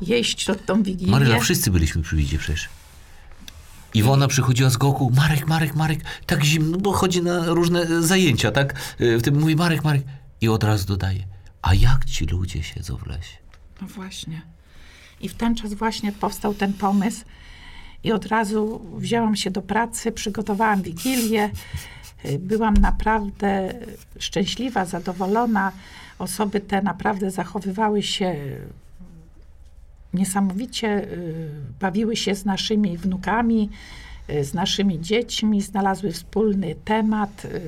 jeść 0.00 0.44
to 0.44 0.54
tą 0.54 0.82
Wigilię. 0.82 1.10
Maryla, 1.12 1.40
wszyscy 1.40 1.70
byliśmy 1.70 2.02
przy 2.02 2.16
widzie 2.16 2.38
przecież. 2.38 2.68
Iwona 3.94 4.28
przychodziła 4.28 4.70
z 4.70 4.76
goku, 4.76 5.12
Marek, 5.16 5.46
Marek, 5.46 5.74
Marek, 5.74 6.00
tak 6.26 6.44
zimno, 6.44 6.78
bo 6.78 6.92
chodzi 6.92 7.22
na 7.22 7.46
różne 7.46 8.02
zajęcia, 8.02 8.50
tak? 8.52 8.94
Y, 9.00 9.18
W 9.18 9.22
tym 9.22 9.40
mówi 9.40 9.56
Marek, 9.56 9.84
Marek. 9.84 10.02
I 10.40 10.48
od 10.48 10.64
razu 10.64 10.86
dodaje, 10.86 11.26
a 11.62 11.74
jak 11.74 12.04
ci 12.04 12.26
ludzie 12.26 12.62
siedzą 12.62 12.96
w 12.96 13.06
lesie? 13.06 13.36
No 13.82 13.86
właśnie. 13.88 14.42
I 15.20 15.28
w 15.28 15.34
ten 15.34 15.54
czas 15.54 15.74
właśnie 15.74 16.12
powstał 16.12 16.54
ten 16.54 16.72
pomysł. 16.72 17.24
I 18.04 18.12
od 18.12 18.26
razu 18.26 18.80
wzięłam 18.98 19.36
się 19.36 19.50
do 19.50 19.62
pracy, 19.62 20.12
przygotowałam 20.12 20.82
wigilię. 20.82 21.50
Y, 22.24 22.38
Byłam 22.38 22.74
naprawdę 22.74 23.74
szczęśliwa, 24.18 24.84
zadowolona. 24.84 25.72
Osoby 26.18 26.60
te 26.60 26.82
naprawdę 26.82 27.30
zachowywały 27.30 28.02
się 28.02 28.36
niesamowicie, 30.14 31.04
y, 31.12 31.48
bawiły 31.80 32.16
się 32.16 32.34
z 32.34 32.44
naszymi 32.44 32.98
wnukami, 32.98 33.70
y, 34.30 34.44
z 34.44 34.54
naszymi 34.54 35.00
dziećmi, 35.00 35.62
znalazły 35.62 36.12
wspólny 36.12 36.74
temat, 36.84 37.44
y, 37.44 37.60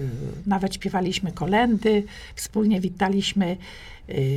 nawet 0.46 0.74
śpiewaliśmy 0.74 1.32
kolendy, 1.32 2.04
wspólnie 2.34 2.80
witaliśmy 2.80 3.56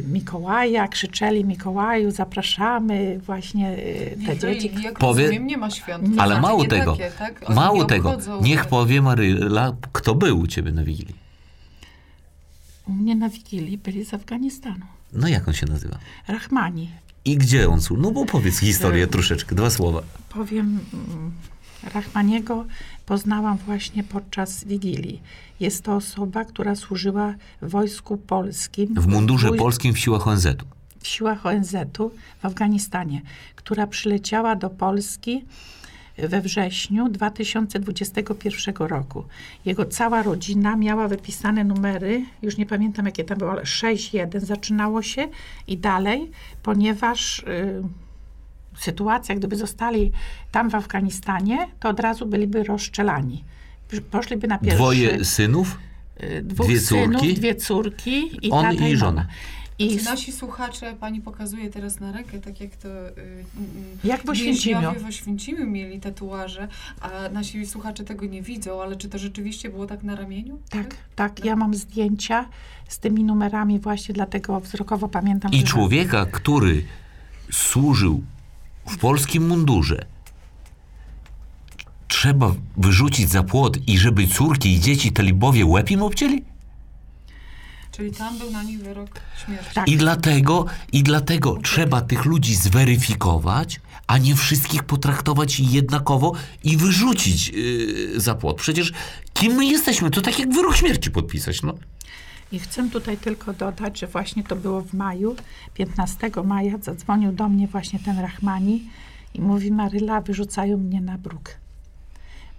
Mikołaja, 0.03 0.87
krzyczeli 0.87 1.45
Mikołaju, 1.45 2.11
zapraszamy 2.11 3.19
właśnie 3.25 3.77
te 4.27 4.37
dzieci. 4.37 4.71
jak 4.83 4.99
Powie- 4.99 5.21
rozumiem, 5.23 5.47
nie 5.47 5.57
ma 5.57 5.69
świąt. 5.69 6.15
To 6.15 6.21
Ale 6.21 6.35
znaczy 6.35 6.41
mało 6.41 6.61
nie 6.63 6.67
tego, 6.69 6.91
Takie, 6.91 7.11
tak? 7.19 7.49
Mało 7.49 7.77
nie 7.81 7.85
tego, 7.85 8.09
obchodzą, 8.09 8.41
niech 8.41 8.59
tak. 8.59 8.69
powie 8.69 9.01
Maryla, 9.01 9.75
kto 9.91 10.15
był 10.15 10.39
u 10.39 10.47
ciebie 10.47 10.71
na 10.71 10.83
Wigilii. 10.83 11.15
U 12.87 12.91
mnie 12.91 13.15
na 13.15 13.29
Wigilii 13.29 13.77
byli 13.77 14.05
z 14.05 14.13
Afganistanu. 14.13 14.85
No 15.13 15.27
jak 15.27 15.47
on 15.47 15.53
się 15.53 15.65
nazywa? 15.65 15.97
Rahmani. 16.27 16.89
I 17.29 17.37
gdzie 17.37 17.69
on 17.69 17.81
służył? 17.81 18.03
No 18.03 18.11
bo 18.11 18.25
powiedz 18.25 18.57
historię 18.59 19.07
troszeczkę, 19.07 19.55
dwa 19.55 19.69
słowa. 19.69 20.01
Powiem, 20.29 20.79
mm, 20.93 21.31
Rachmaniego 21.93 22.65
poznałam 23.05 23.57
właśnie 23.57 24.03
podczas 24.03 24.63
Wigilii. 24.63 25.21
Jest 25.59 25.83
to 25.83 25.95
osoba, 25.95 26.45
która 26.45 26.75
służyła 26.75 27.33
w 27.61 27.69
Wojsku 27.69 28.17
Polskim. 28.17 28.95
W 28.95 29.07
mundurze 29.07 29.51
polskim 29.51 29.93
w 29.93 29.99
siłach 29.99 30.27
ONZ-u. 30.27 30.65
w 30.99 31.07
siłach 31.07 31.45
ONZ-u 31.45 32.11
w 32.41 32.45
Afganistanie, 32.45 33.21
która 33.55 33.87
przyleciała 33.87 34.55
do 34.55 34.69
Polski 34.69 35.45
we 36.27 36.41
wrześniu 36.41 37.09
2021 37.09 38.75
roku. 38.87 39.23
Jego 39.65 39.85
cała 39.85 40.23
rodzina 40.23 40.75
miała 40.75 41.07
wypisane 41.07 41.63
numery, 41.63 42.25
już 42.41 42.57
nie 42.57 42.65
pamiętam 42.65 43.05
jakie 43.05 43.23
tam 43.23 43.37
było, 43.37 43.51
ale 43.51 43.61
6-1 43.61 44.39
zaczynało 44.39 45.01
się 45.01 45.27
i 45.67 45.77
dalej, 45.77 46.31
ponieważ 46.63 47.39
y, 47.39 47.83
sytuacja, 48.77 49.35
gdyby 49.35 49.55
zostali 49.55 50.11
tam 50.51 50.69
w 50.69 50.75
Afganistanie, 50.75 51.67
to 51.79 51.89
od 51.89 51.99
razu 51.99 52.25
byliby 52.25 52.63
rozstrzelani. 52.63 53.43
Poszliby 54.11 54.47
na 54.47 54.57
pierwszy... 54.57 54.77
Dwoje 54.77 55.25
synów, 55.25 55.77
y, 56.23 56.41
dwóch 56.43 56.67
dwie 56.67 56.79
synów, 56.79 57.21
córki? 57.21 57.33
dwie 57.33 57.55
córki 57.55 58.47
i 58.47 58.51
On 58.51 58.73
i 58.73 58.91
i 58.91 58.97
żona. 58.97 59.27
I 59.79 59.97
Czy 59.97 60.05
nasi 60.05 60.31
słuchacze, 60.31 60.95
pani 60.99 61.21
pokazuje 61.21 61.69
teraz 61.69 61.99
na 61.99 62.11
rękę, 62.11 62.39
tak 62.39 62.61
jak 62.61 62.75
to 62.75 62.87
y, 62.89 63.11
y, 64.03 64.07
Jak 64.07 64.25
w 64.25 64.29
Oświęcimiu. 64.29 64.75
więźniowie 64.81 64.99
w 64.99 65.05
Oświęcimiu 65.05 65.67
mieli 65.67 65.99
tatuaże, 65.99 66.67
a 67.01 67.09
nasi 67.31 67.65
słuchacze 67.65 68.03
tego 68.03 68.25
nie 68.25 68.41
widzą, 68.41 68.81
ale 68.81 68.95
czy 68.95 69.09
to 69.09 69.17
rzeczywiście 69.17 69.69
było 69.69 69.85
tak 69.85 70.03
na 70.03 70.15
ramieniu? 70.15 70.59
Tak, 70.69 70.95
tak. 71.15 71.45
Ja 71.45 71.55
mam 71.55 71.73
zdjęcia 71.75 72.49
z 72.87 72.99
tymi 72.99 73.23
numerami 73.23 73.79
właśnie, 73.79 74.13
dlatego 74.13 74.59
wzrokowo 74.59 75.07
pamiętam. 75.07 75.51
I 75.51 75.63
człowieka, 75.63 76.25
który 76.25 76.83
służył 77.51 78.23
w 78.87 78.97
polskim 78.97 79.47
mundurze, 79.47 80.05
trzeba 82.07 82.53
wyrzucić 82.77 83.29
za 83.29 83.43
płot 83.43 83.77
i 83.87 83.97
żeby 83.97 84.27
córki 84.27 84.73
i 84.73 84.79
dzieci 84.79 85.11
talibowie 85.11 85.65
łeb 85.65 85.91
im 85.91 86.01
obcięli? 86.03 86.43
Czyli 87.91 88.11
tam 88.11 88.37
był 88.37 88.51
na 88.51 88.63
nich 88.63 88.79
wyrok 88.79 89.09
śmierci. 89.45 89.73
Tak. 89.73 89.87
I 89.87 89.97
dlatego, 89.97 90.65
I 90.91 91.03
dlatego 91.03 91.57
trzeba 91.63 92.01
tych 92.01 92.25
ludzi 92.25 92.55
zweryfikować, 92.55 93.81
a 94.07 94.17
nie 94.17 94.35
wszystkich 94.35 94.83
potraktować 94.83 95.59
jednakowo 95.59 96.33
i 96.63 96.77
wyrzucić 96.77 97.49
yy, 97.49 98.19
za 98.19 98.35
płot. 98.35 98.57
Przecież 98.57 98.93
kim 99.33 99.53
my 99.53 99.65
jesteśmy? 99.65 100.11
To 100.11 100.21
tak 100.21 100.39
jak 100.39 100.53
wyrok 100.53 100.75
śmierci 100.75 101.11
podpisać, 101.11 101.61
no. 101.61 101.73
I 102.51 102.59
chcę 102.59 102.89
tutaj 102.89 103.17
tylko 103.17 103.53
dodać, 103.53 103.99
że 103.99 104.07
właśnie 104.07 104.43
to 104.43 104.55
było 104.55 104.81
w 104.81 104.93
maju, 104.93 105.35
15 105.73 106.31
maja, 106.43 106.77
zadzwonił 106.77 107.31
do 107.31 107.49
mnie 107.49 107.67
właśnie 107.67 107.99
ten 107.99 108.19
Rahmani 108.19 108.89
i 109.33 109.41
mówi, 109.41 109.71
Maryla, 109.71 110.21
wyrzucają 110.21 110.77
mnie 110.77 111.01
na 111.01 111.17
bruk. 111.17 111.55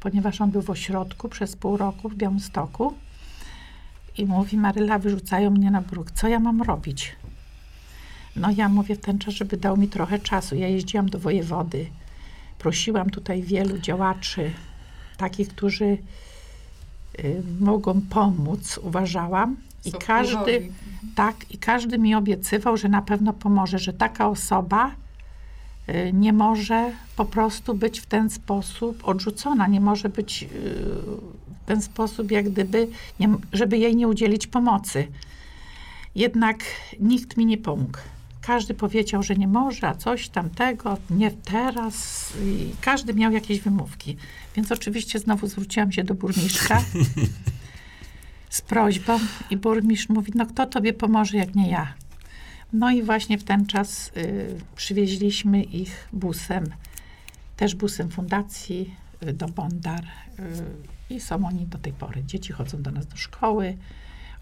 Ponieważ 0.01 0.40
on 0.40 0.51
był 0.51 0.62
w 0.62 0.70
ośrodku 0.70 1.28
przez 1.28 1.57
pół 1.57 1.77
roku 1.77 2.09
w 2.09 2.15
Białymstoku 2.15 2.94
i 4.21 4.27
mówi, 4.27 4.57
Maryla, 4.57 4.99
wyrzucają 4.99 5.51
mnie 5.51 5.71
na 5.71 5.81
bruk. 5.81 6.11
Co 6.11 6.29
ja 6.29 6.39
mam 6.39 6.63
robić? 6.63 7.17
No 8.37 8.51
ja 8.57 8.69
mówię 8.69 8.95
w 8.95 9.01
ten 9.01 9.19
czas, 9.19 9.35
żeby 9.35 9.57
dał 9.57 9.77
mi 9.77 9.89
trochę 9.89 10.19
czasu. 10.19 10.57
Ja 10.57 10.69
jeździłam 10.69 11.09
do 11.09 11.19
wojewody. 11.19 11.87
Prosiłam 12.59 13.11
tutaj 13.11 13.43
wielu 13.43 13.79
działaczy, 13.79 14.51
takich, 15.17 15.49
którzy 15.49 15.85
y, 15.85 17.43
mogą 17.61 18.01
pomóc, 18.01 18.79
uważałam. 18.83 19.57
I 19.85 19.93
każdy, 19.93 20.35
wpływowi. 20.37 20.73
tak, 21.15 21.37
i 21.51 21.59
każdy 21.59 21.99
mi 21.99 22.15
obiecywał, 22.15 22.77
że 22.77 22.89
na 22.89 23.03
pewno 23.03 23.33
pomoże, 23.33 23.79
że 23.79 23.93
taka 23.93 24.29
osoba 24.29 24.91
y, 25.89 26.13
nie 26.13 26.33
może 26.33 26.93
po 27.17 27.25
prostu 27.25 27.75
być 27.75 28.01
w 28.01 28.07
ten 28.07 28.31
sposób 28.31 29.09
odrzucona, 29.09 29.67
nie 29.67 29.81
może 29.81 30.09
być 30.09 30.43
y, 30.43 30.49
ten 31.71 31.83
sposób, 31.83 32.31
jak 32.31 32.51
gdyby, 32.51 32.89
nie, 33.21 33.29
żeby 33.53 33.79
jej 33.79 33.97
nie 33.97 34.09
udzielić 34.09 34.47
pomocy. 34.47 35.07
Jednak 36.15 36.65
nikt 37.01 37.37
mi 37.37 37.47
nie 37.47 37.59
pomógł. 37.59 37.99
Każdy 38.41 38.75
powiedział, 38.75 39.23
że 39.23 39.35
nie 39.35 39.49
może, 39.49 39.89
a 39.89 39.95
coś 39.95 40.29
tamtego, 40.29 40.99
nie 41.11 41.31
teraz. 41.31 42.33
I 42.45 42.71
każdy 42.81 43.15
miał 43.15 43.33
jakieś 43.33 43.61
wymówki. 43.61 44.17
Więc 44.57 44.73
oczywiście 44.73 45.19
znowu 45.19 45.47
zwróciłam 45.47 45.93
się 45.93 46.05
do 46.05 46.15
burmistrza 46.15 46.85
z 48.57 48.61
prośbą 48.61 49.19
i 49.51 49.57
burmistrz 49.57 50.09
mówi, 50.09 50.33
no 50.35 50.47
kto 50.47 50.67
tobie 50.67 50.93
pomoże, 50.93 51.37
jak 51.37 51.55
nie 51.55 51.71
ja. 51.71 51.95
No 52.73 52.91
i 52.91 53.03
właśnie 53.03 53.39
w 53.39 53.45
ten 53.45 53.67
czas 53.67 54.11
y, 54.17 54.57
przywieźliśmy 54.77 55.63
ich 55.63 56.09
busem 56.13 56.65
też 57.57 57.75
busem 57.75 58.09
fundacji 58.09 58.95
y, 59.23 59.33
do 59.33 59.49
Bondar 59.49 60.05
y, 60.05 60.11
i 61.11 61.20
są 61.20 61.47
oni 61.47 61.66
do 61.66 61.78
tej 61.78 61.93
pory. 61.93 62.24
Dzieci 62.24 62.53
chodzą 62.53 62.82
do 62.82 62.91
nas 62.91 63.07
do 63.07 63.16
szkoły, 63.16 63.77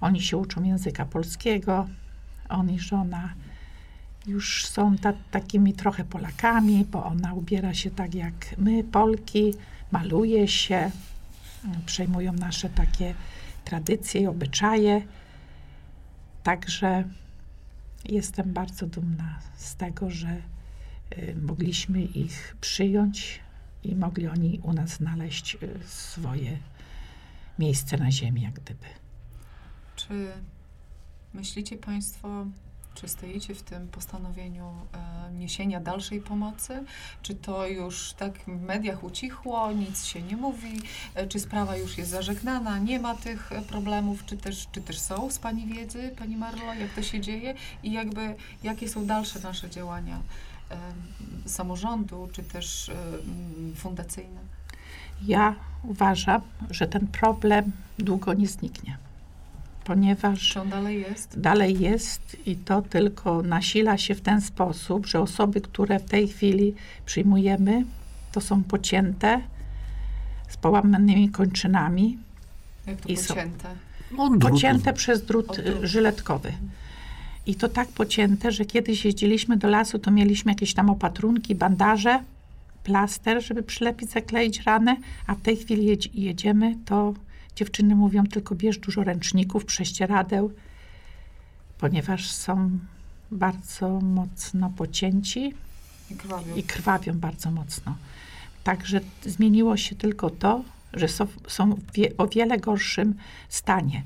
oni 0.00 0.20
się 0.22 0.36
uczą 0.36 0.62
języka 0.62 1.06
polskiego, 1.06 1.88
on 2.48 2.70
i 2.70 2.78
żona 2.78 3.34
już 4.26 4.66
są 4.66 4.96
ta, 4.96 5.12
takimi 5.30 5.72
trochę 5.72 6.04
Polakami, 6.04 6.84
bo 6.84 7.04
ona 7.04 7.34
ubiera 7.34 7.74
się 7.74 7.90
tak 7.90 8.14
jak 8.14 8.34
my, 8.58 8.84
Polki, 8.84 9.54
maluje 9.92 10.48
się, 10.48 10.90
przejmują 11.86 12.32
nasze 12.32 12.70
takie 12.70 13.14
tradycje 13.64 14.20
i 14.20 14.26
obyczaje. 14.26 15.02
Także 16.42 17.04
jestem 18.04 18.52
bardzo 18.52 18.86
dumna 18.86 19.38
z 19.56 19.74
tego, 19.74 20.10
że 20.10 20.36
y, 21.18 21.36
mogliśmy 21.42 22.02
ich 22.02 22.56
przyjąć 22.60 23.40
i 23.84 23.94
mogli 23.94 24.28
oni 24.28 24.60
u 24.62 24.72
nas 24.72 24.90
znaleźć 24.90 25.54
y, 25.62 25.78
swoje 25.86 26.58
miejsce 27.58 27.96
na 27.96 28.10
ziemi, 28.10 28.42
jak 28.42 28.54
gdyby. 28.54 28.86
Czy 29.96 30.32
myślicie 31.34 31.76
Państwo, 31.76 32.46
czy 33.00 33.08
stoicie 33.08 33.54
w 33.54 33.62
tym 33.62 33.88
postanowieniu 33.88 34.64
e, 34.64 35.32
niesienia 35.32 35.80
dalszej 35.80 36.20
pomocy? 36.20 36.84
Czy 37.22 37.34
to 37.34 37.66
już 37.66 38.12
tak 38.12 38.38
w 38.38 38.60
mediach 38.60 39.04
ucichło, 39.04 39.72
nic 39.72 40.04
się 40.04 40.22
nie 40.22 40.36
mówi? 40.36 40.80
E, 41.14 41.26
czy 41.26 41.40
sprawa 41.40 41.76
już 41.76 41.98
jest 41.98 42.10
zażegnana, 42.10 42.78
nie 42.78 43.00
ma 43.00 43.14
tych 43.14 43.52
e, 43.52 43.62
problemów? 43.62 44.24
Czy 44.26 44.36
też, 44.36 44.66
czy 44.72 44.80
też 44.80 44.98
są 44.98 45.30
z 45.30 45.38
Pani 45.38 45.66
wiedzy, 45.66 46.14
Pani 46.18 46.36
Marlo, 46.36 46.74
jak 46.74 46.94
to 46.94 47.02
się 47.02 47.20
dzieje? 47.20 47.54
I 47.82 47.92
jakby, 47.92 48.34
jakie 48.62 48.88
są 48.88 49.06
dalsze 49.06 49.40
nasze 49.40 49.70
działania 49.70 50.20
samorządu, 51.46 52.28
czy 52.32 52.42
też 52.42 52.90
fundacyjne? 53.76 54.40
Ja 55.26 55.54
uważam, 55.82 56.40
że 56.70 56.86
ten 56.88 57.06
problem 57.06 57.72
długo 57.98 58.34
nie 58.34 58.46
zniknie, 58.46 58.96
ponieważ 59.84 60.48
Czy 60.52 60.60
on 60.60 60.68
dalej 60.70 61.00
jest? 61.00 61.40
dalej 61.40 61.80
jest 61.80 62.36
i 62.46 62.56
to 62.56 62.82
tylko 62.82 63.42
nasila 63.42 63.98
się 63.98 64.14
w 64.14 64.20
ten 64.20 64.40
sposób, 64.40 65.06
że 65.06 65.20
osoby, 65.20 65.60
które 65.60 65.98
w 65.98 66.04
tej 66.04 66.28
chwili 66.28 66.74
przyjmujemy, 67.06 67.84
to 68.32 68.40
są 68.40 68.64
pocięte 68.64 69.40
z 70.48 70.56
połamanymi 70.56 71.28
kończynami, 71.30 72.18
Jak 72.86 73.00
to 73.00 73.08
I 73.08 73.16
są- 73.16 73.34
pocięte? 73.34 73.68
Pocięte 74.40 74.92
przez 74.92 75.24
drut 75.24 75.60
żyletkowy. 75.82 76.52
I 77.48 77.54
to 77.54 77.68
tak 77.68 77.88
pocięte, 77.88 78.52
że 78.52 78.64
kiedyś 78.64 79.04
jeździliśmy 79.04 79.56
do 79.56 79.68
lasu, 79.68 79.98
to 79.98 80.10
mieliśmy 80.10 80.52
jakieś 80.52 80.74
tam 80.74 80.90
opatrunki, 80.90 81.54
bandaże, 81.54 82.22
plaster, 82.84 83.42
żeby 83.42 83.62
przylepić, 83.62 84.10
zakleić 84.10 84.60
ranę, 84.60 84.96
a 85.26 85.34
w 85.34 85.40
tej 85.40 85.56
chwili 85.56 85.98
jedziemy, 86.14 86.76
to 86.84 87.14
dziewczyny 87.56 87.94
mówią 87.94 88.26
tylko 88.26 88.54
bierz 88.54 88.78
dużo 88.78 89.04
ręczników, 89.04 89.64
prześcieradeł, 89.64 90.52
ponieważ 91.78 92.30
są 92.30 92.78
bardzo 93.30 94.00
mocno 94.00 94.70
pocięci 94.76 95.54
I 96.10 96.14
krwawią. 96.14 96.56
i 96.56 96.62
krwawią 96.62 97.18
bardzo 97.18 97.50
mocno. 97.50 97.96
Także 98.64 99.00
zmieniło 99.26 99.76
się 99.76 99.94
tylko 99.96 100.30
to, 100.30 100.64
że 100.92 101.08
są, 101.08 101.26
są 101.46 101.74
w 101.74 101.92
wie, 101.92 102.16
o 102.18 102.26
wiele 102.26 102.58
gorszym 102.58 103.14
stanie. 103.48 104.02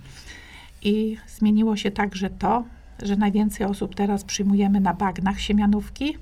I 0.82 1.16
zmieniło 1.38 1.76
się 1.76 1.90
także 1.90 2.30
to, 2.30 2.64
że 3.02 3.16
najwięcej 3.16 3.66
osób 3.66 3.94
teraz 3.94 4.24
przyjmujemy 4.24 4.80
na 4.80 4.94
bagnach 4.94 5.40
siemianówki 5.40 6.16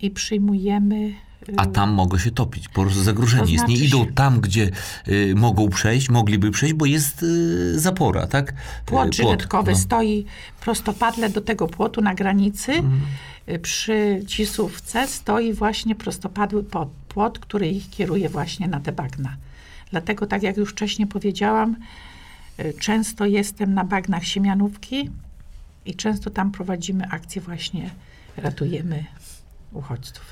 i 0.00 0.10
przyjmujemy. 0.10 0.96
y, 1.48 1.54
A 1.56 1.66
tam 1.66 1.90
mogą 1.90 2.18
się 2.18 2.30
topić, 2.30 2.68
po 2.68 2.82
prostu 2.82 3.02
zagrożeni 3.02 3.44
To 3.46 3.52
jest. 3.52 3.68
Nie 3.68 3.76
znaczy 3.76 3.84
idą 3.84 4.06
tam, 4.06 4.40
gdzie 4.40 4.70
y, 5.08 5.34
mogą 5.36 5.68
przejść, 5.68 6.08
mogliby 6.10 6.50
przejść, 6.50 6.74
bo 6.74 6.86
jest 6.86 7.22
y, 7.22 7.80
zapora, 7.80 8.26
tak? 8.26 8.50
Y, 8.50 8.54
Płot 8.86 9.14
żyletkowy 9.14 9.70
no. 9.72 9.78
stoi 9.78 10.24
prostopadle 10.60 11.30
do 11.30 11.40
tego 11.40 11.66
płotu 11.68 12.00
na 12.00 12.14
granicy. 12.14 12.72
Y, 13.48 13.58
Przy 13.58 14.22
Cisówce 14.26 15.06
stoi 15.08 15.52
właśnie 15.52 15.94
prostopadły 15.94 16.64
po- 16.64 16.90
płot, 17.08 17.38
który 17.38 17.68
ich 17.68 17.90
kieruje 17.90 18.28
właśnie 18.28 18.68
na 18.68 18.80
te 18.80 18.92
bagna. 18.92 19.36
Dlatego, 19.90 20.26
tak 20.26 20.42
jak 20.42 20.56
już 20.56 20.70
wcześniej 20.70 21.08
powiedziałam, 21.08 21.76
y, 22.60 22.74
często 22.80 23.26
jestem 23.26 23.74
na 23.74 23.84
bagnach 23.84 24.24
Siemianówki 24.24 25.10
i 25.86 25.94
często 25.94 26.30
tam 26.30 26.50
prowadzimy 26.52 27.08
akcje 27.10 27.42
właśnie, 27.42 27.90
ratujemy 28.36 29.04
uchodźców. 29.72 30.24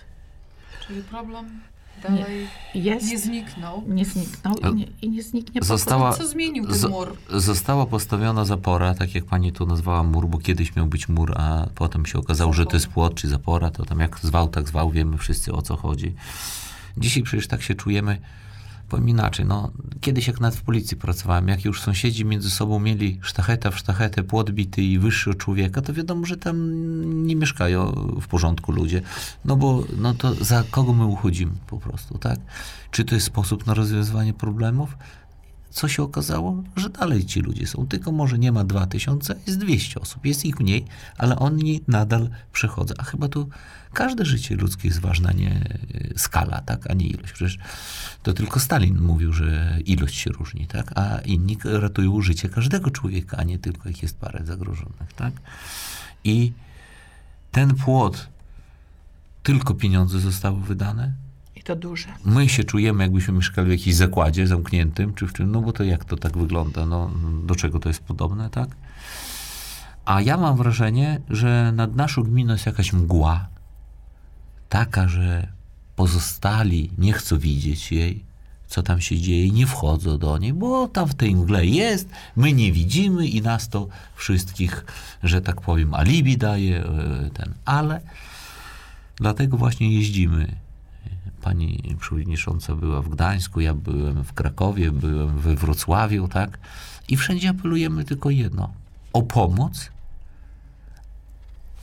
Czyli 0.86 1.02
problem 1.02 1.60
dalej 2.02 2.46
Jest, 2.74 3.06
nie, 3.06 3.12
nie, 3.12 3.18
zniknął. 3.18 3.84
zniknął 4.04 4.54
i 4.56 4.74
nie, 4.74 4.86
i 5.02 5.10
nie 5.10 5.22
zniknie 5.22 5.60
po 5.60 5.66
Została, 5.66 6.12
Co 6.12 6.28
zmienił 6.28 6.64
ten 6.66 6.74
zo- 6.76 6.90
mur? 6.90 7.16
została 7.30 7.86
postawiona 7.86 8.44
zapora, 8.44 8.94
tak 8.94 9.14
jak 9.14 9.24
pani 9.24 9.52
tu 9.52 9.66
nazwała 9.66 10.02
mur, 10.02 10.26
bo 10.28 10.38
kiedyś 10.38 10.76
miał 10.76 10.86
być 10.86 11.08
mur, 11.08 11.34
a 11.38 11.66
potem 11.74 12.06
się 12.06 12.18
okazało, 12.18 12.52
że 12.52 12.66
to 12.66 12.76
jest 12.76 12.86
płot 12.88 13.14
czy 13.14 13.28
zapora, 13.28 13.70
to 13.70 13.84
tam 13.84 14.00
jak 14.00 14.18
zwał, 14.18 14.48
tak 14.48 14.68
zwał, 14.68 14.90
wiemy 14.90 15.18
wszyscy 15.18 15.52
o 15.52 15.62
co 15.62 15.76
chodzi. 15.76 16.14
Dzisiaj 16.96 17.22
przecież 17.22 17.46
tak 17.48 17.62
się 17.62 17.74
czujemy, 17.74 18.18
powiem 18.90 19.08
inaczej, 19.08 19.46
no 19.46 19.70
kiedyś 20.00 20.26
jak 20.26 20.40
nawet 20.40 20.58
w 20.58 20.62
policji 20.62 20.96
pracowałem, 20.96 21.48
jak 21.48 21.64
już 21.64 21.80
sąsiedzi 21.80 22.24
między 22.24 22.50
sobą 22.50 22.78
mieli 22.78 23.18
sztacheta 23.22 23.70
w 23.70 23.78
sztachetę, 23.78 24.22
płot 24.22 24.50
bity 24.50 24.82
i 24.82 24.98
wyższy 24.98 25.30
od 25.30 25.36
człowieka, 25.36 25.82
to 25.82 25.92
wiadomo, 25.92 26.26
że 26.26 26.36
tam 26.36 26.56
nie 27.26 27.36
mieszkają 27.36 27.92
w 28.20 28.28
porządku 28.28 28.72
ludzie, 28.72 29.02
no 29.44 29.56
bo 29.56 29.84
no 29.98 30.14
to 30.14 30.34
za 30.34 30.64
kogo 30.70 30.92
my 30.92 31.04
uchodzimy 31.04 31.52
po 31.66 31.78
prostu, 31.78 32.18
tak? 32.18 32.40
Czy 32.90 33.04
to 33.04 33.14
jest 33.14 33.26
sposób 33.26 33.66
na 33.66 33.74
rozwiązywanie 33.74 34.32
problemów? 34.32 34.96
Co 35.70 35.88
się 35.88 36.02
okazało, 36.02 36.62
że 36.76 36.90
dalej 36.90 37.24
ci 37.24 37.40
ludzie 37.40 37.66
są. 37.66 37.86
Tylko 37.86 38.12
może 38.12 38.38
nie 38.38 38.52
ma 38.52 38.64
2000, 38.64 39.34
jest 39.46 39.58
200 39.58 40.00
osób, 40.00 40.26
jest 40.26 40.44
ich 40.44 40.60
mniej, 40.60 40.84
ale 41.18 41.38
oni 41.38 41.80
nadal 41.88 42.28
przechodzą. 42.52 42.94
A 42.98 43.02
chyba 43.04 43.28
tu 43.28 43.48
każde 43.92 44.24
życie 44.24 44.56
ludzkie 44.56 44.88
jest 44.88 45.00
ważna, 45.00 45.32
nie 45.32 45.50
e, 45.50 46.18
skala, 46.18 46.60
tak, 46.60 46.90
a 46.90 46.94
nie 46.94 47.06
ilość. 47.06 47.32
Przecież 47.32 47.58
to 48.22 48.32
tylko 48.32 48.60
Stalin 48.60 49.00
mówił, 49.00 49.32
że 49.32 49.78
ilość 49.86 50.16
się 50.16 50.30
różni, 50.30 50.66
tak, 50.66 50.92
a 50.98 51.18
inni 51.18 51.56
ratują 51.64 52.20
życie 52.20 52.48
każdego 52.48 52.90
człowieka, 52.90 53.36
a 53.36 53.42
nie 53.42 53.58
tylko 53.58 53.88
ich 53.88 54.02
jest 54.02 54.18
parę 54.18 54.44
zagrożonych, 54.44 55.12
tak. 55.16 55.34
I 56.24 56.52
ten 57.50 57.74
płot, 57.74 58.28
tylko 59.42 59.74
pieniądze 59.74 60.20
zostały 60.20 60.60
wydane, 60.60 61.12
I 61.60 61.62
to 61.62 61.76
duże. 61.76 62.08
my 62.24 62.48
się 62.48 62.64
czujemy, 62.64 63.02
jakbyśmy 63.02 63.34
mieszkali 63.34 63.68
w 63.68 63.70
jakimś 63.70 63.94
zakładzie 63.94 64.46
zamkniętym, 64.46 65.14
czy 65.14 65.26
w 65.26 65.32
czym, 65.32 65.52
no 65.52 65.60
bo 65.60 65.72
to 65.72 65.84
jak 65.84 66.04
to 66.04 66.16
tak 66.16 66.38
wygląda, 66.38 66.86
no 66.86 67.10
do 67.46 67.54
czego 67.54 67.80
to 67.80 67.88
jest 67.88 68.00
podobne, 68.00 68.50
tak? 68.50 68.68
A 70.04 70.20
ja 70.20 70.36
mam 70.36 70.56
wrażenie, 70.56 71.20
że 71.30 71.72
nad 71.72 71.96
naszą 71.96 72.22
gminą 72.22 72.52
jest 72.52 72.66
jakaś 72.66 72.92
mgła, 72.92 73.48
taka, 74.68 75.08
że 75.08 75.48
pozostali 75.96 76.90
nie 76.98 77.12
chcą 77.12 77.38
widzieć 77.38 77.92
jej, 77.92 78.24
co 78.66 78.82
tam 78.82 79.00
się 79.00 79.18
dzieje, 79.18 79.50
nie 79.50 79.66
wchodzą 79.66 80.18
do 80.18 80.38
niej, 80.38 80.52
bo 80.52 80.88
tam 80.88 81.08
w 81.08 81.14
tej 81.14 81.34
mgle 81.34 81.66
jest, 81.66 82.08
my 82.36 82.52
nie 82.52 82.72
widzimy 82.72 83.26
i 83.26 83.42
nas 83.42 83.68
to 83.68 83.88
wszystkich, 84.14 84.84
że 85.22 85.40
tak 85.40 85.60
powiem, 85.60 85.94
alibi 85.94 86.36
daje, 86.36 86.84
e, 86.84 87.30
ten, 87.34 87.54
ale 87.64 88.00
dlatego 89.16 89.56
właśnie 89.56 89.94
jeździmy 89.94 90.69
Pani 91.42 91.96
przewodnicząca 92.00 92.76
była 92.76 93.02
w 93.02 93.08
Gdańsku, 93.08 93.60
ja 93.60 93.74
byłem 93.74 94.24
w 94.24 94.32
Krakowie, 94.32 94.92
byłem 94.92 95.38
we 95.38 95.56
Wrocławiu, 95.56 96.28
tak? 96.28 96.58
I 97.08 97.16
wszędzie 97.16 97.48
apelujemy 97.48 98.04
tylko 98.04 98.30
jedno: 98.30 98.72
o 99.12 99.22
pomoc 99.22 99.90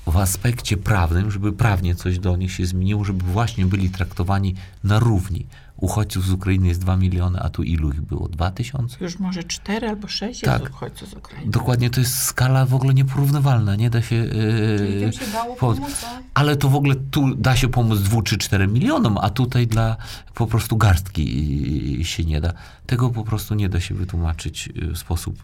w 0.08 0.18
aspekcie 0.18 0.78
prawnym, 0.78 1.32
żeby 1.32 1.54
prawnie 1.54 1.96
coś 1.96 2.20
do 2.20 2.38
nich 2.38 2.52
się 2.52 2.66
zmieniło, 2.66 3.04
żeby 3.04 3.26
właśnie 3.26 3.66
byli 3.66 3.90
traktowani 3.90 4.56
na 4.84 5.00
równi. 5.00 5.46
Uchodźców 5.78 6.26
z 6.26 6.32
Ukrainy 6.32 6.68
jest 6.68 6.82
2 6.82 6.98
miliony, 6.98 7.40
a 7.40 7.50
tu 7.50 7.64
ilu 7.64 7.92
ich 7.92 8.02
było? 8.02 8.28
2 8.28 8.52
tysiące? 8.52 8.98
Już 9.02 9.20
może 9.20 9.44
cztery 9.44 9.90
albo 9.90 10.08
sześć 10.08 10.42
Tak. 10.42 10.62
jest 10.62 10.74
uchodźców 10.74 11.10
z 11.10 11.14
Ukrainy. 11.14 11.52
Dokładnie, 11.52 11.90
to 11.90 12.00
jest 12.00 12.16
skala 12.24 12.66
w 12.66 12.74
ogóle 12.74 12.94
nieporównywalna, 12.94 13.76
nie 13.76 13.90
da 13.90 14.02
się... 14.02 14.16
Yy, 14.16 15.14
się 15.14 15.32
dało 15.34 15.56
pod- 15.56 15.78
pomóc, 15.78 16.06
a 16.06 16.40
ale 16.40 16.56
to 16.56 16.70
w 16.70 16.76
ogóle 16.76 16.96
tu 16.96 17.36
da 17.36 17.56
się 17.56 17.68
pomóc 17.68 18.00
dwu 18.00 18.22
czy 18.22 18.38
czterem 18.38 18.74
milionom, 18.74 19.18
a 19.22 19.30
tutaj 19.30 19.68
dla 19.68 19.98
po 20.34 20.48
prostu 20.48 20.78
garstki 20.78 22.06
się 22.06 22.24
nie 22.26 22.42
da. 22.42 22.54
Tego 22.86 23.10
po 23.10 23.24
prostu 23.24 23.56
nie 23.56 23.70
da 23.70 23.80
się 23.80 23.96
wytłumaczyć 23.96 24.70
y, 24.84 24.94
w 24.94 24.98
sposób 24.98 25.44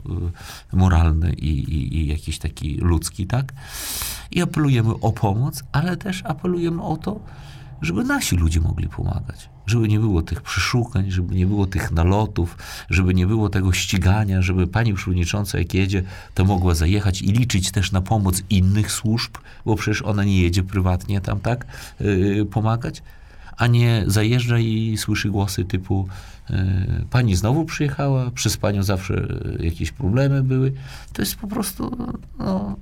y, 0.73 0.75
moralny 0.77 1.33
i, 1.33 1.47
i, 1.49 1.97
i 1.97 2.07
jakiś 2.07 2.39
taki 2.39 2.75
ludzki, 2.77 3.27
tak? 3.27 3.53
I 4.31 4.41
apelujemy 4.41 4.93
o 5.01 5.11
pomoc, 5.11 5.63
ale 5.71 5.97
też 5.97 6.21
apelujemy 6.25 6.81
o 6.83 6.97
to, 6.97 7.19
żeby 7.81 8.03
nasi 8.03 8.35
ludzie 8.35 8.59
mogli 8.61 8.87
pomagać. 8.87 9.49
Żeby 9.65 9.87
nie 9.87 9.99
było 9.99 10.21
tych 10.21 10.41
przeszukań, 10.41 11.11
żeby 11.11 11.35
nie 11.35 11.45
było 11.45 11.65
tych 11.67 11.91
nalotów, 11.91 12.57
żeby 12.89 13.13
nie 13.13 13.27
było 13.27 13.49
tego 13.49 13.73
ścigania, 13.73 14.41
żeby 14.41 14.67
pani 14.67 14.93
przewodnicząca 14.93 15.57
jak 15.59 15.73
jedzie, 15.73 16.03
to 16.33 16.45
mogła 16.45 16.75
zajechać 16.75 17.21
i 17.21 17.31
liczyć 17.31 17.71
też 17.71 17.91
na 17.91 18.01
pomoc 18.01 18.43
innych 18.49 18.91
służb, 18.91 19.37
bo 19.65 19.75
przecież 19.75 20.01
ona 20.01 20.23
nie 20.23 20.41
jedzie 20.41 20.63
prywatnie 20.63 21.21
tam, 21.21 21.39
tak, 21.39 21.65
yy, 21.99 22.45
pomagać. 22.45 23.01
a 23.57 23.67
nie 23.67 24.03
zajeżdża 24.07 24.59
i 24.59 24.97
słyszy 24.97 25.29
głosy 25.29 25.65
typu 25.65 26.07
e, 26.49 27.05
pani 27.09 27.35
znowu 27.35 27.65
przyjechała, 27.65 28.31
przez 28.31 28.57
panią 28.57 28.83
zawsze 28.83 29.27
jakieś 29.59 29.91
problemy 29.91 30.43
były. 30.43 30.73
To 31.13 31.21
jest 31.21 31.35
po 31.35 31.47
prostu 31.47 32.13
no, 32.39 32.75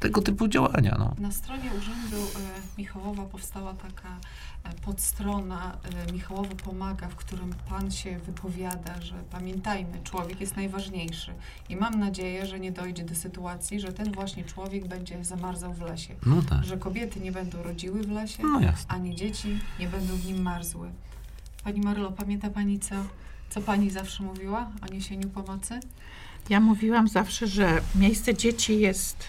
tego 0.00 0.22
typu 0.22 0.48
działania. 0.48 0.96
No. 0.98 1.14
Na 1.18 1.30
stronie 1.32 1.70
Urzędu 1.78 2.16
e, 2.16 2.78
Michałowa 2.78 3.22
powstała 3.24 3.74
taka 3.74 4.08
podstrona 4.84 5.78
e, 6.08 6.12
Michałowo 6.12 6.54
Pomaga, 6.54 7.08
w 7.08 7.16
którym 7.16 7.54
Pan 7.68 7.90
się 7.90 8.18
wypowiada, 8.18 9.00
że 9.00 9.14
pamiętajmy, 9.30 10.00
człowiek 10.04 10.40
jest 10.40 10.56
najważniejszy. 10.56 11.34
I 11.68 11.76
mam 11.76 12.00
nadzieję, 12.00 12.46
że 12.46 12.60
nie 12.60 12.72
dojdzie 12.72 13.04
do 13.04 13.14
sytuacji, 13.14 13.80
że 13.80 13.92
ten 13.92 14.12
właśnie 14.12 14.44
człowiek 14.44 14.88
będzie 14.88 15.24
zamarzał 15.24 15.74
w 15.74 15.80
lesie. 15.80 16.14
No 16.26 16.42
tak. 16.42 16.64
Że 16.64 16.76
kobiety 16.76 17.20
nie 17.20 17.32
będą 17.32 17.62
rodziły 17.62 18.02
w 18.02 18.10
lesie, 18.10 18.42
No 18.42 18.60
ani 18.88 19.14
dzieci 19.14 19.58
nie 19.80 19.88
będą 19.88 20.16
w 20.16 20.26
nim 20.26 20.42
marzły. 20.42 20.90
Pani 21.64 21.80
Marylo, 21.80 22.12
pamięta 22.12 22.50
Pani, 22.50 22.80
co, 22.80 22.94
co 23.50 23.60
Pani 23.60 23.90
zawsze 23.90 24.22
mówiła 24.22 24.70
o 24.82 24.92
niesieniu 24.92 25.28
pomocy? 25.28 25.80
Ja 26.48 26.60
mówiłam 26.60 27.08
zawsze, 27.08 27.46
że 27.46 27.80
miejsce 27.94 28.34
dzieci 28.34 28.80
jest, 28.80 29.24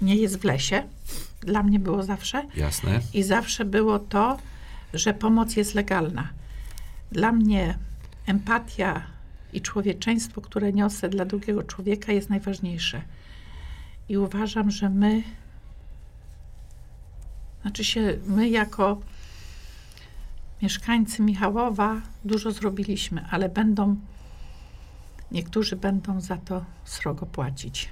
nie 0.00 0.16
jest 0.16 0.36
w 0.36 0.44
lesie. 0.44 0.82
Dla 1.46 1.62
mnie 1.62 1.78
było 1.78 2.02
zawsze. 2.02 2.42
Jasne. 2.56 3.00
I 3.14 3.22
zawsze 3.22 3.64
było 3.64 3.98
to, 3.98 4.38
że 4.94 5.14
pomoc 5.14 5.56
jest 5.56 5.74
legalna. 5.74 6.28
Dla 7.12 7.32
mnie 7.32 7.78
empatia 8.26 9.02
i 9.52 9.60
człowieczeństwo, 9.60 10.40
które 10.40 10.72
niosę 10.72 11.08
dla 11.08 11.24
drugiego 11.24 11.62
człowieka, 11.62 12.12
jest 12.12 12.30
najważniejsze. 12.30 13.02
I 14.08 14.16
uważam, 14.16 14.70
że 14.70 14.90
my, 14.90 15.22
znaczy 17.62 17.84
się, 17.84 18.18
my 18.26 18.48
jako 18.48 19.00
mieszkańcy 20.62 21.22
Michałowa 21.22 22.00
dużo 22.24 22.52
zrobiliśmy, 22.52 23.24
ale 23.30 23.48
będą, 23.48 23.96
niektórzy 25.32 25.76
będą 25.76 26.20
za 26.20 26.36
to 26.36 26.64
srogo 26.84 27.26
płacić. 27.26 27.88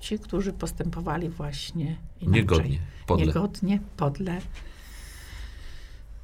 Ci, 0.00 0.18
którzy 0.18 0.52
postępowali 0.52 1.28
właśnie 1.28 1.96
inaczej 2.20 2.40
Niegodnie, 2.40 2.78
podle. 3.06 3.26
niegodnie, 3.26 3.80
podle 3.96 4.40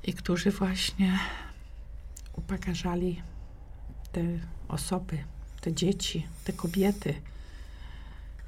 i 0.06 0.12
którzy 0.12 0.50
właśnie 0.50 1.18
upokarzali 2.32 3.22
te 4.12 4.22
osoby, 4.68 5.18
te 5.60 5.72
dzieci, 5.72 6.26
te 6.44 6.52
kobiety. 6.52 7.14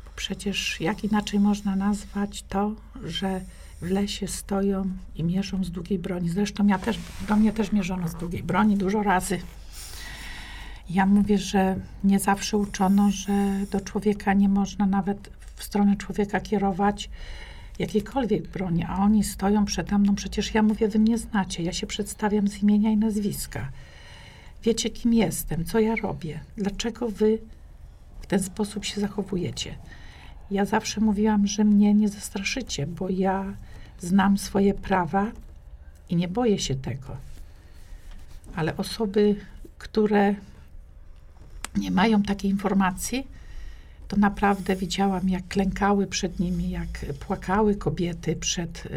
Bo 0.04 0.10
przecież 0.16 0.80
jak 0.80 1.04
inaczej 1.04 1.40
można 1.40 1.76
nazwać 1.76 2.44
to, 2.48 2.72
że 3.04 3.40
w 3.80 3.90
lesie 3.90 4.28
stoją 4.28 4.90
i 5.14 5.24
mierzą 5.24 5.64
z 5.64 5.70
długiej 5.70 5.98
broni. 5.98 6.28
Zresztą 6.28 6.66
ja 6.66 6.78
też, 6.78 6.98
do 7.28 7.36
mnie 7.36 7.52
też 7.52 7.72
mierzono 7.72 8.08
z 8.08 8.14
długiej 8.14 8.42
broni 8.42 8.76
dużo 8.76 9.02
razy. 9.02 9.40
Ja 10.90 11.06
mówię, 11.06 11.38
że 11.38 11.76
nie 12.04 12.18
zawsze 12.18 12.56
uczono, 12.56 13.10
że 13.10 13.32
do 13.70 13.80
człowieka 13.80 14.34
nie 14.34 14.48
można 14.48 14.86
nawet 14.86 15.30
w 15.56 15.64
stronę 15.64 15.96
człowieka 15.96 16.40
kierować 16.40 17.10
jakiejkolwiek 17.78 18.48
broni, 18.48 18.84
a 18.84 18.96
oni 18.96 19.24
stoją 19.24 19.64
przede 19.64 19.98
mną. 19.98 20.14
Przecież 20.14 20.54
ja 20.54 20.62
mówię, 20.62 20.88
wy 20.88 20.98
mnie 20.98 21.18
znacie, 21.18 21.62
ja 21.62 21.72
się 21.72 21.86
przedstawiam 21.86 22.48
z 22.48 22.62
imienia 22.62 22.90
i 22.90 22.96
nazwiska. 22.96 23.68
Wiecie, 24.62 24.90
kim 24.90 25.14
jestem, 25.14 25.64
co 25.64 25.80
ja 25.80 25.96
robię, 25.96 26.40
dlaczego 26.56 27.08
wy 27.08 27.38
w 28.20 28.26
ten 28.26 28.42
sposób 28.42 28.84
się 28.84 29.00
zachowujecie. 29.00 29.74
Ja 30.50 30.64
zawsze 30.64 31.00
mówiłam, 31.00 31.46
że 31.46 31.64
mnie 31.64 31.94
nie 31.94 32.08
zastraszycie, 32.08 32.86
bo 32.86 33.08
ja 33.10 33.54
znam 33.98 34.38
swoje 34.38 34.74
prawa 34.74 35.32
i 36.08 36.16
nie 36.16 36.28
boję 36.28 36.58
się 36.58 36.74
tego. 36.74 37.16
Ale 38.56 38.76
osoby, 38.76 39.36
które 39.78 40.34
nie 41.76 41.90
mają 41.90 42.22
takiej 42.22 42.50
informacji, 42.50 43.26
to 44.08 44.16
naprawdę 44.16 44.76
widziałam, 44.76 45.28
jak 45.28 45.48
klękały 45.48 46.06
przed 46.06 46.40
nimi, 46.40 46.70
jak 46.70 47.06
płakały 47.20 47.76
kobiety 47.76 48.36
przed 48.36 48.86
y, 48.86 48.90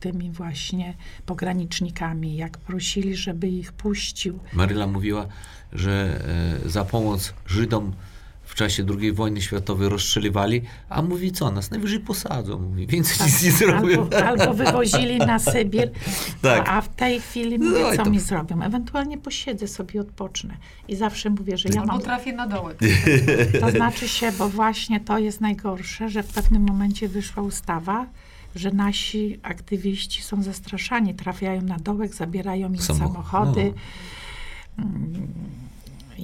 tymi 0.00 0.30
właśnie 0.30 0.94
pogranicznikami, 1.26 2.36
jak 2.36 2.58
prosili, 2.58 3.16
żeby 3.16 3.48
ich 3.48 3.72
puścił. 3.72 4.38
Maryla 4.52 4.86
mówiła, 4.86 5.26
że 5.72 6.24
e, 6.64 6.68
za 6.68 6.84
pomoc 6.84 7.34
Żydom 7.46 7.92
w 8.44 8.54
czasie 8.54 8.86
II 9.00 9.12
wojny 9.12 9.42
światowej 9.42 9.88
rozstrzeliwali, 9.88 10.62
a 10.88 11.02
mówi 11.02 11.32
co, 11.32 11.50
nas 11.50 11.70
najwyżej 11.70 12.00
posadzą, 12.00 12.58
mówi, 12.58 12.86
więcej 12.86 13.26
nic 13.26 13.42
nie 13.42 13.50
zrobią. 13.52 14.02
Albo, 14.02 14.16
albo 14.42 14.54
wywozili 14.54 15.18
na 15.18 15.38
Sybir, 15.38 15.90
Tak. 16.42 16.68
a, 16.68 16.80
w 16.80 16.88
tej 16.88 17.20
chwili 17.20 17.58
mówię, 17.58 17.80
No 17.82 17.96
co 17.96 18.04
to- 18.04 18.10
mi 18.10 18.20
zrobią. 18.20 18.62
Ewentualnie 18.62 19.18
posiedzę 19.18 19.68
sobie, 19.68 20.00
odpocznę. 20.00 20.54
I 20.88 20.96
zawsze 20.96 21.30
mówię, 21.30 21.56
że 21.58 21.68
ja 21.68 21.80
Albo 21.80 21.92
mam 21.92 22.02
trafię 22.02 22.32
na 22.32 22.46
dołek. 22.46 22.78
To 23.60 23.70
znaczy 23.70 24.08
się, 24.08 24.32
bo 24.32 24.48
właśnie 24.48 25.00
to 25.00 25.18
jest 25.18 25.40
najgorsze, 25.40 26.08
że 26.08 26.22
w 26.22 26.26
pewnym 26.32 26.62
momencie 26.62 27.08
wyszła 27.08 27.42
ustawa, 27.42 28.06
że 28.56 28.70
nasi 28.70 29.38
aktywiści 29.42 30.22
są 30.22 30.42
zastraszani, 30.42 31.14
trafiają 31.14 31.62
na 31.62 31.76
dołek, 31.76 32.14
zabierają 32.14 32.68
im 32.68 32.74
Samoch- 32.76 32.98
samochody. 32.98 33.72
no. 34.78 34.84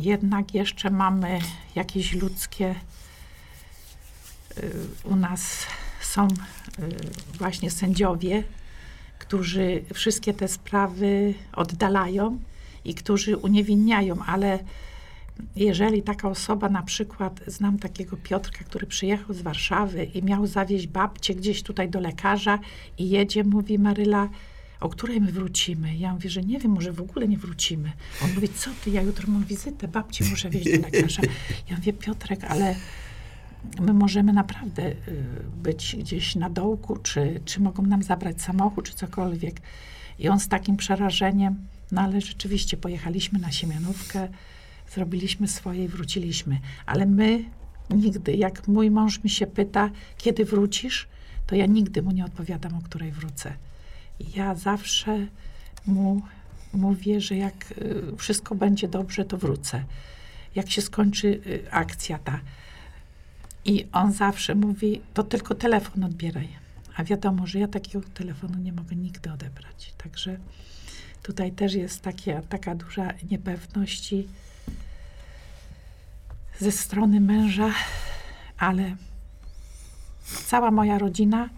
Jednak 0.01 0.55
jeszcze 0.55 0.91
mamy 0.91 1.39
jakieś 1.75 2.13
ludzkie. 2.13 2.75
y, 4.59 4.73
U 5.05 5.17
nas 5.17 5.67
są 6.01 6.29
y, 6.29 6.29
właśnie 7.39 7.71
sędziowie, 7.71 8.45
którzy 9.19 9.85
wszystkie 9.95 10.35
te 10.35 10.49
sprawy 10.49 11.35
oddalają 11.53 12.39
i 12.85 12.95
którzy 12.95 13.37
uniewinniają, 13.37 14.25
ale 14.27 14.59
jeżeli 15.57 16.03
taka 16.03 16.29
osoba, 16.29 16.69
na 16.69 16.83
przykład, 16.83 17.41
znam 17.47 17.79
takiego 17.79 18.17
Piotrka, 18.17 18.65
który 18.65 18.87
przyjechał 18.87 19.35
z 19.35 19.43
Warszawy 19.43 20.05
i 20.05 20.23
miał 20.23 20.47
zawieźć 20.47 20.87
babcię 20.87 21.35
gdzieś 21.35 21.63
tutaj 21.63 21.91
do 21.91 22.01
lekarza 22.01 22.59
i 22.99 23.11
jedzie, 23.11 23.45
mówi 23.45 23.79
Maryla, 23.79 24.29
o 24.81 24.89
której 24.89 25.21
my 25.21 25.33
wrócimy? 25.33 25.97
Ja 25.97 26.15
mówię, 26.15 26.31
że 26.31 26.43
nie 26.43 26.59
wiem, 26.59 26.73
może 26.73 26.93
w 26.93 27.01
ogóle 27.01 27.29
nie 27.29 27.39
wrócimy. 27.39 27.93
On 28.25 28.35
mówi, 28.35 28.49
co 28.49 28.71
ty, 28.85 28.91
ja 28.91 29.03
jutro 29.03 29.33
mam 29.33 29.45
wizytę, 29.45 29.89
babci 29.89 30.25
muszę 30.25 30.51
wieźć 30.51 30.65
do 30.65 30.87
lekarza. 30.87 31.23
Ja 31.71 31.77
mówię, 31.77 31.93
Piotrek, 31.93 32.45
ale 32.45 32.77
my 33.81 33.93
możemy 33.93 34.33
naprawdę 34.33 34.83
y, 34.83 34.97
być 35.63 35.97
gdzieś 35.99 36.35
na 36.35 36.51
dołku, 36.51 36.97
czy, 36.97 37.41
czy 37.45 37.61
mogą 37.61 37.83
nam 37.83 38.03
zabrać 38.03 38.43
samochód, 38.43 38.89
czy 38.89 38.95
cokolwiek. 38.95 39.61
I 40.19 40.29
on 40.29 40.41
z 40.41 40.49
takim 40.49 40.77
przerażeniem, 40.77 41.67
no 41.93 42.01
ale 42.01 42.21
rzeczywiście 42.21 42.77
pojechaliśmy 42.77 43.39
na 43.39 43.53
Siemianówkę, 43.53 44.29
zrobiliśmy 44.95 45.49
swoje 45.49 45.85
i 45.85 45.89
wróciliśmy. 45.89 46.61
Ale 46.87 47.07
my 47.07 47.45
nigdy, 47.91 48.33
jak 48.33 48.69
mój 48.69 48.91
mąż 48.91 49.25
mi 49.25 49.31
się 49.31 49.47
pyta, 49.47 49.91
kiedy 50.17 50.45
wrócisz, 50.45 51.09
to 51.47 51.55
ja 51.55 51.67
nigdy 51.67 52.03
mu 52.03 52.11
nie 52.11 52.25
odpowiadam, 52.25 52.75
o 52.75 52.83
której 52.83 53.13
wrócę. 53.13 53.53
Ja 54.37 54.55
zawsze 54.55 55.27
mu 55.87 56.23
mówię, 56.73 57.21
że 57.21 57.37
jak 57.37 57.73
y, 57.73 58.17
wszystko 58.17 58.55
będzie 58.55 58.89
dobrze, 58.89 59.25
to 59.25 59.37
wrócę. 59.39 59.85
Jak 60.55 60.71
się 60.71 60.83
skończy 60.83 61.29
y, 61.29 61.67
akcja 61.71 62.19
ta. 62.19 62.41
I 63.65 63.87
on 63.93 64.13
zawsze 64.13 64.55
mówi, 64.55 65.01
to 65.15 65.23
tylko 65.23 65.55
telefon 65.55 66.05
odbieraj. 66.05 66.49
A 66.97 67.05
wiadomo, 67.05 67.47
że 67.47 67.59
ja 67.59 67.69
takiego 67.69 68.09
telefonu 68.15 68.59
nie 68.59 68.73
mogę 68.73 68.97
nigdy 68.97 69.33
odebrać. 69.33 69.95
Także 69.99 70.37
tutaj 71.23 71.53
też 71.53 71.75
jest 71.75 72.03
takie, 72.03 72.43
taka 72.49 72.75
duża 72.75 73.13
niepewność 73.31 74.15
ze 76.59 76.73
strony 76.73 77.21
męża, 77.21 77.71
ale 78.59 78.97
cała 80.25 80.71
moja 80.71 80.99
rodzina, 80.99 81.49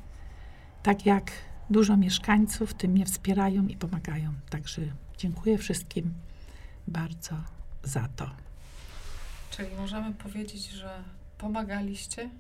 tak 0.83 1.07
jak 1.07 1.31
dużo 1.73 1.97
mieszkańców, 1.97 2.75
tym 2.75 2.91
mnie 2.91 3.07
wspierają 3.07 3.67
i 3.67 3.77
pomagają. 3.77 4.33
Także 4.51 4.83
dziękuję 5.19 5.59
wszystkim 5.59 6.13
bardzo 6.89 7.37
za 7.85 8.09
to. 8.17 8.31
Czyli 9.51 9.69
możemy 9.77 10.15
powiedzieć, 10.15 10.71
że 10.71 11.03
pomagaliście, 11.39 12.31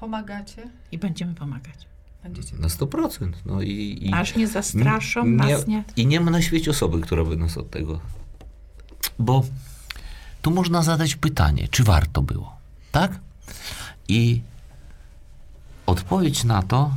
pomagacie, 0.00 0.70
I 0.92 0.98
będziemy 0.98 1.34
pomagać. 1.34 1.86
będziecie 2.22 2.56
Na 2.56 2.68
100%. 2.68 3.32
No 3.46 3.62
i, 3.62 3.98
i 4.02 4.14
Aż 4.14 4.36
nie 4.36 4.48
zastraszą 4.48 5.26
nie, 5.26 5.36
nas, 5.36 5.66
nie? 5.66 5.84
I 5.96 6.06
nie 6.06 6.20
ma 6.20 6.30
na 6.30 6.42
świecie 6.42 6.70
osoby, 6.70 7.00
która 7.00 7.24
by 7.24 7.36
nas 7.36 7.56
od 7.56 7.70
tego. 7.70 8.00
Bo 9.18 9.44
tu 10.42 10.50
można 10.50 10.82
zadać 10.82 11.16
pytanie, 11.16 11.68
czy 11.68 11.84
warto 11.84 12.22
było, 12.22 12.56
tak? 12.92 13.20
I 14.08 14.40
odpowiedź 15.86 16.44
na 16.44 16.62
to 16.62 16.90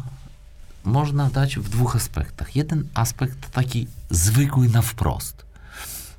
można 0.83 1.29
dać 1.29 1.55
w 1.55 1.69
dwóch 1.69 1.95
aspektach. 1.95 2.55
Jeden 2.55 2.87
aspekt 2.93 3.49
taki 3.51 3.87
zwykły 4.09 4.69
na 4.69 4.81
wprost. 4.81 5.45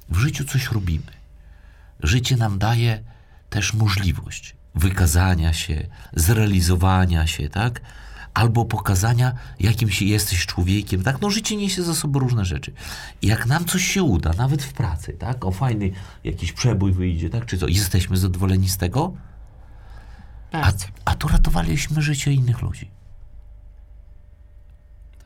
W 0.08 0.16
życiu 0.16 0.44
coś 0.44 0.72
robimy. 0.72 1.12
Życie 2.00 2.36
nam 2.36 2.58
daje 2.58 3.02
też 3.50 3.74
możliwość 3.74 4.56
wykazania 4.74 5.52
się, 5.52 5.86
zrealizowania 6.12 7.26
się, 7.26 7.48
tak? 7.48 7.80
albo 8.34 8.64
pokazania, 8.64 9.32
jakim 9.60 9.90
się 9.90 10.04
jesteś 10.04 10.46
człowiekiem, 10.46 11.02
tak? 11.02 11.20
No 11.20 11.30
życie 11.30 11.56
niesie 11.56 11.82
za 11.82 11.94
sobą 11.94 12.18
różne 12.18 12.44
rzeczy. 12.44 12.72
I 13.22 13.26
jak 13.26 13.46
nam 13.46 13.64
coś 13.64 13.84
się 13.84 14.02
uda, 14.02 14.32
nawet 14.32 14.62
w 14.62 14.72
pracy, 14.72 15.12
tak? 15.12 15.44
O 15.44 15.52
fajny 15.52 15.90
jakiś 16.24 16.52
przebój 16.52 16.92
wyjdzie, 16.92 17.30
tak? 17.30 17.46
Czy 17.46 17.58
co? 17.58 17.68
Jesteśmy 17.68 18.16
zadowoleni 18.16 18.68
z 18.68 18.76
tego? 18.76 19.12
A, 20.52 20.72
a 21.04 21.14
tu 21.14 21.28
ratowaliśmy 21.28 22.02
życie 22.02 22.32
innych 22.32 22.62
ludzi. 22.62 22.90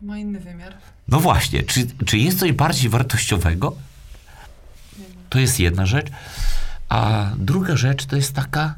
To 0.01 0.07
ma 0.07 0.19
inny 0.19 0.41
wymiar. 0.41 0.75
No 1.09 1.21
właśnie, 1.21 1.63
czy, 1.63 1.87
czy 2.07 2.19
jest 2.19 2.39
coś 2.39 2.53
bardziej 2.53 2.91
wartościowego? 2.91 3.77
To 5.29 5.39
jest 5.39 5.61
jedna 5.61 5.87
rzecz. 5.87 6.07
A 6.89 7.31
druga 7.39 7.77
rzecz 7.77 8.07
to 8.07 8.17
jest 8.17 8.35
taka 8.35 8.75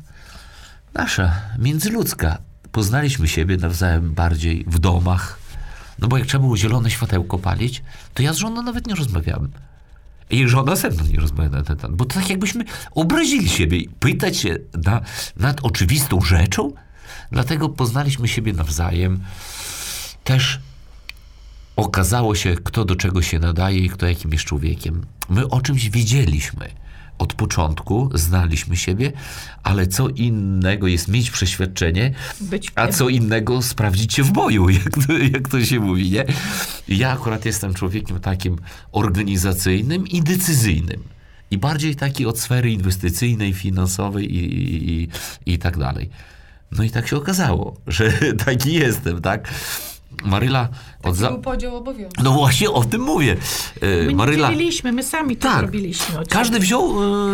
nasza, 0.95 1.41
międzyludzka. 1.59 2.39
Poznaliśmy 2.73 3.29
siebie 3.29 3.57
nawzajem 3.57 4.15
bardziej 4.15 4.65
w 4.67 4.79
domach. 4.79 5.39
No 5.99 6.09
bo 6.09 6.19
jak 6.19 6.27
trzeba 6.27 6.43
było 6.43 6.57
zielone 6.57 6.91
światełko 6.91 7.39
palić, 7.39 7.83
to 8.15 8.23
ja 8.23 8.33
z 8.33 8.37
żoną 8.37 8.63
nawet 8.63 8.87
nie 8.87 8.95
rozmawiałem. 8.95 9.51
I 10.31 10.49
żona 10.49 10.77
ze 10.77 10.91
mną 10.91 11.05
nie 11.05 11.21
rozmawia 11.21 11.51
na 11.51 11.63
ten 11.63 11.77
temat. 11.77 11.97
Bo 11.97 12.05
to 12.05 12.15
tak 12.15 12.31
jakbyśmy 12.31 12.65
obrazili 12.91 13.49
siebie. 13.49 13.81
Pytać 14.01 14.37
się 14.37 14.57
na, 14.85 15.01
nad 15.37 15.61
oczywistą 15.65 16.21
rzeczą. 16.21 16.73
Dlatego 17.33 17.69
poznaliśmy 17.69 18.29
siebie 18.29 18.53
nawzajem. 18.53 19.21
Też 20.25 20.61
okazało 21.81 22.35
się, 22.35 22.57
kto 22.65 22.85
do 22.85 22.97
czego 22.97 23.23
się 23.23 23.39
nadaje 23.39 23.79
i 23.79 23.91
kto 23.91 24.07
jakim 24.07 24.33
jest 24.33 24.45
człowiekiem. 24.45 25.07
My 25.29 25.49
o 25.49 25.61
czymś 25.61 25.91
wiedzieliśmy. 25.91 26.71
Od 27.19 27.35
początku 27.35 28.11
znaliśmy 28.15 28.77
siebie, 28.77 29.13
ale 29.63 29.87
co 29.87 30.09
innego 30.09 30.87
jest 30.87 31.09
mieć 31.09 31.31
przeświadczenie, 31.31 32.15
a 32.75 32.89
co 32.89 33.09
innego 33.09 33.63
sprawdzić 33.63 34.15
się 34.15 34.23
w 34.23 34.33
boju, 34.33 34.69
jak 34.85 35.07
to, 35.07 35.13
jak 35.13 35.49
to 35.49 35.65
się 35.65 35.81
mówi, 35.81 36.11
nie? 36.11 36.25
Ja 36.89 37.13
akurat 37.13 37.45
jestem 37.45 37.75
człowiekiem 37.75 38.21
takim 38.21 38.57
organizacyjnym 38.93 40.09
i 40.09 40.23
decyzyjnym. 40.23 41.03
I 41.51 41.59
bardziej 41.59 41.97
taki 41.97 42.27
od 42.27 42.41
sfery 42.41 42.71
inwestycyjnej, 42.71 43.55
finansowej 43.55 44.35
i, 44.35 44.45
i, 44.45 45.03
i, 45.03 45.09
i 45.47 45.59
tak 45.59 45.79
dalej. 45.79 46.11
No 46.73 46.83
i 46.83 46.91
tak 46.91 47.09
się 47.09 47.17
okazało, 47.17 47.77
że 47.87 48.13
taki 48.47 48.73
jestem, 48.73 49.23
tak? 49.23 49.49
Maryla 50.25 50.69
Taki 51.03 51.17
za... 51.17 51.31
był 51.31 51.41
podział 51.41 51.77
obowiązków. 51.77 52.25
No 52.25 52.33
właśnie 52.33 52.71
o 52.71 52.85
tym 52.85 53.01
mówię. 53.01 53.37
E, 53.81 53.87
My 54.03 54.07
nie 54.07 54.15
Maryla... 54.17 54.49
dzieliliśmy, 54.51 54.93
my 54.93 55.03
sami 55.03 55.37
to 55.37 55.49
Tak. 55.49 55.63
robiliśmy. 55.63 56.19
od 56.19 56.29
Każdy 56.29 56.61
wziął 56.61 56.85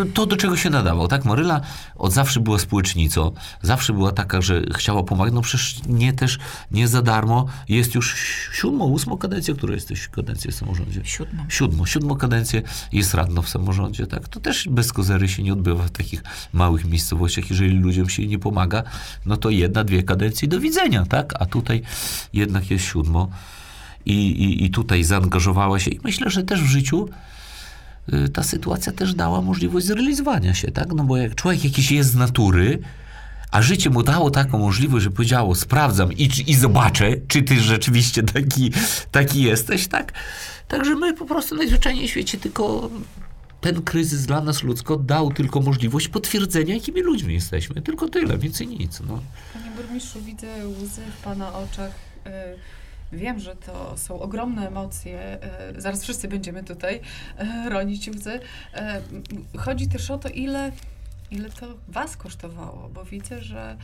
e, 0.03 0.05
to, 0.15 0.27
do 0.27 0.37
czego 0.37 0.57
się 0.57 0.71
nadawał, 0.71 1.09
tak? 1.09 1.25
Maryla 1.25 1.61
od 1.97 2.13
zawsze 2.13 2.41
była 2.41 2.59
społecznicą, 2.59 3.33
zawsze 3.63 3.93
była 3.93 4.13
taka, 4.13 4.41
że 4.43 4.63
chciała 4.75 5.03
pomagać, 5.03 5.35
no 5.35 5.41
przecież 5.43 5.77
nie 5.89 6.13
też, 6.13 6.39
nie 6.71 6.89
za 6.89 7.03
darmo, 7.03 7.47
jest 7.69 7.95
już 7.95 8.17
siódmą, 8.53 8.85
ósmą 8.85 9.19
kadencję, 9.19 9.55
która 9.55 9.75
jesteś 9.75 10.09
kadencję 10.09 10.53
w 10.53 10.55
samorządzie? 10.55 11.01
Siódmą. 11.05 11.45
Siódmą, 11.49 11.87
siódmą 11.87 12.17
kadencję 12.17 12.63
jest 12.93 13.15
radną 13.15 13.43
w 13.43 13.49
samorządzie, 13.49 14.07
tak? 14.07 14.29
To 14.29 14.41
też 14.41 14.69
bez 14.69 14.93
kozery 14.93 15.29
się 15.29 15.43
nie 15.43 15.53
odbywa 15.53 15.83
w 15.85 15.91
takich 15.91 16.23
małych 16.53 16.85
miejscowościach, 16.85 17.51
jeżeli 17.51 17.79
ludziom 17.79 18.09
się 18.09 18.27
nie 18.27 18.39
pomaga, 18.39 18.83
no 19.27 19.37
to 19.37 19.51
jedna, 19.51 19.85
dwie 19.85 20.03
kadencje 20.03 20.49
do 20.49 20.61
widzenia, 20.61 21.07
tak? 21.09 21.33
A 21.41 21.47
tutaj 21.47 21.83
jednak 22.33 22.71
jest 22.71 22.85
siódmo 22.85 23.29
i, 24.07 24.13
i, 24.13 24.65
i 24.65 24.71
tutaj 24.71 25.05
zaangażowała 25.05 25.79
się 25.79 25.91
i 25.91 26.01
myślę, 26.05 26.31
że 26.31 26.43
też 26.43 26.63
w 26.63 26.67
życiu 26.67 27.09
y, 28.13 28.29
ta 28.29 28.43
sytuacja 28.43 28.93
też 28.93 29.15
dała 29.15 29.43
możliwość 29.43 29.87
zrealizowania 29.87 30.55
się, 30.55 30.71
tak? 30.71 30.93
No 30.95 31.05
bo 31.05 31.17
jak 31.17 31.35
człowiek 31.35 31.65
jakiś 31.65 31.91
jest 31.91 32.11
z 32.11 32.15
natury, 32.15 32.79
a 33.51 33.63
życie 33.63 33.91
mu 33.91 34.03
dało 34.03 34.31
taką 34.31 34.59
możliwość, 34.59 35.05
że 35.05 35.11
powiedziało, 35.11 35.55
sprawdzam 35.55 36.13
i, 36.13 36.31
i 36.47 36.55
zobaczę, 36.55 37.13
czy 37.29 37.43
ty 37.43 37.61
rzeczywiście 37.61 38.23
taki, 38.23 38.73
taki 39.11 39.43
jesteś, 39.43 39.89
tak? 39.89 40.13
Także 40.69 40.95
my 40.95 41.15
po 41.15 41.27
prostu 41.27 41.57
najzwyczajniej 41.57 42.09
w 42.09 42.11
świecie 42.11 42.39
tylko 42.39 42.91
ten 43.61 43.83
kryzys 43.83 44.27
dla 44.27 44.41
nas 44.41 44.63
ludzko 44.63 44.97
dał 44.97 45.33
tylko 45.33 45.61
możliwość 45.61 46.09
potwierdzenia, 46.09 46.75
jakimi 46.75 47.03
ludźmi 47.03 47.35
jesteśmy. 47.35 47.83
Tylko 47.83 48.09
tyle, 48.09 48.39
więcej 48.39 48.67
nic. 48.67 49.01
No. 49.01 49.21
Panie 49.53 49.71
burmistrzu, 49.77 50.23
widzę 50.23 50.69
łzy 50.69 51.03
w 51.21 51.25
Pana 51.25 51.55
oczach. 51.55 51.91
E, 52.27 52.55
Wiem, 53.13 53.41
że 53.41 53.57
to 53.57 53.99
są 53.99 54.21
ogromne 54.21 54.69
emocje. 54.69 55.19
e, 55.21 55.81
Zaraz 55.81 56.03
wszyscy 56.03 56.29
będziemy 56.29 56.65
tutaj 56.65 57.01
e, 57.39 57.69
ronić 57.71 58.09
łzy. 58.09 58.41
E, 58.75 59.01
Chodzi 59.59 59.89
też 59.89 60.11
o 60.11 60.19
to, 60.19 60.29
ile, 60.29 60.73
ile 61.31 61.51
to 61.51 61.67
Was 61.89 62.17
kosztowało, 62.17 62.91
bo 62.95 63.05
widzę, 63.05 63.41
że 63.43 63.77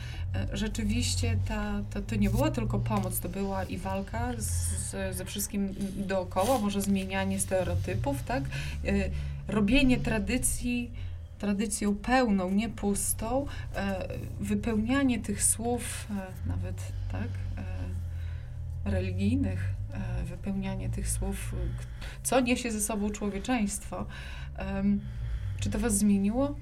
rzeczywiście 0.53 1.37
ta, 1.47 1.81
to, 1.93 2.01
to 2.01 2.15
nie 2.15 2.29
była 2.29 2.51
tylko 2.51 2.79
pomoc, 2.79 3.19
to 3.19 3.29
była 3.29 3.63
i 3.63 3.77
walka 3.77 4.31
z, 4.37 5.15
ze 5.15 5.25
wszystkim 5.25 5.75
dookoła, 5.95 6.59
może 6.59 6.81
zmienianie 6.81 7.39
stereotypów, 7.39 8.23
tak? 8.23 8.43
Robienie 9.47 9.97
tradycji 9.97 10.91
tradycją 11.39 11.95
pełną, 11.95 12.51
nie 12.51 12.69
pustą, 12.69 13.45
wypełnianie 14.39 15.19
tych 15.19 15.43
słów, 15.43 16.07
nawet 16.45 16.75
tak, 17.11 17.27
religijnych, 18.85 19.69
e, 19.93 20.23
wypełnianie 20.23 20.89
tych 20.89 21.09
słów, 21.09 21.53
e, 21.53 21.57
co 22.23 22.39
niesie 22.39 22.71
ze 22.71 22.81
sobą 22.81 23.09
człowieczeństwo. 23.09 24.05
Czy 25.59 25.69
to 25.69 25.79
was 25.79 25.97
zmieniło? 25.97 26.55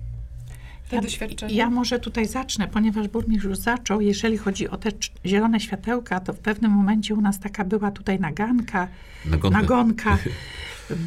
Te 0.89 0.95
Ja, 0.95 1.01
doświadczenia? 1.01 1.55
ja 1.55 1.69
może 1.69 1.99
tutaj 1.99 2.27
zacznę, 2.27 2.67
ponieważ 2.67 3.07
burmistrz 3.07 3.45
już 3.45 3.57
zaczął. 3.57 4.01
Jeżeli 4.01 4.37
chodzi 4.37 4.69
o 4.69 4.77
te 4.77 4.89
zielone 5.25 5.59
światełka, 5.59 6.19
to 6.19 6.33
w 6.33 6.39
pewnym 6.39 6.71
momencie 6.71 7.15
u 7.15 7.21
nas 7.21 7.39
taka 7.39 7.65
była 7.65 7.91
tutaj 7.91 8.19
naganka, 8.19 8.87
Nagonka. 9.25 9.61
nagonka. 9.61 10.17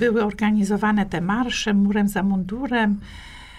Były 0.01 0.25
organizowane 0.25 1.07
te 1.07 1.21
marsze 1.21 1.75
murem 1.75 2.09
za 2.09 2.23
mundurem. 2.23 3.01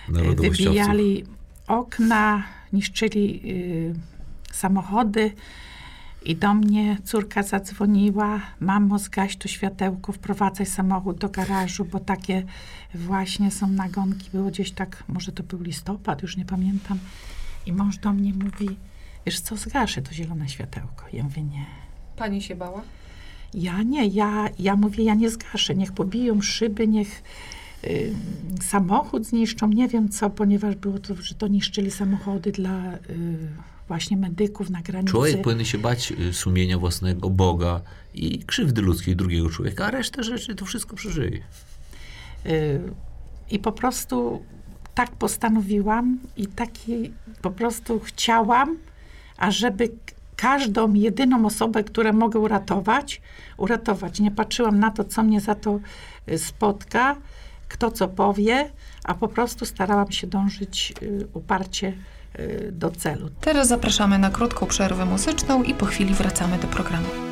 Narodowościowców. 0.10 0.65
Wybijali 0.65 1.26
okna, 1.68 2.44
niszczyli 2.73 3.41
y, 3.45 3.94
samochody. 4.52 5.32
I 6.26 6.36
do 6.36 6.54
mnie 6.54 6.98
córka 7.04 7.44
zadzwoniła, 7.44 8.42
mamo 8.60 9.00
zgaś 9.00 9.38
to 9.38 9.48
światełko, 9.48 10.12
wprowadzaj 10.12 10.66
samochód 10.66 11.18
do 11.18 11.30
garażu, 11.30 11.86
bo 11.86 12.00
takie 12.00 12.44
właśnie 12.96 13.52
są 13.52 13.68
nagonki. 13.68 14.30
Było 14.34 14.50
gdzieś 14.50 14.72
tak, 14.72 15.04
może 15.08 15.32
to 15.32 15.44
był 15.44 15.62
listopad, 15.62 16.22
już 16.22 16.38
nie 16.38 16.46
pamiętam. 16.46 17.00
I 17.66 17.74
mąż 17.74 17.98
do 17.98 18.14
mnie 18.14 18.34
mówi, 18.34 18.78
wiesz 19.26 19.40
co, 19.40 19.58
zgaszę 19.58 20.02
to 20.02 20.14
zielone 20.14 20.50
światełko. 20.50 21.06
Ja 21.14 21.24
mówię, 21.24 21.44
nie. 21.44 21.66
Pani 22.16 22.42
się 22.42 22.56
bała? 22.56 22.82
Ja 23.54 23.84
nie, 23.84 24.06
ja, 24.06 24.50
ja 24.60 24.76
mówię, 24.76 25.04
ja 25.04 25.14
nie 25.14 25.30
zgaszę. 25.30 25.76
Niech 25.76 25.92
pobiją 25.92 26.42
szyby, 26.42 26.88
niech 26.88 27.24
y, 27.84 28.14
samochód 28.62 29.26
zniszczą, 29.26 29.68
nie 29.68 29.88
wiem 29.88 30.10
co, 30.10 30.30
ponieważ 30.30 30.76
było 30.76 31.00
to, 31.00 31.16
że 31.16 31.36
to 31.36 31.48
niszczyli 31.48 31.92
samochody 31.92 32.52
dla 32.52 32.94
y, 32.94 32.98
właśnie 33.88 34.18
medyków 34.18 34.70
na 34.70 34.82
granicy. 34.82 35.12
Człowiek 35.12 35.41
powinien 35.41 35.66
się 35.66 35.78
bać 35.78 36.12
y, 36.12 36.34
sumienia 36.34 36.78
własnego, 36.78 37.30
Boga 37.30 37.82
i 38.14 38.40
krzywdy 38.40 38.82
ludzkiej 38.82 39.16
drugiego 39.16 39.49
człowieka, 39.49 39.86
a 39.86 39.91
resztę 39.91 40.24
rzeczy 40.24 40.56
to 40.56 40.66
wszystko 40.66 40.95
przeżyje. 40.95 41.41
Y, 42.45 42.82
I 43.52 43.60
po 43.60 43.72
prostu 43.72 44.44
tak 44.95 45.12
postanowiłam 45.12 46.20
i 46.38 46.48
taki 46.48 47.12
po 47.41 47.52
prostu 47.52 47.99
chciałam, 47.99 48.78
ażeby 49.38 49.90
każdą 50.36 50.94
jedyną 50.94 51.45
osobę, 51.45 51.84
którą 51.84 52.14
mogę 52.14 52.40
uratować, 52.40 53.22
uratować. 53.57 54.20
Nie 54.20 54.32
patrzyłam 54.32 54.80
na 54.80 54.91
to, 54.91 55.03
co 55.03 55.24
mnie 55.24 55.41
za 55.41 55.56
to 55.56 55.80
y, 56.30 56.38
spotka, 56.38 57.16
kto 57.68 57.91
co 57.91 58.07
powie, 58.07 58.70
a 59.03 59.14
po 59.14 59.28
prostu 59.28 59.66
starałam 59.66 60.12
się 60.12 60.28
dążyć 60.28 60.94
uparcie 61.34 61.94
do 62.72 62.91
celu. 62.91 63.30
Teraz 63.41 63.68
zapraszamy 63.68 64.20
na 64.20 64.30
krótką 64.30 64.66
przerwę 64.66 65.06
muzyczną 65.06 65.64
i 65.64 65.74
po 65.74 65.86
chwili 65.86 66.14
wracamy 66.14 66.57
do 66.57 66.68
programu. 66.68 67.25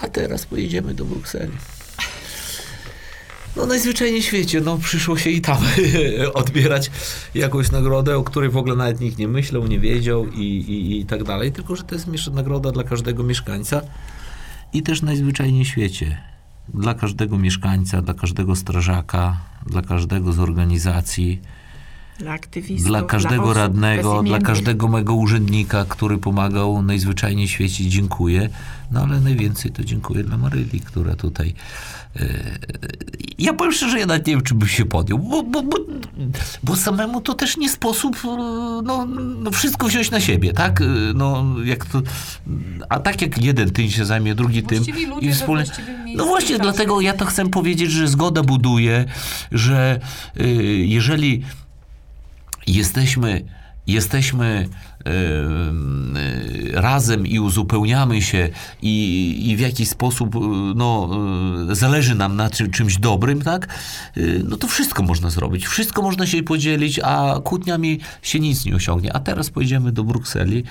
A 0.00 0.08
teraz 0.08 0.46
pojedziemy 0.46 0.94
do 0.94 1.04
Brukseli. 1.04 1.52
No 3.56 3.66
najzwyczajniej 3.66 4.22
w 4.22 4.24
świecie, 4.24 4.60
no 4.60 4.78
przyszło 4.78 5.18
się 5.18 5.30
i 5.30 5.40
tam 5.40 5.58
odbierać 6.34 6.90
jakąś 7.34 7.70
nagrodę, 7.70 8.16
o 8.16 8.24
której 8.24 8.50
w 8.50 8.56
ogóle 8.56 8.76
nawet 8.76 9.00
nikt 9.00 9.18
nie 9.18 9.28
myślał, 9.28 9.66
nie 9.66 9.80
wiedział 9.80 10.26
i, 10.26 10.42
i, 10.42 11.00
i 11.00 11.06
tak 11.06 11.24
dalej, 11.24 11.52
tylko 11.52 11.76
że 11.76 11.82
to 11.82 11.94
jest 11.94 12.30
nagroda 12.32 12.72
dla 12.72 12.84
każdego 12.84 13.22
mieszkańca 13.22 13.82
i 14.72 14.82
też 14.82 15.02
najzwyczajniej 15.02 15.64
w 15.64 15.68
świecie. 15.68 16.22
Dla 16.74 16.94
każdego 16.94 17.38
mieszkańca, 17.38 18.02
dla 18.02 18.14
każdego 18.14 18.56
strażaka, 18.56 19.36
dla 19.66 19.82
każdego 19.82 20.32
z 20.32 20.38
organizacji, 20.38 21.40
Dla 22.20 22.32
aktywistów, 22.32 22.86
dla 22.86 23.02
każdego 23.02 23.42
osób 23.42 23.56
radnego, 23.56 24.22
dla 24.22 24.38
każdego 24.38 24.88
mego 24.88 25.14
urzędnika, 25.14 25.84
który 25.88 26.18
pomagał 26.18 26.82
najzwyczajniej 26.82 27.48
w 27.48 27.50
świecie, 27.50 27.88
dziękuję. 27.88 28.48
No 28.90 29.02
ale 29.02 29.20
najwięcej 29.20 29.70
to 29.72 29.84
dziękuję 29.84 30.24
dla 30.24 30.36
Maryli, 30.36 30.80
która 30.80 31.16
tutaj. 31.16 31.54
e, 32.16 32.58
ja 33.38 33.52
powiem 33.52 33.72
szczerze, 33.72 33.98
ja 33.98 34.06
nawet 34.06 34.26
nie 34.26 34.32
wiem, 34.32 34.42
czy 34.42 34.54
bym 34.54 34.68
się 34.68 34.84
podjął, 34.84 35.18
bo, 35.18 35.42
bo, 35.42 35.62
bo, 35.62 35.76
bo 36.62 36.76
samemu 36.76 37.20
to 37.20 37.34
też 37.34 37.56
nie 37.56 37.68
sposób 37.68 38.16
e, 38.24 38.28
no, 38.84 39.06
no 39.42 39.50
wszystko 39.50 39.86
wziąć 39.86 40.10
na 40.10 40.20
siebie, 40.20 40.52
tak? 40.52 40.80
E, 40.80 40.84
No, 41.14 41.44
jak 41.64 41.84
to, 41.84 42.02
a 42.88 42.98
tak 43.00 43.22
jak 43.22 43.38
jeden 43.44 43.70
tym 43.70 43.90
się 43.90 44.04
zajmie, 44.04 44.34
drugi 44.34 44.62
tym. 44.62 44.84
Właściwi 44.84 45.06
właściwym 45.46 46.04
miejscu 46.04 46.24
No 46.24 46.24
właśnie, 46.24 46.56
i 46.56 46.58
dlatego 46.58 47.00
ja 47.00 47.12
to 47.12 47.24
chcę 47.24 47.48
powiedzieć, 47.48 47.90
że 47.90 48.08
zgoda 48.08 48.42
buduje, 48.42 49.04
że 49.52 50.00
jeżeli 50.84 51.42
jesteśmy, 52.74 53.44
jesteśmy 53.86 54.68
y, 55.06 56.72
razem 56.72 57.26
i 57.26 57.38
uzupełniamy 57.38 58.22
się 58.22 58.48
i, 58.82 59.50
i 59.50 59.56
w 59.56 59.60
jakiś 59.60 59.88
sposób 59.88 60.36
y, 60.36 60.38
no, 60.74 61.10
y, 61.70 61.74
zależy 61.74 62.14
nam 62.14 62.36
na 62.36 62.50
czym, 62.50 62.70
czymś 62.70 62.98
dobrym, 62.98 63.42
tak? 63.42 63.68
No 64.44 64.56
to 64.56 64.66
wszystko 64.66 65.02
można 65.02 65.30
zrobić, 65.30 65.66
wszystko 65.66 66.02
można 66.02 66.26
się 66.26 66.42
podzielić, 66.42 67.00
a 67.04 67.40
kłótniami 67.44 68.00
się 68.22 68.40
nic 68.40 68.64
nie 68.64 68.76
osiągnie. 68.76 69.12
A 69.12 69.20
teraz 69.20 69.50
pojedziemy 69.50 69.92
do 69.92 70.04
Brukseli 70.04 70.64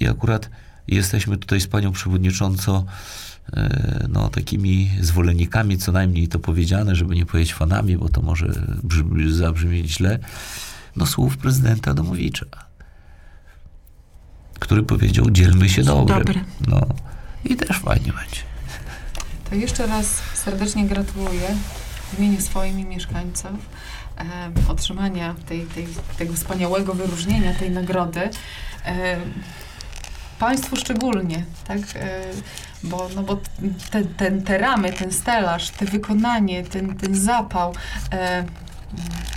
i 0.00 0.08
akurat 0.08 0.50
jesteśmy 0.88 1.36
tutaj 1.36 1.60
z 1.60 1.66
panią 1.66 1.92
przewodniczącą 1.92 2.84
e, 3.52 4.06
no, 4.08 4.28
takimi 4.28 4.90
zwolennikami, 5.00 5.78
co 5.78 5.92
najmniej 5.92 6.28
to 6.28 6.38
powiedziane, 6.38 6.96
żeby 6.96 7.14
nie 7.14 7.26
powiedzieć 7.26 7.54
fanami, 7.54 7.96
bo 7.96 8.08
to 8.08 8.22
może 8.22 8.46
brzmi, 8.82 9.32
zabrzmieć 9.32 9.92
źle, 9.92 10.18
no 10.96 11.06
słów 11.06 11.36
prezydenta 11.36 11.90
Adamowicza, 11.90 12.46
który 14.58 14.82
powiedział, 14.82 15.30
dzielmy 15.30 15.68
się 15.68 15.82
dobrem. 15.82 16.18
Dobre. 16.18 16.40
No. 16.68 16.80
I 17.44 17.56
też 17.56 17.78
fajnie 17.78 18.12
będzie. 18.12 18.42
To 19.50 19.54
jeszcze 19.54 19.86
raz 19.86 20.06
serdecznie 20.34 20.86
gratuluję 20.86 21.56
w 22.12 22.18
imieniu 22.18 22.40
swoim 22.40 22.80
i 22.80 22.84
mieszkańców 22.84 23.50
e, 24.18 24.24
otrzymania 24.68 25.34
tej, 25.48 25.66
tej, 25.66 25.86
tego 26.18 26.34
wspaniałego 26.34 26.94
wyróżnienia, 26.94 27.54
tej 27.54 27.70
nagrody. 27.70 28.30
E, 28.84 29.16
państwu 30.38 30.76
szczególnie, 30.76 31.44
tak? 31.64 31.78
E, 31.94 32.24
bo, 32.82 33.08
no 33.14 33.22
bo 33.22 33.40
te, 33.90 34.04
ten, 34.04 34.42
te 34.42 34.58
ramy, 34.58 34.92
ten 34.92 35.12
stelaż, 35.12 35.70
te 35.70 35.84
wykonanie, 35.84 36.64
ten, 36.64 36.96
ten 36.96 37.14
zapał, 37.14 37.74
e, 38.12 38.44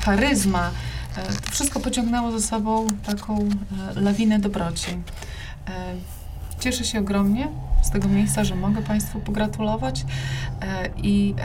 charyzma, 0.05 0.71
e, 1.17 1.23
to 1.45 1.51
wszystko 1.51 1.79
pociągnęło 1.79 2.31
za 2.31 2.47
sobą 2.47 2.87
taką 3.05 3.49
e, 3.97 4.01
lawinę 4.01 4.39
dobroci. 4.39 4.91
E, 5.67 5.95
Cieszę 6.59 6.83
się 6.85 6.99
ogromnie 6.99 7.47
z 7.83 7.89
tego 7.89 8.07
miejsca, 8.07 8.43
że 8.43 8.55
mogę 8.55 8.81
Państwu 8.81 9.19
pogratulować 9.19 10.05
i 10.97 11.35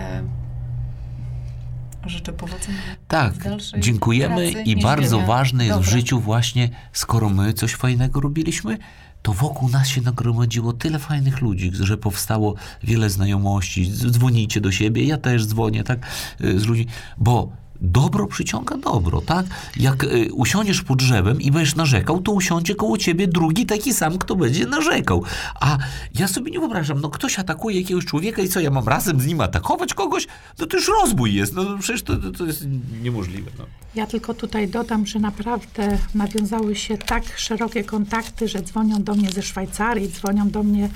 życzę 2.07 2.33
powodzenia. 2.33 2.79
Tak, 3.09 3.35
w 3.35 3.79
dziękujemy 3.79 4.53
pracy, 4.53 4.63
i 4.63 4.83
bardzo 4.83 5.21
ważne 5.21 5.65
jest 5.65 5.79
w 5.79 5.85
Dobra. 5.85 5.99
życiu 5.99 6.21
właśnie, 6.21 6.69
skoro 6.93 7.29
my 7.29 7.53
coś 7.53 7.75
fajnego 7.75 8.21
robiliśmy, 8.21 8.79
to 9.23 9.33
wokół 9.33 9.69
nas 9.69 9.89
się 9.89 10.01
nagromadziło 10.01 10.73
tyle 10.73 10.99
fajnych 10.99 11.41
ludzi, 11.41 11.71
że 11.75 11.97
powstało 11.97 12.55
wiele 12.83 13.11
znajomości. 13.11 13.93
Dzwonicie 13.93 14.61
do 14.61 14.73
siebie, 14.73 15.05
ja 15.05 15.19
też 15.19 15.47
dzwonię, 15.47 15.85
tak, 15.85 16.07
z 16.41 16.67
ludźmi, 16.67 16.87
bo 17.19 17.60
dobro 17.81 18.27
przyciąga 18.27 18.77
dobro, 18.77 19.21
tak? 19.21 19.47
Jak 19.77 20.05
y, 20.05 20.29
usiądziesz 20.33 20.83
pod 20.83 20.99
drzewem 20.99 21.41
i 21.41 21.51
będziesz 21.51 21.77
narzekał, 21.77 22.21
to 22.21 22.33
usiądzie 22.33 22.75
koło 22.75 22.99
ciebie 22.99 23.29
drugi 23.29 23.67
taki 23.67 23.95
sam, 23.95 24.19
kto 24.19 24.37
będzie 24.37 24.67
narzekał. 24.67 25.23
A 25.61 25.79
ja 26.19 26.29
sobie 26.29 26.51
nie 26.51 26.59
wyobrażam, 26.59 27.01
no 27.01 27.11
ktoś 27.11 27.39
atakuje 27.39 27.81
jakiegoś 27.81 28.05
człowieka 28.05 28.43
i 28.43 28.49
co, 28.49 28.61
ja 28.61 28.71
mam 28.71 28.89
razem 28.89 29.21
z 29.21 29.27
nim 29.27 29.41
atakować 29.41 29.95
kogoś? 29.95 30.27
No 30.59 30.67
to 30.67 30.77
już 30.77 30.89
rozbój 31.03 31.35
jest, 31.35 31.55
no 31.55 31.79
przecież 31.81 32.03
to, 32.03 32.17
to, 32.17 32.31
to 32.31 32.47
jest 32.47 32.67
niemożliwe. 33.03 33.51
No. 33.59 33.65
Ja 33.95 34.07
tylko 34.07 34.35
tutaj 34.35 34.69
dodam, 34.69 35.07
że 35.07 35.19
naprawdę 35.19 35.99
nawiązały 36.15 36.77
się 36.77 36.99
tak 36.99 37.39
szerokie 37.39 37.85
kontakty, 37.85 38.49
że 38.49 38.63
dzwonią 38.63 39.03
do 39.03 39.15
mnie 39.15 39.31
ze 39.31 39.43
Szwajcarii, 39.43 40.09
dzwonią 40.09 40.51
do 40.51 40.63
mnie 40.63 40.89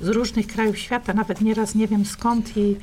z 0.00 0.08
różnych 0.08 0.46
krajów 0.46 0.78
świata, 0.78 1.14
nawet 1.14 1.40
nieraz 1.40 1.74
nie 1.74 1.88
wiem 1.88 2.04
skąd 2.04 2.56
i 2.56 2.76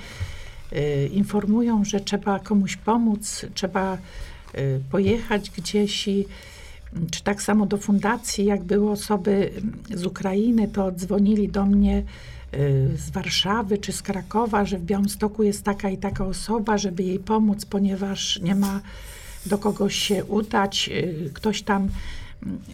informują, 1.13 1.85
że 1.85 1.99
trzeba 1.99 2.39
komuś 2.39 2.75
pomóc, 2.77 3.45
trzeba 3.53 3.97
y, 4.57 4.79
pojechać 4.91 5.51
gdzieś 5.51 6.07
i 6.07 6.25
mm, 6.93 7.09
czy 7.09 7.23
tak 7.23 7.41
samo 7.41 7.65
do 7.65 7.77
fundacji, 7.77 8.45
jak 8.45 8.63
były 8.63 8.91
osoby 8.91 9.51
mm, 9.57 9.73
z 9.89 10.05
Ukrainy, 10.05 10.67
to 10.67 10.91
dzwonili 10.91 11.49
do 11.49 11.65
mnie 11.65 11.97
y, 12.53 12.89
z 12.97 13.09
Warszawy 13.09 13.77
czy 13.77 13.91
z 13.91 14.01
Krakowa, 14.01 14.65
że 14.65 14.77
w 14.77 14.83
Białymstoku 14.83 15.43
jest 15.43 15.63
taka 15.63 15.89
i 15.89 15.97
taka 15.97 16.25
osoba, 16.25 16.77
żeby 16.77 17.03
jej 17.03 17.19
pomóc, 17.19 17.65
ponieważ 17.65 18.39
nie 18.41 18.55
ma 18.55 18.81
do 19.45 19.57
kogoś 19.57 19.95
się 19.95 20.25
udać. 20.25 20.89
y, 20.93 21.31
Ktoś 21.33 21.61
tam 21.61 21.87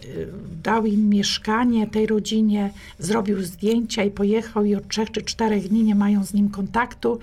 y, 0.06 0.28
dał 0.64 0.86
im 0.86 1.10
mieszkanie 1.10 1.88
tej 1.88 2.06
rodzinie, 2.08 2.72
zrobił 3.00 3.44
zdjęcia 3.44 4.04
i 4.04 4.12
pojechał 4.12 4.66
i 4.66 4.76
od 4.76 4.88
trzech 4.88 5.12
czy 5.12 5.22
czterech 5.22 5.70
dni 5.70 5.84
nie 5.84 5.96
mają 5.96 6.26
z 6.26 6.34
nim 6.34 6.50
kontaktu 6.50 7.20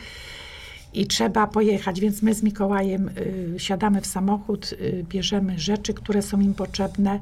i 0.94 1.06
trzeba 1.06 1.46
pojechać, 1.46 2.00
więc 2.00 2.22
my 2.22 2.34
z 2.34 2.42
Mikołajem 2.42 3.08
y, 3.08 3.54
siadamy 3.58 4.00
w 4.00 4.06
samochód, 4.06 4.72
y, 4.72 5.04
bierzemy 5.08 5.58
rzeczy, 5.58 5.94
które 5.94 6.22
są 6.22 6.40
im 6.40 6.54
potrzebne 6.54 7.20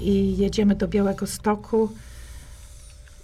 i 0.00 0.36
jedziemy 0.36 0.74
do 0.74 0.88
Białego 0.88 1.26
Stoku. 1.26 1.88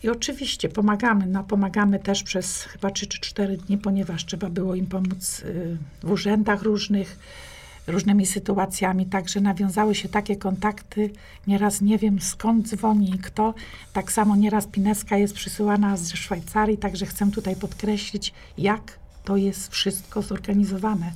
I 0.03 0.09
oczywiście 0.09 0.69
pomagamy, 0.69 1.27
no 1.27 1.45
pomagamy 1.45 1.99
też 1.99 2.23
przez 2.23 2.63
chyba 2.63 2.91
3 2.91 3.07
czy 3.07 3.21
4 3.21 3.57
dni, 3.57 3.79
ponieważ 3.79 4.27
trzeba 4.27 4.51
było 4.51 4.75
im 4.75 4.87
pomóc 4.87 5.43
y, 5.45 5.77
w 6.03 6.11
urzędach 6.11 6.63
różnych, 6.63 7.19
różnymi 7.87 8.27
sytuacjami, 8.27 9.07
także 9.07 9.41
nawiązały 9.41 9.95
się 9.95 10.09
takie 10.09 10.37
kontakty. 10.37 11.11
Nieraz 11.47 11.81
nie 11.81 11.99
wiem 11.99 12.21
skąd 12.21 12.69
dzwoni 12.69 13.15
i 13.15 13.19
kto. 13.19 13.55
Tak 13.93 14.13
samo 14.13 14.37
nieraz 14.37 14.67
pineska 14.67 15.17
jest 15.17 15.35
przysyłana 15.35 15.97
ze 15.97 16.17
Szwajcarii, 16.17 16.79
także 16.79 17.07
chcę 17.07 17.31
tutaj 17.31 17.57
podkreślić, 17.57 18.33
jak 18.59 19.04
to 19.25 19.37
jest 19.37 19.73
wszystko 19.73 20.23
zorganizowane, 20.23 21.13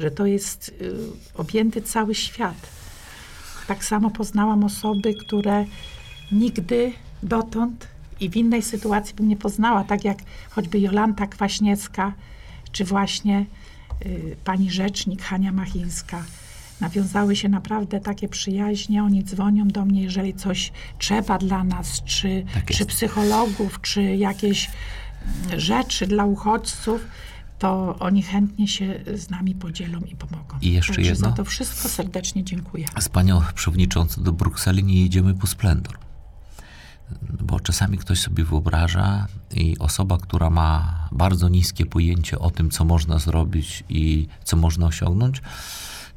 że 0.00 0.10
to 0.10 0.26
jest 0.26 0.68
y, 0.68 0.94
objęty 1.34 1.82
cały 1.82 2.14
świat. 2.14 2.56
Tak 3.66 3.84
samo 3.84 4.10
poznałam 4.10 4.64
osoby, 4.64 5.14
które 5.14 5.64
nigdy 6.32 6.92
dotąd 7.22 7.88
i 8.20 8.30
w 8.30 8.36
innej 8.36 8.62
sytuacji 8.62 9.14
bym 9.14 9.28
nie 9.28 9.36
poznała, 9.36 9.84
tak 9.84 10.04
jak 10.04 10.18
choćby 10.50 10.80
Jolanta 10.80 11.26
Kwaśniewska, 11.26 12.12
czy 12.72 12.84
właśnie 12.84 13.46
y, 14.06 14.36
pani 14.44 14.70
rzecznik 14.70 15.22
Hania 15.22 15.52
Machińska. 15.52 16.24
Nawiązały 16.80 17.36
się 17.36 17.48
naprawdę 17.48 18.00
takie 18.00 18.28
przyjaźnie. 18.28 19.02
Oni 19.02 19.24
dzwonią 19.24 19.68
do 19.68 19.84
mnie, 19.84 20.02
jeżeli 20.02 20.34
coś 20.34 20.72
trzeba 20.98 21.38
dla 21.38 21.64
nas, 21.64 22.02
czy, 22.04 22.44
Tak 22.54 22.64
czy 22.64 22.86
psychologów, 22.86 23.80
czy 23.82 24.02
jakieś 24.02 24.70
rzeczy 25.56 26.06
dla 26.06 26.24
uchodźców, 26.24 27.00
to 27.58 27.96
oni 27.98 28.22
chętnie 28.22 28.68
się 28.68 29.00
z 29.14 29.30
nami 29.30 29.54
podzielą 29.54 30.00
i 30.00 30.16
pomogą. 30.16 30.58
I 30.60 30.72
jeszcze 30.72 30.92
Także 30.94 31.10
jedno. 31.10 31.28
za 31.28 31.34
to 31.34 31.44
wszystko 31.44 31.88
serdecznie 31.88 32.44
dziękuję. 32.44 32.86
Z 33.00 33.08
panią 33.08 33.42
przewodniczącą 33.54 34.22
do 34.22 34.32
Brukseli 34.32 34.84
nie 34.84 35.02
jedziemy 35.02 35.34
po 35.34 35.46
splendor. 35.46 35.98
Bo 37.40 37.60
czasami 37.60 37.98
ktoś 37.98 38.20
sobie 38.20 38.44
wyobraża 38.44 39.26
i 39.54 39.78
osoba, 39.78 40.18
która 40.18 40.50
ma 40.50 40.98
bardzo 41.12 41.48
niskie 41.48 41.86
pojęcie 41.86 42.38
o 42.38 42.50
tym, 42.50 42.70
co 42.70 42.84
można 42.84 43.18
zrobić 43.18 43.84
i 43.88 44.28
co 44.44 44.56
można 44.56 44.86
osiągnąć, 44.86 45.42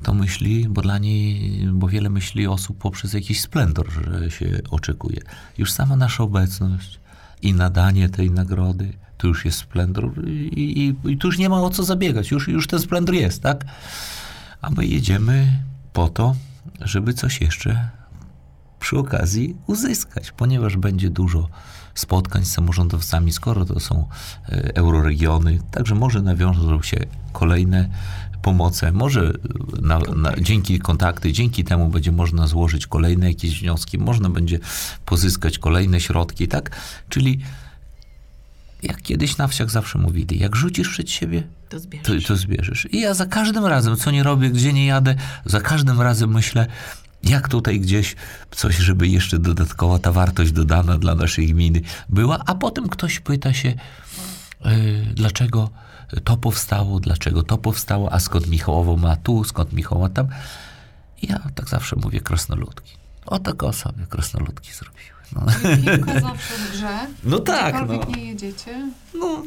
to 0.04 0.14
myśli, 0.14 0.70
bo 0.70 0.82
dla 0.82 0.98
niej, 0.98 1.52
bo 1.74 1.88
wiele 1.88 2.10
myśli 2.10 2.48
osób 2.48 2.78
poprzez 2.78 3.14
jakiś 3.14 3.42
splendor, 3.42 3.92
że 3.92 4.32
się 4.32 4.60
oczekuje. 4.70 5.22
Już 5.58 5.72
sama 5.72 5.96
nasza 5.96 6.24
obecność 6.24 7.00
i 7.42 7.54
nadanie 7.54 8.10
tej 8.10 8.32
nagrody, 8.32 8.94
to 9.20 9.28
już 9.28 9.46
jest 9.46 9.58
splendor 9.58 10.28
i, 10.28 10.96
i, 11.06 11.12
i 11.12 11.18
tu 11.18 11.28
już 11.28 11.38
nie 11.38 11.50
ma 11.50 11.62
o 11.62 11.70
co 11.70 11.84
zabiegać, 11.84 12.32
już, 12.32 12.48
już 12.48 12.68
ten 12.68 12.80
splendor 12.80 13.16
jest, 13.16 13.44
tak? 13.44 13.66
A 14.62 14.70
my 14.70 14.86
jedziemy 14.86 15.64
po 15.94 16.10
to, 16.10 16.36
żeby 16.82 17.14
coś 17.14 17.42
jeszcze 17.42 17.90
przy 18.80 18.98
okazji 18.98 19.56
uzyskać, 19.68 20.32
ponieważ 20.32 20.78
będzie 20.78 21.10
dużo 21.10 21.50
spotkań 21.96 22.46
z 22.46 22.52
samorządowcami, 22.52 23.32
skoro 23.32 23.66
to 23.66 23.80
są 23.80 24.08
e, 24.50 24.76
euroregiony, 24.76 25.60
także 25.72 25.96
może 25.96 26.22
nawiążą 26.22 26.82
się 26.82 27.06
kolejne 27.34 27.90
pomoce, 28.42 28.92
może 28.92 29.34
na, 29.82 30.00
na, 30.00 30.36
dzięki 30.42 30.80
kontakty, 30.80 31.34
dzięki 31.34 31.64
temu 31.64 31.90
będzie 31.90 32.12
można 32.12 32.48
złożyć 32.48 32.88
kolejne 32.88 33.28
jakieś 33.28 33.62
wnioski, 33.62 33.98
można 33.98 34.30
będzie 34.30 34.60
pozyskać 35.06 35.60
kolejne 35.60 36.00
środki, 36.00 36.48
tak? 36.48 36.76
Czyli 37.10 37.40
jak 38.84 39.02
kiedyś 39.02 39.38
na 39.38 39.48
wsiach 39.48 39.70
zawsze 39.70 39.98
mówili, 40.00 40.40
jak 40.40 40.56
rzucisz 40.56 40.90
przed 40.90 41.12
siebie, 41.12 41.44
To 41.70 41.78
to, 41.78 41.80
zbierzesz. 41.80 42.26
to 42.26 42.36
zbierzesz. 42.36 42.88
I 42.92 43.00
ja 43.00 43.14
za 43.14 43.26
każdym 43.26 43.66
razem, 43.66 43.96
co 43.96 44.12
nie 44.12 44.24
robię, 44.24 44.50
gdzie 44.50 44.74
nie 44.74 44.86
jadę, 44.86 45.16
za 45.46 45.62
każdym 45.62 46.02
razem 46.02 46.32
myślę, 46.34 46.68
jak 47.24 47.48
tutaj 47.50 47.80
gdzieś 47.80 48.16
coś, 48.52 48.76
żeby 48.78 49.08
jeszcze 49.08 49.40
dodatkowa 49.40 50.00
ta 50.00 50.12
wartość 50.12 50.52
dodana 50.52 50.98
dla 50.98 51.16
naszej 51.16 51.48
gminy 51.48 51.82
była, 52.10 52.40
a 52.46 52.56
potem 52.56 52.90
ktoś 52.90 53.20
pyta 53.20 53.54
się, 53.54 53.70
yy, 54.66 55.06
dlaczego 55.14 55.70
to 56.24 56.38
powstało, 56.38 57.00
dlaczego 57.00 57.44
to 57.44 57.58
powstało, 57.58 58.14
a 58.14 58.20
skąd 58.20 58.48
Michałowo 58.48 58.98
ma 58.98 59.16
tu, 59.16 59.44
skąd 59.44 59.74
Michał 59.74 60.00
ma 60.00 60.10
tam. 60.10 60.28
I 61.22 61.28
ja 61.28 61.40
tak 61.56 61.70
zawsze 61.70 61.96
mówię 61.96 62.20
krasnoludki. 62.22 62.94
O 63.26 63.40
tak 63.40 63.64
o 63.64 63.74
sobie 63.74 64.06
krasnoludki 64.10 64.74
zrobiły. 64.74 65.19
No, 65.36 65.42
Piłka 65.96 66.20
zawsze 66.20 66.54
w 66.54 66.72
grze. 66.72 66.98
no 67.24 67.40
tak, 67.40 67.88
no. 67.88 68.06
nie 68.18 68.26
jedziecie, 68.26 68.90
no. 69.14 69.44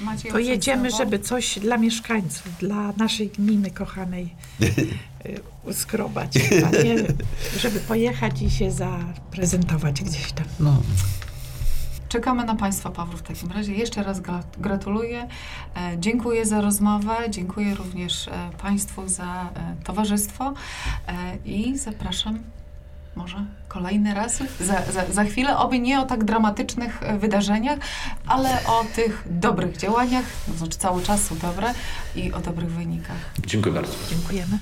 macie 0.00 0.30
To 0.32 0.38
jedziemy, 0.38 0.90
sobą. 0.90 1.04
żeby 1.04 1.18
coś 1.18 1.58
dla 1.58 1.76
mieszkańców, 1.76 2.48
dla 2.60 2.92
naszej 2.96 3.28
gminy 3.28 3.70
kochanej 3.70 4.34
y, 4.62 5.40
uskrobać, 5.70 6.32
a 6.66 6.70
nie 6.82 6.96
żeby 7.58 7.80
pojechać 7.80 8.42
i 8.42 8.50
się 8.50 8.70
zaprezentować 8.70 10.02
gdzieś 10.02 10.32
tam. 10.32 10.46
no. 10.60 10.82
Czekamy 12.08 12.44
na 12.44 12.54
Państwa, 12.54 12.90
Paweł, 12.90 13.16
w 13.18 13.22
takim 13.22 13.52
razie. 13.52 13.72
Jeszcze 13.74 14.02
raz 14.02 14.20
gra- 14.20 14.42
gratuluję. 14.58 15.28
E, 15.76 15.96
dziękuję 15.98 16.46
za 16.46 16.60
rozmowę, 16.60 17.16
dziękuję 17.30 17.74
również 17.74 18.28
e, 18.28 18.50
Państwu 18.62 19.08
za 19.08 19.50
e, 19.54 19.76
towarzystwo 19.84 20.54
e, 21.08 21.36
i 21.44 21.78
zapraszam 21.78 22.38
może 23.16 23.44
kolejny 23.68 24.14
raz, 24.14 24.38
za, 24.60 24.92
za, 24.92 25.12
za 25.12 25.24
chwilę, 25.24 25.58
oby 25.58 25.78
nie 25.78 26.00
o 26.00 26.06
tak 26.06 26.24
dramatycznych 26.24 27.02
e, 27.02 27.18
wydarzeniach, 27.18 27.78
ale 28.26 28.48
o 28.66 28.84
tych 28.94 29.24
dobrych 29.30 29.76
działaniach, 29.76 30.24
to 30.46 30.52
znaczy 30.52 30.78
cały 30.78 31.02
czas 31.02 31.22
są 31.22 31.38
dobre 31.38 31.74
i 32.16 32.32
o 32.32 32.40
dobrych 32.40 32.70
wynikach. 32.70 33.16
Dziękuję 33.46 33.74
bardzo. 33.74 33.92
Dziękujemy. 34.10 34.58